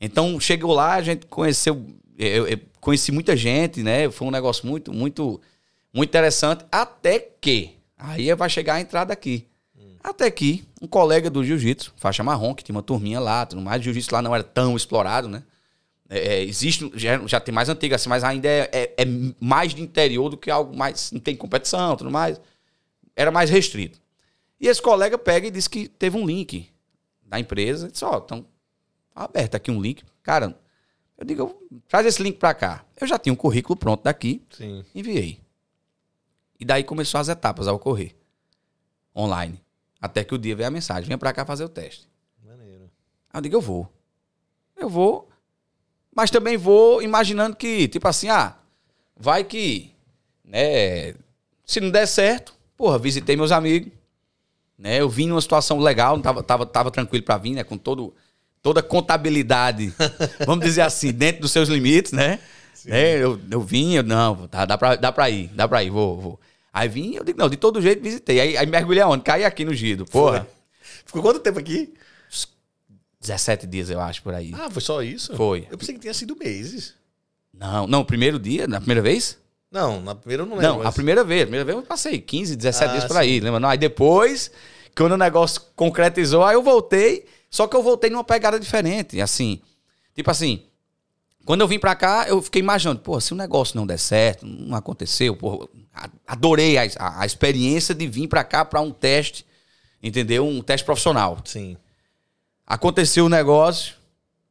Então, 0.00 0.40
chegou 0.40 0.72
lá, 0.72 0.94
a 0.94 1.02
gente 1.02 1.26
conheceu 1.26 1.86
eu, 2.18 2.46
eu, 2.46 2.60
conheci 2.80 3.10
muita 3.10 3.36
gente, 3.36 3.82
né? 3.82 4.10
Foi 4.10 4.26
um 4.26 4.30
negócio 4.30 4.66
muito, 4.66 4.92
muito, 4.92 5.40
muito 5.92 6.10
interessante. 6.10 6.64
Até 6.70 7.18
que, 7.18 7.76
aí 7.98 8.32
vai 8.34 8.48
chegar 8.48 8.74
a 8.74 8.80
entrada 8.80 9.12
aqui. 9.12 9.46
Hum. 9.76 9.96
Até 10.02 10.30
que 10.30 10.64
um 10.80 10.86
colega 10.86 11.30
do 11.30 11.44
jiu-jitsu, 11.44 11.92
faixa 11.96 12.22
marrom, 12.22 12.54
que 12.54 12.62
tinha 12.62 12.74
uma 12.74 12.82
turminha 12.82 13.20
lá, 13.20 13.46
tudo 13.46 13.62
mais, 13.62 13.82
jiu-jitsu 13.82 14.14
lá 14.14 14.22
não 14.22 14.34
era 14.34 14.44
tão 14.44 14.76
explorado, 14.76 15.28
né? 15.28 15.42
É, 16.14 16.34
é, 16.34 16.42
existe, 16.44 16.92
já, 16.94 17.26
já 17.26 17.40
tem 17.40 17.54
mais 17.54 17.70
antiga 17.70 17.96
assim, 17.96 18.10
mas 18.10 18.22
ainda 18.22 18.46
é, 18.46 18.68
é, 18.70 18.94
é, 18.98 19.04
mais 19.40 19.74
de 19.74 19.80
interior 19.80 20.28
do 20.28 20.36
que 20.36 20.50
algo 20.50 20.76
mais. 20.76 21.10
Não 21.10 21.18
tem 21.18 21.34
competição, 21.34 21.96
tudo 21.96 22.10
mais. 22.10 22.38
Era 23.16 23.30
mais 23.30 23.48
restrito. 23.48 23.98
E 24.60 24.68
esse 24.68 24.82
colega 24.82 25.16
pega 25.16 25.46
e 25.46 25.50
diz 25.50 25.66
que 25.66 25.88
teve 25.88 26.18
um 26.18 26.26
link 26.26 26.70
da 27.24 27.40
empresa. 27.40 27.88
Disse: 27.90 28.04
Ó, 28.04 28.12
oh, 28.14 28.22
então, 28.22 28.46
aberto 29.14 29.54
aqui 29.54 29.70
um 29.70 29.80
link. 29.80 30.04
Cara, 30.22 30.54
eu 31.16 31.24
digo, 31.24 31.58
traz 31.88 32.04
esse 32.04 32.22
link 32.22 32.36
para 32.36 32.52
cá. 32.52 32.84
Eu 33.00 33.06
já 33.06 33.18
tinha 33.18 33.32
um 33.32 33.36
currículo 33.36 33.74
pronto 33.74 34.02
daqui, 34.04 34.42
Sim. 34.50 34.84
enviei. 34.94 35.40
E 36.60 36.64
daí 36.66 36.84
começou 36.84 37.22
as 37.22 37.30
etapas 37.30 37.66
a 37.66 37.72
ocorrer. 37.72 38.14
Online. 39.16 39.58
Até 39.98 40.24
que 40.24 40.34
o 40.34 40.38
dia 40.38 40.54
veio 40.54 40.68
a 40.68 40.70
mensagem, 40.70 41.08
venha 41.08 41.16
para 41.16 41.32
cá 41.32 41.46
fazer 41.46 41.64
o 41.64 41.70
teste. 41.70 42.06
Maneiro. 42.44 42.90
Aí 43.32 43.38
eu 43.38 43.40
digo, 43.40 43.56
eu 43.56 43.62
vou. 43.62 43.90
Eu 44.76 44.90
vou. 44.90 45.31
Mas 46.14 46.30
também 46.30 46.56
vou 46.56 47.02
imaginando 47.02 47.56
que, 47.56 47.88
tipo 47.88 48.06
assim, 48.06 48.28
ah, 48.28 48.54
vai 49.16 49.44
que, 49.44 49.90
né, 50.44 51.14
se 51.64 51.80
não 51.80 51.90
der 51.90 52.06
certo, 52.06 52.54
porra, 52.76 52.98
visitei 52.98 53.36
meus 53.36 53.50
amigos, 53.50 53.90
né, 54.78 55.00
eu 55.00 55.08
vim 55.08 55.26
numa 55.26 55.40
situação 55.40 55.78
legal, 55.78 56.18
tava, 56.20 56.42
tava, 56.42 56.66
tava 56.66 56.90
tranquilo 56.90 57.24
para 57.24 57.38
vir, 57.38 57.54
né, 57.54 57.64
com 57.64 57.78
todo 57.78 58.14
toda 58.62 58.80
contabilidade, 58.80 59.92
vamos 60.46 60.64
dizer 60.64 60.82
assim, 60.82 61.12
dentro 61.12 61.42
dos 61.42 61.50
seus 61.50 61.68
limites, 61.68 62.12
né? 62.12 62.38
né? 62.84 63.16
Eu, 63.16 63.40
eu 63.50 63.60
vim, 63.60 63.94
eu, 63.94 64.02
não, 64.04 64.46
tá, 64.46 64.64
dá, 64.64 64.78
pra, 64.78 64.94
dá 64.94 65.10
pra 65.10 65.28
ir, 65.28 65.48
dá 65.48 65.66
pra 65.66 65.82
ir, 65.82 65.90
vou, 65.90 66.20
vou. 66.20 66.40
Aí 66.72 66.88
vim, 66.88 67.14
eu 67.14 67.24
digo, 67.24 67.38
não, 67.38 67.48
de 67.48 67.56
todo 67.56 67.82
jeito 67.82 68.02
visitei. 68.02 68.40
Aí, 68.40 68.56
aí 68.56 68.66
mergulhei 68.66 69.02
aonde? 69.02 69.24
Caí 69.24 69.44
aqui 69.44 69.64
no 69.64 69.74
Gido, 69.74 70.06
porra. 70.06 70.40
Foi. 70.40 70.62
Ficou 71.04 71.22
quanto 71.22 71.40
tempo 71.40 71.58
aqui? 71.58 71.92
17 73.22 73.66
dias, 73.66 73.88
eu 73.88 74.00
acho, 74.00 74.22
por 74.22 74.34
aí. 74.34 74.52
Ah, 74.54 74.68
foi 74.68 74.82
só 74.82 75.02
isso? 75.02 75.34
Foi. 75.36 75.66
Eu 75.70 75.78
pensei 75.78 75.94
que 75.94 76.00
tinha 76.00 76.12
sido 76.12 76.36
meses. 76.36 76.94
Não, 77.54 77.86
não, 77.86 78.04
primeiro 78.04 78.38
dia, 78.38 78.66
na 78.66 78.80
primeira 78.80 79.00
vez? 79.00 79.38
Não, 79.70 80.00
na 80.02 80.14
primeira 80.14 80.42
eu 80.42 80.46
não 80.46 80.56
lembro. 80.56 80.70
Não, 80.70 80.78
mas... 80.78 80.88
a 80.88 80.92
primeira 80.92 81.24
vez. 81.24 81.42
A 81.42 81.46
primeira 81.46 81.64
vez 81.64 81.76
eu 81.78 81.82
passei 81.82 82.18
15, 82.20 82.56
17 82.56 82.84
ah, 82.84 82.92
dias 82.92 83.04
por 83.04 83.14
sim. 83.14 83.20
aí, 83.20 83.40
lembra? 83.40 83.60
Não, 83.60 83.68
aí 83.68 83.78
depois, 83.78 84.50
quando 84.94 85.12
o 85.12 85.16
negócio 85.16 85.62
concretizou, 85.74 86.44
aí 86.44 86.54
eu 86.54 86.62
voltei 86.62 87.24
só 87.52 87.68
que 87.68 87.76
eu 87.76 87.82
voltei 87.82 88.08
numa 88.08 88.24
pegada 88.24 88.58
diferente, 88.58 89.20
assim. 89.20 89.60
Tipo 90.14 90.30
assim, 90.30 90.62
quando 91.44 91.60
eu 91.60 91.68
vim 91.68 91.78
pra 91.78 91.94
cá, 91.94 92.24
eu 92.26 92.40
fiquei 92.40 92.60
imaginando, 92.60 93.00
pô, 93.00 93.20
se 93.20 93.34
o 93.34 93.36
negócio 93.36 93.76
não 93.76 93.86
der 93.86 93.98
certo, 93.98 94.46
não 94.46 94.74
aconteceu, 94.74 95.36
pô, 95.36 95.68
adorei 96.26 96.78
a, 96.78 96.84
a, 96.98 97.20
a 97.20 97.26
experiência 97.26 97.94
de 97.94 98.06
vir 98.06 98.26
pra 98.26 98.42
cá 98.42 98.64
pra 98.64 98.80
um 98.80 98.90
teste, 98.90 99.44
entendeu? 100.02 100.46
Um 100.46 100.62
teste 100.62 100.86
profissional. 100.86 101.38
Sim. 101.44 101.76
Aconteceu 102.66 103.26
o 103.26 103.28
negócio, 103.28 103.96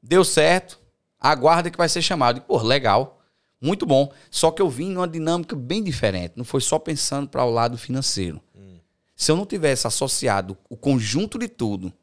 deu 0.01 0.23
certo, 0.23 0.79
aguarda 1.19 1.69
que 1.69 1.77
vai 1.77 1.89
ser 1.89 2.01
chamado. 2.01 2.37
E, 2.37 2.41
pô, 2.41 2.61
legal, 2.61 3.21
muito 3.59 3.85
bom. 3.85 4.11
Só 4.29 4.51
que 4.51 4.61
eu 4.61 4.69
vim 4.69 4.89
numa 4.89 5.07
dinâmica 5.07 5.55
bem 5.55 5.83
diferente, 5.83 6.33
não 6.35 6.43
foi 6.43 6.61
só 6.61 6.79
pensando 6.79 7.27
para 7.27 7.45
o 7.45 7.51
lado 7.51 7.77
financeiro. 7.77 8.41
Hum. 8.55 8.79
Se 9.15 9.31
eu 9.31 9.35
não 9.35 9.45
tivesse 9.45 9.87
associado 9.87 10.57
o 10.69 10.75
conjunto 10.75 11.37
de 11.37 11.47
tudo 11.47 11.93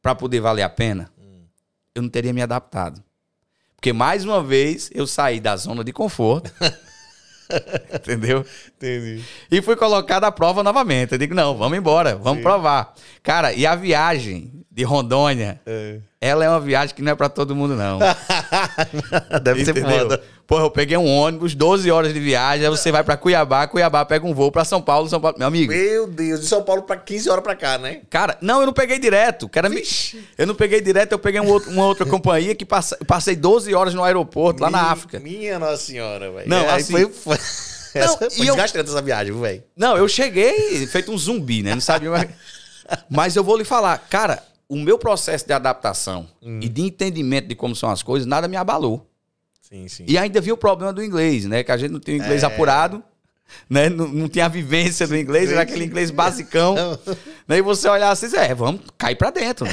para 0.00 0.14
poder 0.14 0.40
valer 0.40 0.62
a 0.62 0.70
pena, 0.70 1.12
hum. 1.18 1.44
eu 1.94 2.02
não 2.02 2.08
teria 2.08 2.32
me 2.32 2.42
adaptado. 2.42 3.02
Porque 3.74 3.92
mais 3.92 4.24
uma 4.24 4.42
vez 4.42 4.90
eu 4.94 5.06
saí 5.06 5.40
da 5.40 5.56
zona 5.56 5.82
de 5.82 5.92
conforto. 5.92 6.52
Entendeu? 7.94 8.44
Entendi. 8.76 9.22
E 9.50 9.62
fui 9.62 9.76
colocado 9.76 10.24
à 10.24 10.32
prova 10.32 10.62
novamente. 10.62 11.12
Eu 11.12 11.18
digo, 11.18 11.34
não, 11.34 11.56
vamos 11.56 11.76
embora, 11.78 12.16
vamos 12.16 12.38
Sim. 12.38 12.42
provar. 12.42 12.94
Cara, 13.22 13.52
e 13.52 13.66
a 13.66 13.74
viagem 13.74 14.64
de 14.70 14.84
Rondônia, 14.84 15.60
é. 15.66 15.98
ela 16.20 16.44
é 16.44 16.48
uma 16.48 16.60
viagem 16.60 16.94
que 16.94 17.02
não 17.02 17.12
é 17.12 17.14
para 17.14 17.28
todo 17.28 17.54
mundo, 17.54 17.74
não. 17.74 17.98
Deve 19.42 19.62
Entendeu? 19.62 19.84
ser 19.84 19.98
foda. 19.98 20.22
Pô, 20.52 20.60
eu 20.60 20.70
peguei 20.70 20.98
um 20.98 21.06
ônibus, 21.06 21.54
12 21.54 21.90
horas 21.90 22.12
de 22.12 22.20
viagem, 22.20 22.66
aí 22.66 22.70
você 22.70 22.92
vai 22.92 23.02
para 23.02 23.16
Cuiabá, 23.16 23.66
Cuiabá 23.66 24.04
pega 24.04 24.26
um 24.26 24.34
voo 24.34 24.52
para 24.52 24.66
São 24.66 24.82
Paulo, 24.82 25.08
São 25.08 25.18
Paulo. 25.18 25.38
Meu 25.38 25.48
amigo. 25.48 25.72
Meu 25.72 26.06
Deus, 26.06 26.40
de 26.42 26.46
São 26.46 26.62
Paulo 26.62 26.82
para 26.82 26.98
15 26.98 27.30
horas 27.30 27.42
para 27.42 27.56
cá, 27.56 27.78
né? 27.78 28.02
Cara, 28.10 28.36
não, 28.38 28.60
eu 28.60 28.66
não 28.66 28.72
peguei 28.74 28.98
direto. 28.98 29.48
Cara, 29.48 29.70
me... 29.70 29.82
Eu 30.36 30.46
não 30.46 30.54
peguei 30.54 30.82
direto, 30.82 31.12
eu 31.12 31.18
peguei 31.18 31.40
um 31.40 31.48
outro, 31.48 31.70
uma 31.70 31.86
outra 31.86 32.04
companhia 32.04 32.54
que 32.54 32.66
passe... 32.66 32.94
passei 33.06 33.34
12 33.34 33.74
horas 33.74 33.94
no 33.94 34.04
aeroporto, 34.04 34.62
lá 34.62 34.68
na 34.68 34.90
África. 34.90 35.18
Minha 35.18 35.58
Nossa 35.58 35.78
Senhora, 35.78 36.30
velho. 36.30 36.46
Não, 36.46 36.58
é, 36.58 36.74
assim. 36.74 37.08
Foi, 37.08 37.38
Não, 37.96 38.02
essa 38.02 38.18
foi 38.18 38.28
desgastante 38.28 38.90
eu... 38.90 38.92
essa 38.92 39.00
viagem, 39.00 39.32
velho. 39.32 39.62
Não, 39.74 39.96
eu 39.96 40.06
cheguei 40.06 40.86
feito 40.86 41.10
um 41.10 41.16
zumbi, 41.16 41.62
né? 41.62 41.74
Não 41.74 41.80
sabia 41.80 42.10
mais. 42.10 42.28
Mas 43.08 43.36
eu 43.36 43.42
vou 43.42 43.56
lhe 43.56 43.64
falar, 43.64 43.96
cara, 44.10 44.42
o 44.68 44.76
meu 44.76 44.98
processo 44.98 45.46
de 45.46 45.54
adaptação 45.54 46.28
hum. 46.42 46.60
e 46.62 46.68
de 46.68 46.82
entendimento 46.82 47.48
de 47.48 47.54
como 47.54 47.74
são 47.74 47.90
as 47.90 48.02
coisas, 48.02 48.26
nada 48.26 48.46
me 48.46 48.56
abalou. 48.58 49.10
Sim, 49.72 49.88
sim. 49.88 50.04
E 50.06 50.18
ainda 50.18 50.40
vi 50.40 50.52
o 50.52 50.56
problema 50.56 50.92
do 50.92 51.02
inglês, 51.02 51.46
né? 51.46 51.64
Que 51.64 51.72
a 51.72 51.76
gente 51.76 51.90
não 51.90 52.00
tem 52.00 52.16
o 52.16 52.18
inglês 52.18 52.42
é... 52.42 52.46
apurado 52.46 53.02
né? 53.68 53.88
Não, 53.88 54.08
não 54.08 54.28
tinha 54.28 54.46
a 54.46 54.48
vivência 54.48 55.06
do 55.06 55.16
inglês, 55.16 55.50
era 55.50 55.62
aquele 55.62 55.84
inglês 55.84 56.10
basicão. 56.10 56.74
né? 57.46 57.58
E 57.58 57.62
você 57.62 57.88
olhar 57.88 58.10
assim, 58.10 58.34
é, 58.36 58.54
vamos 58.54 58.82
cair 58.98 59.16
para 59.16 59.30
dentro. 59.30 59.66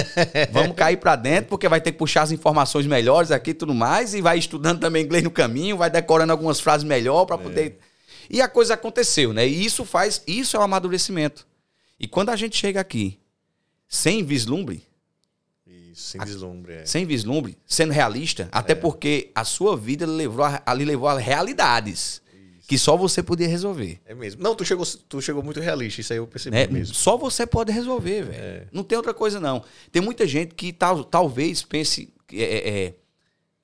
vamos 0.52 0.76
cair 0.76 0.96
para 0.96 1.16
dentro, 1.16 1.50
porque 1.50 1.68
vai 1.68 1.80
ter 1.80 1.92
que 1.92 1.98
puxar 1.98 2.22
as 2.22 2.32
informações 2.32 2.86
melhores 2.86 3.30
aqui 3.30 3.50
e 3.50 3.54
tudo 3.54 3.74
mais, 3.74 4.14
e 4.14 4.20
vai 4.20 4.38
estudando 4.38 4.80
também 4.80 5.04
inglês 5.04 5.24
no 5.24 5.30
caminho, 5.30 5.76
vai 5.76 5.90
decorando 5.90 6.32
algumas 6.32 6.60
frases 6.60 6.84
melhor 6.84 7.24
para 7.24 7.38
poder. 7.38 7.78
É. 7.80 7.88
E 8.30 8.42
a 8.42 8.48
coisa 8.48 8.74
aconteceu, 8.74 9.32
né? 9.32 9.46
E 9.46 9.64
isso 9.64 9.84
faz, 9.84 10.22
isso 10.26 10.56
é 10.56 10.58
o 10.58 10.62
um 10.62 10.64
amadurecimento. 10.64 11.46
E 11.98 12.06
quando 12.06 12.30
a 12.30 12.36
gente 12.36 12.56
chega 12.56 12.80
aqui 12.80 13.18
sem 13.88 14.22
vislumbre, 14.22 14.82
sem 15.98 16.20
vislumbre, 16.20 16.72
é. 16.72 16.86
Sem 16.86 17.04
vislumbre, 17.04 17.58
sendo 17.66 17.92
realista, 17.92 18.48
até 18.52 18.72
é. 18.72 18.76
porque 18.76 19.30
a 19.34 19.44
sua 19.44 19.76
vida 19.76 20.06
levou 20.06 20.44
a, 20.44 20.62
ali 20.64 20.84
levou 20.84 21.08
a 21.08 21.18
realidades 21.18 22.22
que 22.68 22.78
só 22.78 22.96
você 22.96 23.22
podia 23.22 23.48
resolver. 23.48 23.98
É 24.04 24.14
mesmo. 24.14 24.42
Não, 24.42 24.54
tu 24.54 24.62
chegou, 24.64 24.84
tu 25.08 25.22
chegou 25.22 25.42
muito 25.42 25.58
realista, 25.58 26.02
isso 26.02 26.12
aí 26.12 26.18
eu 26.18 26.26
percebi 26.26 26.56
é, 26.56 26.66
mesmo. 26.66 26.94
Só 26.94 27.16
você 27.16 27.46
pode 27.46 27.72
resolver, 27.72 28.24
velho. 28.24 28.38
É. 28.38 28.66
Não 28.70 28.84
tem 28.84 28.96
outra 28.96 29.14
coisa, 29.14 29.40
não. 29.40 29.64
Tem 29.90 30.02
muita 30.02 30.26
gente 30.26 30.54
que 30.54 30.72
tal, 30.72 31.02
talvez 31.02 31.62
pense. 31.62 32.12
É, 32.30 32.42
é, 32.42 32.94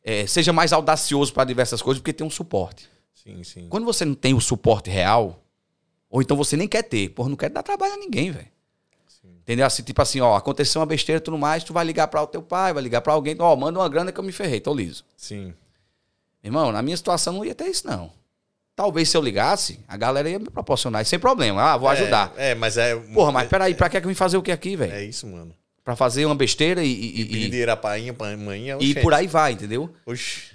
é, 0.05 0.22
é 0.22 0.26
seja 0.26 0.55
mais 0.55 0.72
audacioso 0.72 1.35
para 1.35 1.45
diversas 1.45 1.82
coisas 1.82 2.01
porque 2.01 2.14
tem 2.14 2.26
um 2.26 2.30
suporte. 2.30 2.89
Sim, 3.12 3.45
sim. 3.45 3.66
Quando 3.68 3.85
você 3.85 4.07
não 4.07 4.14
tem 4.14 4.32
o 4.32 4.41
suporte 4.41 4.89
real, 4.89 5.45
ou 6.09 6.22
então 6.22 6.37
você 6.37 6.57
nem 6.57 6.66
quer 6.66 6.82
ter, 6.82 7.11
porra, 7.11 7.28
não 7.28 7.37
quer 7.37 7.51
dar 7.51 7.62
trabalho 7.62 7.93
a 7.93 7.99
ninguém, 7.99 8.30
velho. 8.30 8.54
Entendeu? 9.45 9.66
Assim, 9.66 9.82
tipo 9.82 10.01
assim, 10.01 10.22
ó, 10.22 10.36
aconteceu 10.36 10.80
uma 10.80 10.86
besteira 10.86 11.18
e 11.18 11.20
tudo 11.20 11.36
mais, 11.36 11.62
tu 11.62 11.74
vai 11.74 11.84
ligar 11.84 12.09
para 12.09 12.22
o 12.22 12.26
teu 12.26 12.42
pai, 12.42 12.72
vai 12.72 12.82
ligar 12.82 13.03
para 13.03 13.12
alguém, 13.12 13.36
ó, 13.38 13.55
manda 13.55 13.78
uma 13.78 13.88
grana 13.90 14.11
que 14.11 14.18
eu 14.18 14.24
me 14.24 14.32
ferrei, 14.32 14.59
tô 14.59 14.72
liso. 14.72 15.05
Sim. 15.18 15.53
Irmão, 16.42 16.72
na 16.72 16.80
minha 16.80 16.97
situação 16.97 17.34
não 17.34 17.45
ia 17.45 17.55
ter 17.55 17.66
isso, 17.66 17.86
não. 17.86 18.11
Talvez 18.74 19.11
se 19.11 19.16
eu 19.16 19.20
ligasse, 19.20 19.80
a 19.86 19.99
galera 19.99 20.30
ia 20.30 20.38
me 20.38 20.51
proporcionar 20.51 21.03
isso 21.03 21.11
sem 21.11 21.18
problema. 21.18 21.62
Ah, 21.62 21.76
vou 21.76 21.88
ajudar. 21.90 22.32
É, 22.36 22.51
é 22.51 22.55
mas 22.55 22.78
é. 22.78 22.97
Porra, 22.97 23.30
mas 23.30 23.49
peraí, 23.49 23.74
pra 23.74 23.88
que 23.88 23.99
é 23.99 24.01
que 24.01 24.07
me 24.07 24.14
fazer 24.14 24.38
o 24.38 24.42
que 24.42 24.51
aqui, 24.51 24.76
velho? 24.76 24.92
É 24.92 25.05
isso, 25.05 25.26
mano. 25.26 25.55
Pra 25.84 25.95
fazer 25.95 26.24
uma 26.24 26.34
besteira 26.34 26.82
e. 26.82 26.90
E, 26.90 27.20
e 27.20 27.26
pedir 27.26 27.68
a 27.68 27.76
painha, 27.76 28.12
pra 28.12 28.36
manhã. 28.36 28.78
E 28.80 28.95
por 28.97 29.14
aí 29.14 29.26
vai, 29.26 29.53
entendeu? 29.53 29.95
Oxi. 30.07 30.55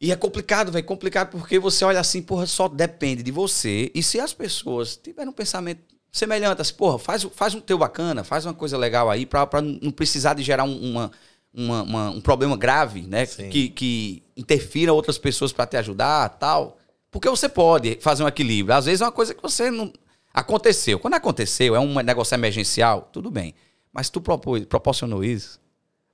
E 0.00 0.12
é 0.12 0.16
complicado, 0.16 0.70
velho. 0.70 0.84
Complicado 0.84 1.30
porque 1.30 1.58
você 1.58 1.84
olha 1.84 1.98
assim, 1.98 2.22
porra, 2.22 2.46
só 2.46 2.68
depende 2.68 3.22
de 3.22 3.32
você. 3.32 3.90
E 3.92 4.02
se 4.02 4.20
as 4.20 4.32
pessoas 4.32 4.96
tiverem 4.96 5.28
um 5.28 5.32
pensamento 5.32 5.82
semelhante, 6.18 6.60
assim, 6.60 6.74
porra, 6.74 6.98
faz, 6.98 7.22
faz 7.34 7.54
um 7.54 7.60
teu 7.60 7.78
bacana, 7.78 8.24
faz 8.24 8.44
uma 8.44 8.54
coisa 8.54 8.76
legal 8.76 9.10
aí 9.10 9.24
pra, 9.24 9.46
pra 9.46 9.60
não 9.62 9.90
precisar 9.90 10.34
de 10.34 10.42
gerar 10.42 10.64
um, 10.64 10.90
uma, 10.90 11.10
uma, 11.52 11.82
uma, 11.82 12.10
um 12.10 12.20
problema 12.20 12.56
grave, 12.56 13.02
né? 13.02 13.26
Que, 13.26 13.68
que 13.68 14.22
interfira 14.36 14.92
outras 14.92 15.18
pessoas 15.18 15.52
para 15.52 15.66
te 15.66 15.76
ajudar 15.76 16.28
tal. 16.30 16.78
Porque 17.10 17.28
você 17.28 17.48
pode 17.48 17.98
fazer 18.00 18.22
um 18.22 18.28
equilíbrio. 18.28 18.76
Às 18.76 18.84
vezes 18.84 19.00
é 19.00 19.04
uma 19.04 19.12
coisa 19.12 19.34
que 19.34 19.42
você 19.42 19.70
não. 19.70 19.92
Aconteceu. 20.32 20.98
Quando 20.98 21.14
aconteceu, 21.14 21.74
é 21.74 21.80
um 21.80 21.94
negócio 22.02 22.34
emergencial, 22.34 23.08
tudo 23.12 23.30
bem. 23.30 23.54
Mas 23.92 24.10
tu 24.10 24.20
propôs, 24.20 24.64
proporcionou 24.66 25.24
isso. 25.24 25.58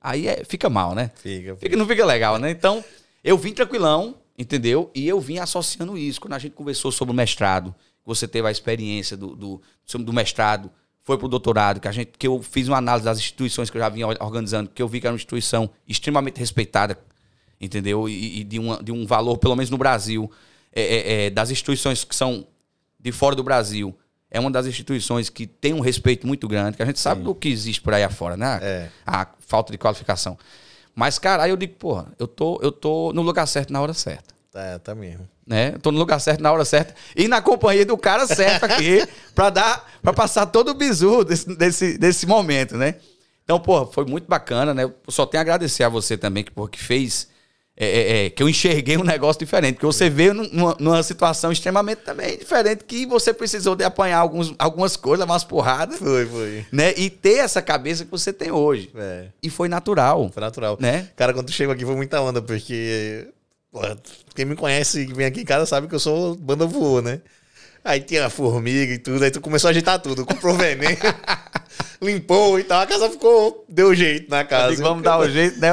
aí 0.00 0.28
é, 0.28 0.44
fica 0.44 0.70
mal, 0.70 0.94
né? 0.94 1.10
Fica, 1.16 1.56
Fica, 1.56 1.76
não 1.76 1.86
fica 1.86 2.06
legal, 2.06 2.38
né? 2.38 2.50
Então, 2.50 2.82
eu 3.22 3.36
vim 3.36 3.52
tranquilão, 3.52 4.14
entendeu? 4.38 4.90
E 4.94 5.06
eu 5.06 5.20
vim 5.20 5.38
associando 5.38 5.98
isso. 5.98 6.20
Quando 6.20 6.34
a 6.34 6.38
gente 6.38 6.52
conversou 6.54 6.92
sobre 6.92 7.12
o 7.12 7.14
mestrado, 7.14 7.74
você 8.04 8.28
teve 8.28 8.46
a 8.46 8.50
experiência 8.50 9.16
do, 9.16 9.34
do, 9.34 9.62
do 9.98 10.12
mestrado, 10.12 10.70
foi 11.02 11.18
pro 11.18 11.28
doutorado, 11.28 11.80
que, 11.80 11.88
a 11.88 11.92
gente, 11.92 12.12
que 12.18 12.26
eu 12.26 12.42
fiz 12.42 12.66
uma 12.66 12.78
análise 12.78 13.04
das 13.04 13.18
instituições 13.18 13.68
que 13.68 13.76
eu 13.76 13.80
já 13.80 13.88
vinha 13.88 14.06
organizando, 14.06 14.70
que 14.70 14.82
eu 14.82 14.88
vi 14.88 15.00
que 15.00 15.06
era 15.06 15.12
uma 15.12 15.16
instituição 15.16 15.70
extremamente 15.86 16.38
respeitada, 16.38 16.98
entendeu? 17.60 18.08
E, 18.08 18.40
e 18.40 18.44
de, 18.44 18.58
uma, 18.58 18.82
de 18.82 18.90
um 18.90 19.06
valor, 19.06 19.36
pelo 19.36 19.54
menos 19.54 19.70
no 19.70 19.76
Brasil, 19.76 20.30
é, 20.72 20.82
é, 20.82 21.26
é, 21.26 21.30
das 21.30 21.50
instituições 21.50 22.04
que 22.04 22.16
são 22.16 22.46
de 22.98 23.12
fora 23.12 23.36
do 23.36 23.42
Brasil, 23.42 23.94
é 24.30 24.40
uma 24.40 24.50
das 24.50 24.66
instituições 24.66 25.28
que 25.28 25.46
tem 25.46 25.72
um 25.72 25.80
respeito 25.80 26.26
muito 26.26 26.48
grande, 26.48 26.76
que 26.76 26.82
a 26.82 26.86
gente 26.86 26.98
sabe 26.98 27.20
Sim. 27.20 27.26
do 27.26 27.34
que 27.34 27.48
existe 27.48 27.80
por 27.80 27.94
aí 27.94 28.02
afora, 28.02 28.36
né? 28.36 28.58
É. 28.62 28.90
A 29.06 29.28
falta 29.38 29.70
de 29.70 29.78
qualificação. 29.78 30.36
Mas, 30.94 31.18
cara, 31.18 31.44
aí 31.44 31.50
eu 31.50 31.56
digo, 31.56 31.74
porra, 31.74 32.12
eu 32.18 32.26
tô, 32.26 32.58
eu 32.62 32.72
tô 32.72 33.12
no 33.12 33.22
lugar 33.22 33.46
certo 33.46 33.72
na 33.72 33.80
hora 33.80 33.94
certa. 33.94 34.33
É, 34.54 34.78
tá 34.78 34.94
mesmo. 34.94 35.28
Né? 35.46 35.72
Tô 35.82 35.90
no 35.90 35.98
lugar 35.98 36.20
certo 36.20 36.40
na 36.40 36.52
hora 36.52 36.64
certa 36.64 36.94
e 37.14 37.28
na 37.28 37.42
companhia 37.42 37.84
do 37.84 37.98
cara 37.98 38.26
certo 38.26 38.64
aqui 38.64 39.06
para 39.34 39.50
dar, 39.50 39.92
para 40.02 40.12
passar 40.12 40.46
todo 40.46 40.70
o 40.70 40.74
bizu 40.74 41.24
desse, 41.24 41.54
desse, 41.56 41.98
desse 41.98 42.26
momento, 42.26 42.76
né? 42.76 42.94
Então, 43.42 43.60
porra, 43.60 43.86
foi 43.86 44.06
muito 44.06 44.26
bacana, 44.26 44.72
né? 44.72 44.84
Eu 44.84 44.94
só 45.08 45.26
tenho 45.26 45.40
a 45.40 45.42
agradecer 45.42 45.82
a 45.84 45.88
você 45.88 46.16
também 46.16 46.42
que, 46.42 46.50
porra, 46.50 46.70
que 46.70 46.82
fez 46.82 47.28
é, 47.76 47.86
é, 47.86 48.26
é, 48.26 48.30
que 48.30 48.40
eu 48.40 48.48
enxerguei 48.48 48.96
um 48.96 49.02
negócio 49.02 49.40
diferente, 49.40 49.74
porque 49.74 49.86
você 49.86 50.08
veio 50.08 50.32
numa, 50.32 50.76
numa, 50.78 51.02
situação 51.02 51.50
extremamente 51.50 52.02
também 52.02 52.38
diferente, 52.38 52.84
que 52.84 53.04
você 53.04 53.34
precisou 53.34 53.74
de 53.74 53.82
apanhar 53.82 54.18
alguns, 54.18 54.54
algumas 54.58 54.96
coisas, 54.96 55.26
umas 55.26 55.42
porradas. 55.42 55.98
Foi, 55.98 56.24
foi. 56.24 56.64
Né? 56.70 56.94
E 56.96 57.10
ter 57.10 57.38
essa 57.38 57.60
cabeça 57.60 58.04
que 58.04 58.10
você 58.10 58.32
tem 58.32 58.52
hoje. 58.52 58.90
É. 58.94 59.26
E 59.42 59.50
foi 59.50 59.68
natural. 59.68 60.30
Foi 60.32 60.40
natural. 60.40 60.78
Né? 60.80 61.08
Cara, 61.16 61.34
quando 61.34 61.46
tu 61.46 61.52
chegou 61.52 61.74
aqui 61.74 61.84
foi 61.84 61.96
muita 61.96 62.20
onda, 62.20 62.40
porque 62.40 63.26
quem 64.34 64.44
me 64.44 64.56
conhece 64.56 65.02
e 65.02 65.12
vem 65.12 65.26
aqui 65.26 65.40
em 65.40 65.44
casa 65.44 65.66
sabe 65.66 65.88
que 65.88 65.94
eu 65.94 66.00
sou 66.00 66.34
banda 66.36 66.66
voou, 66.66 67.02
né? 67.02 67.20
Aí 67.84 68.00
tinha 68.00 68.30
formiga 68.30 68.94
e 68.94 68.98
tudo, 68.98 69.24
aí 69.24 69.30
tu 69.30 69.40
começou 69.40 69.68
a 69.68 69.70
agitar 69.70 69.98
tudo, 69.98 70.24
comprou 70.24 70.54
veneno. 70.54 70.96
limpou 72.00 72.58
e 72.58 72.64
tal. 72.64 72.82
A 72.82 72.86
casa 72.86 73.10
ficou. 73.10 73.64
Deu 73.68 73.94
jeito 73.94 74.30
na 74.30 74.44
casa. 74.44 74.70
Digo, 74.70 74.82
vamos 74.82 75.02
dar 75.02 75.18
o 75.18 75.28
jeito, 75.28 75.58
né? 75.58 75.70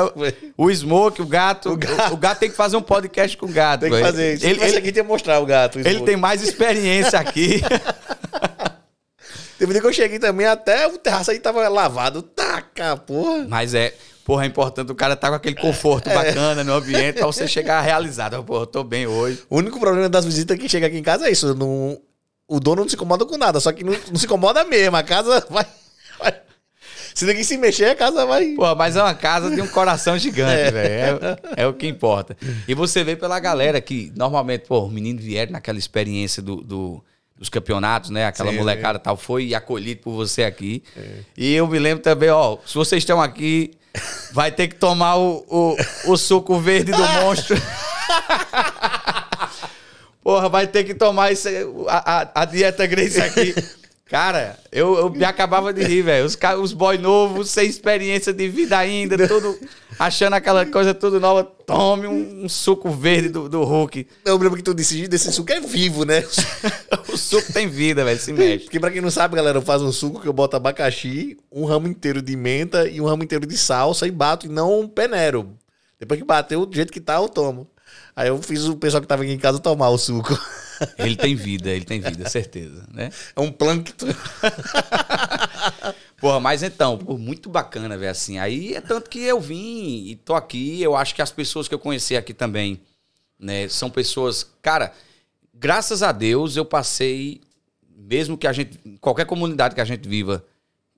O 0.57 0.71
Smoke, 0.71 1.21
o 1.21 1.25
gato, 1.25 1.71
o 1.71 1.77
gato. 1.77 2.13
O, 2.13 2.17
gato 2.17 2.39
tem 2.39 2.49
que 2.49 2.55
fazer 2.55 2.77
um 2.77 2.81
podcast 2.81 3.37
com 3.37 3.45
o 3.45 3.49
gato. 3.49 3.81
Tem 3.81 3.91
que 3.91 3.99
fazer. 3.99 4.35
isso. 4.35 4.45
ele, 4.45 4.63
ele 4.63 4.77
aqui 4.77 4.91
tem 4.91 5.03
que 5.03 5.09
mostrar 5.09 5.39
o 5.39 5.45
gato. 5.45 5.77
O 5.79 5.87
ele 5.87 6.01
tem 6.01 6.15
mais 6.15 6.41
experiência 6.41 7.19
aqui. 7.19 7.61
Teve 9.61 9.73
dia 9.73 9.81
que 9.81 9.87
eu 9.87 9.93
cheguei 9.93 10.17
também, 10.17 10.47
até 10.47 10.87
o 10.87 10.97
terraço 10.97 11.29
aí 11.29 11.39
tava 11.39 11.69
lavado. 11.69 12.23
Taca, 12.23 12.97
porra. 12.97 13.45
Mas 13.47 13.75
é. 13.75 13.93
Porra, 14.25 14.43
é 14.43 14.47
importante 14.47 14.91
o 14.91 14.95
cara 14.95 15.15
tá 15.15 15.29
com 15.29 15.35
aquele 15.35 15.55
conforto 15.55 16.09
é. 16.09 16.15
bacana 16.15 16.63
no 16.63 16.73
ambiente 16.73 17.19
pra 17.19 17.27
você 17.27 17.47
chegar 17.47 17.79
realizado. 17.81 18.43
Porra, 18.43 18.63
eu 18.63 18.65
tô 18.65 18.83
bem 18.83 19.05
hoje. 19.05 19.43
O 19.47 19.57
único 19.57 19.79
problema 19.79 20.09
das 20.09 20.25
visitas 20.25 20.57
que 20.57 20.67
chega 20.67 20.87
aqui 20.87 20.97
em 20.97 21.03
casa 21.03 21.27
é 21.27 21.31
isso. 21.31 21.53
Não, 21.53 22.01
o 22.47 22.59
dono 22.59 22.81
não 22.81 22.89
se 22.89 22.95
incomoda 22.95 23.23
com 23.23 23.37
nada, 23.37 23.59
só 23.59 23.71
que 23.71 23.83
não, 23.83 23.93
não 24.09 24.15
se 24.15 24.25
incomoda 24.25 24.65
mesmo. 24.65 24.97
A 24.97 25.03
casa 25.03 25.45
vai 25.47 25.63
se 27.13 27.25
ninguém 27.25 27.43
se 27.43 27.55
mexer, 27.55 27.85
a 27.85 27.95
casa 27.95 28.25
vai. 28.25 28.55
Pô, 28.55 28.73
mas 28.73 28.95
é 28.95 29.03
uma 29.03 29.13
casa 29.13 29.53
de 29.53 29.61
um 29.61 29.67
coração 29.67 30.17
gigante, 30.17 30.59
é. 30.59 30.71
velho. 30.71 31.19
É, 31.55 31.63
é, 31.63 31.67
o 31.67 31.73
que 31.75 31.87
importa. 31.87 32.35
E 32.67 32.73
você 32.73 33.03
vê 33.03 33.15
pela 33.15 33.39
galera 33.39 33.79
que 33.79 34.11
normalmente, 34.15 34.65
pô, 34.67 34.85
os 34.85 34.91
meninos 34.91 35.23
vieram 35.23 35.51
naquela 35.51 35.77
experiência 35.77 36.41
do, 36.41 36.57
do 36.63 37.03
dos 37.41 37.49
campeonatos, 37.49 38.11
né? 38.11 38.27
Aquela 38.27 38.51
Sim, 38.51 38.59
molecada 38.59 38.97
é. 38.97 39.01
tal, 39.01 39.17
foi 39.17 39.55
acolhido 39.55 40.01
por 40.03 40.13
você 40.13 40.43
aqui. 40.43 40.83
É. 40.95 41.01
E 41.35 41.55
eu 41.55 41.67
me 41.67 41.79
lembro 41.79 42.03
também, 42.03 42.29
ó, 42.29 42.59
se 42.63 42.75
vocês 42.75 43.01
estão 43.01 43.19
aqui, 43.19 43.71
vai 44.31 44.51
ter 44.51 44.67
que 44.67 44.75
tomar 44.75 45.15
o, 45.15 45.43
o, 45.49 45.75
o 46.11 46.17
suco 46.17 46.59
verde 46.59 46.91
do 46.91 46.99
monstro. 46.99 47.57
Porra, 50.23 50.49
vai 50.49 50.67
ter 50.67 50.83
que 50.83 50.93
tomar 50.93 51.31
isso, 51.31 51.49
a, 51.87 52.21
a, 52.21 52.43
a 52.43 52.45
dieta 52.45 52.85
Grace 52.85 53.19
aqui. 53.19 53.55
Cara, 54.05 54.59
eu, 54.71 54.99
eu 54.99 55.09
me 55.09 55.23
acabava 55.23 55.73
de 55.73 55.83
rir, 55.83 56.03
velho. 56.03 56.25
Os, 56.25 56.37
os 56.61 56.73
boy 56.73 56.99
novos, 56.99 57.49
sem 57.49 57.67
experiência 57.67 58.31
de 58.31 58.47
vida 58.49 58.77
ainda, 58.77 59.17
tudo 59.27 59.57
achando 60.01 60.33
aquela 60.33 60.65
coisa 60.65 60.93
tudo 60.93 61.19
nova. 61.19 61.43
Tome 61.43 62.07
um, 62.07 62.45
um 62.45 62.49
suco 62.49 62.89
verde 62.89 63.29
do, 63.29 63.47
do 63.47 63.63
Hulk. 63.63 64.07
Eu 64.25 64.37
lembro 64.37 64.57
que 64.57 64.63
tu 64.63 64.73
disse, 64.73 65.07
desse 65.07 65.31
suco 65.31 65.51
é 65.51 65.59
vivo, 65.59 66.03
né? 66.03 66.23
o 67.07 67.15
suco 67.15 67.53
tem 67.53 67.67
vida, 67.67 68.03
velho, 68.03 68.19
se 68.19 68.33
mexe. 68.33 68.65
Porque 68.65 68.79
pra 68.79 68.89
quem 68.89 69.01
não 69.01 69.11
sabe, 69.11 69.35
galera, 69.35 69.59
eu 69.59 69.61
faço 69.61 69.85
um 69.85 69.91
suco 69.91 70.19
que 70.19 70.27
eu 70.27 70.33
boto 70.33 70.57
abacaxi, 70.57 71.37
um 71.51 71.65
ramo 71.65 71.87
inteiro 71.87 72.21
de 72.21 72.35
menta 72.35 72.89
e 72.89 72.99
um 72.99 73.05
ramo 73.05 73.23
inteiro 73.23 73.45
de 73.45 73.57
salsa 73.57 74.07
e 74.07 74.11
bato 74.11 74.47
e 74.47 74.49
não 74.49 74.87
peneiro. 74.87 75.55
Depois 75.99 76.19
que 76.19 76.25
bateu, 76.25 76.65
do 76.65 76.75
jeito 76.75 76.91
que 76.91 76.99
tá, 76.99 77.15
eu 77.15 77.29
tomo. 77.29 77.69
Aí 78.15 78.27
eu 78.27 78.41
fiz 78.41 78.65
o 78.65 78.75
pessoal 78.75 79.01
que 79.01 79.07
tava 79.07 79.21
aqui 79.23 79.31
em 79.31 79.37
casa 79.37 79.59
tomar 79.59 79.89
o 79.89 79.97
suco. 79.97 80.37
Ele 80.97 81.15
tem 81.15 81.35
vida, 81.35 81.69
ele 81.69 81.85
tem 81.85 82.01
vida, 82.01 82.27
certeza, 82.27 82.87
né? 82.91 83.11
É 83.35 83.39
um 83.39 83.51
plâncton. 83.51 84.07
Porra, 86.21 86.39
mas 86.39 86.61
então, 86.61 86.99
muito 87.19 87.49
bacana, 87.49 87.97
velho, 87.97 88.11
assim. 88.11 88.37
Aí 88.37 88.75
é 88.75 88.79
tanto 88.79 89.09
que 89.09 89.19
eu 89.19 89.41
vim 89.41 90.05
e 90.05 90.15
tô 90.15 90.35
aqui, 90.35 90.81
eu 90.81 90.95
acho 90.95 91.15
que 91.15 91.21
as 91.21 91.31
pessoas 91.31 91.67
que 91.67 91.73
eu 91.73 91.79
conheci 91.79 92.15
aqui 92.15 92.31
também, 92.31 92.79
né, 93.39 93.67
são 93.67 93.89
pessoas, 93.89 94.47
cara, 94.61 94.93
graças 95.51 96.03
a 96.03 96.11
Deus 96.11 96.55
eu 96.55 96.63
passei, 96.63 97.41
mesmo 97.97 98.37
que 98.37 98.45
a 98.45 98.53
gente, 98.53 98.77
qualquer 98.99 99.25
comunidade 99.25 99.73
que 99.73 99.81
a 99.81 99.85
gente 99.85 100.07
viva, 100.07 100.45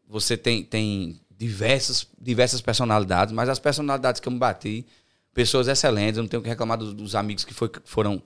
você 0.05 0.35
tem, 0.35 0.61
tem 0.61 1.17
diversas, 1.37 2.05
diversas 2.19 2.59
personalidades, 2.59 3.33
mas 3.33 3.47
as 3.47 3.59
personalidades 3.59 4.19
que 4.19 4.27
eu 4.27 4.31
me 4.31 4.39
bati, 4.39 4.85
pessoas 5.33 5.69
excelentes, 5.69 6.17
eu 6.17 6.23
não 6.23 6.29
tenho 6.29 6.43
que 6.43 6.49
reclamar 6.49 6.77
dos, 6.77 6.93
dos 6.93 7.15
amigos 7.15 7.45
que 7.45 7.53
foi, 7.53 7.71
foram 7.85 8.21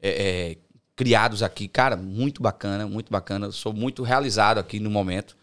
é, 0.00 0.10
é, 0.10 0.56
criados 0.96 1.42
aqui. 1.42 1.68
Cara, 1.68 1.96
muito 1.96 2.42
bacana, 2.42 2.86
muito 2.86 3.10
bacana. 3.10 3.50
Sou 3.52 3.72
muito 3.72 4.02
realizado 4.02 4.58
aqui 4.58 4.80
no 4.80 4.90
momento, 4.90 5.36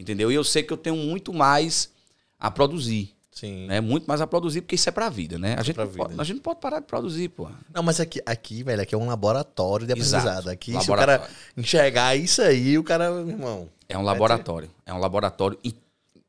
entendeu? 0.00 0.32
E 0.32 0.34
eu 0.34 0.42
sei 0.42 0.62
que 0.62 0.72
eu 0.72 0.76
tenho 0.76 0.96
muito 0.96 1.32
mais 1.32 1.90
a 2.38 2.50
produzir. 2.50 3.14
Sim. 3.30 3.66
Né? 3.66 3.80
Muito 3.80 4.06
mais 4.06 4.20
a 4.20 4.26
produzir, 4.26 4.60
porque 4.60 4.74
isso 4.74 4.88
é 4.88 4.92
pra 4.92 5.08
vida, 5.08 5.38
né? 5.38 5.54
A, 5.56 5.60
é 5.60 5.64
gente, 5.64 5.76
não 5.76 5.88
pode, 5.88 6.20
a 6.20 6.24
gente 6.24 6.36
não 6.36 6.42
pode 6.42 6.60
parar 6.60 6.80
de 6.80 6.86
produzir, 6.86 7.28
pô. 7.28 7.48
Não, 7.72 7.82
mas 7.82 8.00
aqui, 8.00 8.20
aqui, 8.26 8.62
velho, 8.62 8.82
aqui 8.82 8.94
é 8.94 8.98
um 8.98 9.06
laboratório 9.06 9.86
de 9.86 9.92
aprendizado. 9.92 10.48
Aqui, 10.48 10.72
laboratório. 10.72 10.84
se 10.84 10.90
o 10.90 11.28
cara 11.28 11.30
enxergar 11.56 12.16
isso 12.16 12.42
aí, 12.42 12.76
o 12.76 12.82
cara, 12.82 13.06
irmão. 13.26 13.68
É 13.88 13.96
um 13.96 14.02
laboratório. 14.02 14.70
É 14.84 14.92
um 14.92 14.98
laboratório 14.98 15.58
em 15.64 15.72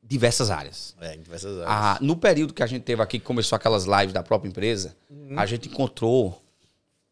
diversas 0.02 0.50
áreas. 0.50 0.96
É, 1.02 1.16
em 1.16 1.22
diversas 1.22 1.52
áreas. 1.54 1.68
Ah, 1.68 1.98
no 2.02 2.16
período 2.16 2.54
que 2.54 2.64
a 2.64 2.68
gente 2.68 2.84
teve 2.84 3.02
aqui, 3.02 3.20
que 3.20 3.26
começou 3.26 3.56
aquelas 3.56 3.86
lives 3.86 4.14
da 4.14 4.24
própria 4.24 4.50
empresa, 4.50 4.96
uhum. 5.10 5.38
a 5.38 5.46
gente 5.46 5.68
encontrou 5.68 6.42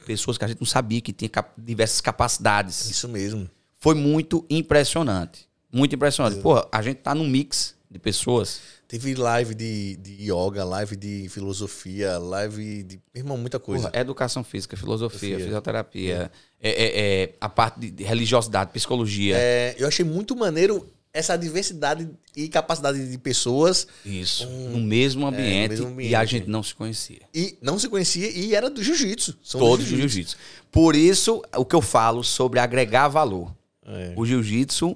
pessoas 0.05 0.37
que 0.37 0.45
a 0.45 0.47
gente 0.47 0.59
não 0.59 0.67
sabia 0.67 1.01
que 1.01 1.11
tinha 1.11 1.29
cap 1.29 1.51
diversas 1.57 1.99
capacidades. 1.99 2.89
Isso 2.89 3.09
mesmo. 3.09 3.49
Foi 3.79 3.95
muito 3.95 4.45
impressionante. 4.49 5.48
Muito 5.71 5.95
impressionante. 5.95 6.39
Pô, 6.41 6.65
a 6.71 6.81
gente 6.81 6.97
tá 6.97 7.13
num 7.13 7.27
mix 7.27 7.75
de 7.89 7.99
pessoas. 7.99 8.59
Teve 8.87 9.13
live 9.13 9.53
de, 9.53 9.97
de 9.97 10.31
yoga, 10.31 10.63
live 10.63 10.95
de 10.95 11.27
filosofia, 11.29 12.17
live 12.17 12.83
de. 12.83 12.99
Irmão, 13.13 13.37
muita 13.37 13.59
coisa. 13.59 13.89
Porra, 13.89 14.01
educação 14.01 14.43
física, 14.43 14.75
filosofia, 14.75 15.37
fisioterapia, 15.37 16.31
é. 16.59 16.69
É, 16.69 16.83
é, 16.83 17.23
é, 17.23 17.33
a 17.39 17.47
parte 17.47 17.91
de 17.91 18.03
religiosidade, 18.03 18.71
psicologia. 18.71 19.35
É, 19.37 19.75
eu 19.77 19.87
achei 19.87 20.03
muito 20.03 20.35
maneiro 20.35 20.87
essa 21.13 21.35
diversidade 21.37 22.09
e 22.35 22.47
capacidade 22.47 23.09
de 23.09 23.17
pessoas. 23.17 23.87
Isso. 24.05 24.47
Um, 24.47 24.69
no, 24.71 24.79
mesmo 24.79 25.25
ambiente, 25.25 25.47
é, 25.49 25.63
no 25.63 25.69
mesmo 25.69 25.87
ambiente. 25.87 26.11
E 26.11 26.15
a 26.15 26.25
gente 26.25 26.49
não 26.49 26.63
se 26.63 26.75
conhecia. 26.75 27.21
E 27.33 27.57
não 27.61 27.79
se 27.79 27.89
conhecia 27.89 28.29
e 28.29 28.55
era 28.55 28.69
do 28.69 28.83
jiu-jitsu. 28.83 29.33
Todos 29.51 29.87
do 29.87 29.97
jiu-jitsu. 29.97 30.37
Por 30.71 30.95
isso, 30.95 31.43
o 31.55 31.65
que 31.65 31.75
eu 31.75 31.81
falo 31.81 32.23
sobre 32.23 32.59
agregar 32.59 33.07
valor. 33.07 33.53
É. 33.85 34.13
O 34.15 34.25
jiu-jitsu, 34.25 34.95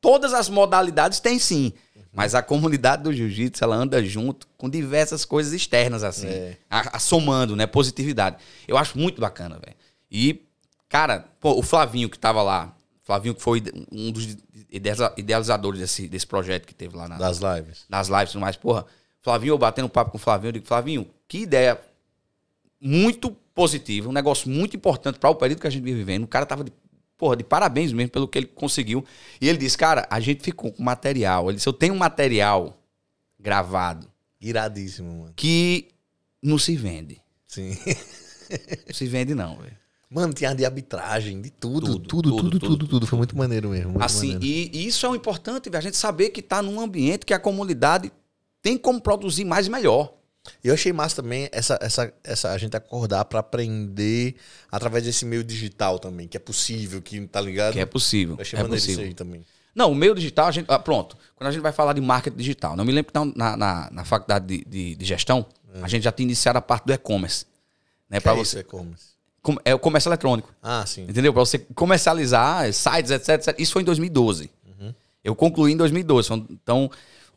todas 0.00 0.32
as 0.32 0.48
modalidades 0.48 1.20
tem 1.20 1.38
sim. 1.38 1.72
Uhum. 1.94 2.02
Mas 2.12 2.34
a 2.34 2.42
comunidade 2.42 3.02
do 3.02 3.12
jiu-jitsu, 3.12 3.62
ela 3.62 3.76
anda 3.76 4.02
junto 4.04 4.46
com 4.56 4.68
diversas 4.68 5.24
coisas 5.24 5.52
externas, 5.52 6.02
assim. 6.02 6.28
É. 6.28 6.56
A, 6.68 6.96
a 6.96 6.98
somando, 6.98 7.54
né? 7.56 7.66
Positividade. 7.66 8.36
Eu 8.66 8.76
acho 8.76 8.98
muito 8.98 9.20
bacana, 9.20 9.58
velho. 9.58 9.76
E, 10.10 10.42
cara, 10.88 11.24
pô, 11.40 11.52
o 11.58 11.62
Flavinho 11.62 12.08
que 12.08 12.18
tava 12.18 12.42
lá, 12.42 12.74
Flavinho, 13.02 13.34
que 13.34 13.42
foi 13.42 13.62
um 13.90 14.12
dos 14.12 14.36
idealizadores 15.16 15.80
desse, 15.80 16.08
desse 16.08 16.26
projeto 16.26 16.66
que 16.66 16.74
teve 16.74 16.96
lá 16.96 17.08
na, 17.08 17.16
das 17.16 17.38
lives. 17.38 17.84
Das 17.88 18.08
lives 18.08 18.30
e 18.30 18.32
tudo 18.32 18.40
mais. 18.40 18.56
Porra, 18.56 18.84
Flavinho, 19.20 19.52
eu 19.52 19.58
batendo 19.58 19.88
papo 19.88 20.10
com 20.10 20.18
o 20.18 20.20
Flavinho, 20.20 20.48
eu 20.48 20.52
digo, 20.52 20.66
Flavinho, 20.66 21.08
que 21.26 21.38
ideia 21.38 21.80
muito 22.80 23.30
positiva, 23.54 24.08
um 24.08 24.12
negócio 24.12 24.48
muito 24.48 24.76
importante 24.76 25.18
para 25.18 25.30
o 25.30 25.34
período 25.34 25.60
que 25.60 25.66
a 25.66 25.70
gente 25.70 25.82
vive 25.82 25.98
vivendo. 25.98 26.24
O 26.24 26.28
cara 26.28 26.46
tava 26.46 26.64
de, 26.64 26.72
porra, 27.18 27.36
de 27.36 27.44
parabéns 27.44 27.92
mesmo 27.92 28.10
pelo 28.10 28.28
que 28.28 28.38
ele 28.38 28.46
conseguiu. 28.46 29.04
E 29.40 29.48
ele 29.48 29.58
disse, 29.58 29.76
cara, 29.76 30.06
a 30.08 30.20
gente 30.20 30.42
ficou 30.42 30.72
com 30.72 30.82
material. 30.82 31.50
Ele 31.50 31.56
disse, 31.56 31.68
eu 31.68 31.72
tenho 31.72 31.92
um 31.92 31.98
material 31.98 32.80
gravado. 33.38 34.08
Iradíssimo, 34.40 35.22
mano. 35.22 35.32
Que 35.34 35.88
não 36.40 36.56
se 36.58 36.76
vende. 36.76 37.20
Sim. 37.46 37.76
não 38.86 38.94
se 38.94 39.06
vende 39.06 39.34
não, 39.34 39.58
velho. 39.58 39.76
Mano, 40.10 40.32
tinha 40.32 40.54
de 40.54 40.64
arbitragem, 40.64 41.42
de 41.42 41.50
tudo, 41.50 41.98
tudo, 41.98 42.08
tudo, 42.08 42.36
tudo, 42.36 42.58
tudo, 42.58 42.88
tudo. 42.88 43.06
Foi 43.06 43.18
muito 43.18 43.36
maneiro 43.36 43.68
mesmo. 43.68 43.90
Muito 43.90 44.02
assim, 44.02 44.34
maneiro. 44.34 44.44
E, 44.44 44.70
e, 44.72 44.86
isso 44.86 45.04
é 45.04 45.08
o 45.08 45.14
importante, 45.14 45.68
a 45.74 45.80
gente 45.80 45.98
saber 45.98 46.30
que 46.30 46.40
tá 46.40 46.62
num 46.62 46.80
ambiente 46.80 47.26
que 47.26 47.34
a 47.34 47.38
comunidade 47.38 48.10
tem 48.62 48.78
como 48.78 49.00
produzir 49.00 49.44
mais 49.44 49.66
e 49.66 49.70
melhor. 49.70 50.14
Eu 50.62 50.74
achei 50.74 50.92
massa 50.92 51.16
também 51.16 51.48
essa, 51.52 51.78
essa, 51.80 52.12
essa 52.24 52.50
a 52.52 52.58
gente 52.58 52.76
acordar 52.76 53.24
para 53.24 53.40
aprender 53.40 54.36
através 54.70 55.04
desse 55.04 55.24
meio 55.24 55.44
digital 55.44 55.98
também, 55.98 56.26
que 56.28 56.36
é 56.36 56.40
possível, 56.40 57.00
que 57.00 57.20
tá 57.26 57.40
ligado? 57.40 57.72
Que 57.72 57.80
é 57.80 57.86
possível. 57.86 58.36
Eu 58.36 58.42
achei 58.42 58.58
é 58.58 58.62
maneiro 58.62 58.80
possível. 58.80 59.02
isso 59.04 59.08
aí 59.10 59.14
também. 59.14 59.44
Não, 59.74 59.92
o 59.92 59.94
meio 59.94 60.14
digital, 60.14 60.46
a 60.48 60.50
gente. 60.50 60.66
ah, 60.68 60.78
pronto. 60.78 61.16
Quando 61.36 61.48
a 61.48 61.52
gente 61.52 61.62
vai 61.62 61.72
falar 61.72 61.92
de 61.92 62.00
marketing 62.00 62.36
digital, 62.36 62.76
não 62.76 62.84
me 62.84 62.92
lembro 62.92 63.12
que 63.12 63.18
na, 63.38 63.56
na, 63.56 63.88
na 63.92 64.04
faculdade 64.04 64.46
de, 64.46 64.64
de, 64.64 64.94
de 64.96 65.04
gestão, 65.04 65.46
a 65.82 65.86
gente 65.86 66.02
já 66.02 66.10
tinha 66.10 66.24
iniciado 66.24 66.58
a 66.58 66.62
parte 66.62 66.84
do 66.86 66.92
e-commerce. 66.92 67.46
Né, 68.10 68.18
para 68.20 68.32
é 68.32 68.36
você. 68.36 68.60
e-commerce? 68.60 69.08
Com- 69.40 69.56
É 69.64 69.74
o 69.74 69.78
comércio 69.78 70.08
eletrônico. 70.08 70.52
Ah, 70.62 70.84
sim. 70.86 71.02
Entendeu? 71.02 71.32
Para 71.32 71.40
você 71.44 71.58
comercializar 71.74 72.72
sites, 72.72 73.10
etc, 73.10 73.28
etc. 73.28 73.54
Isso 73.60 73.72
foi 73.72 73.82
em 73.82 73.84
2012. 73.84 74.50
Eu 75.22 75.34
concluí 75.34 75.72
em 75.72 75.76
2012. 75.76 76.32
Então, 76.50 76.90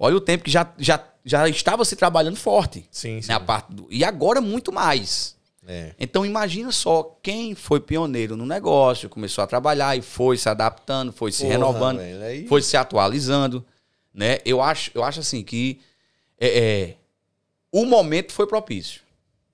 olha 0.04 0.16
o 0.18 0.22
tempo 0.22 0.44
que 0.44 0.50
já, 0.52 0.68
já, 0.78 1.04
já 1.24 1.48
estava 1.48 1.86
se 1.86 1.96
trabalhando 1.96 2.36
forte. 2.36 2.88
Sim, 2.92 3.22
sim. 3.22 3.28
né, 3.30 3.36
a 3.36 3.40
parte 3.40 3.72
do- 3.72 3.88
e 3.90 4.04
agora 4.04 4.42
muito 4.42 4.72
mais. 4.72 5.36
É. 5.68 5.94
Então 6.00 6.26
imagina 6.26 6.72
só 6.72 7.18
quem 7.22 7.54
foi 7.54 7.80
pioneiro 7.80 8.36
no 8.36 8.46
negócio, 8.48 9.08
começou 9.08 9.44
a 9.44 9.48
trabalhar 9.48 9.96
e 9.96 10.02
foi 10.02 10.36
se 10.36 10.50
adaptando, 10.50 11.14
foi 11.14 11.32
se 11.32 11.44
Porra, 11.44 11.52
renovando, 11.52 11.98
velho, 12.00 12.24
aí- 12.24 12.48
foi 12.48 12.64
se 12.64 12.76
atualizando, 12.76 13.64
né? 14.12 14.40
Eu 14.44 14.60
acho, 14.62 14.90
eu 14.96 15.04
acho 15.04 15.20
assim 15.20 15.44
que 15.44 15.80
é, 16.40 16.48
é, 16.60 16.96
o 17.72 17.86
momento 17.86 18.34
foi 18.34 18.48
propício. 18.48 19.02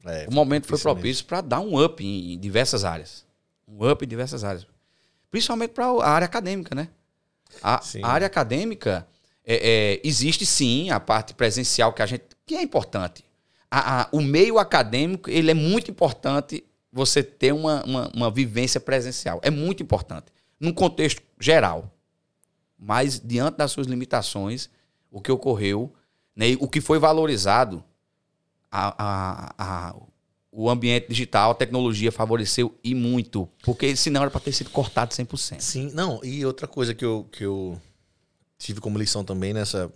É, 0.05 0.25
O 0.29 0.33
momento 0.33 0.65
foi 0.67 0.79
propício 0.79 1.25
para 1.25 1.41
dar 1.41 1.59
um 1.59 1.83
up 1.83 2.01
em, 2.01 2.33
em 2.33 2.39
diversas 2.39 2.85
áreas. 2.85 3.25
Um 3.67 3.85
up 3.89 4.05
em 4.05 4.07
diversas 4.07 4.45
áreas. 4.45 4.65
Principalmente 5.29 5.71
para 5.71 5.85
a 5.87 6.09
área 6.09 6.23
acadêmica, 6.25 6.73
né? 6.73 6.87
A, 7.61 7.81
Sim. 7.81 7.99
a 8.01 8.07
área 8.07 8.25
acadêmica 8.25 9.05
é, 9.47 9.93
é, 9.95 10.01
existe 10.03 10.45
sim 10.45 10.89
a 10.89 10.99
parte 10.99 11.33
presencial 11.33 11.93
que 11.93 12.01
a 12.01 12.05
gente 12.05 12.25
que 12.45 12.55
é 12.55 12.61
importante. 12.61 13.23
A- 13.71 14.01
a- 14.01 14.09
o 14.11 14.21
meio 14.21 14.59
acadêmico 14.59 15.29
ele 15.29 15.49
é 15.51 15.53
muito 15.53 15.89
importante 15.89 16.63
você 16.91 17.23
ter 17.23 17.53
uma, 17.53 17.83
uma, 17.85 18.11
uma 18.13 18.31
vivência 18.31 18.79
presencial. 18.79 19.39
É 19.43 19.49
muito 19.49 19.81
importante. 19.81 20.25
Num 20.59 20.71
contexto 20.73 21.21
geral. 21.39 21.91
Mas 22.77 23.19
diante 23.23 23.57
das 23.57 23.71
suas 23.71 23.87
limitações, 23.87 24.69
o 25.11 25.19
que 25.21 25.31
ocorreu, 25.31 25.93
né, 26.35 26.55
o 26.59 26.67
que 26.67 26.79
foi 26.79 26.99
valorizado, 26.99 27.83
a, 28.71 28.95
a- 28.97 29.53
a- 29.57 29.95
o 30.51 30.69
ambiente 30.69 31.07
digital, 31.09 31.51
a 31.51 31.55
tecnologia 31.55 32.11
favoreceu 32.11 32.73
e 32.83 32.95
muito. 32.95 33.47
Porque 33.63 33.95
senão 33.95 34.21
era 34.21 34.31
para 34.31 34.39
ter 34.41 34.51
sido 34.51 34.69
cortado 34.71 35.13
100%. 35.13 35.59
Sim, 35.61 35.91
não, 35.93 36.19
e 36.23 36.45
outra 36.45 36.67
coisa 36.67 36.93
que 36.93 37.05
eu, 37.05 37.27
que 37.31 37.43
eu 37.45 37.79
tive 38.57 38.81
como 38.81 38.97
lição 38.97 39.23
também 39.23 39.53
nessa 39.53 39.91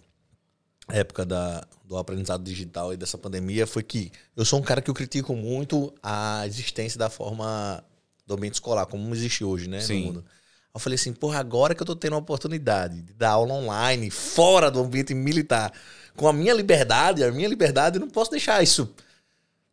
época 0.87 1.25
da, 1.25 1.65
do 1.85 1.97
aprendizado 1.97 2.43
digital 2.43 2.93
e 2.93 2.97
dessa 2.97 3.17
pandemia 3.17 3.65
foi 3.65 3.83
que 3.83 4.11
eu 4.35 4.43
sou 4.43 4.59
um 4.59 4.63
cara 4.63 4.81
que 4.81 4.89
eu 4.89 4.93
critico 4.93 5.35
muito 5.35 5.93
a 6.01 6.45
existência 6.45 6.97
da 6.97 7.09
forma 7.09 7.83
do 8.25 8.33
ambiente 8.33 8.55
escolar, 8.55 8.85
como 8.85 9.13
existe 9.13 9.43
hoje, 9.43 9.67
né? 9.67 9.81
Sim. 9.81 9.99
No 10.01 10.05
mundo. 10.07 10.25
Eu 10.73 10.79
falei 10.79 10.95
assim, 10.95 11.11
porra, 11.11 11.39
agora 11.39 11.75
que 11.75 11.81
eu 11.81 11.85
tô 11.85 11.95
tendo 11.95 12.15
a 12.15 12.19
oportunidade 12.19 13.01
de 13.01 13.13
dar 13.13 13.31
aula 13.31 13.53
online, 13.53 14.09
fora 14.09 14.71
do 14.71 14.79
ambiente 14.79 15.13
militar, 15.13 15.73
com 16.15 16.27
a 16.27 16.33
minha 16.33 16.53
liberdade, 16.53 17.23
a 17.23 17.31
minha 17.31 17.47
liberdade, 17.47 17.97
eu 17.97 17.99
não 17.99 18.09
posso 18.09 18.31
deixar 18.31 18.63
isso 18.63 18.93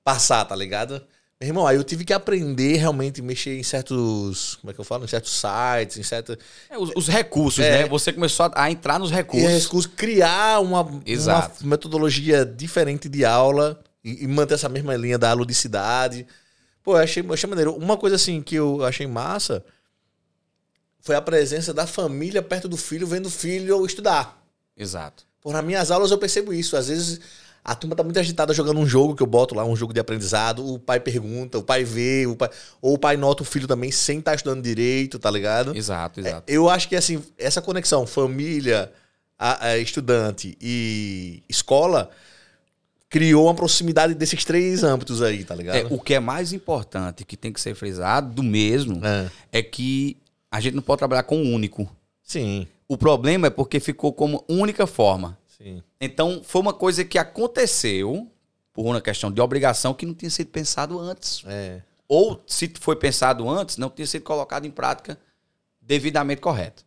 passar, 0.02 0.44
tá 0.44 0.56
ligado? 0.56 1.04
Meu 1.40 1.48
irmão, 1.50 1.66
aí 1.68 1.76
eu 1.76 1.84
tive 1.84 2.04
que 2.04 2.12
aprender 2.12 2.78
realmente 2.78 3.22
mexer 3.22 3.56
em 3.58 3.62
certos. 3.62 4.56
Como 4.56 4.72
é 4.72 4.74
que 4.74 4.80
eu 4.80 4.84
falo? 4.84 5.04
Em 5.04 5.08
certos 5.08 5.32
sites, 5.40 5.96
em 5.96 6.02
certos. 6.02 6.36
É, 6.68 6.76
os, 6.76 6.90
os 6.96 7.06
recursos, 7.06 7.64
É. 7.64 7.82
né? 7.84 7.88
Você 7.88 8.12
começou 8.12 8.46
a, 8.46 8.64
a 8.64 8.70
entrar 8.72 8.98
nos 8.98 9.10
E 9.12 9.14
recursos. 9.14 9.48
é 9.48 9.58
recurso, 9.58 9.88
criar 9.90 10.60
uma, 10.60 10.80
uma 10.82 11.52
metodologia 11.62 12.44
diferente 12.44 13.08
de 13.08 13.24
aula 13.24 13.80
e, 14.02 14.24
e 14.24 14.26
manter 14.26 14.54
essa 14.54 14.68
mesma 14.68 14.96
linha 14.96 15.16
da 15.16 15.32
ludicidade. 15.32 16.26
Pô, 16.82 16.96
eu 16.96 17.02
achei, 17.04 17.22
eu 17.22 17.32
achei 17.32 17.48
maneiro. 17.48 17.72
Uma 17.76 17.96
coisa 17.96 18.16
assim 18.16 18.42
que 18.42 18.56
eu 18.56 18.84
achei 18.84 19.06
massa 19.06 19.64
foi 21.00 21.14
a 21.14 21.22
presença 21.22 21.72
da 21.72 21.86
família 21.86 22.42
perto 22.42 22.68
do 22.68 22.76
filho, 22.76 23.06
vendo 23.06 23.26
o 23.26 23.30
filho 23.30 23.86
estudar. 23.86 24.42
Exato. 24.76 25.22
Pô, 25.40 25.52
nas 25.52 25.64
minhas 25.64 25.92
aulas 25.92 26.10
eu 26.10 26.18
percebo 26.18 26.52
isso. 26.52 26.76
Às 26.76 26.88
vezes 26.88 27.20
a 27.64 27.74
turma 27.74 27.94
tá 27.94 28.02
muito 28.02 28.18
agitada 28.18 28.54
jogando 28.54 28.80
um 28.80 28.86
jogo 28.86 29.14
que 29.14 29.22
eu 29.22 29.26
boto 29.26 29.54
lá, 29.54 29.64
um 29.64 29.76
jogo 29.76 29.92
de 29.92 30.00
aprendizado. 30.00 30.66
O 30.66 30.78
pai 30.78 30.98
pergunta, 31.00 31.58
o 31.58 31.62
pai 31.62 31.84
vê, 31.84 32.26
o 32.26 32.34
pai... 32.34 32.48
ou 32.80 32.94
o 32.94 32.98
pai 32.98 33.16
nota 33.16 33.42
o 33.42 33.46
filho 33.46 33.66
também 33.68 33.90
sem 33.90 34.18
estar 34.20 34.34
estudando 34.34 34.62
direito, 34.62 35.18
tá 35.18 35.30
ligado? 35.30 35.76
Exato, 35.76 36.20
exato. 36.20 36.44
Eu 36.50 36.68
acho 36.70 36.88
que 36.88 36.96
assim, 36.96 37.22
essa 37.36 37.60
conexão 37.60 38.06
família, 38.06 38.90
a- 39.38 39.66
a 39.68 39.78
estudante 39.78 40.56
e 40.60 41.42
escola 41.48 42.10
criou 43.10 43.46
uma 43.46 43.54
proximidade 43.54 44.14
desses 44.14 44.44
três 44.44 44.82
âmbitos 44.82 45.22
aí, 45.22 45.44
tá 45.44 45.54
É, 45.54 45.56
ligado? 45.56 45.94
o 45.94 45.98
que 46.00 46.14
é 46.14 46.20
mais 46.20 46.52
importante, 46.52 47.24
que 47.24 47.36
tem 47.36 47.52
que 47.52 47.60
ser 47.60 47.74
frisado 47.74 48.34
do 48.34 48.42
mesmo, 48.42 49.00
É. 49.04 49.30
é 49.52 49.62
que 49.62 50.16
a 50.50 50.60
gente 50.60 50.74
não 50.74 50.82
pode 50.82 50.98
trabalhar 50.98 51.22
com 51.22 51.36
um 51.38 51.54
único. 51.54 51.88
Sim, 52.22 52.66
O 52.90 52.96
problema 52.96 53.46
é 53.46 53.50
porque 53.50 53.80
ficou 53.80 54.12
como 54.14 54.42
única 54.48 54.86
forma. 54.86 55.37
Sim. 55.60 55.82
Então, 56.00 56.40
foi 56.44 56.60
uma 56.60 56.72
coisa 56.72 57.04
que 57.04 57.18
aconteceu 57.18 58.30
por 58.72 58.84
uma 58.86 59.00
questão 59.00 59.30
de 59.30 59.40
obrigação 59.40 59.92
que 59.94 60.06
não 60.06 60.14
tinha 60.14 60.30
sido 60.30 60.48
pensado 60.48 60.98
antes. 60.98 61.42
É. 61.46 61.80
Ou, 62.08 62.42
se 62.46 62.72
foi 62.80 62.96
pensado 62.96 63.48
antes, 63.50 63.76
não 63.76 63.90
tinha 63.90 64.06
sido 64.06 64.22
colocado 64.22 64.64
em 64.66 64.70
prática 64.70 65.18
devidamente 65.80 66.40
correto. 66.40 66.86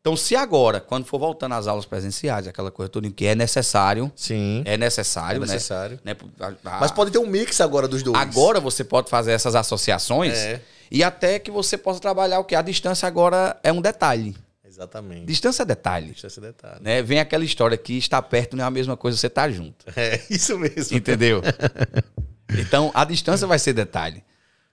Então, 0.00 0.16
se 0.16 0.34
agora, 0.36 0.80
quando 0.80 1.04
for 1.04 1.18
voltando 1.18 1.54
às 1.54 1.66
aulas 1.66 1.84
presenciais, 1.84 2.46
aquela 2.46 2.70
coisa 2.70 2.88
toda 2.88 3.10
que 3.10 3.26
é 3.26 3.34
necessário, 3.34 4.10
Sim. 4.16 4.62
é 4.64 4.76
necessário, 4.76 5.36
É 5.38 5.40
necessário. 5.40 6.00
né? 6.04 6.16
né? 6.38 6.56
A- 6.64 6.80
Mas 6.80 6.90
pode 6.92 7.10
ter 7.10 7.18
um 7.18 7.26
mix 7.26 7.60
agora 7.60 7.86
dos 7.88 8.02
dois. 8.02 8.16
Agora 8.16 8.58
você 8.60 8.84
pode 8.84 9.10
fazer 9.10 9.32
essas 9.32 9.54
associações 9.54 10.38
É. 10.38 10.62
e 10.90 11.02
até 11.04 11.38
que 11.38 11.50
você 11.50 11.76
possa 11.76 12.00
trabalhar 12.00 12.38
o 12.38 12.44
que 12.44 12.54
a 12.54 12.62
distância 12.62 13.06
agora 13.06 13.58
é 13.62 13.70
um 13.72 13.82
detalhe. 13.82 14.34
Exatamente. 14.78 15.26
Distância 15.26 15.64
é 15.64 15.66
detalhe. 15.66 16.06
Deixa 16.06 16.28
esse 16.28 16.40
detalhe. 16.40 16.80
Né? 16.80 17.02
Vem 17.02 17.18
aquela 17.18 17.44
história 17.44 17.76
que 17.76 17.98
estar 17.98 18.22
perto 18.22 18.56
não 18.56 18.62
é 18.62 18.66
a 18.68 18.70
mesma 18.70 18.96
coisa 18.96 19.18
você 19.18 19.26
estar 19.26 19.50
junto. 19.50 19.84
É, 19.96 20.22
isso 20.30 20.56
mesmo. 20.56 20.96
Entendeu? 20.96 21.42
então, 22.56 22.92
a 22.94 23.04
distância 23.04 23.44
vai 23.44 23.58
ser 23.58 23.72
detalhe. 23.72 24.22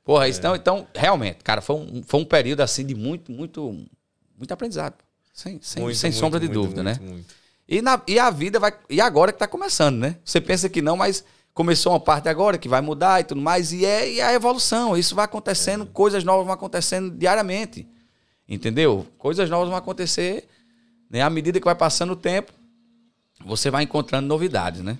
Porra, 0.03 0.29
então, 0.29 0.55
então, 0.55 0.87
realmente, 0.93 1.39
cara, 1.43 1.59
foi 1.59 1.77
um, 1.77 2.03
foi 2.05 2.19
um 2.19 2.25
período 2.25 2.61
assim 2.61 2.85
de 2.85 2.93
muito, 2.93 3.31
muito, 3.31 3.83
muito 4.37 4.53
aprendizado. 4.53 4.93
Sem, 5.33 5.59
sem, 5.61 5.81
Muito, 5.81 5.97
sem 5.97 6.11
muito, 6.11 6.19
sombra 6.19 6.39
de 6.39 6.45
muito, 6.45 6.61
dúvida, 6.61 6.83
né? 6.83 6.97
E, 7.67 7.81
na, 7.81 7.99
e 8.07 8.19
a 8.19 8.29
vida 8.29 8.59
vai. 8.59 8.73
E 8.89 9.01
agora 9.01 9.33
que 9.33 9.39
tá 9.39 9.47
começando, 9.47 9.97
né? 9.97 10.17
Você 10.23 10.39
pensa 10.39 10.69
que 10.69 10.81
não, 10.81 10.95
mas 10.95 11.25
começou 11.53 11.91
uma 11.91 11.99
parte 11.99 12.29
agora 12.29 12.57
que 12.57 12.69
vai 12.69 12.79
mudar 12.79 13.19
e 13.19 13.23
tudo 13.23 13.41
mais. 13.41 13.73
E 13.73 13.83
é, 13.83 14.09
e 14.09 14.19
é 14.19 14.23
a 14.23 14.33
evolução. 14.33 14.95
Isso 14.95 15.15
vai 15.15 15.25
acontecendo, 15.25 15.85
coisas 15.87 16.23
novas 16.23 16.45
vão 16.45 16.53
acontecendo 16.53 17.09
diariamente. 17.09 17.85
Entendeu? 18.47 19.07
Coisas 19.17 19.49
novas 19.49 19.69
vão 19.69 19.77
acontecer. 19.77 20.47
Né? 21.09 21.21
À 21.21 21.29
medida 21.29 21.59
que 21.59 21.65
vai 21.65 21.75
passando 21.75 22.13
o 22.13 22.15
tempo, 22.15 22.53
você 23.43 23.69
vai 23.69 23.83
encontrando 23.83 24.27
novidades, 24.27 24.81
né? 24.81 24.97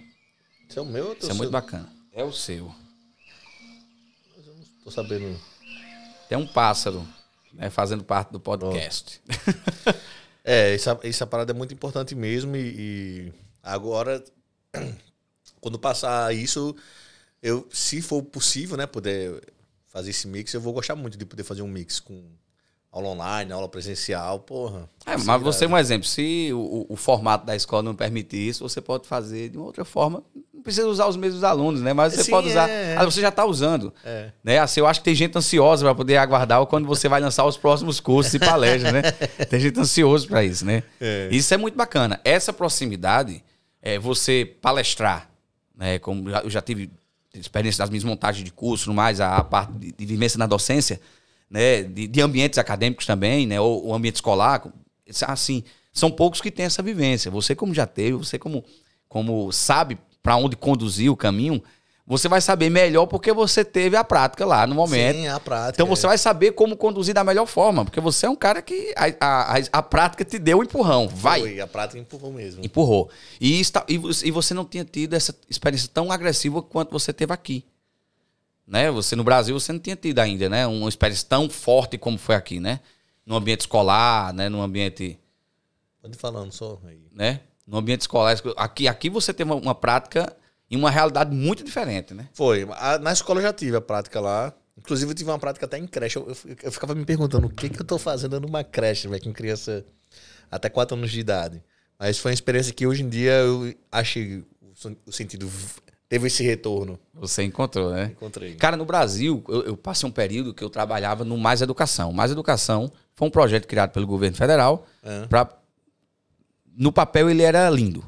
Isso 0.67 0.79
é 0.79 0.81
o 0.81 0.85
meu 0.85 1.09
ou 1.09 1.13
Isso 1.13 1.29
é 1.29 1.33
muito 1.33 1.51
bacana. 1.51 1.91
É 2.11 2.23
o 2.23 2.31
seu. 2.31 2.73
Tô 4.83 4.91
sabendo. 4.91 5.39
Tem 6.27 6.37
um 6.37 6.47
pássaro 6.47 7.05
né, 7.53 7.69
fazendo 7.69 8.03
parte 8.03 8.31
do 8.31 8.39
podcast. 8.39 9.21
É, 10.47 10.75
essa, 10.75 10.99
essa 11.01 11.25
parada 11.25 11.51
é 11.51 11.55
muito 11.55 11.73
importante 11.73 12.13
mesmo 12.13 12.55
e, 12.55 12.75
e 12.77 13.33
agora, 13.63 14.23
quando 15.59 15.79
passar 15.79 16.35
isso, 16.35 16.75
eu, 17.41 17.67
se 17.73 17.99
for 17.99 18.21
possível, 18.21 18.77
né, 18.77 18.85
poder 18.85 19.41
fazer 19.87 20.11
esse 20.11 20.27
mix, 20.27 20.53
eu 20.53 20.61
vou 20.61 20.71
gostar 20.71 20.95
muito 20.95 21.17
de 21.17 21.25
poder 21.25 21.43
fazer 21.43 21.63
um 21.63 21.67
mix 21.67 21.99
com 21.99 22.23
aula 22.95 23.09
online, 23.09 23.51
aula 23.51 23.67
presencial, 23.67 24.39
porra. 24.39 24.89
É, 25.05 25.15
Isso 25.15 25.25
mas 25.27 25.41
você, 25.41 25.67
um 25.67 25.77
exemplo, 25.77 26.07
se 26.07 26.49
o, 26.53 26.85
o- 26.89 26.95
formato 26.95 27.45
da 27.45 27.53
escola 27.55 27.83
não 27.83 27.93
permitir 27.93 28.37
isso, 28.47 28.67
você 28.67 28.79
pode 28.79 29.05
fazer 29.05 29.49
de 29.49 29.57
uma 29.57 29.65
outra 29.65 29.83
forma. 29.83 30.23
Não 30.53 30.61
precisa 30.63 30.87
usar 30.87 31.05
os 31.07 31.17
mesmos 31.17 31.43
alunos, 31.43 31.81
né? 31.81 31.91
Mas 31.91 32.13
você 32.13 32.23
Sim, 32.23 32.31
pode 32.31 32.47
usar. 32.47 32.69
é, 32.69 32.93
é. 32.93 32.95
Ah, 32.97 33.03
você 33.03 33.19
já 33.19 33.27
está 33.27 33.43
usando. 33.43 33.93
É. 34.03 34.31
Né? 34.41 34.59
Assim, 34.59 34.79
eu 34.79 34.87
acho 34.87 35.01
que 35.01 35.03
tem 35.03 35.13
gente 35.13 35.37
ansiosa 35.37 35.83
para 35.85 35.93
poder 35.93 36.15
aguardar 36.15 36.65
quando 36.67 36.87
você 36.87 37.09
vai 37.09 37.19
lançar 37.19 37.43
os 37.45 37.57
próximos 37.57 37.99
cursos 37.99 38.33
e 38.33 38.39
palestras, 38.39 38.93
né? 38.93 39.01
Tem 39.49 39.59
gente 39.59 39.77
ansiosa 39.77 40.25
para 40.25 40.43
isso, 40.45 40.65
né? 40.65 40.81
É. 41.01 41.27
Isso 41.31 41.53
é 41.53 41.57
muito 41.57 41.75
bacana. 41.75 42.19
Essa 42.23 42.53
proximidade, 42.53 43.43
é 43.81 43.99
você 43.99 44.55
palestrar, 44.61 45.29
né? 45.77 45.99
Como 45.99 46.29
eu 46.29 46.49
já 46.49 46.61
tive 46.61 46.89
experiência 47.33 47.79
das 47.83 47.89
minhas 47.89 48.05
montagens 48.05 48.43
de 48.45 48.51
curso, 48.51 48.87
no 48.89 48.95
mais 48.95 49.19
a, 49.19 49.35
a 49.35 49.43
parte 49.43 49.73
de 49.73 50.05
vivência 50.05 50.37
na 50.39 50.47
docência, 50.47 51.01
né? 51.49 51.83
De, 51.83 52.07
de 52.07 52.21
ambientes 52.21 52.57
acadêmicos 52.59 53.05
também, 53.05 53.45
né? 53.45 53.59
Ou 53.59 53.87
o 53.87 53.93
ambiente 53.93 54.15
escolar, 54.15 54.63
assim, 55.27 55.63
são 55.91 56.11
poucos 56.11 56.41
que 56.41 56.51
têm 56.51 56.65
essa 56.65 56.83
vivência. 56.83 57.31
Você 57.31 57.55
como 57.55 57.73
já 57.73 57.85
teve, 57.85 58.13
você 58.13 58.37
como 58.37 58.63
como 59.07 59.51
sabe 59.51 59.97
para 60.21 60.35
onde 60.35 60.55
conduzir 60.55 61.11
o 61.11 61.15
caminho, 61.15 61.63
você 62.07 62.27
vai 62.27 62.39
saber 62.39 62.69
melhor 62.69 63.07
porque 63.07 63.33
você 63.33 63.65
teve 63.65 63.95
a 63.95 64.03
prática 64.03 64.45
lá 64.45 64.67
no 64.67 64.75
momento. 64.75 65.15
Sim, 65.15 65.27
a 65.27 65.39
prática. 65.39 65.73
Então 65.75 65.87
você 65.87 66.05
é. 66.05 66.09
vai 66.09 66.17
saber 66.17 66.51
como 66.51 66.77
conduzir 66.77 67.15
da 67.15 67.23
melhor 67.23 67.47
forma, 67.47 67.83
porque 67.83 67.99
você 67.99 68.27
é 68.27 68.29
um 68.29 68.35
cara 68.35 68.61
que 68.61 68.93
a, 68.95 69.05
a, 69.19 69.57
a, 69.71 69.81
prática 69.81 70.23
te 70.23 70.37
deu 70.37 70.59
o 70.59 70.63
empurrão. 70.63 71.07
Vai. 71.07 71.41
Foi, 71.41 71.59
a 71.59 71.67
prática 71.67 71.99
empurrou 71.99 72.31
mesmo. 72.31 72.63
Empurrou. 72.63 73.09
E, 73.41 73.59
está, 73.59 73.83
e, 73.87 73.95
e 73.95 74.31
você 74.31 74.53
não 74.53 74.65
tinha 74.65 74.85
tido 74.85 75.15
essa 75.15 75.35
experiência 75.49 75.89
tão 75.91 76.11
agressiva 76.11 76.61
quanto 76.61 76.91
você 76.91 77.11
teve 77.11 77.33
aqui. 77.33 77.65
Né? 78.67 78.89
Você 78.91 79.15
no 79.15 79.23
Brasil 79.23 79.57
você 79.59 79.71
não 79.71 79.79
tinha 79.79 79.95
tido 79.95 80.19
ainda, 80.19 80.49
né? 80.49 80.65
Uma 80.65 80.89
experiência 80.89 81.27
tão 81.29 81.49
forte 81.49 81.97
como 81.97 82.17
foi 82.17 82.35
aqui, 82.35 82.59
né? 82.59 82.79
No 83.25 83.35
ambiente 83.35 83.61
escolar, 83.61 84.33
né? 84.33 84.49
No 84.49 84.61
ambiente, 84.61 85.19
Pode 86.01 86.17
falando 86.17 86.51
só 86.51 86.79
aí. 86.85 87.07
né? 87.11 87.41
No 87.65 87.77
ambiente 87.77 88.01
escolar, 88.01 88.35
aqui, 88.57 88.87
aqui 88.87 89.09
você 89.09 89.33
teve 89.33 89.49
uma, 89.51 89.55
uma 89.59 89.75
prática 89.75 90.35
em 90.69 90.75
uma 90.77 90.89
realidade 90.89 91.35
muito 91.35 91.63
diferente, 91.63 92.13
né? 92.13 92.27
Foi. 92.33 92.67
A- 92.71 92.97
na 92.99 93.11
escola 93.13 93.39
eu 93.39 93.43
já 93.43 93.53
tive 93.53 93.75
a 93.77 93.81
prática 93.81 94.19
lá. 94.19 94.53
Inclusive, 94.77 95.11
eu 95.11 95.15
tive 95.15 95.29
uma 95.29 95.39
prática 95.39 95.65
até 95.65 95.77
em 95.77 95.87
creche. 95.87 96.17
Eu, 96.17 96.27
eu- 96.27 96.55
eu 96.63 96.71
ficava 96.71 96.93
me 96.93 97.05
perguntando 97.05 97.47
o 97.47 97.49
que, 97.49 97.69
que 97.69 97.79
eu 97.81 97.85
tô 97.85 97.97
fazendo 97.97 98.39
numa 98.41 98.63
creche, 98.63 99.07
velho, 99.07 99.23
com 99.23 99.31
criança 99.33 99.85
até 100.51 100.69
4 100.69 100.97
anos 100.97 101.11
de 101.11 101.19
idade. 101.19 101.63
Mas 101.97 102.17
foi 102.19 102.31
uma 102.31 102.33
experiência 102.35 102.73
que 102.73 102.85
hoje 102.85 103.01
em 103.03 103.09
dia 103.09 103.31
eu 103.33 103.73
achei 103.91 104.43
o 105.05 105.11
sentido. 105.11 105.49
Teve 106.07 106.27
esse 106.27 106.43
retorno. 106.43 106.99
Você 107.15 107.43
encontrou, 107.43 107.91
né? 107.91 108.11
Encontrei. 108.15 108.53
Cara, 108.55 108.77
no 108.77 108.85
Brasil, 108.85 109.43
eu, 109.47 109.63
eu 109.63 109.77
passei 109.77 110.07
um 110.07 110.11
período 110.11 110.53
que 110.53 110.63
eu 110.63 110.69
trabalhava 110.69 111.23
no 111.25 111.37
Mais 111.37 111.61
Educação. 111.61 112.11
Mais 112.13 112.31
Educação 112.31 112.91
foi 113.15 113.27
um 113.27 113.31
projeto 113.31 113.65
criado 113.67 113.91
pelo 113.91 114.05
governo 114.05 114.37
federal. 114.37 114.85
É. 115.03 115.25
Pra, 115.25 115.49
no 116.77 116.91
papel, 116.91 117.29
ele 117.29 117.41
era 117.41 117.69
lindo. 117.69 118.03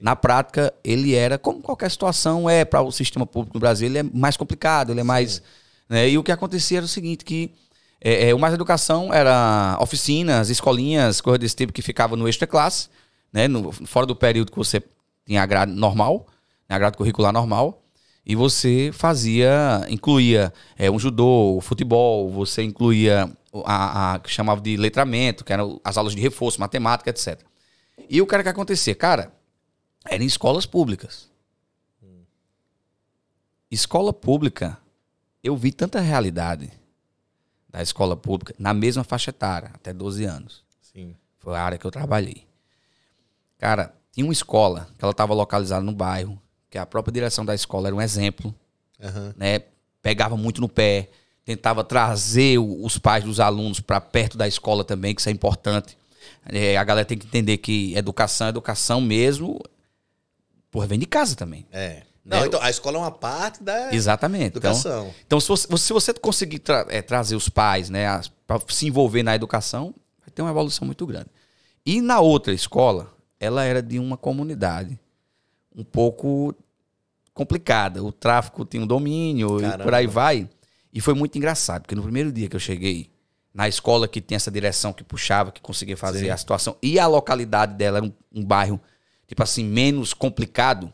Na 0.00 0.14
prática, 0.16 0.74
ele 0.84 1.14
era, 1.14 1.38
como 1.38 1.60
qualquer 1.62 1.90
situação 1.90 2.50
é 2.50 2.64
para 2.64 2.82
o 2.82 2.90
sistema 2.90 3.24
público 3.24 3.54
no 3.56 3.60
Brasil, 3.60 3.86
ele 3.88 3.98
é 3.98 4.02
mais 4.02 4.36
complicado, 4.36 4.90
ele 4.90 5.00
é 5.00 5.04
mais. 5.04 5.40
né? 5.88 6.08
E 6.10 6.18
o 6.18 6.22
que 6.22 6.32
acontecia 6.32 6.78
era 6.78 6.84
o 6.84 6.88
seguinte: 6.88 7.24
que 7.24 7.50
é, 8.00 8.28
é, 8.30 8.34
o 8.34 8.38
Mais 8.38 8.52
Educação 8.52 9.12
era 9.14 9.78
oficinas, 9.80 10.50
escolinhas, 10.50 11.20
coisa 11.20 11.38
desse 11.38 11.56
tipo 11.56 11.72
que 11.72 11.80
ficava 11.82 12.14
no 12.16 12.28
extra 12.28 12.46
classe, 12.46 12.88
né? 13.32 13.48
no- 13.48 13.72
fora 13.72 14.04
do 14.06 14.14
período 14.14 14.50
que 14.50 14.58
você 14.58 14.82
tinha 15.24 15.42
a 15.42 15.46
grade 15.46 15.72
normal, 15.72 16.26
né? 16.68 16.76
a 16.76 16.78
grade 16.78 16.96
curricular 16.96 17.32
normal. 17.32 17.82
E 18.24 18.34
você 18.34 18.90
fazia, 18.92 19.86
incluía 19.88 20.52
é, 20.76 20.90
um 20.90 20.98
judô, 20.98 21.60
futebol, 21.62 22.28
você 22.28 22.62
incluía 22.62 23.30
a, 23.64 24.14
a 24.14 24.18
que 24.18 24.28
chamava 24.28 24.60
de 24.60 24.76
letramento, 24.76 25.44
que 25.44 25.52
eram 25.52 25.80
as 25.84 25.96
aulas 25.96 26.14
de 26.14 26.20
reforço, 26.20 26.60
matemática, 26.60 27.10
etc. 27.10 27.40
E 28.08 28.20
o 28.20 28.26
cara 28.26 28.42
que 28.42 28.48
acontecia, 28.48 28.94
cara, 28.96 29.32
era 30.04 30.22
em 30.22 30.26
escolas 30.26 30.66
públicas. 30.66 31.30
Escola 33.70 34.12
pública, 34.12 34.78
eu 35.42 35.56
vi 35.56 35.72
tanta 35.72 36.00
realidade 36.00 36.70
da 37.68 37.82
escola 37.82 38.16
pública 38.16 38.54
na 38.58 38.72
mesma 38.72 39.04
faixa 39.04 39.30
etária, 39.30 39.70
até 39.74 39.92
12 39.92 40.24
anos. 40.24 40.64
Sim. 40.80 41.14
Foi 41.38 41.54
a 41.54 41.62
área 41.62 41.78
que 41.78 41.84
eu 41.84 41.90
trabalhei. 41.90 42.46
Cara, 43.58 43.94
tinha 44.12 44.24
uma 44.24 44.32
escola 44.32 44.88
que 44.96 45.04
ela 45.04 45.10
estava 45.10 45.34
localizada 45.34 45.84
no 45.84 45.92
bairro, 45.92 46.40
que 46.70 46.78
a 46.78 46.86
própria 46.86 47.12
direção 47.12 47.44
da 47.44 47.54
escola 47.54 47.88
era 47.88 47.96
um 47.96 48.00
exemplo, 48.00 48.54
Aham. 49.02 49.34
né? 49.36 49.60
Pegava 50.02 50.36
muito 50.36 50.60
no 50.60 50.68
pé, 50.68 51.08
tentava 51.44 51.82
trazer 51.84 52.58
os 52.58 52.98
pais 52.98 53.24
dos 53.24 53.40
alunos 53.40 53.80
para 53.80 54.00
perto 54.00 54.36
da 54.38 54.46
escola 54.46 54.84
também, 54.84 55.14
que 55.14 55.20
isso 55.20 55.28
é 55.28 55.32
importante. 55.32 55.96
É, 56.48 56.76
a 56.76 56.84
galera 56.84 57.04
tem 57.06 57.16
que 57.18 57.26
entender 57.26 57.56
que 57.58 57.94
educação 57.96 58.46
é 58.46 58.50
educação 58.50 59.00
mesmo, 59.00 59.60
porra, 60.70 60.86
vem 60.86 60.98
de 60.98 61.06
casa 61.06 61.34
também. 61.36 61.66
É. 61.72 62.02
Não, 62.24 62.40
Né? 62.40 62.46
então 62.46 62.60
a 62.60 62.68
escola 62.70 62.96
é 62.96 63.00
uma 63.00 63.10
parte 63.12 63.62
da 63.62 63.94
Exatamente. 63.94 64.58
Então, 64.58 64.72
educação. 64.72 65.14
então, 65.24 65.38
se 65.40 65.46
você, 65.48 65.76
se 65.78 65.92
você 65.92 66.12
conseguir 66.14 66.58
tra- 66.58 66.84
é, 66.88 67.00
trazer 67.00 67.36
os 67.36 67.48
pais, 67.48 67.88
né, 67.88 68.06
para 68.46 68.60
se 68.68 68.86
envolver 68.88 69.22
na 69.22 69.34
educação, 69.36 69.94
vai 70.20 70.30
ter 70.34 70.42
uma 70.42 70.50
evolução 70.50 70.84
muito 70.86 71.06
grande. 71.06 71.28
E 71.84 72.00
na 72.00 72.18
outra 72.18 72.52
escola, 72.52 73.12
ela 73.38 73.62
era 73.64 73.80
de 73.80 74.00
uma 74.00 74.16
comunidade 74.16 74.98
um 75.76 75.84
pouco 75.84 76.54
complicada. 77.34 78.02
O 78.02 78.10
tráfico 78.10 78.64
tinha 78.64 78.82
um 78.82 78.86
domínio 78.86 79.58
e 79.58 79.62
Caramba. 79.62 79.84
por 79.84 79.94
aí 79.94 80.06
vai. 80.06 80.48
E 80.92 81.00
foi 81.00 81.14
muito 81.14 81.36
engraçado, 81.36 81.82
porque 81.82 81.94
no 81.94 82.02
primeiro 82.02 82.32
dia 82.32 82.48
que 82.48 82.56
eu 82.56 82.60
cheguei 82.60 83.10
na 83.52 83.68
escola 83.68 84.08
que 84.08 84.20
tem 84.20 84.36
essa 84.36 84.50
direção 84.50 84.92
que 84.92 85.04
puxava, 85.04 85.50
que 85.52 85.60
conseguia 85.60 85.96
fazer 85.96 86.26
Sim. 86.26 86.30
a 86.30 86.36
situação, 86.36 86.76
e 86.82 86.98
a 86.98 87.06
localidade 87.06 87.74
dela 87.74 87.98
era 87.98 88.06
um, 88.06 88.12
um 88.34 88.44
bairro, 88.44 88.80
tipo 89.26 89.42
assim, 89.42 89.64
menos 89.64 90.12
complicado, 90.14 90.92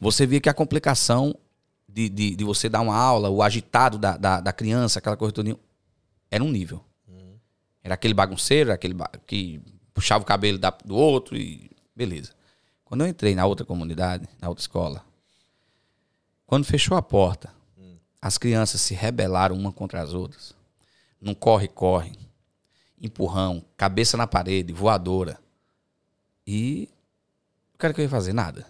você 0.00 0.26
via 0.26 0.40
que 0.40 0.48
a 0.48 0.54
complicação 0.54 1.34
de, 1.88 2.08
de, 2.08 2.36
de 2.36 2.44
você 2.44 2.68
dar 2.68 2.80
uma 2.80 2.96
aula, 2.96 3.30
o 3.30 3.42
agitado 3.42 3.96
da, 3.98 4.16
da, 4.16 4.40
da 4.40 4.52
criança, 4.52 4.98
aquela 4.98 5.16
coisa 5.16 5.32
toda, 5.32 5.56
era 6.30 6.42
um 6.44 6.50
nível. 6.50 6.84
Era 7.82 7.94
aquele 7.94 8.12
bagunceiro, 8.14 8.72
aquele 8.72 8.94
ba- 8.94 9.10
que 9.26 9.60
puxava 9.94 10.22
o 10.22 10.26
cabelo 10.26 10.58
da- 10.58 10.76
do 10.84 10.96
outro 10.96 11.36
e 11.36 11.70
beleza. 11.94 12.32
Quando 12.86 13.00
eu 13.00 13.08
entrei 13.08 13.34
na 13.34 13.44
outra 13.44 13.66
comunidade, 13.66 14.28
na 14.40 14.48
outra 14.48 14.62
escola, 14.62 15.04
quando 16.46 16.64
fechou 16.64 16.96
a 16.96 17.02
porta, 17.02 17.52
as 18.22 18.38
crianças 18.38 18.80
se 18.80 18.94
rebelaram 18.94 19.56
uma 19.56 19.72
contra 19.72 20.00
as 20.00 20.14
outras. 20.14 20.54
Num 21.20 21.34
corre-corre, 21.34 22.16
empurrão, 23.00 23.62
cabeça 23.76 24.16
na 24.16 24.26
parede, 24.26 24.72
voadora. 24.72 25.36
E 26.46 26.88
o 27.74 27.78
cara 27.78 27.92
que 27.92 28.00
eu 28.00 28.04
ia 28.04 28.08
fazer 28.08 28.32
nada. 28.32 28.64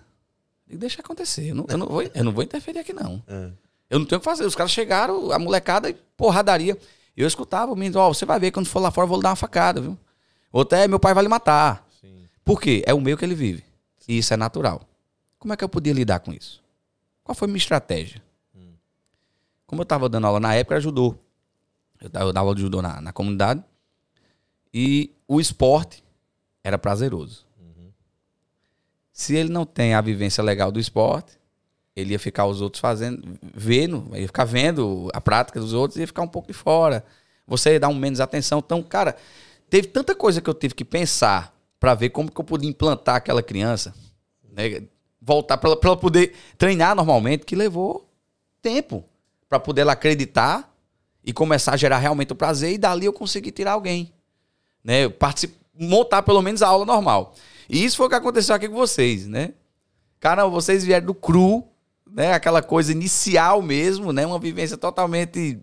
Digo, 0.67 0.81
deixa 0.81 1.03
acontecer. 1.03 1.51
Eu 1.51 1.55
não, 1.55 1.67
eu 1.69 1.77
não 1.77 1.87
vou, 1.87 2.03
eu 2.03 2.25
não 2.25 2.33
vou 2.33 2.43
interferir 2.43 2.79
aqui, 2.79 2.95
não. 2.95 3.23
É. 3.29 3.51
Eu 3.91 3.99
não 3.99 4.07
tenho 4.07 4.17
o 4.17 4.21
que 4.21 4.25
fazer. 4.25 4.47
Os 4.47 4.55
caras 4.55 4.73
chegaram, 4.73 5.31
a 5.31 5.39
molecada, 5.39 5.91
e 5.91 5.95
porradaria. 6.17 6.77
Eu 7.15 7.27
escutava 7.27 7.71
o 7.71 7.77
menino, 7.77 8.01
ó, 8.01 8.09
você 8.09 8.25
vai 8.25 8.41
ver, 8.41 8.51
quando 8.51 8.67
for 8.67 8.81
lá 8.81 8.91
fora, 8.91 9.05
eu 9.05 9.09
vou 9.09 9.19
lhe 9.19 9.23
dar 9.23 9.31
uma 9.31 9.37
facada, 9.37 9.79
viu? 9.79 9.99
Outro 10.51 10.79
é, 10.79 10.89
meu 10.89 10.99
pai 10.99 11.13
vai 11.13 11.23
lhe 11.23 11.29
matar. 11.29 11.87
Sim. 12.01 12.27
Por 12.43 12.59
quê? 12.59 12.83
É 12.87 12.95
o 12.95 13.01
meio 13.01 13.19
que 13.19 13.25
ele 13.25 13.35
vive. 13.35 13.66
E 14.09 14.19
isso 14.19 14.33
é 14.33 14.37
natural. 14.37 14.83
Como 15.39 15.53
é 15.53 15.57
que 15.57 15.65
eu 15.65 15.69
podia 15.69 15.93
lidar 15.93 16.21
com 16.21 16.33
isso? 16.33 16.63
Qual 17.23 17.35
foi 17.35 17.47
a 17.47 17.49
minha 17.49 17.59
estratégia? 17.59 18.23
Como 19.67 19.81
eu 19.81 19.85
estava 19.85 20.09
dando 20.09 20.27
aula 20.27 20.39
na 20.39 20.55
época, 20.55 20.81
judô. 20.81 21.17
Eu 22.01 22.09
dava 22.09 22.27
eu 22.27 22.33
dava 22.33 22.47
aula 22.47 22.55
de 22.55 22.61
judô 22.63 22.81
na, 22.81 23.01
na 23.01 23.13
comunidade. 23.13 23.63
E 24.73 25.13
o 25.27 25.41
esporte 25.41 26.05
era 26.63 26.79
prazeroso. 26.79 27.45
Se 29.13 29.35
ele 29.35 29.49
não 29.49 29.65
tem 29.65 29.95
a 29.95 30.01
vivência 30.01 30.45
legal 30.45 30.71
do 30.71 30.79
esporte, 30.79 31.39
ele 31.97 32.13
ia 32.13 32.19
ficar 32.19 32.45
os 32.45 32.61
outros 32.61 32.81
fazendo, 32.81 33.39
vendo, 33.55 34.15
ia 34.15 34.27
ficar 34.27 34.45
vendo 34.45 35.09
a 35.15 35.21
prática 35.21 35.59
dos 35.59 35.73
outros 35.73 35.97
e 35.97 36.01
ia 36.01 36.07
ficar 36.07 36.21
um 36.21 36.29
pouco 36.29 36.49
de 36.49 36.53
fora. 36.53 37.03
Você 37.47 37.73
ia 37.73 37.81
dar 37.81 37.89
um 37.89 37.95
menos 37.95 38.21
atenção. 38.21 38.59
Então, 38.59 38.83
cara, 38.83 39.17
teve 39.71 39.89
tanta 39.89 40.15
coisa 40.15 40.43
que 40.43 40.51
eu 40.51 40.53
tive 40.53 40.75
que 40.75 40.85
pensar 40.85 41.56
para 41.79 41.95
ver 41.95 42.11
como 42.11 42.31
que 42.31 42.41
eu 42.41 42.45
podia 42.45 42.69
implantar 42.69 43.17
aquela 43.17 43.43
criança, 43.43 43.95
né? 44.53 44.83
voltar 45.21 45.57
para 45.57 45.71
ela, 45.71 45.81
ela 45.83 45.97
poder 45.97 46.35
treinar 46.57 46.95
normalmente, 46.95 47.45
que 47.45 47.57
levou 47.57 48.09
tempo 48.63 49.05
para 49.49 49.59
poder 49.59 49.83
ela 49.83 49.93
acreditar 49.93 50.73
e 51.25 51.33
começar 51.33 51.73
a 51.75 51.77
gerar 51.77 51.99
realmente 51.99 52.33
o 52.33 52.37
prazer 52.37 52.73
e 52.73 52.79
dali 52.79 53.07
eu 53.07 53.13
conseguir 53.13 53.51
tirar 53.51 53.73
alguém, 53.73 54.13
né? 54.83 55.13
Montar 55.79 56.23
pelo 56.23 56.41
menos 56.41 56.63
a 56.63 56.69
aula 56.69 56.87
normal. 56.87 57.35
E 57.69 57.85
isso 57.85 57.97
foi 57.97 58.07
o 58.07 58.09
que 58.09 58.15
aconteceu 58.15 58.55
aqui 58.55 58.69
com 58.69 58.77
vocês, 58.77 59.27
né? 59.27 59.53
Cara, 60.21 60.47
vocês 60.47 60.85
vieram 60.85 61.07
do 61.07 61.15
cru, 61.15 61.65
né? 62.09 62.33
Aquela 62.33 62.63
coisa 62.63 62.93
inicial 62.93 63.61
mesmo, 63.61 64.13
né? 64.13 64.25
Uma 64.25 64.39
vivência 64.39 64.77
totalmente 64.77 65.61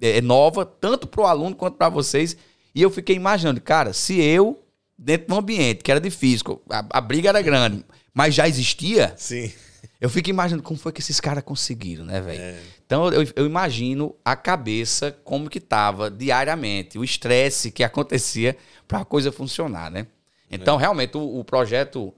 é, 0.00 0.20
nova, 0.20 0.66
tanto 0.66 1.06
para 1.06 1.20
o 1.22 1.26
aluno 1.26 1.54
quanto 1.54 1.76
para 1.76 1.88
vocês. 1.88 2.36
E 2.74 2.82
eu 2.82 2.90
fiquei 2.90 3.14
imaginando, 3.14 3.60
cara, 3.60 3.92
se 3.92 4.20
eu, 4.20 4.60
dentro 5.00 5.28
de 5.28 5.32
um 5.32 5.38
ambiente 5.38 5.82
que 5.82 5.90
era 5.90 6.00
difícil, 6.00 6.60
a, 6.68 6.84
a 6.90 7.00
briga 7.00 7.30
era 7.30 7.40
grande, 7.40 7.82
mas 8.12 8.34
já 8.34 8.46
existia, 8.46 9.14
Sim. 9.16 9.50
eu 9.98 10.10
fico 10.10 10.28
imaginando 10.28 10.62
como 10.62 10.78
foi 10.78 10.92
que 10.92 11.00
esses 11.00 11.18
caras 11.18 11.42
conseguiram, 11.42 12.04
né, 12.04 12.20
velho? 12.20 12.40
É. 12.40 12.60
Então 12.84 13.08
eu, 13.08 13.26
eu 13.34 13.46
imagino 13.46 14.14
a 14.22 14.36
cabeça 14.36 15.16
como 15.24 15.48
que 15.48 15.58
tava 15.58 16.10
diariamente, 16.10 16.98
o 16.98 17.04
estresse 17.04 17.70
que 17.70 17.82
acontecia 17.82 18.56
para 18.86 19.00
a 19.00 19.04
coisa 19.04 19.32
funcionar, 19.32 19.90
né? 19.90 20.06
Então, 20.50 20.76
realmente, 20.76 21.16
o, 21.16 21.38
o 21.38 21.44
projeto 21.44 22.12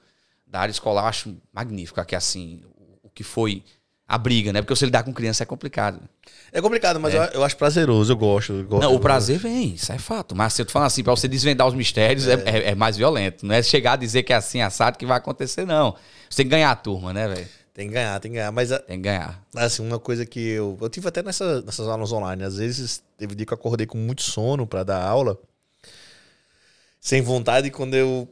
da 0.46 0.60
área 0.60 0.72
escolar 0.72 1.02
eu 1.02 1.08
acho 1.08 1.36
magnífico, 1.52 2.00
aqui 2.00 2.16
assim, 2.16 2.62
o, 2.76 3.08
o 3.08 3.10
que 3.10 3.22
foi 3.22 3.62
a 4.14 4.18
briga, 4.18 4.52
né? 4.52 4.60
Porque 4.60 4.76
você 4.76 4.84
lidar 4.84 5.02
com 5.04 5.12
criança 5.12 5.42
é 5.42 5.46
complicado. 5.46 5.98
É 6.52 6.60
complicado, 6.60 7.00
mas 7.00 7.14
Eu, 7.14 7.22
eu 7.22 7.44
acho 7.44 7.56
prazeroso, 7.56 8.12
eu 8.12 8.16
gosto. 8.16 8.52
eu 8.52 8.64
gosto 8.64 8.82
Não, 8.82 8.94
o 8.94 9.00
prazer 9.00 9.38
vem, 9.38 9.72
isso 9.74 9.90
é 9.90 9.96
fato. 9.98 10.36
Mas 10.36 10.52
se 10.52 10.60
eu 10.60 10.66
tô 10.66 10.72
falando 10.72 10.88
assim, 10.88 11.02
pra 11.02 11.16
você 11.16 11.26
desvendar 11.26 11.66
os 11.66 11.72
mistérios, 11.74 12.28
é, 12.28 12.34
é- 12.44 12.70
é 12.72 12.74
mais 12.74 12.94
violento. 12.96 13.46
Não 13.46 13.54
é 13.54 13.62
chegar 13.62 13.94
a 13.94 13.96
dizer 13.96 14.22
que 14.22 14.32
é 14.32 14.36
assim, 14.36 14.60
assado, 14.60 14.98
que 14.98 15.06
vai 15.06 15.16
acontecer, 15.16 15.64
não. 15.66 15.92
Você 16.28 16.36
tem 16.38 16.46
que 16.46 16.50
ganhar 16.50 16.70
a 16.70 16.76
turma, 16.76 17.10
né, 17.14 17.26
velho? 17.26 17.48
Tem 17.72 17.86
que 17.88 17.94
ganhar, 17.94 18.20
tem 18.20 18.30
que 18.32 18.36
ganhar. 18.36 18.52
Mas, 18.52 18.68
Tem 18.68 18.98
que 18.98 18.98
ganhar. 18.98 19.42
assim, 19.56 19.82
uma 19.82 19.98
coisa 19.98 20.26
que 20.26 20.38
eu. 20.40 20.76
Eu 20.78 20.90
tive 20.90 21.08
até 21.08 21.22
nessa, 21.22 21.62
nessas 21.62 21.88
aulas 21.88 22.12
online. 22.12 22.44
Às 22.44 22.58
vezes, 22.58 23.02
teve 23.16 23.34
dia 23.34 23.46
que 23.46 23.52
eu 23.54 23.56
acordei 23.56 23.86
com 23.86 23.96
muito 23.96 24.20
sono 24.20 24.66
pra 24.66 24.82
dar 24.82 25.02
aula. 25.02 25.38
Sem 27.00 27.22
vontade, 27.22 27.68
e 27.68 27.70
quando 27.70 27.94
eu. 27.94 28.28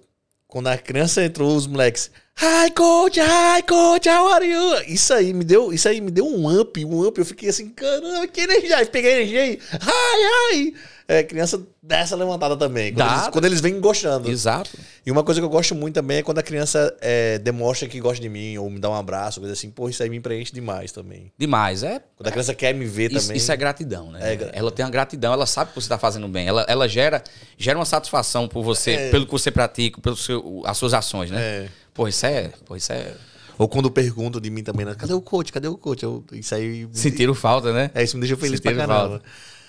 Quando 0.50 0.66
a 0.66 0.76
criança 0.76 1.22
entrou, 1.22 1.54
os 1.54 1.68
moleques. 1.68 2.10
Hi 2.36 2.72
coach, 2.72 3.20
hi 3.20 3.62
coach, 3.62 4.08
how 4.08 4.32
are 4.32 4.44
you? 4.44 4.82
Isso 4.88 5.14
aí 5.14 5.32
me 5.32 5.44
deu, 5.44 5.72
isso 5.72 5.88
aí 5.88 6.00
me 6.00 6.10
deu 6.10 6.26
um 6.26 6.60
up, 6.60 6.84
um 6.84 7.06
up. 7.06 7.16
Eu 7.20 7.24
fiquei 7.24 7.48
assim, 7.50 7.68
caramba, 7.68 8.26
que 8.26 8.40
energia. 8.40 8.84
Peguei 8.84 9.12
energia 9.12 9.42
aí. 9.42 9.60
Hi, 9.74 10.56
hi. 10.56 10.74
É, 11.10 11.24
criança 11.24 11.60
dessa 11.82 12.14
levantada 12.14 12.56
também. 12.56 12.92
Quando, 12.92 12.98
Dá. 12.98 13.14
eles, 13.16 13.28
quando 13.30 13.44
eles 13.46 13.60
vêm 13.60 13.80
gostando. 13.80 14.30
Exato. 14.30 14.70
E 15.04 15.10
uma 15.10 15.24
coisa 15.24 15.40
que 15.40 15.44
eu 15.44 15.50
gosto 15.50 15.74
muito 15.74 15.94
também 15.96 16.18
é 16.18 16.22
quando 16.22 16.38
a 16.38 16.42
criança 16.42 16.96
é, 17.00 17.36
demonstra 17.40 17.88
que 17.88 17.98
gosta 17.98 18.22
de 18.22 18.28
mim, 18.28 18.56
ou 18.58 18.70
me 18.70 18.78
dá 18.78 18.88
um 18.88 18.94
abraço, 18.94 19.40
coisa 19.40 19.52
assim. 19.52 19.70
Pô, 19.70 19.88
isso 19.88 20.00
aí 20.04 20.08
me 20.08 20.20
preenche 20.20 20.52
demais 20.52 20.92
também. 20.92 21.32
Demais. 21.36 21.82
É, 21.82 22.00
Quando 22.16 22.28
a 22.28 22.30
criança 22.30 22.54
quer 22.54 22.72
me 22.72 22.84
ver 22.84 23.10
isso, 23.10 23.22
também. 23.22 23.36
isso 23.38 23.50
é 23.50 23.56
gratidão, 23.56 24.12
né? 24.12 24.34
É 24.34 24.50
ela 24.52 24.70
tem 24.70 24.84
uma 24.84 24.90
gratidão, 24.92 25.32
ela 25.32 25.46
sabe 25.46 25.70
que 25.70 25.74
você 25.80 25.86
está 25.86 25.98
fazendo 25.98 26.28
bem. 26.28 26.46
Ela, 26.46 26.64
ela 26.68 26.88
gera, 26.88 27.24
gera 27.58 27.76
uma 27.76 27.84
satisfação 27.84 28.46
por 28.46 28.62
você, 28.62 28.92
É. 28.92 29.10
pelo 29.10 29.26
que 29.26 29.32
você 29.32 29.50
pratica, 29.50 30.00
pelas 30.00 30.24
as 30.64 30.78
suas 30.78 30.94
ações, 30.94 31.28
né? 31.32 31.40
É. 31.40 31.68
Pô, 31.92 32.06
isso 32.06 32.24
é. 32.24 32.52
Pô, 32.64 32.76
isso 32.76 32.92
é. 32.92 33.14
Ou 33.58 33.68
quando 33.68 33.90
perguntam 33.90 34.40
de 34.40 34.48
mim 34.48 34.62
também, 34.62 34.86
né? 34.86 34.94
cadê 34.96 35.12
o 35.12 35.20
coach? 35.20 35.52
Cadê 35.52 35.66
o 35.66 35.76
coach? 35.76 36.02
Eu, 36.02 36.24
isso 36.32 36.54
aí. 36.54 36.88
Sentiram 36.92 37.34
falta, 37.34 37.72
né? 37.72 37.90
É, 37.94 38.02
isso 38.04 38.16
me 38.16 38.20
deixa 38.20 38.36
feliz 38.36 38.60
pra 38.60 38.70
Sentiram 38.70 38.88
caramba. 38.88 39.16
É, 39.16 39.59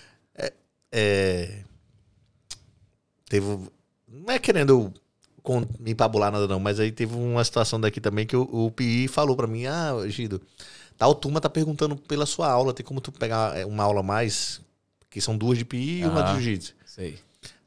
é, 0.91 1.63
teve. 3.29 3.45
Não 4.07 4.33
é 4.33 4.39
querendo 4.39 4.93
me 5.79 5.91
empabular 5.91 6.31
nada, 6.31 6.47
não, 6.47 6.59
mas 6.59 6.79
aí 6.79 6.91
teve 6.91 7.15
uma 7.15 7.43
situação 7.43 7.79
daqui 7.79 7.99
também 7.99 8.25
que 8.25 8.35
o, 8.35 8.43
o 8.51 8.71
PI 8.71 9.07
falou 9.07 9.35
pra 9.35 9.47
mim: 9.47 9.65
Ah, 9.65 9.93
Gido, 10.07 10.41
tal 10.97 11.15
turma 11.15 11.41
tá 11.41 11.49
perguntando 11.49 11.95
pela 11.95 12.25
sua 12.25 12.49
aula, 12.49 12.73
tem 12.73 12.85
como 12.85 13.01
tu 13.01 13.11
pegar 13.11 13.57
é, 13.57 13.65
uma 13.65 13.83
aula 13.83 14.01
a 14.01 14.03
mais? 14.03 14.61
Que 15.09 15.19
são 15.19 15.37
duas 15.37 15.57
de 15.57 15.65
PI 15.65 16.01
e 16.01 16.07
uma 16.07 16.21
de 16.23 16.29
Aham. 16.29 16.39
jiu-jitsu. 16.39 16.75
Sei. 16.85 17.19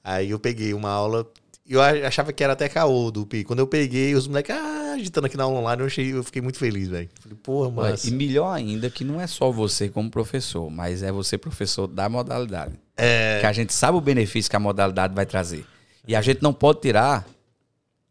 Aí 0.02 0.30
eu 0.30 0.38
peguei 0.38 0.72
uma 0.72 0.90
aula. 0.90 1.26
Eu 1.66 1.80
achava 1.80 2.30
que 2.32 2.44
era 2.44 2.52
até 2.52 2.68
caô 2.68 3.10
do 3.10 3.24
PI. 3.24 3.44
Quando 3.44 3.60
eu 3.60 3.66
peguei, 3.66 4.14
os 4.14 4.28
moleques 4.28 4.54
ah, 4.54 4.92
agitando 4.94 5.26
aqui 5.26 5.36
na 5.36 5.44
aula 5.44 5.60
online, 5.60 5.80
eu, 5.80 5.86
achei, 5.86 6.12
eu 6.12 6.22
fiquei 6.22 6.42
muito 6.42 6.58
feliz, 6.58 6.88
velho. 6.88 7.08
Falei, 7.20 7.38
porra, 7.42 7.70
mas. 7.70 8.04
E 8.04 8.10
melhor 8.10 8.52
ainda 8.52 8.90
que 8.90 9.02
não 9.02 9.18
é 9.18 9.26
só 9.26 9.50
você 9.50 9.88
como 9.88 10.10
professor, 10.10 10.70
mas 10.70 11.02
é 11.02 11.10
você 11.10 11.38
professor 11.38 11.86
da 11.86 12.06
modalidade. 12.08 12.74
É. 12.96 13.38
Que 13.40 13.46
a 13.46 13.52
gente 13.52 13.72
sabe 13.72 13.96
o 13.96 14.00
benefício 14.00 14.50
que 14.50 14.56
a 14.56 14.60
modalidade 14.60 15.14
vai 15.14 15.24
trazer. 15.24 15.64
E 16.06 16.14
a 16.14 16.20
gente 16.20 16.42
não 16.42 16.52
pode 16.52 16.80
tirar 16.80 17.26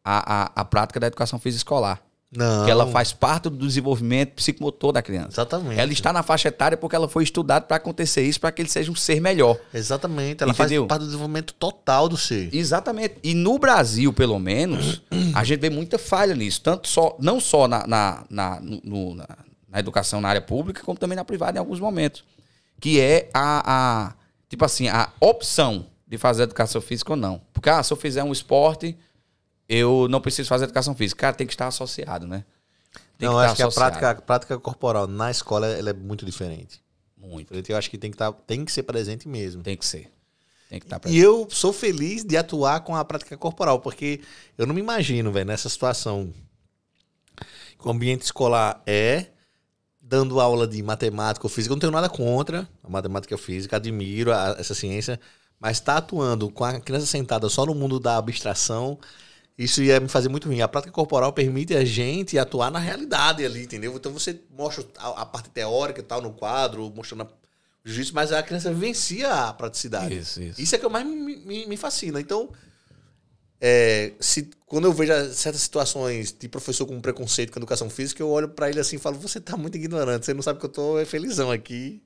a, 0.04 0.44
a, 0.44 0.52
a 0.56 0.66
prática 0.66 1.00
da 1.00 1.08
educação 1.08 1.38
física 1.38 1.60
escolar. 1.60 2.03
Não. 2.36 2.58
Porque 2.58 2.72
ela 2.72 2.88
faz 2.88 3.14
parte 3.14 3.50
do 3.50 3.68
desenvolvimento 3.68 4.32
psicomotor 4.34 4.92
da 4.92 5.02
criança. 5.02 5.30
Exatamente. 5.34 5.80
Ela 5.80 5.92
está 5.94 6.12
na 6.12 6.24
faixa 6.24 6.48
etária 6.48 6.76
porque 6.78 6.96
ela 6.96 7.08
foi 7.08 7.24
estudada 7.24 7.66
para 7.66 7.78
acontecer 7.78 8.24
isso, 8.24 8.40
para 8.40 8.52
que 8.52 8.62
ele 8.62 8.70
seja 8.70 8.92
um 8.92 8.96
ser 8.96 9.22
melhor. 9.22 9.58
Exatamente. 9.74 10.42
Ela 10.44 10.52
Entendeu? 10.52 10.82
faz 10.84 10.88
parte 10.90 11.02
do 11.02 11.06
desenvolvimento 11.06 11.54
total 11.54 12.10
do 12.10 12.18
ser. 12.18 12.50
Exatamente. 12.54 13.16
E 13.24 13.34
no 13.34 13.60
Brasil, 13.60 14.12
pelo 14.12 14.40
menos, 14.40 15.02
a 15.36 15.44
gente 15.44 15.60
vê 15.60 15.70
muita 15.70 15.98
falha 16.00 16.34
nisso. 16.36 16.62
Tanto 16.62 16.88
só, 16.88 17.16
não 17.20 17.40
só 17.40 17.68
na, 17.68 17.86
na, 17.86 18.24
na, 18.30 18.60
no- 18.62 19.14
na, 19.16 19.28
na 19.70 19.80
educação 19.80 20.20
na 20.20 20.30
área 20.30 20.42
pública, 20.42 20.82
como 20.84 20.98
também 20.98 21.16
na 21.16 21.24
privada 21.26 21.58
em 21.58 21.60
alguns 21.60 21.80
momentos. 21.80 22.24
Que 22.80 23.00
é 23.00 23.30
a, 23.34 23.64
a 24.10 24.14
tipo 24.50 24.66
assim, 24.66 24.88
a 24.88 25.10
opção 25.20 25.86
de 26.08 26.18
fazer 26.18 26.44
educação 26.44 26.82
física 26.82 27.14
ou 27.14 27.18
não. 27.18 27.42
Porque, 27.54 27.70
ah, 27.70 27.82
se 27.82 27.92
eu 27.94 27.98
fizer 27.98 28.24
um 28.24 28.32
esporte, 28.32 28.96
eu 29.68 30.08
não 30.10 30.22
preciso 30.22 30.50
fazer 30.50 30.66
educação 30.66 30.96
física. 30.96 31.22
Cara, 31.22 31.36
tem 31.36 31.48
que 31.48 31.54
estar 31.54 31.68
associado, 31.68 32.28
né? 32.28 32.46
Tem 33.18 33.28
não, 33.30 33.36
que 33.36 33.42
eu 33.42 33.42
estar 33.42 33.46
acho 33.46 33.56
que 33.56 33.62
a 33.64 33.72
prática, 33.72 34.10
a 34.12 34.16
prática 34.16 34.60
corporal 34.60 35.08
na 35.08 35.32
escola 35.32 35.68
ela 35.68 35.90
é 35.90 35.94
muito 35.94 36.26
diferente. 36.26 36.82
Muito. 37.18 37.54
Eu 37.54 37.78
acho 37.78 37.90
que 37.90 37.98
tem 37.98 38.12
que, 38.12 38.18
tá, 38.18 38.32
tem 38.32 38.66
que 38.66 38.72
ser 38.72 38.84
presente 38.84 39.28
mesmo. 39.28 39.64
Tem 39.64 39.78
que 39.78 39.86
ser. 39.86 40.12
Tem 40.70 40.80
que 40.80 40.86
estar 40.86 40.98
E 40.98 41.00
presente. 41.00 41.24
eu 41.24 41.48
sou 41.50 41.72
feliz 41.72 42.24
de 42.24 42.36
atuar 42.36 42.82
com 42.82 42.96
a 42.96 43.06
prática 43.06 43.38
corporal, 43.38 43.80
porque 43.80 44.22
eu 44.58 44.66
não 44.68 44.76
me 44.76 44.82
imagino, 44.82 45.32
velho, 45.32 45.46
nessa 45.46 45.70
situação 45.70 46.34
o 47.84 47.90
ambiente 47.90 48.22
escolar 48.24 48.82
é 48.86 49.28
dando 50.02 50.40
aula 50.40 50.68
de 50.68 50.82
matemática 50.84 51.46
ou 51.46 51.50
física. 51.50 51.72
Eu 51.74 51.76
não 51.76 51.82
tenho 51.82 51.92
nada 51.92 52.10
contra 52.10 52.68
a 52.84 52.90
matemática 52.90 53.34
e 53.34 53.36
a 53.36 53.38
física, 53.38 53.78
admiro 53.78 54.34
a- 54.34 54.56
essa 54.60 54.74
ciência, 54.74 55.20
mas 55.60 55.78
estar 55.78 55.98
atuando 55.98 56.50
com 56.50 56.64
a 56.64 56.80
criança 56.80 57.06
sentada 57.06 57.48
só 57.50 57.66
no 57.66 57.74
mundo 57.76 58.00
da 58.00 58.18
abstração, 58.18 58.98
isso 59.58 59.84
ia 59.84 60.00
me 60.00 60.08
fazer 60.08 60.30
muito 60.30 60.48
ruim. 60.48 60.62
A 60.62 60.68
prática 60.68 60.92
corporal 60.92 61.32
permite 61.34 61.76
a 61.76 61.86
gente 61.86 62.38
atuar 62.38 62.72
na 62.72 62.80
realidade 62.80 63.46
ali, 63.46 63.64
entendeu? 63.64 63.96
Então 63.96 64.12
você 64.12 64.40
mostra 64.52 64.86
a, 64.98 65.22
a 65.22 65.26
parte 65.26 65.50
teórica 65.50 66.00
e 66.00 66.04
tal 66.04 66.22
no 66.22 66.34
quadro, 66.34 66.92
mostrando 66.96 67.24
o 67.24 67.28
jiu-jitsu, 67.86 68.16
mas 68.16 68.32
a 68.32 68.42
criança 68.42 68.74
vivencia 68.74 69.32
a 69.32 69.54
praticidade. 69.54 70.18
Isso, 70.18 70.42
isso. 70.42 70.62
Isso 70.62 70.76
é 70.76 70.80
que 70.80 70.88
mais 70.90 71.06
me, 71.06 71.38
me- 71.38 71.68
me 71.68 71.78
fascina. 71.78 72.20
Então, 72.20 72.50
é, 73.62 74.14
se, 74.20 74.50
quando 74.66 74.86
eu 74.86 74.94
vejo 74.94 75.14
certas 75.34 75.62
situações 75.62 76.36
de 76.38 76.50
professor 76.50 76.86
com 76.86 77.00
preconceito 77.00 77.52
com 77.52 77.60
educação 77.60 77.90
física, 77.90 78.22
eu 78.22 78.30
olho 78.30 78.50
pra 78.50 78.70
ele 78.70 78.80
assim 78.80 78.98
e 78.98 79.00
falo: 79.00 79.18
Você 79.20 79.40
tá 79.40 79.56
muito 79.56 79.76
ignorante, 79.78 80.26
você 80.26 80.34
não 80.34 80.42
sabe 80.42 80.60
que 80.60 80.66
eu 80.66 80.70
tô 80.70 81.00
é 81.00 81.06
felizão 81.06 81.50
aqui. 81.52 82.02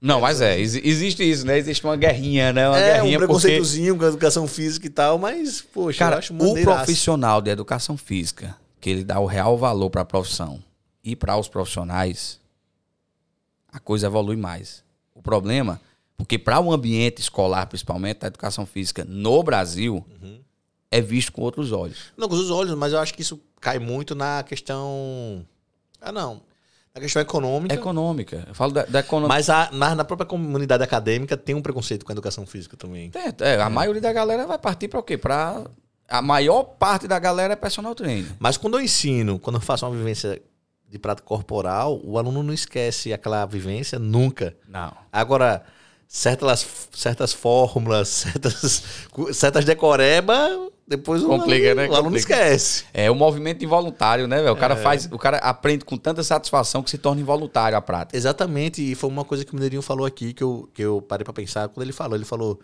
Não, 0.00 0.20
mas 0.20 0.40
é, 0.40 0.58
exi- 0.58 0.80
existe 0.82 1.22
isso, 1.28 1.44
né? 1.46 1.58
Existe 1.58 1.84
uma 1.84 1.94
guerrinha, 1.96 2.52
né? 2.52 2.68
Uma 2.68 2.78
é, 2.78 2.80
um 2.80 2.94
guerrinha 3.04 3.18
porque... 3.18 3.26
preconceitozinho 3.26 3.98
com 3.98 4.04
a 4.04 4.08
educação 4.08 4.46
física 4.48 4.86
e 4.86 4.90
tal, 4.90 5.18
mas, 5.18 5.60
poxa, 5.60 5.96
eu 5.96 5.98
Cara, 5.98 6.18
acho 6.18 6.32
o 6.32 6.36
maneiraço. 6.36 6.84
profissional 6.84 7.42
de 7.42 7.50
educação 7.50 7.96
física, 7.98 8.56
que 8.80 8.88
ele 8.88 9.04
dá 9.04 9.20
o 9.20 9.26
real 9.26 9.58
valor 9.58 9.90
para 9.90 10.00
a 10.00 10.04
profissão 10.06 10.62
e 11.04 11.14
para 11.14 11.36
os 11.36 11.48
profissionais, 11.48 12.40
a 13.70 13.78
coisa 13.78 14.06
evolui 14.06 14.36
mais. 14.36 14.82
O 15.14 15.20
problema, 15.22 15.78
porque 16.16 16.38
para 16.38 16.58
o 16.60 16.72
ambiente 16.72 17.20
escolar, 17.20 17.66
principalmente 17.66 18.20
da 18.20 18.26
educação 18.28 18.64
física 18.64 19.04
no 19.06 19.42
Brasil, 19.42 20.02
Uhum. 20.22 20.40
é 20.90 21.00
visto 21.00 21.30
com 21.30 21.42
outros 21.42 21.72
olhos. 21.72 22.04
Não, 22.16 22.26
com 22.26 22.34
os 22.36 22.50
olhos, 22.50 22.74
mas 22.74 22.92
eu 22.94 22.98
acho 22.98 23.12
que 23.12 23.20
isso 23.20 23.38
cai 23.60 23.78
muito 23.78 24.14
na 24.14 24.42
questão. 24.42 25.44
Ah, 26.00 26.10
não. 26.10 26.40
Na 26.94 27.00
questão 27.00 27.22
econômica. 27.22 27.74
Econômica. 27.74 28.44
Eu 28.48 28.54
falo 28.54 28.72
da, 28.72 28.84
da 28.84 29.00
economia. 29.00 29.28
Mas, 29.28 29.48
a, 29.48 29.70
mas 29.72 29.96
na 29.96 30.04
própria 30.04 30.26
comunidade 30.26 30.82
acadêmica 30.82 31.36
tem 31.36 31.54
um 31.54 31.62
preconceito 31.62 32.04
com 32.04 32.10
a 32.10 32.14
educação 32.14 32.44
física 32.44 32.76
também. 32.76 33.12
É, 33.14 33.52
é, 33.52 33.62
a 33.62 33.70
maioria 33.70 34.02
da 34.02 34.12
galera 34.12 34.46
vai 34.46 34.58
partir 34.58 34.88
para 34.88 34.98
o 34.98 35.02
quê? 35.02 35.16
Para 35.16 35.64
a 36.08 36.20
maior 36.20 36.64
parte 36.64 37.06
da 37.06 37.18
galera 37.18 37.52
é 37.52 37.56
personal 37.56 37.94
trainer. 37.94 38.32
Mas 38.40 38.56
quando 38.56 38.76
eu 38.76 38.82
ensino, 38.82 39.38
quando 39.38 39.56
eu 39.56 39.60
faço 39.60 39.86
uma 39.86 39.96
vivência 39.96 40.42
de 40.88 40.98
prática 40.98 41.26
corporal, 41.26 42.00
o 42.02 42.18
aluno 42.18 42.42
não 42.42 42.52
esquece 42.52 43.12
aquela 43.12 43.46
vivência 43.46 43.96
nunca. 43.96 44.56
Não. 44.68 44.92
Agora, 45.12 45.62
certas, 46.12 46.66
certas 46.92 47.32
fórmulas, 47.32 48.08
certas, 48.26 48.82
certas 49.32 49.64
decoreba, 49.64 50.68
depois 50.86 51.22
Complica, 51.22 51.68
o 51.68 51.70
aluno, 51.70 51.82
né? 51.82 51.88
o 51.88 51.94
aluno 51.94 52.16
esquece. 52.16 52.84
É 52.92 53.08
o 53.08 53.14
movimento 53.14 53.64
involuntário, 53.64 54.26
né, 54.26 54.38
velho? 54.42 54.52
O 54.52 54.56
É. 54.56 54.60
cara 54.60 54.74
faz, 54.74 55.08
o 55.12 55.16
cara 55.16 55.36
aprende 55.38 55.84
com 55.84 55.96
tanta 55.96 56.24
satisfação 56.24 56.82
que 56.82 56.90
se 56.90 56.98
torna 56.98 57.20
involuntário 57.20 57.78
a 57.78 57.80
prática. 57.80 58.16
Exatamente, 58.18 58.82
e 58.82 58.96
foi 58.96 59.08
uma 59.08 59.24
coisa 59.24 59.44
que 59.44 59.52
o 59.52 59.54
Mineirinho 59.54 59.82
falou 59.82 60.04
aqui 60.04 60.34
que 60.34 60.42
eu, 60.42 60.68
que 60.74 60.82
eu 60.82 61.00
parei 61.00 61.22
pra 61.24 61.32
pensar 61.32 61.68
quando 61.68 61.84
ele 61.84 61.92
falou. 61.92 62.16
Ele 62.16 62.24
falou: 62.24 62.58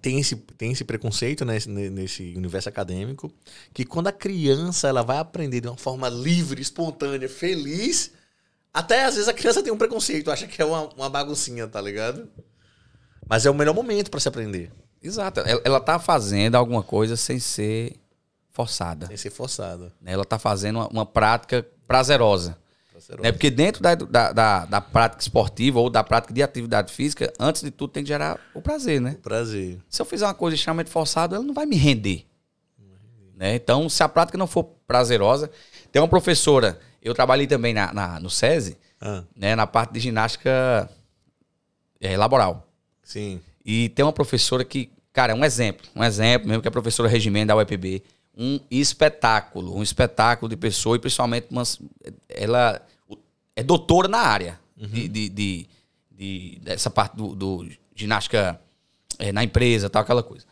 tem 0.00 0.18
esse, 0.18 0.36
tem 0.56 0.72
esse 0.72 0.84
preconceito 0.84 1.44
né, 1.44 1.52
nesse, 1.54 1.68
nesse 1.68 2.34
universo 2.34 2.70
acadêmico, 2.70 3.30
que 3.74 3.84
quando 3.84 4.06
a 4.06 4.12
criança 4.12 4.88
ela 4.88 5.02
vai 5.02 5.18
aprender 5.18 5.60
de 5.60 5.68
uma 5.68 5.76
forma 5.76 6.08
livre, 6.08 6.62
espontânea, 6.62 7.28
feliz, 7.28 8.10
até 8.76 9.06
às 9.06 9.14
vezes 9.14 9.26
a 9.26 9.32
criança 9.32 9.62
tem 9.62 9.72
um 9.72 9.78
preconceito, 9.78 10.30
acha 10.30 10.46
que 10.46 10.60
é 10.60 10.64
uma, 10.64 10.90
uma 10.90 11.08
baguncinha, 11.08 11.66
tá 11.66 11.80
ligado? 11.80 12.28
Mas 13.26 13.46
é 13.46 13.50
o 13.50 13.54
melhor 13.54 13.74
momento 13.74 14.10
pra 14.10 14.20
se 14.20 14.28
aprender, 14.28 14.70
Exato. 15.02 15.40
Ela, 15.40 15.62
ela 15.64 15.80
tá 15.80 15.98
fazendo 15.98 16.56
alguma 16.56 16.82
coisa 16.82 17.16
sem 17.16 17.38
ser 17.38 17.96
forçada. 18.50 19.06
sem 19.06 19.16
ser 19.16 19.30
forçado. 19.30 19.90
né? 20.00 20.12
Ela 20.12 20.24
tá 20.24 20.38
fazendo 20.38 20.76
uma, 20.76 20.88
uma 20.88 21.06
prática 21.06 21.66
prazerosa. 21.86 22.58
Prazeroso. 22.90 23.22
Né? 23.22 23.32
Porque 23.32 23.50
dentro 23.50 23.82
da, 23.82 23.94
da, 23.94 24.32
da, 24.32 24.64
da 24.66 24.80
prática 24.80 25.22
esportiva 25.22 25.80
ou 25.80 25.88
da 25.88 26.04
prática 26.04 26.34
de 26.34 26.42
atividade 26.42 26.92
física, 26.92 27.32
antes 27.38 27.62
de 27.62 27.70
tudo 27.70 27.92
tem 27.92 28.02
que 28.02 28.08
gerar 28.08 28.38
o 28.52 28.60
prazer, 28.60 29.00
né? 29.00 29.16
Prazer. 29.22 29.78
Se 29.88 30.02
eu 30.02 30.06
fizer 30.06 30.26
uma 30.26 30.34
coisa 30.34 30.54
extremamente 30.54 30.90
forçada, 30.90 31.36
ela 31.36 31.44
não 31.44 31.54
vai 31.54 31.64
me 31.64 31.76
render. 31.76 32.26
Né? 33.34 33.54
Então, 33.54 33.88
se 33.88 34.02
a 34.02 34.08
prática 34.08 34.36
não 34.36 34.46
for 34.46 34.64
prazerosa, 34.86 35.50
tem 35.92 36.02
uma 36.02 36.08
professora, 36.08 36.78
eu 37.06 37.14
trabalhei 37.14 37.46
também 37.46 37.72
na, 37.74 37.92
na- 37.92 38.20
no 38.20 38.28
SESI, 38.30 38.76
Ah, 39.00 39.22
né, 39.36 39.54
na 39.54 39.66
parte 39.66 39.92
de 39.92 40.00
ginástica 40.00 40.90
é, 42.00 42.16
laboral. 42.16 42.66
sim. 43.02 43.40
E 43.64 43.88
tem 43.90 44.04
uma 44.04 44.12
professora 44.12 44.64
que, 44.64 44.90
cara, 45.12 45.32
é 45.32 45.34
um 45.34 45.44
exemplo, 45.44 45.86
um 45.94 46.04
exemplo 46.04 46.46
mesmo, 46.48 46.62
que 46.62 46.68
é 46.68 46.70
a 46.70 46.72
professora 46.72 47.08
Regimento 47.08 47.48
da 47.48 47.56
UEPB. 47.56 48.02
Um 48.38 48.60
espetáculo, 48.70 49.74
um 49.76 49.82
espetáculo 49.82 50.48
de 50.48 50.56
pessoa 50.56 50.94
e 50.96 51.00
principalmente 51.00 51.48
umas, 51.50 51.80
ela 52.28 52.80
é 53.56 53.62
doutora 53.64 54.06
na 54.08 54.18
área 54.18 54.60
de, 54.76 55.08
de, 55.08 55.28
de- 55.28 55.68
de- 56.12 56.58
dessa 56.62 56.88
parte 56.90 57.16
do, 57.16 57.34
do 57.34 57.68
ginástica 57.94 58.60
é, 59.18 59.32
na 59.32 59.42
empresa, 59.42 59.90
tal, 59.90 60.02
aquela 60.02 60.22
coisa. 60.22 60.44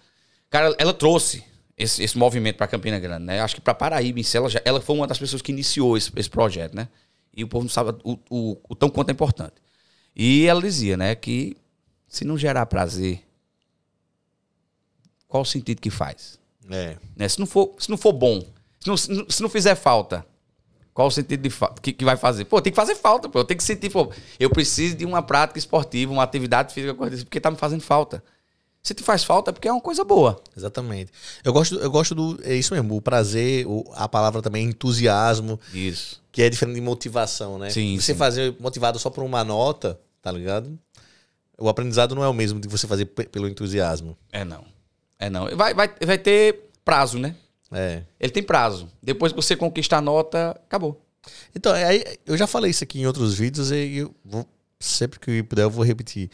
Cara, 0.51 0.75
ela 0.79 0.93
trouxe 0.95 1.45
esse, 1.77 2.03
esse 2.03 2.17
movimento 2.17 2.57
para 2.57 2.67
Campina 2.67 2.99
Grande, 2.99 3.25
né? 3.25 3.41
Acho 3.41 3.57
que 3.57 3.61
para 3.61 3.75
Paraíba, 3.75 4.21
em 4.21 4.23
si, 4.23 4.37
ela, 4.37 4.49
já- 4.49 4.63
ela 4.65 4.81
foi 4.81 4.95
uma 4.97 5.07
das 5.07 5.19
pessoas 5.19 5.43
que 5.43 5.53
iniciou 5.53 5.97
esse, 5.97 6.11
esse 6.17 6.31
projeto, 6.31 6.75
né? 6.75 6.89
E 7.37 7.43
o 7.43 7.49
povo 7.49 7.65
não 7.65 7.71
sabe 7.71 7.99
o, 8.05 8.19
o, 8.31 8.57
o 8.69 8.75
tão 8.77 8.89
quanto 8.89 9.09
é 9.09 9.13
importante. 9.13 9.55
E 10.15 10.47
ela 10.47 10.61
dizia, 10.63 10.97
né, 10.97 11.15
que 11.17 11.57
se 12.07 12.25
não 12.25 12.39
gerar 12.39 12.67
prazer, 12.67 13.23
qual 15.27 15.43
o 15.43 15.47
sentido 15.47 15.81
que 15.81 15.91
faz? 15.91 16.39
É. 16.71 16.97
Né? 17.17 17.29
Se, 17.29 17.39
não 17.41 17.47
for, 17.47 17.75
se 17.79 17.91
não 17.91 17.97
for 17.97 18.13
bom, 18.13 18.41
Se 18.81 18.87
não, 18.89 18.97
se 18.97 19.43
não 19.43 19.49
fizer 19.49 19.75
falta, 19.75 20.25
qual 20.93 21.09
o 21.09 21.11
sentido 21.11 21.49
de 21.49 21.55
que, 21.83 21.93
que 21.93 22.05
vai 22.05 22.17
fazer? 22.17 22.45
Pô, 22.45 22.61
tem 22.63 22.73
que 22.73 22.77
fazer 22.77 22.95
falta, 22.95 23.29
pô. 23.29 23.41
Eu 23.41 23.45
tenho 23.45 23.59
que 23.59 23.65
sentir, 23.65 23.91
pô, 23.91 24.13
eu 24.39 24.49
preciso 24.49 24.95
de 24.97 25.05
uma 25.05 25.21
prática 25.23 25.59
esportiva, 25.59 26.13
uma 26.13 26.23
atividade 26.23 26.73
física, 26.73 26.95
porque 26.95 27.41
tá 27.41 27.51
me 27.51 27.57
fazendo 27.57 27.81
falta. 27.81 28.23
Se 28.85 28.93
te 28.93 29.03
faz 29.03 29.25
falta 29.25 29.51
é 29.51 29.53
porque 29.53 29.67
é 29.67 29.73
uma 29.73 29.81
coisa 29.81 30.05
boa. 30.05 30.39
Exatamente. 30.55 31.11
Eu 31.43 31.55
gosto, 31.55 31.77
eu 31.77 31.91
gosto 31.91 32.15
do. 32.15 32.39
É 32.45 32.55
isso 32.55 32.75
mesmo, 32.75 32.95
o 32.95 33.01
prazer, 33.01 33.67
o, 33.67 33.91
a 33.95 34.07
palavra 34.07 34.43
também 34.43 34.67
é 34.67 34.69
entusiasmo. 34.69 35.59
Isso. 35.73 36.23
Que 36.31 36.43
é 36.43 36.51
diferente 36.51 36.75
de 36.75 36.83
motivação, 36.83 37.59
né? 37.59 37.71
Sim. 37.71 37.99
Você 37.99 38.13
sim. 38.13 38.19
fazer 38.19 38.55
motivado 38.61 38.99
só 38.99 39.09
por 39.09 39.25
uma 39.25 39.43
nota, 39.43 39.99
tá 40.21 40.31
ligado? 40.31 40.79
O 41.57 41.67
aprendizado 41.71 42.15
não 42.15 42.23
é 42.23 42.29
o 42.29 42.35
mesmo 42.35 42.61
de 42.61 42.69
você 42.69 42.87
fazer 42.87 43.07
pelo 43.07 43.49
entusiasmo. 43.49 44.19
É 44.31 44.45
não. 44.45 44.67
É 45.19 45.31
não. 45.31 45.57
Vai, 45.57 45.73
vai, 45.73 45.91
vai 46.05 46.19
ter 46.19 46.69
prazo, 46.85 47.19
né? 47.19 47.35
É. 47.73 48.03
Ele 48.21 48.33
tem 48.33 48.43
prazo. 48.43 48.91
Depois 49.03 49.33
que 49.33 49.37
você 49.41 49.57
conquista 49.57 49.97
a 49.97 50.03
nota, 50.03 50.51
acabou. 50.51 51.01
Então, 51.57 51.73
aí, 51.73 52.05
eu 52.27 52.37
já 52.37 52.47
falei 52.47 52.71
isso 52.71 52.85
aqui 52.85 53.01
em 53.01 53.07
outros 53.07 53.33
vídeos 53.35 53.71
e 53.71 53.97
eu 53.97 54.15
vou, 54.23 54.47
sempre 54.79 55.19
que 55.19 55.43
puder 55.43 55.63
eu 55.63 55.71
vou 55.71 55.83
repetir 55.83 56.29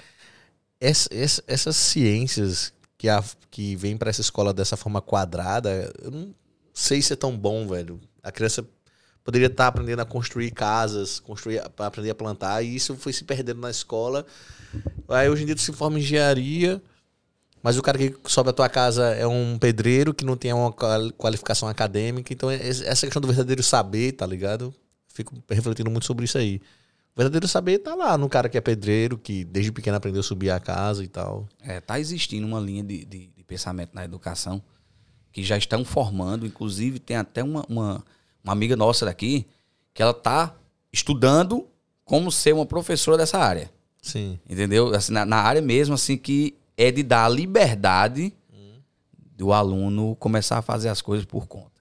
essa, 0.80 1.08
essa, 1.12 1.44
essas 1.46 1.76
ciências 1.76 2.72
que, 2.96 3.08
a, 3.08 3.22
que 3.50 3.76
vem 3.76 3.96
para 3.96 4.10
essa 4.10 4.20
escola 4.20 4.52
dessa 4.52 4.76
forma 4.76 5.02
quadrada, 5.02 5.92
eu 6.02 6.10
não 6.10 6.34
sei 6.72 7.02
se 7.02 7.12
é 7.12 7.16
tão 7.16 7.36
bom, 7.36 7.66
velho. 7.68 8.00
A 8.22 8.32
criança 8.32 8.66
poderia 9.22 9.46
estar 9.46 9.64
tá 9.64 9.68
aprendendo 9.68 10.00
a 10.00 10.06
construir 10.06 10.50
casas, 10.50 11.20
construir, 11.20 11.62
aprender 11.78 12.10
a 12.10 12.14
plantar, 12.14 12.62
e 12.62 12.74
isso 12.74 12.96
foi 12.96 13.12
se 13.12 13.24
perdendo 13.24 13.60
na 13.60 13.70
escola. 13.70 14.24
Aí 15.08 15.28
hoje 15.28 15.42
em 15.42 15.46
dia 15.46 15.54
tu 15.54 15.60
se 15.60 15.72
forma 15.72 15.98
em 15.98 16.02
engenharia, 16.02 16.82
mas 17.62 17.76
o 17.76 17.82
cara 17.82 17.98
que 17.98 18.16
sobe 18.26 18.50
a 18.50 18.52
tua 18.52 18.68
casa 18.68 19.08
é 19.10 19.26
um 19.26 19.58
pedreiro 19.58 20.14
que 20.14 20.24
não 20.24 20.36
tem 20.36 20.52
uma 20.52 20.72
qualificação 21.18 21.68
acadêmica. 21.68 22.32
Então, 22.32 22.50
essa 22.50 23.06
questão 23.06 23.20
do 23.20 23.28
verdadeiro 23.28 23.62
saber, 23.62 24.12
tá 24.12 24.26
ligado? 24.26 24.74
Fico 25.08 25.34
refletindo 25.48 25.90
muito 25.90 26.06
sobre 26.06 26.24
isso 26.24 26.38
aí. 26.38 26.62
Verdadeiro 27.20 27.46
saber 27.46 27.80
tá 27.80 27.94
lá 27.94 28.16
no 28.16 28.30
cara 28.30 28.48
que 28.48 28.56
é 28.56 28.62
pedreiro, 28.62 29.18
que 29.18 29.44
desde 29.44 29.70
pequeno 29.70 29.98
aprendeu 29.98 30.20
a 30.20 30.22
subir 30.22 30.48
a 30.48 30.58
casa 30.58 31.04
e 31.04 31.06
tal. 31.06 31.46
É, 31.60 31.78
tá 31.78 32.00
existindo 32.00 32.46
uma 32.46 32.58
linha 32.58 32.82
de, 32.82 33.04
de, 33.04 33.26
de 33.26 33.44
pensamento 33.44 33.90
na 33.92 34.02
educação 34.02 34.62
que 35.30 35.42
já 35.42 35.58
estão 35.58 35.84
formando. 35.84 36.46
Inclusive, 36.46 36.98
tem 36.98 37.18
até 37.18 37.44
uma, 37.44 37.62
uma, 37.68 38.02
uma, 38.42 38.52
amiga 38.54 38.74
nossa 38.74 39.04
daqui 39.04 39.46
que 39.92 40.00
ela 40.00 40.14
tá 40.14 40.56
estudando 40.90 41.68
como 42.06 42.32
ser 42.32 42.54
uma 42.54 42.64
professora 42.64 43.18
dessa 43.18 43.36
área. 43.36 43.70
Sim. 44.00 44.40
Entendeu? 44.48 44.94
Assim, 44.94 45.12
na, 45.12 45.26
na 45.26 45.42
área 45.42 45.60
mesmo, 45.60 45.96
assim, 45.96 46.16
que 46.16 46.56
é 46.74 46.90
de 46.90 47.02
dar 47.02 47.28
liberdade 47.28 48.32
hum. 48.50 48.80
do 49.36 49.52
aluno 49.52 50.16
começar 50.16 50.56
a 50.56 50.62
fazer 50.62 50.88
as 50.88 51.02
coisas 51.02 51.26
por 51.26 51.46
conta. 51.46 51.79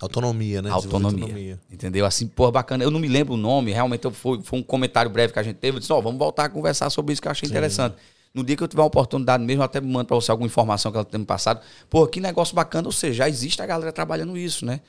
Autonomia, 0.00 0.60
né? 0.60 0.70
Autonomia, 0.70 1.22
autonomia. 1.22 1.60
Entendeu? 1.70 2.04
Assim, 2.04 2.26
pô, 2.26 2.50
bacana. 2.50 2.82
Eu 2.82 2.90
não 2.90 2.98
me 2.98 3.08
lembro 3.08 3.34
o 3.34 3.36
nome, 3.36 3.72
realmente 3.72 4.10
foi, 4.10 4.42
foi 4.42 4.58
um 4.58 4.62
comentário 4.62 5.10
breve 5.10 5.32
que 5.32 5.38
a 5.38 5.42
gente 5.42 5.56
teve. 5.56 5.76
Eu 5.76 5.80
disse, 5.80 5.92
ó, 5.92 5.98
oh, 5.98 6.02
vamos 6.02 6.18
voltar 6.18 6.44
a 6.44 6.48
conversar 6.48 6.90
sobre 6.90 7.12
isso 7.12 7.22
que 7.22 7.28
eu 7.28 7.32
achei 7.32 7.48
Sim. 7.48 7.54
interessante. 7.54 7.96
No 8.34 8.42
dia 8.42 8.56
que 8.56 8.62
eu 8.64 8.68
tiver 8.68 8.82
uma 8.82 8.88
oportunidade 8.88 9.44
mesmo, 9.44 9.62
eu 9.62 9.64
até 9.64 9.80
mando 9.80 10.06
para 10.06 10.16
você 10.16 10.32
alguma 10.32 10.46
informação 10.46 10.90
que 10.90 10.98
ela 10.98 11.04
tem 11.04 11.20
me 11.20 11.26
passado. 11.26 11.60
Pô, 11.88 12.06
que 12.08 12.20
negócio 12.20 12.56
bacana. 12.56 12.88
Ou 12.88 12.92
seja, 12.92 13.18
já 13.18 13.28
existe 13.28 13.62
a 13.62 13.66
galera 13.66 13.92
trabalhando 13.92 14.36
isso, 14.36 14.66
né? 14.66 14.80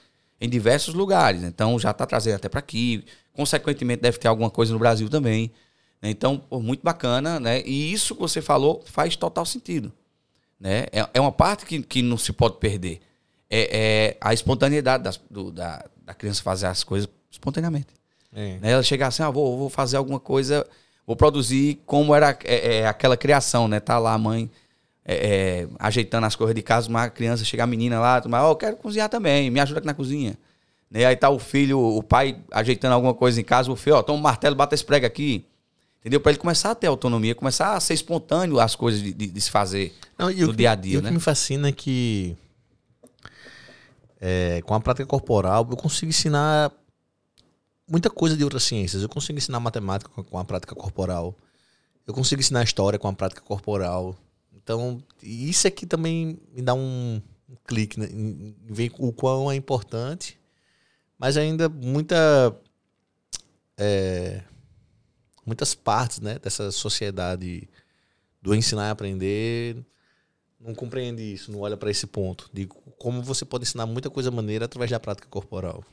Em 0.41 0.49
diversos 0.49 0.95
lugares. 0.95 1.43
Então 1.43 1.77
já 1.77 1.91
está 1.91 2.07
trazendo 2.07 2.35
até 2.37 2.49
para 2.49 2.59
aqui. 2.59 3.05
Consequentemente, 3.31 4.01
deve 4.01 4.17
ter 4.17 4.27
alguma 4.27 4.49
coisa 4.49 4.73
no 4.73 4.79
Brasil 4.79 5.07
também. 5.07 5.51
Então, 6.01 6.37
pô, 6.37 6.59
muito 6.59 6.81
bacana, 6.81 7.39
né? 7.39 7.61
E 7.63 7.93
isso 7.93 8.15
que 8.15 8.21
você 8.21 8.41
falou 8.41 8.83
faz 8.85 9.15
total 9.15 9.45
sentido. 9.45 9.93
Né? 10.59 10.85
É, 10.91 11.07
é 11.13 11.21
uma 11.21 11.31
parte 11.31 11.65
que, 11.65 11.81
que 11.83 12.01
não 12.01 12.17
se 12.17 12.33
pode 12.33 12.57
perder 12.57 13.01
é, 13.49 14.13
é 14.13 14.17
a 14.21 14.33
espontaneidade 14.33 15.03
das, 15.03 15.19
do, 15.29 15.51
da, 15.51 15.85
da 16.05 16.13
criança 16.13 16.41
fazer 16.41 16.67
as 16.67 16.83
coisas 16.83 17.09
espontaneamente. 17.31 17.87
É. 18.33 18.57
Né? 18.59 18.71
Ela 18.71 18.83
chegar 18.83 19.07
assim, 19.07 19.23
ah, 19.23 19.29
vou, 19.29 19.57
vou 19.57 19.69
fazer 19.69 19.97
alguma 19.97 20.19
coisa, 20.19 20.65
vou 21.05 21.15
produzir 21.15 21.81
como 21.85 22.13
era 22.13 22.37
é, 22.43 22.77
é, 22.77 22.87
aquela 22.87 23.15
criação, 23.15 23.67
né? 23.67 23.79
Tá 23.79 23.97
lá 23.97 24.13
a 24.13 24.17
mãe 24.17 24.49
é, 25.05 25.15
é, 25.15 25.67
ajeitando 25.79 26.25
as 26.25 26.35
coisas 26.35 26.55
de 26.55 26.61
casa, 26.61 26.89
uma 26.89 27.09
criança, 27.09 27.45
chega 27.45 27.63
a 27.63 27.67
menina 27.67 27.99
lá, 27.99 28.21
mas 28.27 28.43
oh, 28.43 28.51
eu 28.51 28.55
quero 28.55 28.75
cozinhar 28.75 29.07
também, 29.07 29.49
me 29.49 29.59
ajuda 29.59 29.79
aqui 29.79 29.87
na 29.87 29.93
cozinha. 29.93 30.37
Né? 30.89 31.05
Aí 31.05 31.15
tá 31.15 31.29
o 31.29 31.39
filho, 31.39 31.79
o 31.79 32.01
pai 32.03 32.37
ajeitando 32.51 32.93
alguma 32.93 33.13
coisa 33.13 33.39
em 33.39 33.43
casa, 33.43 33.71
o 33.71 33.75
filho, 33.75 33.97
ó, 33.97 34.03
toma 34.03 34.19
um 34.19 34.21
martelo, 34.21 34.55
bata 34.55 34.73
esse 34.75 34.83
prego 34.83 35.05
aqui. 35.05 35.45
Entendeu? 35.99 36.19
Para 36.19 36.33
ele 36.33 36.39
começar 36.39 36.71
a 36.71 36.75
ter 36.75 36.85
autonomia, 36.85 37.33
começar 37.33 37.73
a 37.73 37.79
ser 37.79 37.95
espontâneo 37.95 38.59
as 38.59 38.75
coisas 38.75 39.01
de, 39.01 39.11
de, 39.11 39.27
de 39.27 39.41
se 39.41 39.49
fazer 39.49 39.91
Não, 40.17 40.29
no 40.29 40.53
dia 40.53 40.71
a 40.71 40.75
dia. 40.75 40.99
E 40.99 41.01
né? 41.01 41.01
o 41.01 41.07
que 41.07 41.13
me 41.13 41.19
fascina 41.19 41.69
é 41.69 41.71
que 41.71 42.37
é, 44.19 44.61
com 44.63 44.73
a 44.73 44.79
prática 44.79 45.05
corporal, 45.05 45.67
eu 45.69 45.77
consigo 45.77 46.09
ensinar 46.09 46.71
muita 47.87 48.09
coisa 48.09 48.35
de 48.35 48.43
outras 48.43 48.63
ciências. 48.63 49.01
Eu 49.01 49.09
consigo 49.09 49.37
ensinar 49.37 49.59
matemática 49.59 50.09
com 50.23 50.37
a 50.37 50.45
prática 50.45 50.75
corporal. 50.75 51.35
Eu 52.05 52.13
consigo 52.13 52.39
ensinar 52.39 52.63
história 52.63 52.99
com 52.99 53.07
a 53.07 53.13
prática 53.13 53.41
corporal. 53.41 54.15
Então, 54.53 55.01
isso 55.21 55.67
aqui 55.67 55.85
também 55.85 56.39
me 56.53 56.61
dá 56.61 56.73
um, 56.73 57.21
um 57.49 57.55
clique 57.67 57.99
né, 57.99 58.07
em 58.11 58.55
ver 58.67 58.91
o 58.97 59.11
quão 59.11 59.51
é 59.51 59.55
importante, 59.55 60.39
mas 61.17 61.37
ainda 61.37 61.69
muita. 61.69 62.55
É, 63.77 64.41
muitas 65.45 65.75
partes 65.75 66.21
né, 66.21 66.39
dessa 66.39 66.71
sociedade 66.71 67.69
do 68.41 68.55
ensinar 68.55 68.87
e 68.87 68.91
aprender 68.91 69.85
não 70.65 70.73
compreende 70.73 71.21
isso, 71.21 71.51
não 71.51 71.59
olha 71.59 71.77
para 71.77 71.91
esse 71.91 72.07
ponto 72.07 72.49
de 72.51 72.67
como 72.97 73.21
você 73.21 73.45
pode 73.45 73.61
ensinar 73.63 73.85
muita 73.85 74.09
coisa 74.09 74.31
maneira 74.31 74.65
através 74.65 74.89
da 74.89 74.99
prática 74.99 75.27
corporal. 75.29 75.83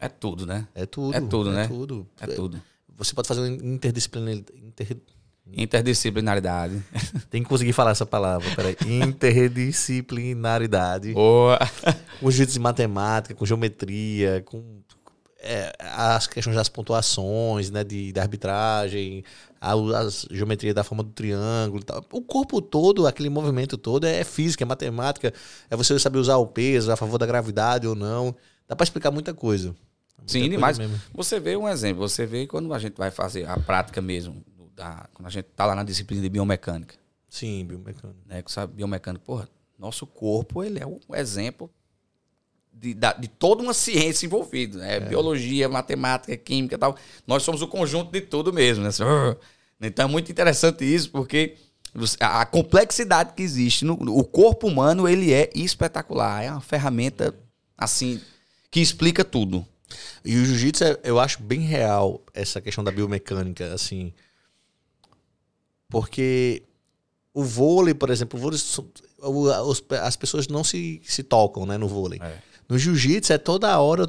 É 0.00 0.08
tudo, 0.08 0.46
né? 0.46 0.66
É 0.74 0.86
tudo. 0.86 1.16
É 1.16 1.20
tudo, 1.20 1.50
é 1.50 1.54
né? 1.54 1.68
Tudo. 1.68 2.08
É 2.20 2.26
tudo. 2.26 2.62
Você 2.96 3.14
pode 3.14 3.28
fazer 3.28 3.40
uma 3.40 3.48
interdisciplinaridade. 3.48 4.58
Inter... 4.58 4.96
Interdisciplinaridade. 5.52 6.82
Tem 7.30 7.42
que 7.42 7.48
conseguir 7.48 7.72
falar 7.72 7.90
essa 7.90 8.06
palavra, 8.06 8.48
peraí. 8.56 8.76
Interdisciplinaridade. 8.86 11.12
Boa. 11.12 11.58
Com 12.20 12.30
jeitos 12.30 12.54
de 12.54 12.60
matemática, 12.60 13.34
com 13.34 13.44
geometria, 13.44 14.42
com 14.46 14.80
é, 15.44 15.72
as 15.78 16.26
questões 16.26 16.56
das 16.56 16.68
pontuações, 16.68 17.70
né, 17.70 17.84
de, 17.84 18.12
de 18.12 18.18
arbitragem, 18.20 19.22
a, 19.60 19.72
a 19.72 20.08
geometria 20.30 20.72
da 20.72 20.82
forma 20.82 21.02
do 21.02 21.10
triângulo 21.10 21.82
e 21.82 21.84
tal. 21.84 22.04
O 22.10 22.22
corpo 22.22 22.62
todo, 22.62 23.06
aquele 23.06 23.28
movimento 23.28 23.76
todo 23.76 24.04
é 24.06 24.24
física, 24.24 24.64
é 24.64 24.66
matemática, 24.66 25.32
é 25.70 25.76
você 25.76 25.98
saber 25.98 26.18
usar 26.18 26.36
o 26.38 26.46
peso 26.46 26.90
a 26.90 26.96
favor 26.96 27.18
da 27.18 27.26
gravidade 27.26 27.86
ou 27.86 27.94
não. 27.94 28.34
Dá 28.66 28.74
para 28.74 28.84
explicar 28.84 29.10
muita 29.10 29.34
coisa. 29.34 29.68
Muita 30.16 30.32
Sim, 30.32 30.48
demais. 30.48 30.78
Você 31.12 31.38
vê 31.38 31.56
um 31.56 31.68
exemplo, 31.68 32.08
você 32.08 32.24
vê 32.24 32.46
quando 32.46 32.72
a 32.72 32.78
gente 32.78 32.96
vai 32.96 33.10
fazer 33.10 33.46
a 33.46 33.58
prática 33.58 34.00
mesmo, 34.00 34.42
da, 34.74 35.06
quando 35.12 35.26
a 35.26 35.30
gente 35.30 35.46
tá 35.54 35.66
lá 35.66 35.74
na 35.74 35.84
disciplina 35.84 36.22
de 36.22 36.28
biomecânica. 36.28 36.94
Sim, 37.28 37.64
biomecânica. 37.66 38.42
Que 38.42 38.50
sabe, 38.50 38.72
biomecânica, 38.74 39.22
porra, 39.24 39.48
nosso 39.78 40.06
corpo, 40.06 40.64
ele 40.64 40.78
é 40.78 40.86
um 40.86 40.98
exemplo 41.14 41.70
de, 42.74 42.94
de 42.94 43.28
toda 43.28 43.62
uma 43.62 43.72
ciência 43.72 44.26
envolvida, 44.26 44.78
né? 44.78 44.96
É. 44.96 45.00
Biologia, 45.00 45.68
matemática, 45.68 46.36
química 46.36 46.74
e 46.74 46.78
tal. 46.78 46.96
Nós 47.26 47.42
somos 47.42 47.62
o 47.62 47.68
conjunto 47.68 48.10
de 48.10 48.20
tudo 48.20 48.52
mesmo, 48.52 48.84
né? 48.84 48.90
Então 49.80 50.06
é 50.06 50.08
muito 50.08 50.32
interessante 50.32 50.82
isso, 50.82 51.10
porque 51.10 51.56
a 52.18 52.46
complexidade 52.46 53.34
que 53.34 53.42
existe 53.42 53.84
no 53.84 53.94
o 53.94 54.24
corpo 54.24 54.66
humano, 54.66 55.06
ele 55.06 55.32
é 55.32 55.50
espetacular. 55.54 56.42
É 56.42 56.50
uma 56.50 56.60
ferramenta, 56.60 57.34
assim, 57.76 58.20
que 58.70 58.80
explica 58.80 59.24
tudo. 59.24 59.66
E 60.24 60.36
o 60.36 60.44
jiu-jitsu, 60.44 60.84
é, 60.84 61.00
eu 61.04 61.20
acho 61.20 61.42
bem 61.42 61.60
real 61.60 62.22
essa 62.32 62.60
questão 62.60 62.82
da 62.82 62.90
biomecânica, 62.90 63.74
assim. 63.74 64.12
Porque 65.88 66.62
o 67.34 67.44
vôlei, 67.44 67.92
por 67.94 68.10
exemplo, 68.10 68.38
o 68.38 68.42
vôlei, 68.42 68.58
as 70.02 70.16
pessoas 70.16 70.48
não 70.48 70.64
se, 70.64 71.02
se 71.04 71.22
tocam 71.22 71.66
né, 71.66 71.76
no 71.76 71.88
vôlei. 71.88 72.20
É. 72.22 72.53
No 72.68 72.78
jiu-jitsu 72.78 73.32
é 73.32 73.38
toda 73.38 73.78
hora 73.78 74.08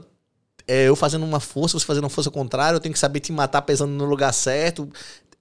é, 0.68 0.88
eu 0.88 0.95
fazendo 0.95 1.26
uma 1.26 1.40
força, 1.40 1.77
você 1.77 1.86
fazendo 1.86 2.06
uma 2.06 2.10
força 2.10 2.32
contrária, 2.32 2.76
eu 2.76 2.80
tenho 2.80 2.94
que 2.94 2.99
saber 2.99 3.19
te 3.19 3.32
matar 3.32 3.61
pesando 3.61 3.91
no 3.91 4.06
lugar 4.06 4.34
certo. 4.34 4.90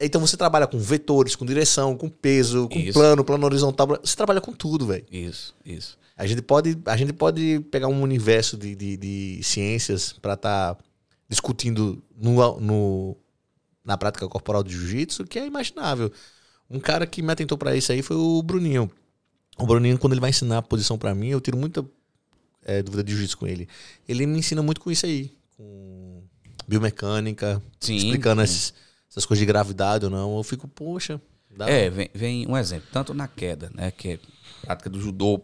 Então 0.00 0.20
você 0.20 0.36
trabalha 0.36 0.66
com 0.66 0.78
vetores, 0.78 1.34
com 1.36 1.46
direção, 1.46 1.96
com 1.96 2.08
peso, 2.08 2.68
com 2.68 2.78
isso. 2.78 2.92
plano, 2.92 3.24
plano 3.24 3.46
horizontal. 3.46 3.98
Você 4.02 4.16
trabalha 4.16 4.40
com 4.40 4.52
tudo, 4.52 4.86
velho. 4.86 5.04
Isso, 5.10 5.54
isso. 5.64 5.98
A 6.16 6.26
gente 6.26 6.42
pode, 6.42 6.78
a 6.86 6.96
gente 6.96 7.12
pode 7.12 7.60
pegar 7.70 7.88
um 7.88 8.02
universo 8.02 8.56
de, 8.56 8.74
de, 8.74 8.96
de 8.96 9.40
ciências 9.42 10.12
para 10.12 10.34
estar 10.34 10.74
tá 10.74 10.82
discutindo 11.28 12.02
no, 12.16 12.60
no, 12.60 13.16
na 13.84 13.96
prática 13.96 14.28
corporal 14.28 14.62
de 14.62 14.72
jiu-jitsu 14.72 15.24
que 15.24 15.38
é 15.38 15.46
imaginável. 15.46 16.12
Um 16.70 16.78
cara 16.78 17.06
que 17.06 17.22
me 17.22 17.32
atentou 17.32 17.56
para 17.56 17.74
isso 17.76 17.90
aí 17.92 18.02
foi 18.02 18.16
o 18.16 18.42
Bruninho. 18.42 18.90
O 19.58 19.66
Bruninho, 19.66 19.98
quando 19.98 20.12
ele 20.12 20.20
vai 20.20 20.30
ensinar 20.30 20.58
a 20.58 20.62
posição 20.62 20.98
para 20.98 21.14
mim, 21.14 21.28
eu 21.28 21.40
tiro 21.40 21.56
muita 21.56 21.84
é, 22.64 22.82
dúvida 22.82 23.04
de 23.04 23.12
jiu-jitsu 23.12 23.38
com 23.38 23.46
ele. 23.46 23.68
Ele 24.08 24.26
me 24.26 24.38
ensina 24.38 24.62
muito 24.62 24.80
com 24.80 24.90
isso 24.90 25.06
aí. 25.06 25.30
Com 25.56 26.22
biomecânica, 26.66 27.62
sim, 27.80 27.96
explicando 27.96 28.40
sim. 28.40 28.44
Esses, 28.44 28.74
essas 29.10 29.24
coisas 29.26 29.40
de 29.40 29.46
gravidade 29.46 30.04
ou 30.06 30.10
não. 30.10 30.36
Eu 30.36 30.42
fico, 30.42 30.66
poxa. 30.66 31.20
É, 31.60 31.88
vem, 31.88 32.10
vem 32.12 32.46
um 32.48 32.56
exemplo. 32.56 32.88
Tanto 32.92 33.14
na 33.14 33.28
queda, 33.28 33.70
né? 33.74 33.90
Que 33.92 34.08
é 34.14 34.18
prática 34.62 34.90
do 34.90 35.00
judô 35.00 35.40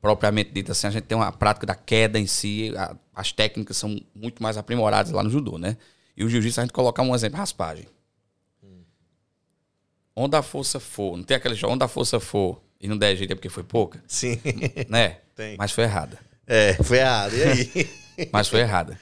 propriamente 0.00 0.50
dita 0.52 0.72
assim, 0.72 0.86
a 0.86 0.90
gente 0.90 1.04
tem 1.04 1.16
uma 1.16 1.32
prática 1.32 1.66
da 1.66 1.74
queda 1.74 2.18
em 2.18 2.26
si, 2.26 2.72
a- 2.76 2.96
as 3.14 3.32
técnicas 3.32 3.76
são 3.76 4.00
muito 4.14 4.40
mais 4.42 4.56
aprimoradas 4.56 5.10
lá 5.12 5.22
no 5.22 5.30
judô, 5.30 5.58
né? 5.58 5.76
E 6.16 6.24
o 6.24 6.28
jiu-jitsu, 6.28 6.60
a 6.60 6.64
gente 6.64 6.72
colocar 6.72 7.02
um 7.02 7.14
exemplo, 7.14 7.38
raspagem. 7.38 7.86
Onde 10.14 10.34
a 10.36 10.42
força 10.42 10.80
for, 10.80 11.16
não 11.16 11.24
tem 11.24 11.36
aquele 11.36 11.54
jogo, 11.54 11.74
onde 11.74 11.84
a 11.84 11.88
força 11.88 12.18
for 12.18 12.62
e 12.80 12.88
não 12.88 12.96
der 12.96 13.14
jeito 13.16 13.32
é 13.32 13.34
porque 13.34 13.48
foi 13.50 13.62
pouca, 13.62 14.02
Sim. 14.06 14.38
né? 14.88 15.18
Tem. 15.36 15.56
Mas 15.58 15.72
foi 15.72 15.84
errada. 15.84 16.18
É, 16.46 16.74
foi 16.82 16.98
errado. 16.98 17.34
E 17.36 17.42
aí? 17.42 17.90
Mas 18.32 18.48
foi 18.48 18.60
errada. 18.60 18.98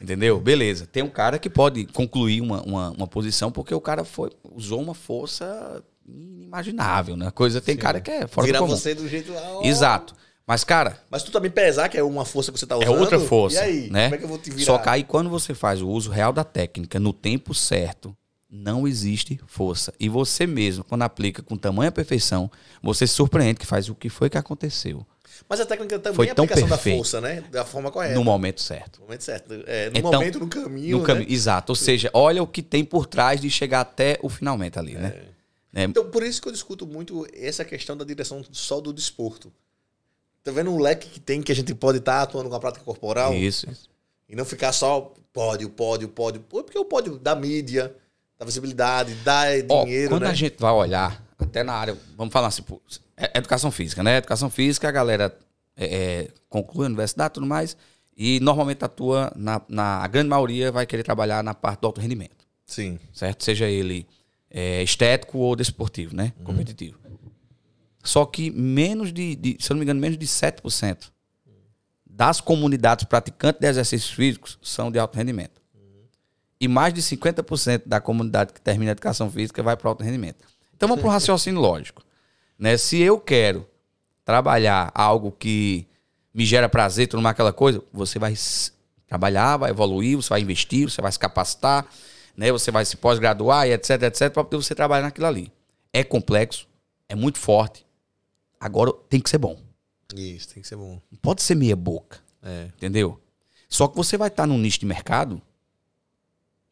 Entendeu? 0.00 0.40
Beleza. 0.40 0.86
Tem 0.86 1.02
um 1.02 1.10
cara 1.10 1.38
que 1.38 1.50
pode 1.50 1.84
concluir 1.86 2.40
uma, 2.40 2.62
uma, 2.62 2.90
uma 2.90 3.06
posição 3.06 3.52
porque 3.52 3.74
o 3.74 3.80
cara 3.80 4.04
foi, 4.04 4.30
usou 4.54 4.80
uma 4.80 4.94
força 4.94 5.82
inimaginável, 6.06 7.16
né? 7.16 7.30
Coisa, 7.30 7.60
tem 7.60 7.76
cara 7.76 8.00
que 8.00 8.10
é 8.10 8.26
fora 8.26 8.46
Virar 8.46 8.58
do 8.58 8.64
comum. 8.64 8.76
você 8.76 8.94
do 8.94 9.08
jeito 9.08 9.32
lá. 9.32 9.42
ó. 9.58 9.62
Exato. 9.64 10.14
Mas, 10.46 10.64
cara, 10.64 10.98
Mas 11.08 11.22
tu 11.22 11.30
também 11.30 11.50
pesar, 11.50 11.88
que 11.88 11.96
é 11.96 12.02
uma 12.02 12.24
força 12.24 12.50
que 12.50 12.58
você 12.58 12.66
tá 12.66 12.74
é 12.74 12.78
usando. 12.78 12.98
outra 12.98 13.20
força. 13.20 13.56
E 13.60 13.62
aí? 13.84 13.90
né? 13.90 14.04
Como 14.04 14.14
é 14.14 14.18
que 14.18 14.24
eu 14.24 14.28
vou 14.28 14.38
te 14.38 14.50
virar? 14.50 14.64
Só 14.64 14.78
que 14.78 14.88
aí 14.88 15.04
quando 15.04 15.30
você 15.30 15.54
faz 15.54 15.80
o 15.80 15.88
uso 15.88 16.10
real 16.10 16.32
da 16.32 16.42
técnica 16.42 16.98
no 16.98 17.12
tempo 17.12 17.54
certo, 17.54 18.16
não 18.50 18.86
existe 18.88 19.40
força. 19.46 19.92
E 19.98 20.08
você 20.08 20.46
mesmo, 20.46 20.82
quando 20.84 21.02
aplica 21.02 21.42
com 21.42 21.56
tamanha 21.56 21.92
perfeição, 21.92 22.50
você 22.82 23.06
se 23.06 23.14
surpreende 23.14 23.60
que 23.60 23.66
faz 23.66 23.88
o 23.88 23.94
que 23.94 24.08
foi 24.08 24.28
que 24.28 24.36
aconteceu 24.36 25.06
Mas 25.48 25.60
a 25.60 25.66
técnica 25.66 25.98
também 25.98 26.16
Foi 26.16 26.26
é 26.26 26.30
a 26.30 26.32
aplicação 26.32 26.68
perfeito. 26.68 26.96
da 26.96 26.98
força, 26.98 27.20
né? 27.20 27.40
Da 27.50 27.64
forma 27.64 27.90
correta. 27.90 28.14
no 28.14 28.24
momento 28.24 28.60
certo. 28.60 28.98
No 29.00 29.06
momento 29.06 29.22
certo. 29.24 29.54
É, 29.66 29.90
no 29.90 29.98
Então, 29.98 30.12
momento, 30.12 30.38
no 30.40 30.48
caminho. 30.48 30.98
No 30.98 31.04
caminho, 31.04 31.28
né? 31.28 31.32
Exato. 31.34 31.70
Ou 31.70 31.76
seja, 31.76 32.10
olha 32.12 32.42
o 32.42 32.46
que 32.46 32.62
tem 32.62 32.84
por 32.84 33.06
trás 33.06 33.40
de 33.40 33.48
chegar 33.48 33.80
até 33.82 34.18
o 34.22 34.28
finalmente 34.28 34.78
ali, 34.78 34.94
né? 34.94 35.22
É, 35.72 35.84
Então, 35.84 36.10
por 36.10 36.22
isso 36.24 36.42
que 36.42 36.48
eu 36.48 36.52
discuto 36.52 36.84
muito 36.86 37.26
essa 37.32 37.64
questão 37.64 37.96
da 37.96 38.04
direção 38.04 38.44
só 38.50 38.80
do 38.80 38.92
desporto. 38.92 39.52
Tá 40.42 40.50
vendo 40.50 40.70
um 40.72 40.78
leque 40.80 41.08
que 41.08 41.20
tem 41.20 41.40
que 41.42 41.52
a 41.52 41.54
gente 41.54 41.72
pode 41.74 41.98
estar 41.98 42.22
atuando 42.22 42.48
com 42.48 42.56
a 42.56 42.60
prática 42.60 42.84
corporal 42.84 43.32
Isso, 43.34 43.70
isso. 43.70 43.88
e 44.28 44.34
não 44.34 44.44
ficar 44.44 44.72
só 44.72 45.12
pódio, 45.32 45.68
pódio, 45.70 46.08
pódio. 46.08 46.40
Porque 46.48 46.76
o 46.78 46.84
pódio 46.84 47.18
dá 47.18 47.36
mídia, 47.36 47.94
dá 48.40 48.46
visibilidade, 48.46 49.14
dá 49.16 49.42
Ó, 49.68 49.84
dinheiro, 49.84 50.08
quando 50.08 50.22
né? 50.22 50.30
a 50.30 50.34
gente 50.34 50.56
vai 50.58 50.72
olhar, 50.72 51.22
até 51.38 51.62
na 51.62 51.74
área, 51.74 51.96
vamos 52.16 52.32
falar 52.32 52.48
assim, 52.48 52.62
pô, 52.62 52.80
é- 53.14 53.36
educação 53.36 53.70
física, 53.70 54.02
né? 54.02 54.16
Educação 54.16 54.48
física, 54.48 54.88
a 54.88 54.90
galera 54.90 55.38
é, 55.76 55.84
é, 55.84 56.28
conclui 56.48 56.86
a 56.86 56.88
universidade 56.88 57.32
e 57.32 57.34
tudo 57.34 57.46
mais, 57.46 57.76
e 58.16 58.40
normalmente 58.40 58.82
atua, 58.82 59.30
na, 59.36 59.60
na 59.68 60.02
a 60.02 60.06
grande 60.06 60.30
maioria 60.30 60.72
vai 60.72 60.86
querer 60.86 61.02
trabalhar 61.02 61.44
na 61.44 61.52
parte 61.52 61.80
do 61.82 61.86
alto 61.86 62.00
rendimento, 62.00 62.46
Sim. 62.64 62.98
certo? 63.12 63.44
Seja 63.44 63.68
ele 63.68 64.06
é, 64.50 64.82
estético 64.82 65.36
ou 65.36 65.54
desportivo, 65.54 66.16
né? 66.16 66.32
Competitivo. 66.42 66.98
Só 68.02 68.24
que 68.24 68.50
menos 68.50 69.12
de, 69.12 69.36
de, 69.36 69.56
se 69.60 69.70
eu 69.70 69.74
não 69.74 69.80
me 69.80 69.84
engano, 69.84 70.00
menos 70.00 70.16
de 70.16 70.26
7% 70.26 71.10
das 72.06 72.40
comunidades 72.40 73.04
praticantes 73.04 73.60
de 73.60 73.66
exercícios 73.66 74.10
físicos 74.10 74.58
são 74.62 74.90
de 74.90 74.98
alto 74.98 75.16
rendimento. 75.16 75.59
E 76.60 76.68
mais 76.68 76.92
de 76.92 77.00
50% 77.00 77.82
da 77.86 78.00
comunidade 78.00 78.52
que 78.52 78.60
termina 78.60 78.90
a 78.90 78.92
educação 78.92 79.30
física 79.30 79.62
vai 79.62 79.76
para 79.76 79.88
alto 79.88 80.04
rendimento. 80.04 80.44
Então 80.76 80.88
vamos 80.88 81.00
para 81.00 81.08
um 81.08 81.12
raciocínio 81.12 81.60
lógico. 81.60 82.02
Né? 82.58 82.76
Se 82.76 83.00
eu 83.00 83.18
quero 83.18 83.66
trabalhar 84.24 84.92
algo 84.94 85.32
que 85.32 85.86
me 86.34 86.44
gera 86.44 86.68
prazer, 86.68 87.08
tudo 87.08 87.22
mais 87.22 87.32
aquela 87.32 87.52
coisa, 87.52 87.82
você 87.92 88.18
vai 88.18 88.34
trabalhar, 89.06 89.56
vai 89.56 89.70
evoluir, 89.70 90.16
você 90.16 90.28
vai 90.28 90.40
investir, 90.40 90.90
você 90.90 91.00
vai 91.00 91.10
se 91.10 91.18
capacitar, 91.18 91.86
né? 92.36 92.52
você 92.52 92.70
vai 92.70 92.84
se 92.84 92.96
pós-graduar 92.96 93.66
e 93.66 93.72
etc, 93.72 94.02
etc, 94.02 94.30
para 94.30 94.44
poder 94.44 94.62
você 94.62 94.74
trabalhar 94.74 95.02
naquilo 95.02 95.26
ali. 95.26 95.50
É 95.92 96.04
complexo, 96.04 96.68
é 97.08 97.14
muito 97.14 97.38
forte. 97.38 97.86
Agora 98.60 98.92
tem 99.08 99.20
que 99.20 99.30
ser 99.30 99.38
bom. 99.38 99.58
Isso, 100.14 100.48
tem 100.48 100.62
que 100.62 100.68
ser 100.68 100.76
bom. 100.76 101.00
Não 101.10 101.18
pode 101.20 101.42
ser 101.42 101.54
meia 101.54 101.74
boca. 101.74 102.18
É. 102.42 102.68
Entendeu? 102.76 103.20
Só 103.68 103.88
que 103.88 103.96
você 103.96 104.16
vai 104.16 104.28
estar 104.28 104.46
num 104.46 104.58
nicho 104.58 104.80
de 104.80 104.86
mercado 104.86 105.40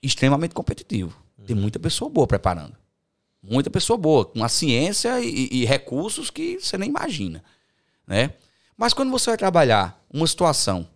extremamente 0.03 0.55
competitivo. 0.55 1.17
Tem 1.47 1.57
muita 1.57 1.79
pessoa 1.79 2.11
boa 2.11 2.27
preparando. 2.27 2.77
Muita 3.43 3.71
pessoa 3.71 3.97
boa, 3.97 4.25
com 4.25 4.43
a 4.43 4.49
ciência 4.49 5.21
e, 5.21 5.49
e 5.51 5.65
recursos 5.65 6.29
que 6.31 6.59
você 6.59 6.77
nem 6.77 6.89
imagina. 6.89 7.43
Né? 8.07 8.33
Mas 8.77 8.93
quando 8.93 9.11
você 9.11 9.31
vai 9.31 9.37
trabalhar 9.37 10.05
uma 10.13 10.27
situação 10.27 10.89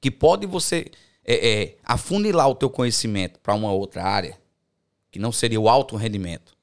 que 0.00 0.10
pode 0.10 0.46
você 0.46 0.90
é, 1.24 1.62
é, 1.62 1.76
afunilar 1.84 2.48
o 2.48 2.54
teu 2.54 2.68
conhecimento 2.68 3.38
para 3.40 3.54
uma 3.54 3.72
outra 3.72 4.02
área, 4.02 4.38
que 5.10 5.18
não 5.18 5.30
seria 5.32 5.60
o 5.60 5.68
alto 5.68 5.96
rendimento, 5.96 6.56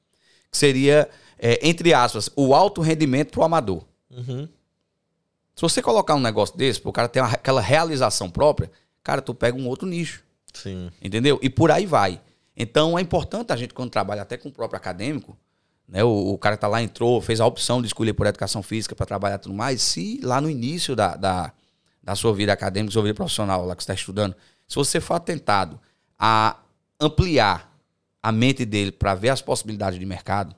que 0.51 0.57
seria, 0.57 1.09
é, 1.37 1.67
entre 1.67 1.93
aspas, 1.93 2.29
o 2.35 2.53
alto 2.53 2.81
rendimento 2.81 3.31
para 3.31 3.41
o 3.41 3.43
amador. 3.43 3.83
Uhum. 4.09 4.47
Se 5.55 5.61
você 5.61 5.81
colocar 5.81 6.15
um 6.15 6.19
negócio 6.19 6.55
desse, 6.57 6.79
para 6.79 6.89
o 6.89 6.93
cara 6.93 7.07
ter 7.09 7.19
uma- 7.21 7.31
aquela 7.31 7.61
realização 7.61 8.29
própria, 8.29 8.71
cara, 9.03 9.21
tu 9.21 9.33
pega 9.33 9.57
um 9.57 9.67
outro 9.67 9.87
nicho, 9.87 10.23
Sim. 10.61 10.89
entendeu? 11.01 11.39
E 11.41 11.49
por 11.49 11.71
aí 11.71 11.85
vai. 11.85 12.21
Então 12.55 12.97
é 12.97 13.01
importante 13.01 13.53
a 13.53 13.55
gente, 13.55 13.73
quando 13.73 13.91
trabalha 13.91 14.21
até 14.23 14.37
com 14.37 14.49
o 14.49 14.51
próprio 14.51 14.77
acadêmico, 14.77 15.37
né, 15.87 16.03
o, 16.03 16.33
o 16.33 16.37
cara 16.37 16.57
que 16.57 16.61
tá 16.61 16.67
lá, 16.67 16.81
entrou, 16.81 17.21
fez 17.21 17.39
a 17.39 17.45
opção 17.45 17.81
de 17.81 17.87
escolher 17.87 18.13
por 18.13 18.25
educação 18.25 18.61
física 18.61 18.95
para 18.95 19.05
trabalhar 19.05 19.35
e 19.35 19.39
tudo 19.39 19.55
mais, 19.55 19.81
se 19.81 20.19
lá 20.23 20.41
no 20.41 20.49
início 20.49 20.95
da, 20.95 21.15
da, 21.15 21.53
da 22.03 22.15
sua 22.15 22.33
vida 22.33 22.51
acadêmica, 22.51 22.91
sua 22.91 23.03
vida 23.03 23.13
profissional, 23.13 23.65
lá 23.65 23.75
que 23.75 23.83
você 23.83 23.91
está 23.91 23.93
estudando, 23.93 24.35
se 24.67 24.75
você 24.75 24.99
for 24.99 25.13
atentado 25.13 25.79
a 26.19 26.57
ampliar 26.99 27.71
a 28.21 28.31
mente 28.31 28.65
dele 28.65 28.91
para 28.91 29.15
ver 29.15 29.29
as 29.29 29.41
possibilidades 29.41 29.99
de 29.99 30.05
mercado, 30.05 30.55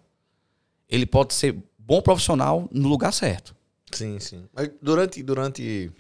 ele 0.88 1.06
pode 1.06 1.34
ser 1.34 1.56
bom 1.78 2.02
profissional 2.02 2.68
no 2.72 2.88
lugar 2.88 3.12
certo. 3.12 3.56
Sim, 3.92 4.20
sim. 4.20 4.48
Mas 4.54 4.72
durante, 4.82 5.22
durante 5.22 5.92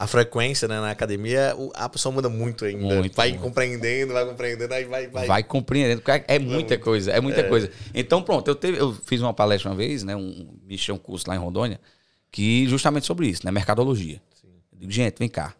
a 0.00 0.06
frequência 0.06 0.66
né, 0.66 0.80
na 0.80 0.90
academia, 0.90 1.54
a 1.74 1.86
pessoa 1.86 2.10
muda 2.10 2.30
muito 2.30 2.64
ainda. 2.64 2.82
Muito, 2.82 3.14
vai 3.14 3.28
muito. 3.28 3.42
compreendendo, 3.42 4.14
vai 4.14 4.24
compreendendo, 4.24 4.72
aí 4.72 4.84
vai. 4.86 5.06
vai. 5.08 5.26
Vai, 5.26 5.42
compreendendo. 5.42 6.02
É, 6.26 6.36
é 6.36 6.38
muita 6.38 6.78
coisa, 6.78 7.10
é 7.10 7.20
muita 7.20 7.46
coisa. 7.46 7.70
Então, 7.92 8.22
pronto, 8.22 8.48
eu, 8.48 8.54
teve, 8.54 8.80
eu 8.80 8.94
fiz 9.04 9.20
uma 9.20 9.34
palestra 9.34 9.70
uma 9.70 9.76
vez, 9.76 10.02
né? 10.02 10.16
Um, 10.16 10.56
me 10.64 10.80
um 10.90 10.96
curso 10.96 11.28
lá 11.28 11.36
em 11.36 11.38
Rondônia, 11.38 11.78
que 12.32 12.66
justamente 12.66 13.04
sobre 13.04 13.28
isso, 13.28 13.44
né? 13.44 13.52
Mercadologia. 13.52 14.22
Eu 14.72 14.78
digo, 14.78 14.90
gente, 14.90 15.18
vem 15.18 15.28
cá. 15.28 15.54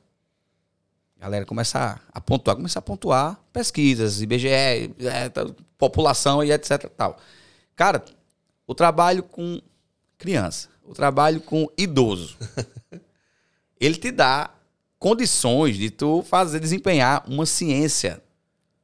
A 1.19 1.25
galera 1.25 1.45
começa 1.45 2.01
a, 2.11 2.19
pontuar, 2.19 2.57
começa 2.57 2.79
a 2.79 2.83
pontuar 2.83 3.39
pesquisas, 3.53 4.23
IBGE, 4.23 4.49
é, 4.49 5.29
tá, 5.29 5.51
população 5.77 6.43
e 6.43 6.51
etc. 6.51 6.87
Tal. 6.97 7.19
Cara, 7.77 8.03
o 8.67 8.75
trabalho 8.75 9.23
com 9.23 9.61
criança, 10.17 10.71
o 10.83 10.95
trabalho 10.95 11.43
com 11.43 11.69
idoso, 11.77 12.39
ele 13.81 13.97
te 13.97 14.11
dá 14.11 14.51
condições 14.99 15.77
de 15.77 15.91
tu 15.91 16.23
fazer 16.23 16.61
desempenhar 16.61 17.25
uma 17.27 17.47
ciência 17.47 18.23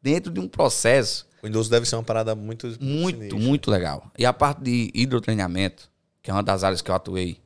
dentro 0.03 0.33
de 0.33 0.41
um 0.41 0.49
processo 0.49 1.27
O 1.43 1.47
idoso 1.47 1.71
deve 1.71 1.87
ser 1.87 1.97
uma 1.97 2.03
parada 2.03 2.35
muito. 2.35 2.67
muito, 2.81 3.17
sinistra. 3.19 3.39
muito 3.39 3.71
legal. 3.71 4.11
E 4.19 4.25
a 4.25 4.33
parte 4.33 4.63
de 4.63 4.91
hidrotreinamento, 4.95 5.91
que 6.23 6.31
é 6.31 6.35
uma 6.35 6.43
das 6.43 6.65
áreas 6.65 6.81
que 6.81 6.91
eu 6.91 6.95
atuei, 6.95 7.39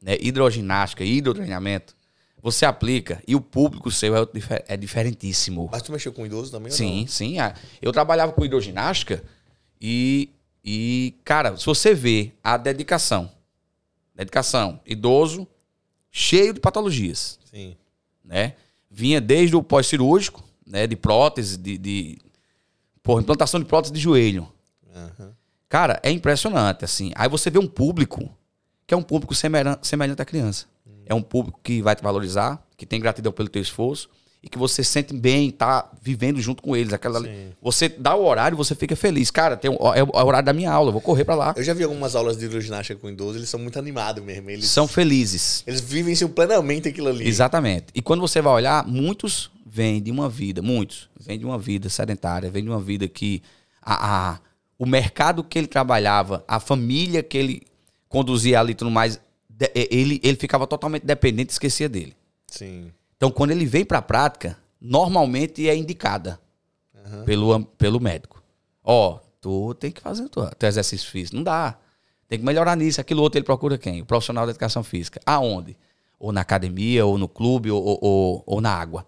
né? 0.00 0.16
Hidroginástica 0.20 1.04
e 1.04 1.16
hidrotreinamento, 1.16 1.94
você 2.40 2.64
aplica 2.66 3.22
e 3.26 3.36
o 3.36 3.40
público 3.40 3.90
seu 3.90 4.16
é, 4.16 4.26
é 4.66 4.76
diferentíssimo. 4.76 5.68
Mas 5.70 5.82
tu 5.82 5.92
mexeu 5.92 6.12
com 6.12 6.26
idoso 6.26 6.50
também? 6.50 6.70
Sim, 6.72 7.06
sim. 7.08 7.38
ah, 7.38 7.54
Eu 7.80 7.92
trabalhava 7.92 8.32
com 8.32 8.44
hidroginástica 8.44 9.22
e, 9.80 10.28
e, 10.64 11.14
cara, 11.24 11.56
se 11.56 11.64
você 11.66 11.94
vê 11.94 12.32
a 12.42 12.56
dedicação, 12.56 13.30
dedicação, 14.14 14.80
idoso, 14.86 15.46
cheio 16.12 16.52
de 16.52 16.60
patologias, 16.60 17.38
Sim. 17.50 17.74
né? 18.24 18.54
Vinha 18.90 19.20
desde 19.20 19.56
o 19.56 19.62
pós-cirúrgico, 19.62 20.44
né? 20.66 20.86
De 20.86 20.94
prótese, 20.94 21.56
de, 21.56 21.78
de 21.78 22.18
porra, 23.02 23.22
implantação 23.22 23.58
de 23.58 23.66
prótese 23.66 23.92
de 23.94 23.98
joelho. 23.98 24.46
Aham. 24.94 25.32
Cara, 25.68 25.98
é 26.02 26.10
impressionante, 26.10 26.84
assim. 26.84 27.10
Aí 27.14 27.28
você 27.28 27.48
vê 27.48 27.58
um 27.58 27.66
público 27.66 28.28
que 28.86 28.92
é 28.92 28.96
um 28.96 29.02
público 29.02 29.34
semelhan- 29.34 29.78
semelhante 29.82 30.20
à 30.20 30.24
criança. 30.24 30.66
É 31.06 31.14
um 31.14 31.22
público 31.22 31.58
que 31.62 31.80
vai 31.80 31.96
te 31.96 32.02
valorizar, 32.02 32.62
que 32.76 32.84
tem 32.84 33.00
gratidão 33.00 33.32
pelo 33.32 33.48
teu 33.48 33.62
esforço 33.62 34.08
e 34.42 34.48
que 34.48 34.58
você 34.58 34.82
sente 34.82 35.14
bem, 35.14 35.50
tá 35.52 35.88
vivendo 36.02 36.40
junto 36.40 36.62
com 36.62 36.74
eles. 36.76 36.92
Aquela, 36.92 37.20
Sim. 37.20 37.50
você 37.62 37.88
dá 37.88 38.14
o 38.16 38.24
horário, 38.24 38.56
você 38.56 38.74
fica 38.74 38.96
feliz. 38.96 39.30
Cara, 39.30 39.56
tem, 39.56 39.70
o- 39.70 39.94
é 39.94 40.02
o 40.02 40.10
horário 40.26 40.44
da 40.46 40.52
minha 40.52 40.70
aula, 40.72 40.88
eu 40.88 40.92
vou 40.92 41.00
correr 41.00 41.24
pra 41.24 41.34
lá. 41.36 41.54
Eu 41.56 41.62
já 41.62 41.72
vi 41.72 41.84
algumas 41.84 42.16
aulas 42.16 42.36
de 42.36 42.46
hidroginástica 42.46 42.98
com 42.98 43.08
idoso, 43.08 43.38
eles 43.38 43.48
são 43.48 43.60
muito 43.60 43.78
animados 43.78 44.22
mesmo. 44.24 44.50
Eles, 44.50 44.66
São 44.66 44.88
felizes. 44.88 45.62
eles 45.66 45.80
vivenciam 45.80 46.28
plenamente 46.28 46.88
aquilo 46.88 47.08
ali. 47.08 47.26
Exatamente. 47.26 47.86
E 47.94 48.02
quando 48.02 48.20
você 48.20 48.40
vai 48.42 48.52
olhar, 48.52 48.84
muitos 48.86 49.48
vêm 49.64 50.02
de 50.02 50.10
uma 50.10 50.28
vida, 50.28 50.60
muitos 50.60 51.08
vêm 51.20 51.38
de 51.38 51.44
uma 51.44 51.56
vida 51.58 51.88
sedentária, 51.88 52.50
vêm 52.50 52.64
de 52.64 52.68
uma 52.68 52.80
vida 52.80 53.06
que 53.06 53.42
a, 53.80 54.32
a- 54.32 54.40
o 54.76 54.84
mercado 54.84 55.44
que 55.44 55.56
ele 55.56 55.68
trabalhava, 55.68 56.44
a 56.48 56.58
família 56.58 57.22
que 57.22 57.38
ele 57.38 57.62
conduzia 58.08 58.58
ali 58.58 58.72
e 58.72 58.74
tudo 58.74 58.90
mais, 58.90 59.20
ele, 59.74 60.20
ele 60.24 60.36
ficava 60.36 60.66
totalmente 60.66 61.04
dependente 61.06 61.50
e 61.50 61.52
esquecia 61.52 61.88
dele. 61.88 62.14
Sim. 62.48 62.90
Então, 63.22 63.30
quando 63.30 63.52
ele 63.52 63.64
vem 63.64 63.84
para 63.84 63.98
a 63.98 64.02
prática, 64.02 64.58
normalmente 64.80 65.68
é 65.68 65.76
indicada 65.76 66.40
pelo, 67.24 67.52
am- 67.52 67.62
pelo 67.78 68.00
médico. 68.00 68.42
Ó, 68.82 69.20
tu 69.40 69.74
tem 69.74 69.92
que 69.92 70.00
fazer 70.00 70.28
teu, 70.28 70.44
teu 70.50 70.68
exercício 70.68 71.08
físico. 71.08 71.36
Não 71.36 71.44
dá. 71.44 71.78
Tem 72.28 72.40
que 72.40 72.44
melhorar 72.44 72.74
nisso, 72.74 73.00
aquilo 73.00 73.22
outro 73.22 73.38
ele 73.38 73.44
procura 73.44 73.78
quem? 73.78 74.02
O 74.02 74.04
profissional 74.04 74.44
da 74.44 74.50
educação 74.50 74.82
física. 74.82 75.20
Aonde? 75.24 75.76
Ou 76.18 76.32
na 76.32 76.40
academia, 76.40 77.06
ou 77.06 77.16
no 77.16 77.28
clube, 77.28 77.70
ou, 77.70 77.80
ou, 77.80 77.98
ou, 78.02 78.42
ou 78.44 78.60
na 78.60 78.74
água. 78.74 79.06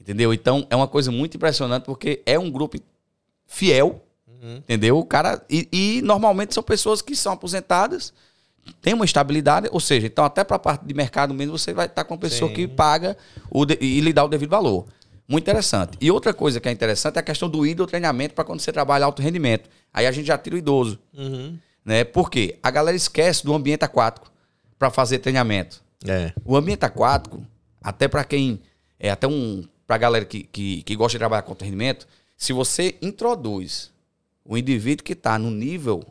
Entendeu? 0.00 0.32
Então 0.32 0.66
é 0.70 0.74
uma 0.74 0.88
coisa 0.88 1.12
muito 1.12 1.36
impressionante 1.36 1.84
porque 1.84 2.22
é 2.24 2.38
um 2.38 2.50
grupo 2.50 2.78
fiel, 3.46 4.02
uhum. 4.26 4.56
entendeu? 4.56 4.96
O 4.98 5.04
cara. 5.04 5.44
E, 5.50 5.68
e, 5.70 6.00
normalmente 6.00 6.54
são 6.54 6.62
pessoas 6.62 7.02
que 7.02 7.14
são 7.14 7.34
aposentadas, 7.34 8.14
têm 8.80 8.94
uma 8.94 9.04
estabilidade, 9.04 9.68
ou 9.70 9.80
seja, 9.80 10.06
então 10.06 10.24
até 10.24 10.44
para 10.44 10.56
a 10.56 10.58
parte 10.58 10.84
de 10.84 10.94
mercado 10.94 11.32
mesmo 11.34 11.58
você 11.58 11.72
vai 11.72 11.86
estar 11.86 12.04
com 12.04 12.14
uma 12.14 12.20
pessoa 12.20 12.48
Sim. 12.48 12.54
que 12.54 12.68
paga 12.68 13.16
o 13.50 13.64
de, 13.64 13.78
e 13.80 14.00
lhe 14.00 14.12
dá 14.12 14.24
o 14.24 14.28
devido 14.28 14.50
valor. 14.50 14.86
Muito 15.28 15.44
interessante. 15.44 15.96
E 16.00 16.10
outra 16.10 16.32
coisa 16.32 16.60
que 16.60 16.68
é 16.68 16.72
interessante 16.72 17.16
é 17.16 17.18
a 17.20 17.22
questão 17.22 17.48
do 17.48 17.66
ídolo 17.66 17.86
treinamento 17.86 18.34
para 18.34 18.44
quando 18.44 18.60
você 18.60 18.72
trabalha 18.72 19.04
alto 19.04 19.20
rendimento. 19.20 19.68
Aí 19.92 20.06
a 20.06 20.12
gente 20.12 20.26
já 20.26 20.38
tira 20.38 20.54
o 20.54 20.58
idoso. 20.58 20.98
Uhum. 21.12 21.58
Né? 21.84 22.04
Por 22.04 22.30
quê? 22.30 22.58
A 22.62 22.70
galera 22.70 22.96
esquece 22.96 23.44
do 23.44 23.52
ambiente 23.52 23.84
aquático 23.84 24.30
para 24.78 24.90
fazer 24.90 25.18
treinamento. 25.18 25.82
É. 26.06 26.32
O 26.44 26.56
ambiente 26.56 26.84
aquático, 26.84 27.44
até 27.82 28.06
para 28.06 28.22
quem. 28.24 28.60
É 28.98 29.10
até 29.10 29.26
um. 29.26 29.64
Pra 29.86 29.98
galera 29.98 30.24
que, 30.24 30.44
que, 30.44 30.82
que 30.82 30.96
gosta 30.96 31.12
de 31.12 31.18
trabalhar 31.18 31.42
com 31.42 31.54
rendimento, 31.60 32.06
se 32.36 32.52
você 32.52 32.96
introduz 33.00 33.92
o 34.44 34.56
indivíduo 34.56 35.04
que 35.04 35.12
está 35.12 35.38
no 35.38 35.50
nível 35.50 36.04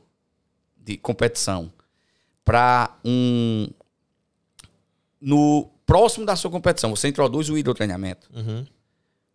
de 0.78 0.98
competição 0.98 1.72
para 2.46 2.96
um. 3.04 3.68
No 5.20 5.70
próximo 5.86 6.26
da 6.26 6.36
sua 6.36 6.52
competição, 6.52 6.96
você 6.96 7.08
introduz 7.08 7.50
o 7.50 7.58
hidrotreinamento. 7.58 8.30
Uhum 8.34 8.66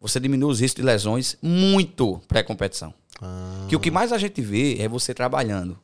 você 0.00 0.18
diminui 0.18 0.50
os 0.50 0.60
riscos 0.60 0.80
de 0.80 0.86
lesões 0.86 1.36
muito 1.42 2.20
pré-competição. 2.26 2.94
Ah. 3.20 3.66
Que 3.68 3.76
o 3.76 3.80
que 3.80 3.90
mais 3.90 4.12
a 4.12 4.18
gente 4.18 4.40
vê 4.40 4.78
é 4.78 4.88
você 4.88 5.12
trabalhando. 5.12 5.78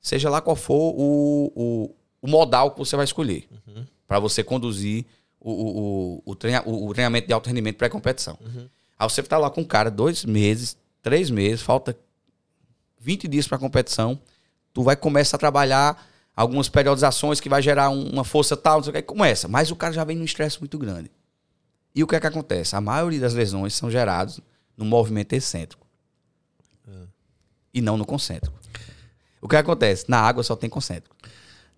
Seja 0.00 0.30
lá 0.30 0.40
qual 0.40 0.54
for 0.54 0.94
o, 0.96 1.52
o, 1.54 1.94
o 2.22 2.28
modal 2.28 2.70
que 2.70 2.78
você 2.78 2.94
vai 2.94 3.04
escolher. 3.04 3.48
Uhum. 3.66 3.84
Para 4.06 4.20
você 4.20 4.44
conduzir 4.44 5.04
o, 5.40 5.50
o, 5.50 6.22
o, 6.24 6.34
treina, 6.36 6.62
o, 6.64 6.92
treinamento 6.94 7.26
de 7.26 7.32
alto 7.32 7.48
rendimento 7.48 7.76
pré-competição. 7.76 8.38
Uhum. 8.40 8.68
Aí 8.98 9.10
você 9.10 9.20
está 9.20 9.36
lá 9.36 9.50
com 9.50 9.62
o 9.62 9.66
cara 9.66 9.90
dois 9.90 10.24
meses, 10.24 10.76
três 11.02 11.28
meses, 11.28 11.60
falta 11.60 11.98
20 13.00 13.26
dias 13.26 13.48
para 13.48 13.56
a 13.56 13.60
competição. 13.60 14.20
Tu 14.72 14.82
vai 14.82 14.94
começar 14.94 15.36
a 15.36 15.40
trabalhar 15.40 16.08
algumas 16.40 16.70
periodizações 16.70 17.38
que 17.38 17.50
vai 17.50 17.60
gerar 17.60 17.90
uma 17.90 18.24
força 18.24 18.56
tal, 18.56 18.78
não 18.78 18.84
sei 18.84 18.90
o 18.92 18.94
que, 18.94 19.02
começa. 19.02 19.46
Mas 19.46 19.70
o 19.70 19.76
cara 19.76 19.92
já 19.92 20.02
vem 20.04 20.16
num 20.16 20.24
estresse 20.24 20.58
muito 20.58 20.78
grande. 20.78 21.10
E 21.94 22.02
o 22.02 22.06
que 22.06 22.16
é 22.16 22.20
que 22.20 22.26
acontece? 22.26 22.74
A 22.74 22.80
maioria 22.80 23.20
das 23.20 23.34
lesões 23.34 23.74
são 23.74 23.90
geradas 23.90 24.40
no 24.74 24.86
movimento 24.86 25.34
excêntrico. 25.34 25.86
Ah. 26.88 27.04
E 27.74 27.82
não 27.82 27.98
no 27.98 28.06
concêntrico. 28.06 28.58
O 29.38 29.46
que 29.46 29.56
acontece? 29.56 30.06
Na 30.08 30.18
água 30.18 30.42
só 30.42 30.56
tem 30.56 30.70
concêntrico. 30.70 31.14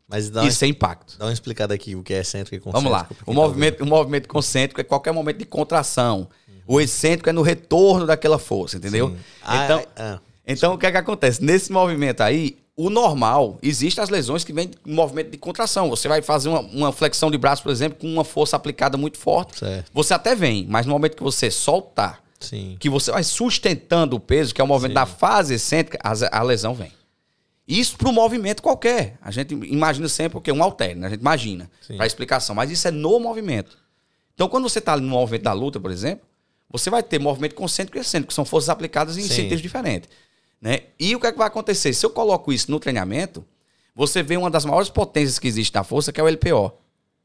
Mas 0.06 0.30
dá 0.30 0.44
Isso 0.44 0.64
é 0.64 0.68
impacto. 0.68 1.18
Dá 1.18 1.24
uma 1.24 1.32
explicada 1.32 1.74
aqui 1.74 1.97
o 1.97 2.02
que 2.05 2.14
é 2.14 2.20
excêntrico 2.20 2.55
e 2.55 2.60
concêntrico. 2.60 2.89
Vamos 2.89 2.93
lá. 2.93 3.09
O 3.26 3.34
movimento, 3.34 3.78
tá 3.78 3.84
o 3.84 3.86
movimento 3.89 4.28
concêntrico 4.28 4.80
é 4.80 4.84
qualquer 4.84 5.10
momento 5.10 5.39
de 5.39 5.44
contração. 5.44 6.28
Uhum. 6.47 6.55
O 6.68 6.80
excêntrico 6.80 7.28
é 7.28 7.32
no 7.32 7.43
retorno 7.43 8.06
daquela 8.06 8.39
força, 8.39 8.76
entendeu? 8.76 9.16
Ah, 9.43 9.64
então, 9.64 9.86
ah, 9.97 10.20
então 10.47 10.74
o 10.74 10.78
que 10.78 10.86
é 10.86 10.93
que 10.93 10.98
acontece? 10.98 11.43
Nesse 11.43 11.72
movimento 11.72 12.20
aí, 12.20 12.62
o 12.76 12.88
normal, 12.88 13.58
existem 13.62 14.02
as 14.02 14.08
lesões 14.08 14.44
que 14.44 14.52
vêm 14.52 14.68
de 14.68 14.76
movimento 14.86 15.30
de 15.30 15.36
contração. 15.36 15.90
Você 15.90 16.08
vai 16.08 16.22
fazer 16.22 16.48
uma, 16.48 16.60
uma, 16.60 16.92
flexão 16.92 17.30
de 17.30 17.36
braço, 17.36 17.62
por 17.62 17.70
exemplo, 17.70 17.98
com 17.98 18.06
uma 18.06 18.24
força 18.24 18.56
aplicada 18.56 18.96
muito 18.96 19.18
forte. 19.18 19.58
Certo. 19.58 19.90
Você 19.92 20.14
até 20.14 20.34
vem, 20.34 20.66
mas 20.68 20.86
no 20.86 20.92
momento 20.92 21.16
que 21.16 21.22
você 21.22 21.50
soltar, 21.50 22.22
Sim. 22.40 22.76
que 22.80 22.88
você 22.88 23.12
vai 23.12 23.22
sustentando 23.22 24.16
o 24.16 24.20
peso, 24.20 24.54
que 24.54 24.60
é 24.60 24.64
o 24.64 24.66
movimento 24.66 24.92
Sim. 24.92 24.94
da 24.94 25.06
fase 25.06 25.54
excêntrica, 25.54 25.98
a, 26.02 26.38
a 26.38 26.42
lesão 26.42 26.74
vem. 26.74 26.90
Isso 27.68 27.96
para 27.96 28.08
o 28.08 28.12
movimento 28.12 28.62
qualquer. 28.62 29.16
A 29.22 29.30
gente 29.30 29.54
imagina 29.54 30.08
sempre 30.08 30.38
o 30.38 30.40
quê? 30.40 30.50
Um 30.50 30.62
halter, 30.62 30.96
né? 30.96 31.06
A 31.06 31.10
gente 31.10 31.20
imagina 31.20 31.70
para 31.96 32.06
explicação. 32.06 32.54
Mas 32.54 32.70
isso 32.70 32.88
é 32.88 32.90
no 32.90 33.20
movimento. 33.20 33.78
Então, 34.34 34.48
quando 34.48 34.68
você 34.68 34.78
está 34.78 34.96
no 34.96 35.06
movimento 35.06 35.42
da 35.42 35.52
luta, 35.52 35.78
por 35.78 35.90
exemplo, 35.90 36.26
você 36.68 36.90
vai 36.90 37.02
ter 37.02 37.20
movimento 37.20 37.54
concêntrico 37.54 37.98
e 37.98 38.00
excêntrico, 38.00 38.28
que 38.28 38.34
são 38.34 38.44
forças 38.44 38.68
aplicadas 38.68 39.16
em 39.16 39.22
sentidos 39.22 39.60
diferentes. 39.60 40.08
Né? 40.62 40.84
E 40.98 41.14
o 41.16 41.20
que, 41.20 41.26
é 41.26 41.32
que 41.32 41.39
vai 41.39 41.48
acontecer? 41.48 41.93
Se 41.93 42.06
eu 42.06 42.10
coloco 42.10 42.52
isso 42.52 42.70
no 42.70 42.78
treinamento, 42.78 43.44
você 43.94 44.22
vê 44.22 44.36
uma 44.36 44.48
das 44.48 44.64
maiores 44.64 44.89
potências 44.89 45.39
que 45.39 45.48
existe 45.48 45.74
na 45.74 45.82
força, 45.82 46.12
que 46.12 46.20
é 46.20 46.24
o 46.24 46.28
LPO 46.28 46.72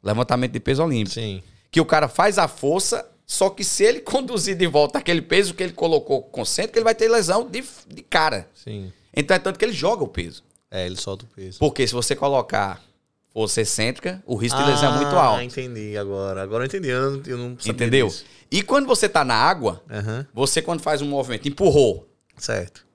levantamento 0.03 0.53
de 0.53 0.59
peso 0.59 0.83
olímpico. 0.83 1.13
Sim. 1.15 1.43
Que 1.71 1.81
o 1.81 1.85
cara 1.85 2.07
faz 2.07 2.37
a 2.37 2.47
força, 2.47 3.05
só 3.25 3.49
que 3.49 3.63
se 3.63 3.83
ele 3.83 3.99
conduzir 4.01 4.55
de 4.55 4.67
volta 4.67 4.99
aquele 4.99 5.21
peso 5.21 5.53
que 5.53 5.63
ele 5.63 5.73
colocou 5.73 6.23
concêntrico, 6.23 6.77
ele 6.77 6.85
vai 6.85 6.95
ter 6.95 7.09
lesão 7.09 7.47
de, 7.47 7.63
de 7.87 8.01
cara. 8.01 8.49
Sim. 8.53 8.91
Então 9.15 9.35
é 9.35 9.39
tanto 9.39 9.57
que 9.59 9.65
ele 9.65 9.73
joga 9.73 10.03
o 10.03 10.07
peso. 10.07 10.43
É, 10.69 10.85
ele 10.85 10.95
solta 10.95 11.25
o 11.25 11.27
peso. 11.27 11.59
Porque 11.59 11.87
se 11.87 11.93
você 11.93 12.15
colocar 12.15 12.81
força 13.29 13.61
excêntrica, 13.61 14.21
o 14.25 14.35
risco 14.35 14.59
ah, 14.59 14.63
de 14.63 14.71
lesão 14.71 14.93
é 14.93 14.97
muito 14.97 15.15
alto. 15.15 15.39
Ah, 15.39 15.43
entendi 15.43 15.97
agora. 15.97 16.41
Agora 16.41 16.63
eu 16.63 16.67
entendi. 16.67 16.89
Eu 16.89 17.11
não, 17.11 17.23
eu 17.25 17.37
não 17.37 17.57
Entendeu? 17.65 18.07
Disso. 18.07 18.25
E 18.49 18.61
quando 18.61 18.85
você 18.85 19.07
tá 19.07 19.23
na 19.23 19.35
água, 19.35 19.83
uhum. 19.89 20.25
você 20.33 20.61
quando 20.61 20.81
faz 20.81 21.01
um 21.01 21.07
movimento, 21.07 21.47
empurrou. 21.47 22.07
Certo. 22.37 22.85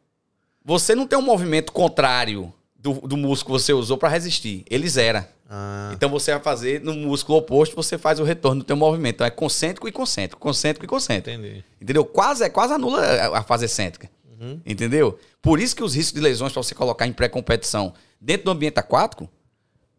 Você 0.64 0.94
não 0.94 1.06
tem 1.06 1.18
um 1.18 1.22
movimento 1.22 1.72
contrário 1.72 2.52
do, 2.76 2.94
do 2.94 3.16
músculo 3.16 3.58
que 3.58 3.64
você 3.64 3.72
usou 3.72 3.96
para 3.96 4.08
resistir. 4.08 4.64
Ele 4.68 4.88
zera. 4.88 5.28
Ah. 5.48 5.90
Então 5.92 6.08
você 6.08 6.32
vai 6.32 6.40
fazer 6.40 6.80
no 6.80 6.94
músculo 6.94 7.38
oposto, 7.38 7.76
você 7.76 7.98
faz 7.98 8.18
o 8.18 8.24
retorno 8.24 8.62
do 8.62 8.66
teu 8.66 8.76
movimento. 8.76 9.16
Então 9.16 9.26
é 9.26 9.30
concêntrico 9.30 9.86
e 9.86 9.92
concêntrico, 9.92 10.40
concêntrico 10.40 10.84
e 10.84 10.88
concêntrico. 10.88 11.38
Entendi. 11.38 11.64
Entendeu? 11.80 12.04
Quase, 12.04 12.44
é 12.44 12.48
quase 12.48 12.72
anula 12.72 13.02
a 13.36 13.42
fase 13.42 13.66
excêntrica. 13.66 14.10
Uhum. 14.40 14.60
Entendeu? 14.64 15.18
Por 15.40 15.60
isso 15.60 15.76
que 15.76 15.84
os 15.84 15.94
riscos 15.94 16.14
de 16.14 16.20
lesões 16.20 16.52
para 16.52 16.62
você 16.62 16.74
colocar 16.74 17.06
em 17.06 17.12
pré-competição 17.12 17.92
dentro 18.20 18.46
do 18.46 18.50
ambiente 18.52 18.78
aquático, 18.78 19.28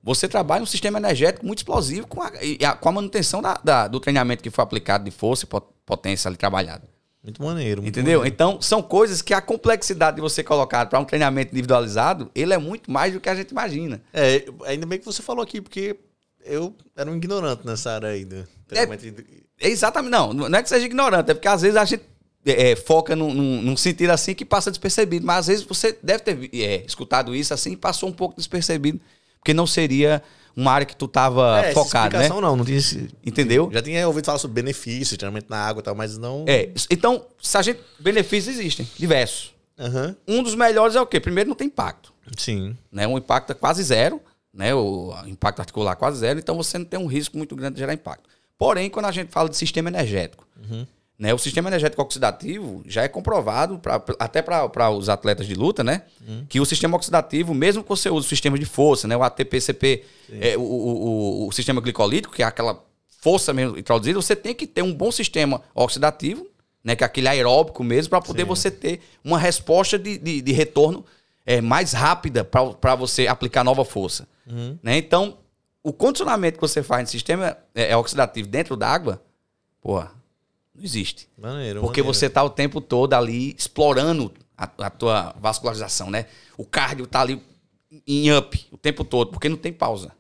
você 0.02 0.28
trabalha 0.28 0.64
um 0.64 0.66
sistema 0.66 1.00
energético 1.00 1.46
muito 1.46 1.60
explosivo 1.60 2.08
com 2.08 2.22
a, 2.22 2.32
com 2.76 2.90
a 2.90 2.92
manutenção 2.92 3.42
da, 3.42 3.54
da, 3.64 3.88
do 3.88 4.00
treinamento 4.00 4.44
que 4.44 4.50
foi 4.50 4.64
aplicado 4.64 5.06
de 5.06 5.12
força 5.12 5.46
e 5.46 5.62
potência 5.86 6.28
ali 6.28 6.36
trabalhado. 6.36 6.88
Muito 7.24 7.42
maneiro. 7.42 7.82
Muito 7.82 7.98
Entendeu? 7.98 8.20
Maneiro. 8.20 8.36
Então, 8.36 8.62
são 8.62 8.82
coisas 8.82 9.22
que 9.22 9.34
a 9.34 9.42
complexidade 9.42 10.18
de 10.18 10.22
você 10.22 10.44
colocar 10.44 10.86
para 10.88 11.00
um 11.00 11.06
treinamento 11.06 11.54
individualizado, 11.54 12.30
ele 12.36 12.54
é 12.54 12.58
muito 12.58 12.92
mais 12.92 13.14
do 13.14 13.20
que 13.22 13.30
a 13.30 13.36
gente 13.36 13.52
imagina. 13.52 14.02
É, 14.14 14.46
ainda 14.66 14.86
bem 14.86 15.00
que 15.00 15.06
você 15.06 15.22
falou 15.22 15.42
aqui, 15.42 15.62
porque 15.62 15.96
eu 16.44 16.76
era 16.96 17.10
um 17.10 17.16
ignorante 17.16 17.66
nessa 17.66 17.94
área 17.94 18.10
aí 18.10 18.26
do 18.26 18.46
treinamento. 18.68 19.24
É, 19.60 19.68
é 19.68 19.70
exatamente. 19.70 20.12
Não, 20.12 20.34
não 20.34 20.60
é 20.60 20.62
que 20.62 20.68
seja 20.68 20.86
ignorante, 20.86 21.32
é 21.32 21.34
porque 21.34 21.48
às 21.48 21.62
vezes 21.62 21.78
a 21.78 21.86
gente 21.86 22.04
é, 22.46 22.72
é, 22.72 22.76
foca 22.76 23.16
num, 23.16 23.34
num, 23.34 23.62
num, 23.62 23.78
sentido 23.78 24.10
assim 24.10 24.36
que 24.36 24.44
passa 24.44 24.70
despercebido. 24.70 25.26
Mas 25.26 25.40
às 25.40 25.48
vezes 25.48 25.64
você 25.64 25.98
deve 26.04 26.24
ter 26.24 26.50
é, 26.54 26.84
escutado 26.86 27.34
isso 27.34 27.54
assim 27.54 27.72
e 27.72 27.78
passou 27.78 28.10
um 28.10 28.14
pouco 28.14 28.36
despercebido. 28.36 29.00
Porque 29.40 29.54
não 29.54 29.66
seria 29.66 30.22
uma 30.56 30.72
área 30.72 30.86
que 30.86 30.96
tu 30.96 31.08
tava 31.08 31.62
é, 31.66 31.74
focado, 31.74 32.18
né? 32.18 32.30
não, 32.30 32.42
não 32.42 32.66
tinha 32.66 32.78
esse... 32.78 33.10
Entendeu? 33.26 33.70
Já 33.72 33.82
tinha 33.82 34.08
ouvido 34.08 34.26
falar 34.26 34.38
sobre 34.38 34.62
benefícios, 34.62 35.18
treinamento 35.18 35.48
na 35.50 35.58
água 35.58 35.82
e 35.82 35.84
tal, 35.84 35.96
mas 35.96 36.18
não... 36.18 36.46
É, 36.48 36.70
então, 36.90 37.26
se 37.42 37.58
a 37.58 37.62
gente... 37.62 37.80
Benefícios 38.00 38.58
existem, 38.58 38.88
diversos. 38.98 39.54
Uhum. 39.78 40.16
Um 40.28 40.44
dos 40.44 40.56
melhores 40.56 40.96
é 40.96 41.02
o 41.02 41.06
quê? 41.06 41.20
Primeiro, 41.20 41.50
não 41.50 41.56
tem 41.56 41.68
impacto. 41.68 42.14
Sim. 42.38 42.78
Né? 42.92 43.08
Um 43.08 43.18
impacto 43.18 43.52
é 43.52 43.56
quase 43.56 43.84
zero, 43.84 44.22
né? 44.54 44.74
O 44.76 45.14
impacto 45.26 45.60
articular 45.60 45.94
é 45.94 45.96
quase 45.96 46.20
zero, 46.20 46.40
então 46.40 46.56
você 46.56 46.78
não 46.78 46.86
tem 46.86 47.00
um 47.00 47.08
risco 47.08 47.38
muito 47.38 47.56
grande 47.56 47.76
de 47.76 47.80
gerar 47.80 47.94
impacto. 47.94 48.30
Porém, 48.58 48.90
quando 48.90 49.08
a 49.08 49.12
gente 49.12 49.32
fala 49.32 49.50
de 49.50 49.58
sistema 49.58 49.90
energético, 49.90 50.48
uhum. 50.58 50.86
Né? 51.24 51.34
O 51.34 51.38
sistema 51.38 51.70
energético 51.70 52.02
oxidativo 52.02 52.84
já 52.86 53.04
é 53.04 53.08
comprovado, 53.08 53.80
pra, 53.80 54.04
até 54.20 54.42
para 54.42 54.90
os 54.90 55.08
atletas 55.08 55.48
de 55.48 55.56
luta, 55.56 55.82
né? 55.82 56.02
Hum. 56.28 56.44
Que 56.50 56.60
o 56.60 56.66
sistema 56.66 56.98
oxidativo, 56.98 57.54
mesmo 57.54 57.82
que 57.82 57.88
você 57.88 58.10
use 58.10 58.26
o 58.26 58.30
sistema 58.30 58.60
de 58.60 58.66
força, 58.66 59.08
né? 59.08 59.16
o 59.16 59.24
ATP-CP, 59.24 60.04
é, 60.42 60.58
o, 60.58 60.62
o, 60.62 61.48
o, 61.48 61.52
sistema 61.54 61.80
glicolítico, 61.80 62.34
que 62.34 62.44
é 62.44 62.46
aquela 62.46 62.84
força 63.22 63.54
mesmo 63.54 63.78
introduzida, 63.78 64.22
você 64.22 64.36
tem 64.36 64.54
que 64.54 64.68
ter 64.68 64.82
um 64.82 64.94
bom 64.94 65.14
sistema 65.14 65.62
oxidativo, 65.74 66.46
né? 66.84 66.94
que 66.94 67.06
é 67.06 67.08
aquele 67.08 67.30
aeróbico 67.30 67.86
mesmo, 67.86 68.10
para 68.10 68.20
poder 68.20 68.42
Sim. 68.42 68.48
você 68.50 68.70
ter 68.70 69.00
uma 69.24 69.40
resposta 69.40 69.98
de, 69.98 70.18
de, 70.18 70.42
de 70.42 70.52
retorno 70.52 71.06
é, 71.46 71.62
mais 71.62 71.94
rápida 71.94 72.44
para 72.44 72.96
você 72.96 73.28
aplicar 73.28 73.64
nova 73.64 73.86
força. 73.86 74.28
Uhum. 74.46 74.78
Né? 74.84 74.98
Então, 74.98 75.38
o 75.82 75.94
condicionamento 75.94 76.58
que 76.58 76.68
você 76.68 76.84
faz 76.84 77.04
no 77.04 77.08
sistema 77.10 77.56
é, 77.74 77.92
é 77.92 77.96
oxidativo 77.96 78.46
dentro 78.46 78.76
d'água, 78.76 79.24
porra 79.82 80.22
não 80.76 80.84
existe. 80.84 81.30
Maneiro, 81.38 81.82
Porque 81.82 82.02
maneiro. 82.02 82.20
você 82.20 82.30
tá 82.30 82.44
o 82.44 82.50
tempo 82.50 82.82
todo 82.82 83.14
ali 83.14 83.56
explorando 83.58 84.34
a, 84.58 84.70
a, 84.80 84.90
tua 84.90 85.36
vascularização, 85.40 86.10
né? 86.10 86.26
O 86.58 86.66
cardio 86.66 87.06
tá 87.06 87.22
ali 87.22 87.42
em 88.08 88.36
up 88.36 88.68
o 88.72 88.78
tempo 88.78 89.04
todo, 89.04 89.32
porque 89.32 89.48
não 89.48 89.58
tem 89.58 89.72
pausa. 89.72 90.12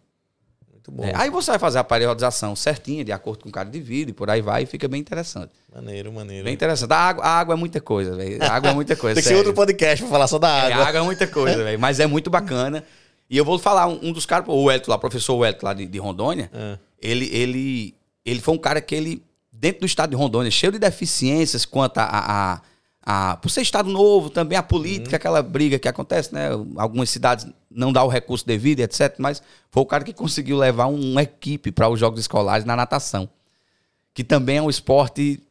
Muito 0.71 0.91
bom. 0.91 1.03
É, 1.05 1.13
aí 1.15 1.29
você 1.29 1.51
vai 1.51 1.59
fazer 1.59 1.79
a 1.79 1.83
periodização 1.83 2.55
certinha, 2.55 3.03
de 3.03 3.11
acordo 3.11 3.43
com 3.43 3.49
o 3.49 3.51
cardio 3.51 3.73
de 3.73 3.79
vida, 3.79 4.11
e 4.11 4.13
por 4.13 4.29
aí 4.29 4.41
vai, 4.41 4.63
e 4.63 4.65
fica 4.65 4.87
bem 4.87 4.99
interessante. 4.99 5.51
Maneiro, 5.73 6.11
maneiro. 6.11 6.43
Bem 6.43 6.53
interessante. 6.53 6.91
A 6.91 6.97
água, 6.97 7.23
a 7.23 7.39
água 7.39 7.53
é 7.53 7.57
muita 7.57 7.81
coisa, 7.81 8.15
velho. 8.15 8.43
A 8.43 8.51
água 8.51 8.69
é 8.69 8.73
muita 8.73 8.95
coisa. 8.95 9.15
tem 9.19 9.23
que 9.23 9.29
ser 9.29 9.35
outro 9.35 9.53
podcast 9.53 10.03
pra 10.03 10.11
falar 10.11 10.27
só 10.27 10.37
da 10.37 10.49
água. 10.49 10.69
É, 10.69 10.73
a 10.73 10.87
água 10.87 10.99
é 10.99 11.03
muita 11.03 11.25
coisa, 11.25 11.63
velho. 11.63 11.79
Mas 11.79 11.99
é 11.99 12.05
muito 12.05 12.29
bacana. 12.29 12.83
E 13.29 13.37
eu 13.37 13.45
vou 13.45 13.57
falar, 13.57 13.87
um, 13.87 13.99
um 14.03 14.11
dos 14.11 14.25
caras, 14.25 14.47
o 14.47 14.69
Elton 14.69 14.91
lá, 14.91 14.97
o 14.97 14.99
professor 14.99 15.35
Welto 15.35 15.65
lá 15.65 15.73
de, 15.73 15.87
de 15.87 15.97
Rondônia, 15.97 16.51
é. 16.53 16.77
ele, 17.01 17.29
ele, 17.33 17.95
ele 18.23 18.41
foi 18.41 18.53
um 18.53 18.57
cara 18.57 18.79
que 18.81 18.93
ele 18.93 19.23
dentro 19.53 19.81
do 19.81 19.85
estado 19.85 20.09
de 20.09 20.15
Rondônia, 20.15 20.49
cheio 20.49 20.71
de 20.71 20.79
deficiências 20.79 21.65
quanto 21.65 21.99
a, 21.99 22.03
a, 22.03 22.61
a, 23.05 23.37
por 23.37 23.49
ser 23.49 23.61
estado 23.61 23.89
novo 23.89 24.29
também, 24.29 24.57
a 24.57 24.63
política, 24.63 25.11
uhum. 25.11 25.15
aquela 25.15 25.43
briga 25.43 25.77
que 25.77 25.87
acontece, 25.87 26.33
né? 26.33 26.49
Algumas 26.75 27.09
cidades 27.09 27.45
não 27.69 27.93
dá 27.93 28.03
o 28.03 28.07
recurso 28.07 28.45
devido, 28.45 28.79
etc. 28.79 29.15
Mas 29.19 29.41
foi 29.69 29.83
o 29.83 29.85
cara 29.85 30.03
que 30.03 30.11
conseguiu 30.11 30.57
levar 30.57 30.87
uma 30.87 31.21
equipe 31.21 31.71
para 31.71 31.87
os 31.87 31.99
jogos 31.99 32.19
escolares 32.19 32.65
na 32.65 32.75
natação. 32.75 33.29
Que 34.13 34.23
também 34.23 34.57
é 34.57 34.61
um 34.61 34.69
esporte 34.69 35.41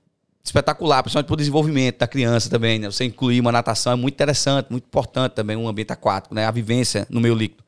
espetacular, 0.45 1.03
principalmente 1.03 1.27
para 1.29 1.35
o 1.35 1.37
desenvolvimento 1.37 1.99
da 1.99 2.07
criança 2.07 2.51
também, 2.51 2.79
né? 2.79 2.91
Você 2.91 3.05
incluir 3.05 3.41
uma 3.41 3.53
natação 3.53 3.93
é 3.93 3.97
muito 3.97 4.15
interessante, 4.15 4.71
muito 4.71 4.85
importante 4.85 5.33
também, 5.33 5.57
um 5.57 5.69
ambiente 5.69 5.93
aquático, 5.93 6.35
né? 6.35 6.45
A 6.45 6.51
vivência 6.51 7.07
no 7.09 7.21
meio 7.21 7.35
líquido. 7.35 7.63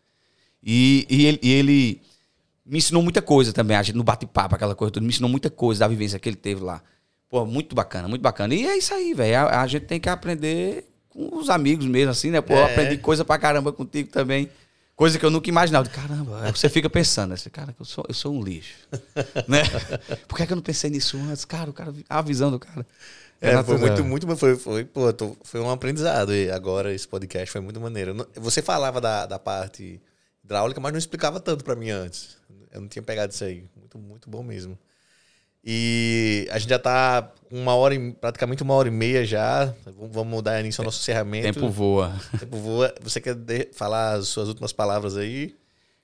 E, 0.63 1.07
e, 1.09 1.27
ele, 1.27 1.41
e 1.43 1.53
ele 1.53 2.03
me 2.65 2.79
ensinou 2.79 3.03
muita 3.03 3.21
coisa 3.21 3.53
também, 3.53 3.77
a 3.77 3.83
gente 3.83 3.97
no 3.97 4.05
bate-papo, 4.05 4.55
aquela 4.55 4.75
coisa 4.75 4.91
tudo, 4.93 5.03
me 5.03 5.11
ensinou 5.11 5.29
muita 5.29 5.51
coisa 5.51 5.81
da 5.81 5.89
vivência 5.89 6.19
que 6.19 6.29
ele 6.29 6.37
teve 6.37 6.63
lá. 6.63 6.83
Pô, 7.29 7.45
muito 7.45 7.75
bacana, 7.75 8.09
muito 8.09 8.23
bacana. 8.23 8.55
E 8.55 8.65
é 8.67 8.77
isso 8.77 8.95
aí, 8.95 9.13
velho. 9.13 9.37
A, 9.37 9.63
a, 9.63 9.67
gente 9.67 9.87
tem 9.87 10.01
que 10.01 10.09
aprender 10.09 10.87
com 11.09 11.37
os 11.37 11.51
amigos 11.51 11.85
mesmo, 11.85 12.11
assim, 12.11 12.31
né? 12.31 12.41
Pô, 12.41 12.55
é. 12.55 12.61
eu 12.61 12.65
aprendi 12.67 12.97
coisa 12.99 13.25
pra 13.25 13.39
caramba 13.39 13.73
contigo 13.73 14.09
também. 14.11 14.49
Coisa 14.97 15.19
que 15.19 15.27
eu 15.27 15.31
nunca 15.31 15.49
imaginava. 15.49 15.89
Caramba, 15.89 16.53
você 16.53 16.69
fica 16.69 16.89
pensando, 16.89 17.31
né? 17.31 17.37
Cara, 17.51 17.75
eu 17.79 17.85
sou, 17.85 18.05
eu 18.09 18.15
sou 18.15 18.33
um 18.33 18.43
lixo. 18.43 18.75
né? 19.49 19.63
Por 20.29 20.37
que, 20.37 20.45
é 20.45 20.47
que 20.47 20.53
eu 20.53 20.57
não 20.57 20.63
pensei 20.63 20.89
nisso 20.89 21.19
antes? 21.29 21.45
Cara, 21.45 21.69
o 21.69 21.73
cara, 21.73 21.93
a 22.09 22.23
visão 22.23 22.51
do 22.53 22.61
cara. 22.61 22.87
É, 23.41 23.51
é 23.51 23.65
foi 23.65 23.79
muito, 23.79 24.05
muito. 24.05 24.37
Foi, 24.37 24.57
foi, 24.57 24.85
pô, 24.85 25.13
tô, 25.13 25.37
foi 25.43 25.61
um 25.61 25.69
aprendizado. 25.69 26.33
E 26.33 26.49
agora 26.51 26.95
esse 26.95 27.09
podcast 27.09 27.51
foi 27.51 27.61
muito 27.61 27.81
maneiro. 27.81 28.29
Você 28.37 28.63
falava 28.63 29.01
da, 29.01 29.27
da 29.27 29.39
parte 29.39 30.01
hidráulica, 30.45 30.81
mas 30.81 30.93
não 30.93 30.99
explicava 30.99 31.41
tanto 31.41 31.65
para 31.65 31.75
mim 31.75 31.91
antes. 31.91 32.37
Eu 32.75 32.81
não 32.81 32.89
tinha 32.89 33.03
pegado 33.03 33.33
isso 33.33 33.45
aí. 33.45 33.65
Muito, 33.77 33.99
muito 33.99 34.31
bom 34.31 34.43
mesmo. 34.43 34.77
E 35.65 36.47
a 36.51 36.59
gente 36.59 36.69
já 36.69 36.79
tá 36.79 37.33
uma 37.51 37.75
hora, 37.75 37.95
praticamente 38.21 38.63
uma 38.63 38.75
hora 38.75 38.89
e 38.89 38.91
meia 38.91 39.25
já. 39.25 39.73
Vamos 40.13 40.43
dar 40.43 40.61
início 40.61 40.83
ao 40.83 40.85
nosso 40.85 41.01
encerramento. 41.01 41.55
Tempo 41.55 41.71
voa. 41.71 42.13
Tempo 42.39 42.59
voa. 42.59 42.95
Você 43.01 43.21
quer 43.21 43.37
falar 43.73 44.15
as 44.15 44.29
suas 44.29 44.49
últimas 44.49 44.73
palavras 44.73 45.17
aí? 45.17 45.55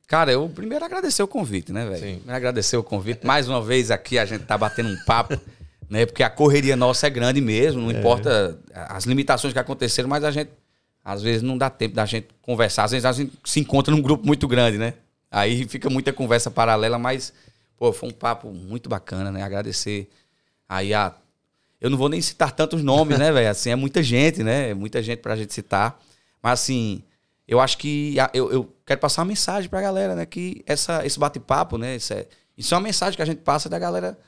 Cara, 0.06 0.32
eu 0.32 0.48
primeiro 0.48 0.84
agradecer 0.84 1.22
o 1.22 1.28
convite, 1.28 1.72
né, 1.72 1.84
velho? 1.84 2.00
Primeiro 2.00 2.32
agradecer 2.32 2.76
o 2.76 2.82
convite. 2.82 3.26
Mais 3.26 3.48
uma 3.48 3.60
vez 3.60 3.90
aqui 3.90 4.18
a 4.18 4.24
gente 4.24 4.44
tá 4.44 4.56
batendo 4.56 4.88
um 4.88 5.04
papo, 5.04 5.38
né? 5.90 6.06
Porque 6.06 6.22
a 6.22 6.30
correria 6.30 6.74
nossa 6.74 7.06
é 7.06 7.10
grande 7.10 7.40
mesmo, 7.40 7.82
não 7.82 7.90
é. 7.90 7.98
importa 7.98 8.58
as 8.74 9.04
limitações 9.04 9.52
que 9.52 9.58
aconteceram, 9.58 10.08
mas 10.08 10.24
a 10.24 10.30
gente 10.30 10.50
às 11.04 11.22
vezes 11.22 11.42
não 11.42 11.56
dá 11.56 11.68
tempo 11.68 11.94
da 11.94 12.06
gente 12.06 12.28
conversar. 12.40 12.84
Às 12.84 12.92
vezes 12.92 13.04
a 13.04 13.12
gente 13.12 13.32
se 13.44 13.60
encontra 13.60 13.94
num 13.94 14.02
grupo 14.02 14.26
muito 14.26 14.48
grande, 14.48 14.78
né? 14.78 14.94
Aí 15.30 15.66
fica 15.68 15.88
muita 15.88 16.12
conversa 16.12 16.50
paralela, 16.50 16.98
mas 16.98 17.32
Pô, 17.80 17.94
foi 17.94 18.10
um 18.10 18.12
papo 18.12 18.52
muito 18.52 18.90
bacana, 18.90 19.32
né? 19.32 19.42
Agradecer 19.42 20.06
aí 20.68 20.92
a. 20.92 21.14
Eu 21.80 21.88
não 21.88 21.96
vou 21.96 22.10
nem 22.10 22.20
citar 22.20 22.52
tantos 22.52 22.82
nomes, 22.82 23.18
né, 23.18 23.32
velho? 23.32 23.48
Assim, 23.48 23.70
é 23.70 23.74
muita 23.74 24.02
gente, 24.02 24.42
né? 24.42 24.68
É 24.68 24.74
muita 24.74 25.02
gente 25.02 25.20
pra 25.20 25.34
gente 25.34 25.54
citar. 25.54 25.98
Mas, 26.42 26.60
assim, 26.60 27.02
eu 27.48 27.58
acho 27.58 27.78
que. 27.78 28.16
Eu, 28.34 28.52
eu 28.52 28.76
quero 28.84 29.00
passar 29.00 29.22
uma 29.22 29.28
mensagem 29.28 29.70
pra 29.70 29.80
galera, 29.80 30.14
né? 30.14 30.26
Que 30.26 30.62
essa, 30.66 31.06
esse 31.06 31.18
bate-papo, 31.18 31.78
né? 31.78 31.96
Isso 31.96 32.12
é, 32.12 32.26
isso 32.54 32.74
é 32.74 32.76
uma 32.76 32.84
mensagem 32.84 33.16
que 33.16 33.22
a 33.22 33.24
gente 33.24 33.38
passa 33.38 33.66
da 33.66 33.78
galera. 33.78 34.18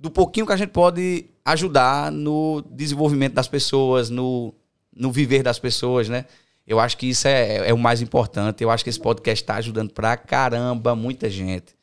Do 0.00 0.10
pouquinho 0.10 0.44
que 0.44 0.52
a 0.52 0.56
gente 0.56 0.70
pode 0.70 1.26
ajudar 1.44 2.10
no 2.10 2.60
desenvolvimento 2.72 3.34
das 3.34 3.46
pessoas, 3.46 4.10
no, 4.10 4.52
no 4.92 5.12
viver 5.12 5.44
das 5.44 5.60
pessoas, 5.60 6.08
né? 6.08 6.24
Eu 6.66 6.80
acho 6.80 6.96
que 6.96 7.06
isso 7.06 7.28
é, 7.28 7.68
é 7.68 7.72
o 7.72 7.78
mais 7.78 8.02
importante. 8.02 8.62
Eu 8.62 8.70
acho 8.70 8.82
que 8.82 8.90
esse 8.90 8.98
podcast 8.98 9.42
está 9.42 9.54
ajudando 9.56 9.92
pra 9.92 10.16
caramba 10.16 10.96
muita 10.96 11.30
gente. 11.30 11.76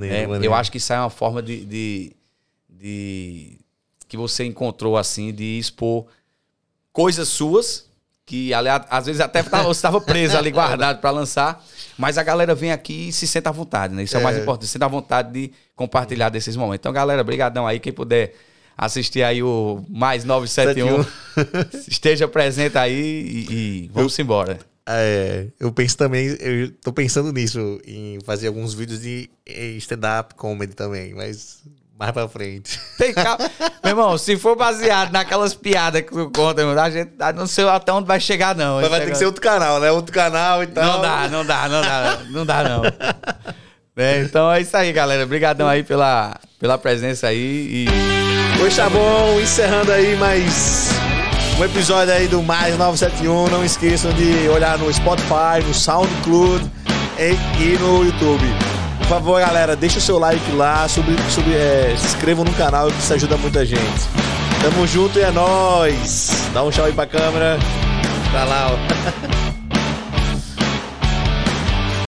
É, 0.00 0.26
eu 0.46 0.54
acho 0.54 0.70
que 0.70 0.78
isso 0.78 0.92
é 0.92 1.00
uma 1.00 1.10
forma 1.10 1.42
de, 1.42 1.64
de, 1.64 2.16
de, 2.68 3.58
que 4.06 4.16
você 4.16 4.44
encontrou 4.44 4.96
assim 4.96 5.32
de 5.32 5.58
expor 5.58 6.06
coisas 6.92 7.28
suas 7.28 7.88
que 8.28 8.52
aliás, 8.52 8.82
às 8.90 9.06
vezes 9.06 9.22
até 9.22 9.42
você 9.42 9.70
estava 9.70 9.98
preso 10.02 10.36
ali 10.36 10.50
guardado 10.50 11.00
para 11.00 11.10
lançar, 11.10 11.64
mas 11.96 12.18
a 12.18 12.22
galera 12.22 12.54
vem 12.54 12.70
aqui 12.70 13.08
e 13.08 13.12
se 13.12 13.26
sente 13.26 13.48
à 13.48 13.50
vontade, 13.50 13.94
né? 13.94 14.02
Isso 14.02 14.16
é, 14.16 14.18
é 14.18 14.20
o 14.20 14.22
mais 14.22 14.36
é. 14.36 14.42
importante, 14.42 14.66
se 14.66 14.72
sente 14.72 14.84
à 14.84 14.88
vontade 14.88 15.32
de 15.32 15.50
compartilhar 15.74 16.28
desses 16.28 16.54
momentos. 16.54 16.80
Então, 16.80 16.92
galera, 16.92 17.24
brigadão 17.24 17.66
aí 17.66 17.80
quem 17.80 17.90
puder 17.90 18.34
assistir 18.78 19.24
aí 19.24 19.42
o 19.42 19.84
mais 19.90 20.24
971, 20.24 21.04
esteja 21.88 22.28
presente 22.28 22.78
aí 22.78 22.94
e, 22.94 23.52
e 23.52 23.90
vamos 23.92 24.16
eu, 24.16 24.22
embora. 24.22 24.58
É, 24.88 25.48
eu 25.58 25.72
penso 25.72 25.98
também, 25.98 26.28
eu 26.40 26.70
tô 26.82 26.92
pensando 26.92 27.32
nisso, 27.32 27.80
em 27.84 28.18
fazer 28.24 28.46
alguns 28.46 28.72
vídeos 28.72 29.00
de 29.02 29.28
stand-up 29.76 30.34
comedy 30.34 30.74
também, 30.74 31.12
mas 31.12 31.62
mais 31.98 32.12
pra 32.12 32.28
frente. 32.28 32.80
Tem 32.96 33.12
Meu 33.82 33.90
irmão, 33.90 34.16
se 34.16 34.36
for 34.36 34.54
baseado 34.56 35.10
naquelas 35.10 35.52
piadas 35.52 36.02
que 36.02 36.12
tu 36.12 36.30
conta, 36.30 36.62
a 36.80 36.90
gente 36.90 37.10
não 37.34 37.46
sei 37.46 37.68
até 37.68 37.92
onde 37.92 38.06
vai 38.06 38.20
chegar, 38.20 38.54
não. 38.54 38.80
Mas 38.80 38.88
vai 38.88 39.00
ter 39.00 39.10
que 39.10 39.18
ser 39.18 39.26
outro 39.26 39.42
canal, 39.42 39.80
né? 39.80 39.90
Outro 39.90 40.14
canal 40.14 40.62
e 40.62 40.68
tal. 40.68 40.84
Não 40.84 41.02
dá, 41.02 41.28
não 41.28 41.44
dá, 41.44 41.68
não 41.68 41.82
dá, 41.82 42.20
não 42.30 42.46
dá, 42.46 42.64
não. 42.64 42.82
É, 43.98 44.20
então 44.20 44.50
é 44.52 44.60
isso 44.60 44.76
aí, 44.76 44.92
galera. 44.92 45.24
Obrigadão 45.24 45.66
aí 45.66 45.82
pela, 45.82 46.36
pela 46.60 46.78
presença 46.78 47.26
aí 47.26 47.36
e. 47.36 47.86
Pois 48.56 48.76
tá 48.76 48.88
bom, 48.88 49.40
encerrando 49.40 49.90
aí 49.92 50.16
mais 50.16 50.90
um 51.58 51.64
episódio 51.64 52.14
aí 52.14 52.28
do 52.28 52.40
Mais 52.40 52.78
971. 52.78 53.48
Não 53.48 53.64
esqueçam 53.64 54.12
de 54.12 54.48
olhar 54.48 54.78
no 54.78 54.92
Spotify, 54.92 55.64
no 55.66 55.74
SoundCloud 55.74 56.64
e, 57.18 57.32
e 57.60 57.78
no 57.78 58.04
YouTube. 58.04 58.46
Por 58.98 59.06
favor, 59.08 59.40
galera, 59.40 59.74
deixa 59.74 59.98
o 59.98 60.00
seu 60.00 60.18
like 60.18 60.52
lá, 60.52 60.86
sobre, 60.86 61.16
sobre, 61.30 61.54
é, 61.54 61.92
se 61.98 62.06
inscrevam 62.06 62.44
no 62.44 62.52
canal 62.52 62.88
que 62.88 62.98
isso 62.98 63.14
ajuda 63.14 63.36
muita 63.36 63.66
gente. 63.66 64.08
Tamo 64.62 64.86
junto 64.86 65.18
e 65.18 65.22
é 65.22 65.30
nóis. 65.32 66.30
Dá 66.54 66.62
um 66.62 66.70
tchau 66.70 66.84
aí 66.84 66.92
pra 66.92 67.06
câmera. 67.06 67.58
Tá 68.32 68.44
lá, 68.44 68.70
ó. 68.70 69.47